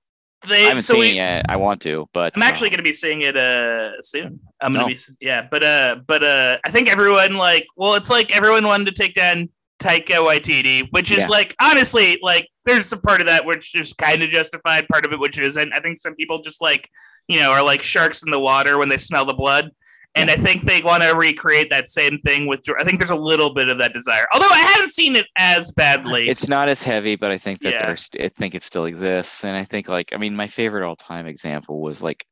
they. 0.47 0.65
i 0.65 0.67
haven't 0.67 0.81
so 0.83 0.93
seen 0.93 0.99
we, 0.99 1.09
it 1.11 1.15
yet 1.15 1.45
i 1.49 1.55
want 1.55 1.81
to 1.83 2.07
but 2.13 2.33
I'm 2.35 2.43
actually 2.43 2.67
um, 2.67 2.71
going 2.71 2.77
to 2.79 2.83
be 2.83 2.93
seeing 2.93 3.21
it 3.21 3.37
uh 3.37 4.01
soon. 4.01 4.39
I'm 4.61 4.73
going 4.73 4.85
to 4.85 4.91
No. 4.91 4.95
be 4.95 5.25
yeah, 5.25 5.47
but 5.49 5.63
uh 5.63 5.97
but 6.05 6.23
uh 6.23 6.57
I 6.65 6.69
think 6.71 6.91
everyone 6.91 7.35
like 7.37 7.65
well 7.77 7.95
it's 7.95 8.09
like 8.09 8.35
everyone 8.35 8.65
wanted 8.65 8.85
to 8.93 9.01
take 9.01 9.15
down 9.15 9.49
Taika 9.81 10.17
Waititi, 10.27 10.87
which 10.91 11.09
is 11.11 11.19
Yeah. 11.19 11.27
like 11.27 11.55
honestly 11.61 12.19
like 12.21 12.47
there's 12.65 12.91
a 12.91 12.97
part 12.97 13.21
of 13.21 13.27
that 13.27 13.45
which 13.45 13.73
is 13.75 13.93
kind 13.93 14.21
of 14.21 14.29
justified, 14.29 14.87
part 14.89 15.05
of 15.05 15.13
it 15.13 15.19
which 15.19 15.39
isn't. 15.39 15.73
I 15.73 15.79
think 15.79 15.97
some 15.97 16.15
people 16.15 16.39
just 16.39 16.61
like 16.61 16.89
you 17.29 17.39
know 17.39 17.51
are 17.51 17.63
like 17.63 17.81
sharks 17.81 18.21
in 18.23 18.29
the 18.29 18.39
water 18.39 18.77
when 18.77 18.89
they 18.89 18.97
smell 18.97 19.23
the 19.25 19.33
blood. 19.33 19.71
And 20.15 20.29
I 20.31 20.35
think 20.35 20.63
they 20.63 20.81
want 20.81 21.03
to 21.03 21.11
recreate 21.11 21.69
that 21.69 21.87
same 21.87 22.19
thing 22.25 22.47
with. 22.47 22.61
I 22.79 22.83
think 22.83 22.97
there's 22.99 23.11
a 23.11 23.15
little 23.15 23.53
bit 23.53 23.69
of 23.69 23.77
that 23.77 23.93
desire, 23.93 24.25
although 24.33 24.49
I 24.49 24.59
haven't 24.59 24.89
seen 24.91 25.15
it 25.15 25.27
as 25.37 25.71
badly. 25.71 26.27
it's 26.27 26.47
not 26.49 26.67
as 26.67 26.81
heavy, 26.83 27.15
but 27.15 27.31
I 27.31 27.37
think 27.37 27.61
that 27.61 27.71
Yeah. 27.73 27.85
there's 27.85 28.09
I 28.19 28.27
think 28.29 28.55
it 28.55 28.63
still 28.63 28.85
exists. 28.85 29.43
And 29.45 29.55
I 29.55 29.63
think 29.63 29.87
like 29.87 30.11
I 30.13 30.17
mean 30.17 30.35
my 30.35 30.47
favorite 30.47 30.85
all 30.85 30.95
time 30.95 31.27
example 31.27 31.81
was 31.81 32.01
like 32.01 32.25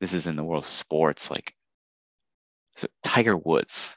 this 0.00 0.12
is 0.12 0.26
in 0.26 0.36
the 0.36 0.44
world 0.44 0.64
of 0.64 0.68
sports, 0.68 1.30
like 1.30 1.54
so 2.74 2.86
Tiger 3.02 3.36
Woods 3.36 3.96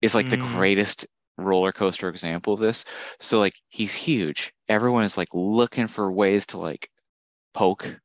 is 0.00 0.14
like 0.14 0.28
the 0.30 0.36
Mm. 0.36 0.52
greatest 0.56 1.06
roller 1.38 1.72
coaster 1.72 2.08
example 2.08 2.52
of 2.54 2.60
this. 2.60 2.84
So 3.20 3.38
like 3.40 3.54
he's 3.68 3.92
huge. 3.92 4.52
Everyone 4.68 5.04
is 5.04 5.16
like 5.18 5.28
looking 5.34 5.86
for 5.86 6.10
ways 6.12 6.46
to 6.48 6.58
like 6.58 6.88
poke 7.52 7.98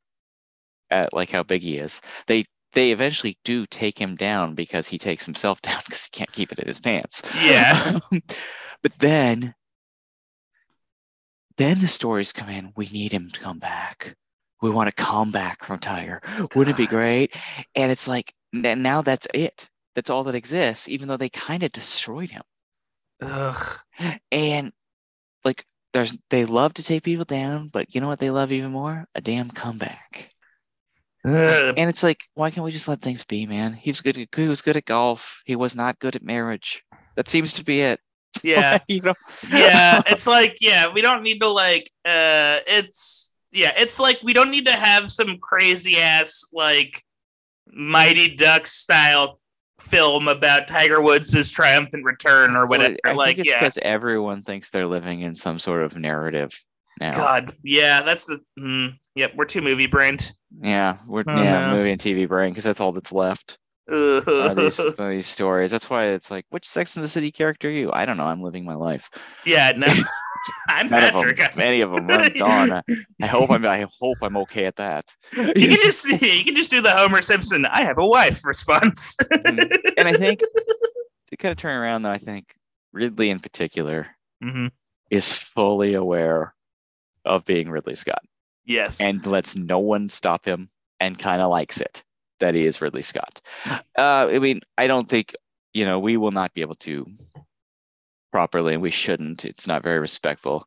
at 0.90 1.12
like 1.12 1.30
how 1.30 1.42
big 1.44 1.62
he 1.62 1.78
is. 1.78 2.00
They 2.26 2.44
they 2.74 2.92
eventually 2.92 3.38
do 3.44 3.66
take 3.66 3.98
him 3.98 4.16
down 4.16 4.54
because 4.54 4.86
he 4.86 4.98
takes 4.98 5.24
himself 5.24 5.62
down 5.62 5.80
because 5.84 6.04
he 6.04 6.10
can't 6.10 6.32
keep 6.32 6.52
it 6.52 6.58
in 6.58 6.66
his 6.66 6.80
pants. 6.80 7.22
Yeah. 7.42 8.00
Um, 8.12 8.22
but 8.82 8.98
then, 8.98 9.54
then 11.56 11.80
the 11.80 11.86
stories 11.86 12.32
come 12.32 12.50
in. 12.50 12.72
We 12.76 12.86
need 12.88 13.12
him 13.12 13.30
to 13.30 13.40
come 13.40 13.58
back. 13.58 14.14
We 14.60 14.70
want 14.70 14.94
to 14.94 15.02
come 15.02 15.30
back 15.30 15.64
from 15.64 15.78
Tiger. 15.78 16.20
Wouldn't 16.54 16.76
it 16.76 16.82
be 16.82 16.86
great? 16.86 17.34
And 17.74 17.90
it's 17.90 18.06
like 18.06 18.34
now 18.52 19.00
that's 19.00 19.26
it. 19.32 19.68
That's 19.94 20.10
all 20.10 20.24
that 20.24 20.34
exists. 20.34 20.88
Even 20.88 21.08
though 21.08 21.16
they 21.16 21.30
kind 21.30 21.62
of 21.62 21.72
destroyed 21.72 22.30
him. 22.30 22.42
Ugh. 23.22 23.78
And 24.30 24.72
like 25.44 25.64
there's 25.94 26.16
they 26.30 26.44
love 26.44 26.74
to 26.74 26.82
take 26.82 27.02
people 27.02 27.24
down, 27.24 27.68
but 27.68 27.94
you 27.94 28.00
know 28.00 28.08
what 28.08 28.18
they 28.18 28.30
love 28.30 28.52
even 28.52 28.72
more? 28.72 29.06
A 29.14 29.20
damn 29.20 29.50
comeback. 29.50 30.28
And 31.24 31.88
it's 31.90 32.02
like, 32.02 32.20
why 32.34 32.50
can't 32.50 32.64
we 32.64 32.70
just 32.70 32.88
let 32.88 33.00
things 33.00 33.24
be, 33.24 33.46
man? 33.46 33.72
He 33.72 33.90
was 33.90 34.00
good. 34.00 34.18
At, 34.18 34.28
he 34.34 34.48
was 34.48 34.62
good 34.62 34.76
at 34.76 34.84
golf. 34.84 35.42
He 35.46 35.56
was 35.56 35.74
not 35.74 35.98
good 35.98 36.16
at 36.16 36.22
marriage. 36.22 36.84
That 37.16 37.28
seems 37.28 37.54
to 37.54 37.64
be 37.64 37.80
it. 37.80 38.00
Yeah. 38.42 38.78
you 38.88 39.00
know. 39.00 39.14
yeah 39.48 40.02
it's 40.06 40.26
like 40.26 40.58
yeah 40.60 40.92
we 40.92 41.00
don't 41.00 41.22
need 41.22 41.40
to 41.40 41.48
like 41.48 41.88
uh 42.04 42.58
it's 42.66 43.34
yeah 43.52 43.72
it's 43.76 43.98
like 43.98 44.18
we 44.22 44.34
don't 44.34 44.50
need 44.50 44.66
to 44.66 44.72
have 44.72 45.10
some 45.10 45.38
crazy 45.38 45.96
ass 45.98 46.42
like 46.52 47.02
mighty 47.72 48.34
ducks 48.34 48.72
style 48.72 49.40
film 49.80 50.28
about 50.28 50.68
tiger 50.68 51.00
woods' 51.00 51.50
triumphant 51.52 52.04
return 52.04 52.54
or 52.56 52.66
whatever 52.66 52.96
I 53.06 53.12
like 53.12 53.36
think 53.36 53.38
it's 53.38 53.48
yeah 53.50 53.60
because 53.60 53.78
everyone 53.78 54.42
thinks 54.42 54.68
they're 54.68 54.84
living 54.86 55.20
in 55.20 55.34
some 55.34 55.58
sort 55.58 55.82
of 55.82 55.96
narrative 55.96 56.60
now. 57.00 57.16
god 57.16 57.52
yeah 57.62 58.02
that's 58.02 58.26
the 58.26 58.40
mm, 58.58 58.98
yep 59.14 59.32
we're 59.36 59.44
too 59.44 59.60
movie 59.60 59.86
brained 59.86 60.32
Yeah, 60.60 60.98
we're 61.06 61.24
Oh, 61.26 61.42
yeah, 61.42 61.70
no. 61.70 61.76
movie 61.76 61.90
and 61.92 62.00
TV 62.00 62.28
brain 62.28 62.50
because 62.50 62.64
that's 62.64 62.80
all 62.80 62.92
that's 62.92 63.12
left. 63.12 63.58
Are 63.90 64.54
these, 64.54 64.80
these 64.98 65.26
stories. 65.26 65.70
That's 65.70 65.90
why 65.90 66.06
it's 66.06 66.30
like, 66.30 66.46
which 66.50 66.66
Sex 66.68 66.96
in 66.96 67.02
the 67.02 67.08
City 67.08 67.30
character 67.30 67.68
are 67.68 67.72
you? 67.72 67.92
I 67.92 68.04
don't 68.06 68.16
know. 68.16 68.24
I'm 68.24 68.42
living 68.42 68.64
my 68.64 68.74
life. 68.74 69.10
yeah 69.44 69.72
no 69.76 69.86
i'm 70.68 70.90
None 70.90 71.04
of 71.14 71.36
them, 71.36 71.48
many 71.56 71.80
of 71.80 71.90
them 71.90 72.06
run 72.06 72.30
gone. 72.36 72.70
I, 72.72 72.82
I 73.22 73.26
hope 73.26 73.50
I'm. 73.50 73.64
I 73.64 73.86
hope 73.98 74.18
I'm 74.20 74.36
okay 74.38 74.66
at 74.66 74.76
that. 74.76 75.06
you 75.34 75.52
can 75.54 75.78
just 75.82 76.06
you 76.06 76.44
can 76.44 76.54
just 76.54 76.70
do 76.70 76.82
the 76.82 76.90
homer 76.90 77.22
simpson 77.22 77.64
i 77.64 77.82
have 77.82 77.96
a 77.96 78.06
wife 78.06 78.44
response 78.44 79.16
and 79.32 80.06
I 80.08 80.12
think 80.12 80.40
to 81.30 81.36
kind 81.38 81.50
of 81.52 81.56
turn 81.56 81.74
around, 81.80 82.02
though, 82.02 82.10
I 82.10 82.18
think 82.18 82.54
Ridley 82.92 83.30
in 83.30 83.40
particular 83.40 84.08
Mhm. 84.42 84.70
is 85.10 85.32
fully 85.32 85.94
aware 85.94 86.54
of 87.24 87.44
being 87.46 87.70
Ridley 87.70 87.94
Scott 87.94 88.22
yes 88.64 89.00
and 89.00 89.24
lets 89.26 89.56
no 89.56 89.78
one 89.78 90.08
stop 90.08 90.44
him 90.44 90.68
and 91.00 91.18
kind 91.18 91.42
of 91.42 91.50
likes 91.50 91.80
it 91.80 92.02
that 92.40 92.54
he 92.54 92.64
is 92.66 92.80
Ridley 92.80 93.02
Scott. 93.02 93.40
Uh, 93.66 93.80
I 94.30 94.38
mean, 94.38 94.60
I 94.76 94.86
don't 94.86 95.08
think, 95.08 95.34
you 95.72 95.84
know, 95.84 95.98
we 96.00 96.16
will 96.16 96.32
not 96.32 96.52
be 96.54 96.60
able 96.62 96.74
to 96.76 97.06
properly, 98.32 98.74
and 98.74 98.82
we 98.82 98.90
shouldn't, 98.90 99.44
it's 99.44 99.66
not 99.66 99.82
very 99.82 99.98
respectful, 100.00 100.66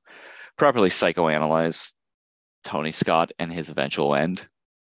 properly 0.58 0.90
psychoanalyze 0.90 1.92
Tony 2.64 2.92
Scott 2.92 3.32
and 3.40 3.52
his 3.52 3.70
eventual 3.70 4.16
end. 4.16 4.48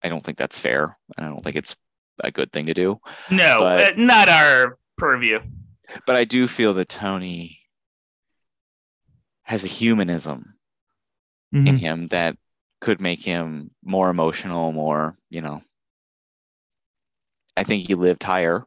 I 0.03 0.09
don't 0.09 0.23
think 0.23 0.37
that's 0.37 0.57
fair. 0.59 0.97
and 1.17 1.25
I 1.25 1.29
don't 1.29 1.43
think 1.43 1.55
it's 1.57 1.75
a 2.23 2.31
good 2.31 2.51
thing 2.51 2.67
to 2.67 2.73
do. 2.73 2.99
no 3.29 3.59
but- 3.59 3.93
uh, 3.93 3.93
not 3.97 4.29
our 4.29 4.77
purview 4.97 5.39
But 6.07 6.15
I 6.15 6.23
do 6.23 6.47
feel 6.47 6.73
that 6.75 6.89
Tony 6.89 7.59
has 9.43 9.63
a 9.63 9.67
humanism 9.67 10.53
Mm-hmm. 11.53 11.67
in 11.67 11.77
him 11.77 12.07
that 12.07 12.37
could 12.81 12.99
make 12.99 13.23
him 13.23 13.71
more 13.83 14.09
emotional, 14.09 14.71
more, 14.71 15.15
you 15.29 15.41
know. 15.41 15.61
I 17.55 17.63
think 17.63 17.87
he 17.87 17.95
lived 17.95 18.23
higher. 18.23 18.65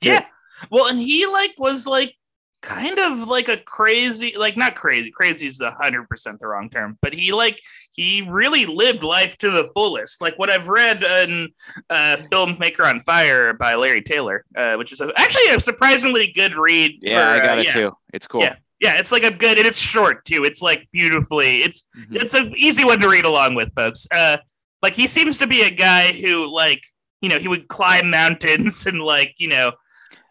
Yeah. 0.00 0.26
Well, 0.70 0.86
and 0.86 0.98
he 0.98 1.26
like 1.26 1.54
was 1.58 1.86
like 1.86 2.14
kind 2.60 2.98
of 2.98 3.26
like 3.28 3.48
a 3.48 3.56
crazy, 3.56 4.34
like 4.38 4.56
not 4.56 4.74
crazy. 4.74 5.10
Crazy 5.10 5.46
is 5.46 5.60
a 5.60 5.70
hundred 5.70 6.08
percent 6.08 6.40
the 6.40 6.46
wrong 6.48 6.68
term, 6.68 6.98
but 7.00 7.14
he 7.14 7.32
like 7.32 7.60
he 7.90 8.22
really 8.28 8.66
lived 8.66 9.02
life 9.02 9.38
to 9.38 9.50
the 9.50 9.70
fullest. 9.74 10.20
Like 10.20 10.38
what 10.38 10.50
I've 10.50 10.68
read 10.68 11.02
in 11.02 11.48
uh, 11.90 12.18
"Filmmaker 12.30 12.88
on 12.88 13.00
Fire" 13.00 13.54
by 13.54 13.74
Larry 13.76 14.02
Taylor, 14.02 14.44
uh, 14.56 14.74
which 14.76 14.92
is 14.92 15.00
a, 15.00 15.10
actually 15.16 15.48
a 15.54 15.60
surprisingly 15.60 16.32
good 16.34 16.56
read. 16.56 16.98
Yeah, 17.00 17.34
for, 17.34 17.40
I 17.40 17.46
got 17.46 17.58
uh, 17.58 17.60
it 17.60 17.66
yeah. 17.66 17.72
too. 17.72 17.92
It's 18.12 18.26
cool. 18.26 18.42
Yeah. 18.42 18.56
Yeah, 18.84 18.98
it's 18.98 19.10
like 19.10 19.24
a 19.24 19.30
good, 19.32 19.56
and 19.58 19.66
it's 19.66 19.78
short 19.78 20.24
too. 20.26 20.44
It's 20.44 20.60
like 20.62 20.86
beautifully. 20.92 21.62
It's 21.62 21.88
Mhm. 21.96 22.16
it's 22.22 22.34
an 22.34 22.52
easy 22.56 22.84
one 22.84 23.00
to 23.00 23.08
read 23.08 23.24
along 23.24 23.54
with, 23.56 23.70
folks. 23.74 24.06
Uh, 24.12 24.36
like 24.82 24.92
he 24.92 25.06
seems 25.08 25.38
to 25.38 25.46
be 25.46 25.62
a 25.62 25.70
guy 25.70 26.12
who 26.12 26.52
like 26.54 26.82
you 27.22 27.28
know 27.30 27.38
he 27.38 27.48
would 27.48 27.68
climb 27.68 28.10
mountains 28.10 28.84
and 28.86 29.00
like 29.00 29.34
you 29.38 29.48
know. 29.48 29.72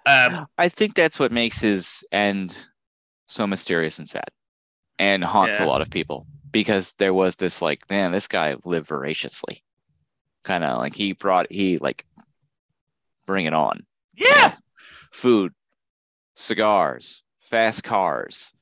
Uh, 0.06 0.46
I 0.58 0.70
think 0.70 0.94
that's 0.96 1.18
what 1.20 1.32
makes 1.32 1.60
his 1.62 2.04
end 2.12 2.68
so 3.26 3.48
mysterious 3.48 4.00
and 4.00 4.08
sad 4.08 4.28
and 5.00 5.24
haunts 5.24 5.60
Yeah. 5.60 5.66
a 5.66 5.68
lot 5.68 5.82
of 5.82 5.90
people 5.90 6.28
because 6.52 6.94
there 7.00 7.14
was 7.14 7.38
this 7.38 7.62
like, 7.62 7.90
man, 7.90 8.12
this 8.12 8.28
guy 8.28 8.56
lived 8.66 8.88
voraciously. 8.90 9.64
Kind 10.44 10.64
of 10.66 10.78
like 10.78 10.94
he 10.94 11.14
brought, 11.14 11.50
he 11.50 11.78
like, 11.78 12.06
bring 13.26 13.46
it 13.46 13.54
on. 13.54 13.86
you 14.14 14.28
yeah, 14.30 14.48
know, 14.50 14.54
food, 15.14 15.54
cigars, 16.36 17.24
fast 17.50 17.84
cars, 17.84 18.54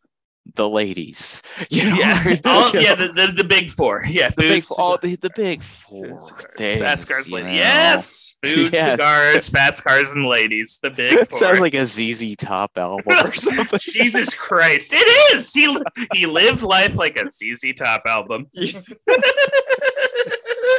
the 0.55 0.67
ladies. 0.69 1.41
You 1.69 1.89
know, 1.89 1.95
yeah, 1.97 2.23
all, 2.45 2.71
yeah, 2.75 2.95
the, 2.95 3.07
the 3.13 3.33
the 3.37 3.43
big 3.47 3.69
four. 3.69 4.03
Yeah, 4.07 4.29
the 4.29 4.35
big, 4.41 4.65
all 4.77 4.97
the, 4.97 5.15
the 5.15 5.29
big 5.35 5.61
four 5.63 6.19
things. 6.57 6.81
fast 6.81 7.07
cars, 7.07 7.31
ladies. 7.31 7.53
Yes, 7.55 8.37
food, 8.43 8.73
Yes. 8.73 8.91
cigars, 8.91 9.49
fast 9.49 9.83
cars, 9.83 10.11
and 10.13 10.25
ladies. 10.25 10.79
The 10.81 10.89
big 10.89 11.13
It 11.13 11.29
four. 11.29 11.39
sounds 11.39 11.61
like 11.61 11.75
a 11.75 11.85
ZZ 11.85 12.35
Top 12.37 12.71
album 12.77 13.05
or 13.07 13.33
something. 13.33 13.79
Jesus 13.79 14.33
Christ! 14.33 14.91
It 14.93 15.35
is. 15.35 15.53
He 15.53 15.77
he 16.13 16.25
lived 16.25 16.63
life 16.63 16.95
like 16.95 17.17
a 17.17 17.29
ZZ 17.29 17.73
Top 17.77 18.01
album. 18.05 18.47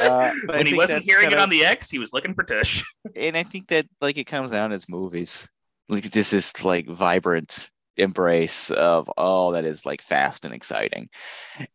Uh, 0.03 0.33
when 0.47 0.67
he 0.67 0.75
wasn't 0.75 1.05
hearing 1.05 1.23
kind 1.25 1.35
it 1.35 1.39
on 1.39 1.49
the 1.49 1.65
X, 1.65 1.89
he 1.91 1.99
was 2.01 2.13
looking 2.13 2.35
for 2.35 2.43
Tish. 2.43 2.83
and 3.15 3.37
I 3.37 3.45
think 3.45 3.69
that 3.69 3.87
like 4.01 4.19
it 4.19 4.25
comes 4.25 4.51
down 4.51 4.73
as 4.73 4.89
movies. 4.89 5.49
Like 5.89 6.11
this 6.11 6.33
is 6.33 6.53
like 6.65 6.89
vibrant 6.89 7.71
embrace 7.97 8.71
of 8.71 9.09
all 9.11 9.53
that 9.53 9.65
is 9.65 9.85
like 9.85 10.03
fast 10.03 10.45
and 10.45 10.55
exciting. 10.55 11.09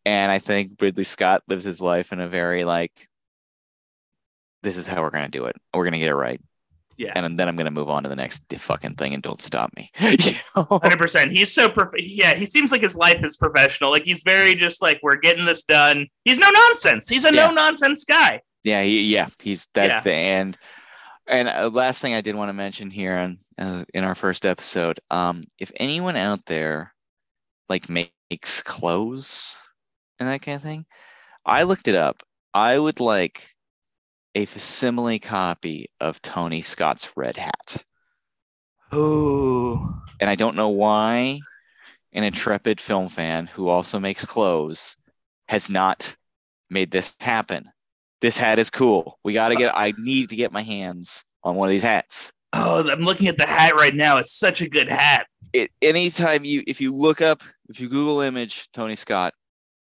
And 0.04 0.30
I 0.32 0.38
think 0.38 0.72
Ridley 0.80 1.04
Scott 1.04 1.42
lives 1.48 1.64
his 1.64 1.80
life 1.80 2.12
in 2.12 2.20
a 2.20 2.28
very 2.28 2.64
like 2.64 2.92
this 4.62 4.76
is 4.76 4.86
how 4.86 5.02
we're 5.02 5.10
gonna 5.10 5.28
do 5.28 5.46
it. 5.46 5.56
We're 5.72 5.84
gonna 5.84 5.98
get 5.98 6.10
it 6.10 6.14
right. 6.14 6.40
Yeah. 6.96 7.12
And 7.14 7.38
then 7.38 7.48
I'm 7.48 7.54
gonna 7.54 7.70
move 7.70 7.88
on 7.88 8.02
to 8.02 8.08
the 8.08 8.16
next 8.16 8.44
fucking 8.52 8.96
thing 8.96 9.14
and 9.14 9.22
don't 9.22 9.40
stop 9.40 9.74
me. 9.76 9.90
Hundred 9.96 10.98
percent. 10.98 11.30
He's 11.30 11.54
so 11.54 11.68
prof- 11.68 11.92
yeah. 11.96 12.34
He 12.34 12.46
seems 12.46 12.72
like 12.72 12.82
his 12.82 12.96
life 12.96 13.22
is 13.24 13.36
professional. 13.36 13.90
Like 13.90 14.02
he's 14.02 14.22
very 14.24 14.52
mm-hmm. 14.52 14.60
just 14.60 14.82
like 14.82 14.98
we're 15.02 15.16
getting 15.16 15.46
this 15.46 15.62
done. 15.62 16.08
He's 16.24 16.38
no 16.38 16.50
nonsense. 16.50 17.08
He's 17.08 17.24
a 17.24 17.32
Yeah. 17.32 17.46
no 17.46 17.52
nonsense 17.52 18.04
guy. 18.04 18.40
Yeah, 18.64 18.82
he, 18.82 19.04
yeah, 19.04 19.28
he's 19.38 19.68
that 19.74 19.88
Yeah. 19.88 20.00
the 20.00 20.12
and 20.12 20.58
and 21.28 21.48
uh, 21.48 21.70
last 21.72 22.00
thing 22.02 22.14
I 22.14 22.20
did 22.22 22.34
want 22.34 22.48
to 22.50 22.54
mention 22.54 22.90
here 22.90 23.16
on 23.18 23.38
uh, 23.58 23.84
in 23.94 24.04
our 24.04 24.14
first 24.14 24.46
episode, 24.46 25.00
um, 25.10 25.44
if 25.58 25.72
anyone 25.76 26.16
out 26.16 26.44
there 26.46 26.94
like 27.68 27.88
makes 27.88 28.62
clothes 28.62 29.60
and 30.20 30.28
that 30.28 30.42
kind 30.42 30.56
of 30.56 30.62
thing, 30.62 30.86
I 31.44 31.64
looked 31.64 31.88
it 31.88 31.96
up. 31.96 32.22
I 32.54 32.78
would 32.78 33.00
like 33.00 33.54
a 34.34 34.46
facsimile 34.46 35.18
copy 35.20 35.90
of 36.00 36.22
Tony 36.22 36.62
Scott's 36.62 37.10
Red 37.16 37.36
Hat, 37.36 37.84
Oh, 38.92 40.02
and 40.20 40.30
I 40.30 40.36
don't 40.36 40.56
know 40.56 40.68
why 40.70 41.46
an 42.12 42.24
intrepid 42.24 42.80
film 42.80 43.08
fan 43.08 43.46
who 43.46 43.68
also 43.68 43.98
makes 44.00 44.24
clothes 44.24 44.96
has 45.48 45.70
not 45.70 46.16
made 46.70 46.90
this 46.90 47.16
happen. 47.20 47.70
This 48.20 48.36
hat 48.36 48.58
is 48.58 48.70
cool. 48.70 49.18
We 49.24 49.32
got 49.32 49.48
to 49.50 49.56
get. 49.56 49.76
I 49.76 49.92
need 49.98 50.30
to 50.30 50.36
get 50.36 50.52
my 50.52 50.62
hands 50.62 51.24
on 51.44 51.54
one 51.56 51.68
of 51.68 51.70
these 51.70 51.82
hats. 51.82 52.32
oh, 52.52 52.88
I'm 52.90 53.00
looking 53.00 53.28
at 53.28 53.36
the 53.36 53.46
hat 53.46 53.74
right 53.74 53.94
now. 53.94 54.16
It's 54.18 54.32
such 54.38 54.60
a 54.60 54.68
good 54.68 54.88
hat. 54.88 55.26
It 55.52 55.70
anytime 55.82 56.44
you 56.44 56.62
if 56.66 56.80
you 56.80 56.94
look 56.94 57.20
up 57.22 57.42
if 57.68 57.80
you 57.80 57.88
Google 57.88 58.20
image 58.20 58.68
Tony 58.72 58.96
Scott, 58.96 59.34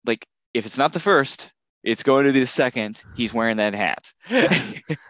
like 0.06 0.26
if 0.54 0.66
it's 0.66 0.78
not 0.78 0.94
the 0.94 1.00
first, 1.00 1.52
it's 1.84 2.04
going 2.04 2.26
to 2.26 2.34
be 2.34 2.40
the 2.40 2.48
second. 2.48 3.04
He's 3.16 3.34
wearing 3.34 3.58
that 3.58 3.74
hat. 3.74 4.12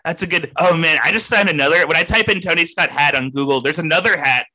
That's 0.06 0.24
a 0.24 0.28
good. 0.28 0.52
Oh 0.58 0.76
man, 0.78 1.00
I 1.04 1.12
just 1.12 1.30
found 1.30 1.50
another. 1.50 1.86
When 1.88 1.98
I 1.98 2.04
type 2.04 2.30
in 2.30 2.40
Tony 2.40 2.66
Scott 2.66 2.90
hat 2.90 3.16
on 3.16 3.32
Google, 3.32 3.62
there's 3.62 3.80
another 3.80 4.18
hat, 4.18 4.46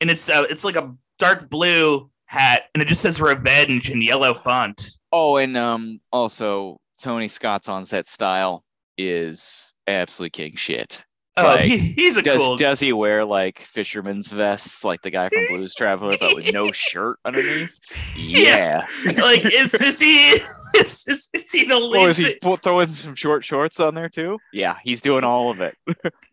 and 0.00 0.10
it's 0.10 0.28
uh, 0.28 0.44
it's 0.48 0.64
like 0.64 0.76
a 0.76 0.94
dark 1.18 1.48
blue 1.50 2.10
hat, 2.26 2.64
and 2.74 2.82
it 2.82 2.88
just 2.88 3.02
says 3.02 3.20
revenge 3.20 3.90
in 3.90 4.00
yellow 4.02 4.34
font. 4.34 4.90
oh, 5.12 5.36
and 5.36 5.56
um 5.56 6.00
also 6.12 6.78
Tony 7.00 7.28
Scott's 7.28 7.68
on-set 7.68 8.06
style 8.06 8.64
is 8.98 9.72
absolutely 9.86 10.30
king 10.30 10.56
shit. 10.56 11.04
Oh, 11.38 11.44
Like, 11.44 11.64
he, 11.66 11.78
he's 11.78 12.16
a 12.16 12.22
Does 12.22 12.42
cool. 12.46 12.56
does 12.56 12.80
he 12.80 12.94
wear 12.94 13.22
like 13.24 13.58
fisherman's 13.60 14.28
vests 14.30 14.84
like 14.84 15.02
the 15.02 15.10
guy 15.10 15.28
from 15.28 15.44
Blues 15.48 15.74
Traveler 15.74 16.16
but 16.18 16.34
with 16.34 16.50
no 16.52 16.72
shirt 16.72 17.18
underneath? 17.26 17.78
Yeah. 18.16 18.86
Yeah. 19.04 19.12
like 19.20 19.44
is 19.44 19.74
is 19.74 20.00
he 20.00 20.38
is, 20.76 21.04
is, 21.06 21.28
is 21.34 21.50
he 21.52 21.64
the 21.64 21.74
Oh, 21.74 21.88
lead? 21.88 22.08
is 22.08 22.16
he 22.18 22.38
throwing 22.62 22.88
some 22.88 23.14
short 23.14 23.44
shorts 23.44 23.80
on 23.80 23.94
there 23.94 24.08
too? 24.08 24.38
Yeah, 24.54 24.76
he's 24.82 25.02
doing 25.02 25.24
all 25.24 25.50
of 25.50 25.60
it. 25.60 25.76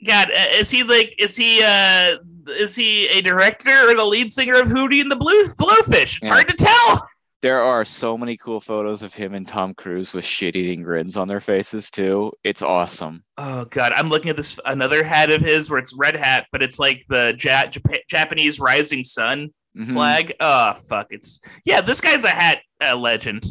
God, 0.06 0.30
uh, 0.32 0.46
is 0.56 0.70
he 0.70 0.84
like? 0.84 1.14
Is 1.18 1.36
he? 1.36 1.62
uh 1.64 2.16
Is 2.48 2.74
he 2.76 3.08
a 3.08 3.22
director 3.22 3.90
or 3.90 3.96
the 3.96 4.04
lead 4.06 4.32
singer 4.32 4.56
of 4.56 4.68
Hootie 4.70 5.02
and 5.02 5.12
the 5.12 5.16
Blue 5.18 5.46
Blowfish? 5.60 6.18
It's 6.18 6.28
Yeah. 6.28 6.34
hard 6.34 6.48
to 6.50 6.56
tell. 6.56 7.08
There 7.44 7.60
are 7.62 7.84
so 7.84 8.18
many 8.18 8.38
cool 8.38 8.62
photos 8.62 9.04
of 9.04 9.14
him 9.14 9.34
and 9.34 9.46
Tom 9.46 9.74
Cruise 9.74 10.14
with 10.14 10.24
shit-eating 10.24 10.82
grins 10.82 11.18
on 11.18 11.28
their 11.28 11.42
faces 11.42 11.92
too. 11.92 12.32
It's 12.46 12.62
awesome. 12.62 13.22
Oh 13.38 13.66
God, 13.66 13.92
I'm 13.92 14.08
looking 14.08 14.30
at 14.30 14.38
this 14.38 14.58
another 14.66 15.04
hat 15.04 15.30
of 15.30 15.42
his 15.42 15.70
where 15.70 15.78
it's 15.78 15.94
red 15.94 16.16
hat, 16.16 16.48
but 16.54 16.64
it's 16.64 16.80
like 16.80 17.04
the 17.10 17.36
ja- 17.38 17.66
Jap- 17.66 18.08
Japanese 18.08 18.62
rising 18.62 19.04
sun 19.04 19.50
Mhm. 19.78 19.92
flag. 19.92 20.34
Oh 20.40 20.74
fuck, 20.88 21.08
it's 21.10 21.42
yeah. 21.66 21.82
This 21.82 22.00
guy's 22.00 22.24
a 22.24 22.30
hat 22.30 22.62
uh, 22.82 22.96
legend. 22.96 23.46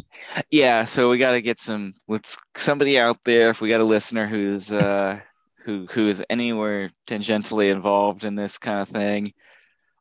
Yeah, 0.50 0.84
so 0.84 1.10
we 1.10 1.18
got 1.18 1.32
to 1.32 1.42
get 1.42 1.60
some. 1.60 1.92
Let's 2.08 2.38
somebody 2.56 2.98
out 2.98 3.18
there. 3.26 3.50
If 3.50 3.60
we 3.60 3.68
got 3.68 3.82
a 3.82 3.84
listener 3.84 4.26
who's 4.26 4.72
uh 4.72 5.20
who 5.66 5.86
who 5.90 6.08
is 6.08 6.24
anywhere 6.30 6.90
tangentially 7.06 7.70
involved 7.70 8.24
in 8.24 8.36
this 8.36 8.56
kind 8.56 8.80
of 8.80 8.88
thing, 8.88 9.34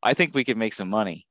I 0.01 0.13
think 0.13 0.33
we 0.33 0.45
could 0.45 0.57
make 0.57 0.73
some 0.75 0.89
money 0.89 1.25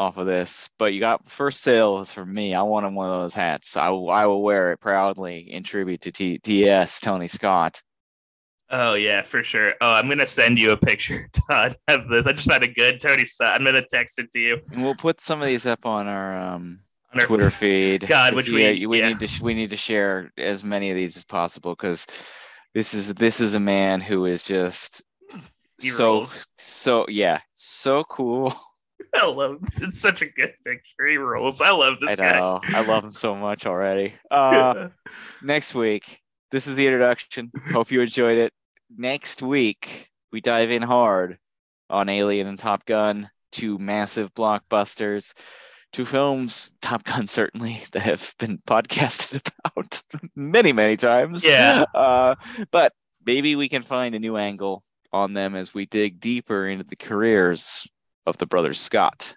off 0.00 0.16
of 0.16 0.26
this. 0.26 0.70
But 0.78 0.94
you 0.94 1.00
got 1.00 1.28
first 1.28 1.58
sale 1.62 1.98
is 1.98 2.10
for 2.10 2.24
me. 2.24 2.54
I 2.54 2.62
want 2.62 2.86
him 2.86 2.94
one 2.94 3.10
of 3.10 3.20
those 3.20 3.34
hats. 3.34 3.76
I 3.76 3.90
will- 3.90 4.08
I 4.10 4.24
will 4.24 4.42
wear 4.42 4.72
it 4.72 4.78
proudly 4.80 5.50
in 5.52 5.62
tribute 5.62 6.00
to 6.02 6.10
T- 6.10 6.38
TS 6.38 7.00
Tony 7.00 7.26
Scott. 7.26 7.82
Oh 8.70 8.94
yeah, 8.94 9.22
for 9.22 9.42
sure. 9.42 9.74
Oh, 9.80 9.92
I'm 9.92 10.08
gonna 10.08 10.26
send 10.26 10.58
you 10.58 10.70
a 10.72 10.76
picture, 10.76 11.28
Todd, 11.50 11.76
of 11.88 12.08
this. 12.08 12.26
I 12.26 12.32
just 12.32 12.48
found 12.48 12.62
a 12.64 12.68
good 12.72 12.98
Tony. 13.00 13.24
Scott. 13.26 13.60
I'm 13.60 13.64
gonna 13.66 13.84
text 13.86 14.18
it 14.18 14.32
to 14.32 14.38
you 14.38 14.58
And 14.72 14.82
we'll 14.82 14.94
put 14.94 15.20
some 15.24 15.42
of 15.42 15.48
these 15.48 15.66
up 15.66 15.84
on 15.84 16.08
our 16.08 16.34
um 16.36 16.80
on 17.12 17.20
our 17.20 17.26
Twitter 17.26 17.50
feed. 17.50 18.06
God, 18.08 18.34
which 18.34 18.48
yeah, 18.50 18.70
we- 18.70 18.86
we 18.86 18.98
yeah. 19.00 19.08
need 19.08 19.20
to 19.20 19.44
we 19.44 19.52
need 19.54 19.70
to 19.70 19.76
share 19.76 20.32
as 20.38 20.64
many 20.64 20.88
of 20.90 20.96
these 20.96 21.16
as 21.16 21.24
possible 21.24 21.72
because 21.74 22.06
this 22.72 22.94
is 22.94 23.12
this 23.14 23.38
is 23.40 23.54
a 23.54 23.60
man 23.60 24.00
who 24.00 24.24
is 24.24 24.44
just 24.44 25.04
He 25.80 25.88
so 25.90 26.12
rules. 26.14 26.46
so 26.58 27.04
yeah 27.08 27.40
so 27.54 28.02
cool. 28.04 28.54
I 29.14 29.26
love. 29.26 29.58
It's 29.76 30.00
such 30.00 30.22
a 30.22 30.26
good 30.26 30.54
picture. 30.64 31.06
He 31.06 31.16
rolls. 31.16 31.60
I 31.60 31.70
love 31.70 32.00
this 32.00 32.12
I 32.12 32.16
guy. 32.16 32.38
know 32.38 32.60
I 32.64 32.86
love 32.86 33.04
him 33.04 33.12
so 33.12 33.34
much 33.34 33.66
already. 33.66 34.14
Uh, 34.30 34.88
next 35.42 35.74
week, 35.74 36.20
this 36.50 36.66
is 36.66 36.76
the 36.76 36.86
introduction. 36.86 37.50
Hope 37.72 37.90
you 37.90 38.00
enjoyed 38.00 38.38
it. 38.38 38.52
Next 38.96 39.42
week, 39.42 40.08
we 40.32 40.40
dive 40.40 40.70
in 40.70 40.82
hard 40.82 41.38
on 41.88 42.08
Alien 42.08 42.46
and 42.46 42.58
Top 42.58 42.86
Gun, 42.86 43.28
two 43.50 43.78
massive 43.78 44.32
blockbusters, 44.34 45.34
two 45.92 46.04
films, 46.04 46.70
Top 46.80 47.04
Gun 47.04 47.26
certainly, 47.26 47.82
that 47.92 48.02
have 48.02 48.34
been 48.38 48.58
podcasted 48.58 49.48
about 49.64 50.02
many, 50.36 50.72
many 50.72 50.96
times. 50.96 51.44
Yeah. 51.44 51.84
Uh, 51.94 52.36
but 52.70 52.92
maybe 53.26 53.56
we 53.56 53.68
can 53.68 53.82
find 53.82 54.14
a 54.14 54.20
new 54.20 54.36
angle 54.36 54.84
on 55.12 55.34
them 55.34 55.56
as 55.56 55.74
we 55.74 55.86
dig 55.86 56.20
deeper 56.20 56.68
into 56.68 56.84
the 56.84 56.96
careers 56.96 57.86
of 58.26 58.36
the 58.38 58.46
brothers 58.46 58.80
Scott. 58.80 59.34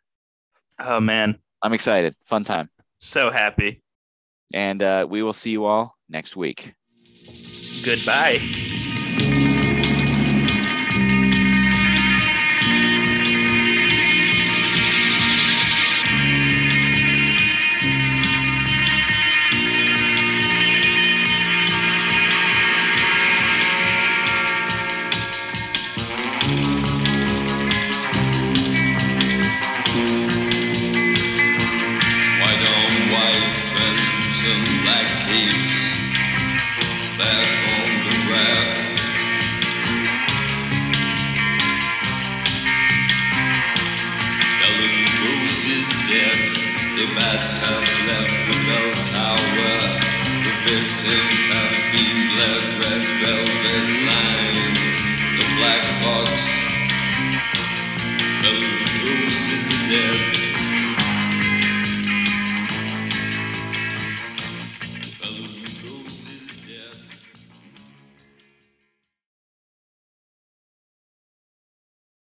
oh 0.80 1.00
man, 1.00 1.38
I'm 1.62 1.74
excited. 1.74 2.16
Fun 2.26 2.44
time. 2.44 2.70
so 2.98 3.30
happy. 3.32 3.82
And 4.54 4.84
uh, 4.84 5.08
we 5.10 5.24
will 5.24 5.34
see 5.34 5.50
you 5.52 5.66
all 5.66 5.96
next 6.10 6.36
week. 6.36 6.74
Goodbye. 7.84 8.40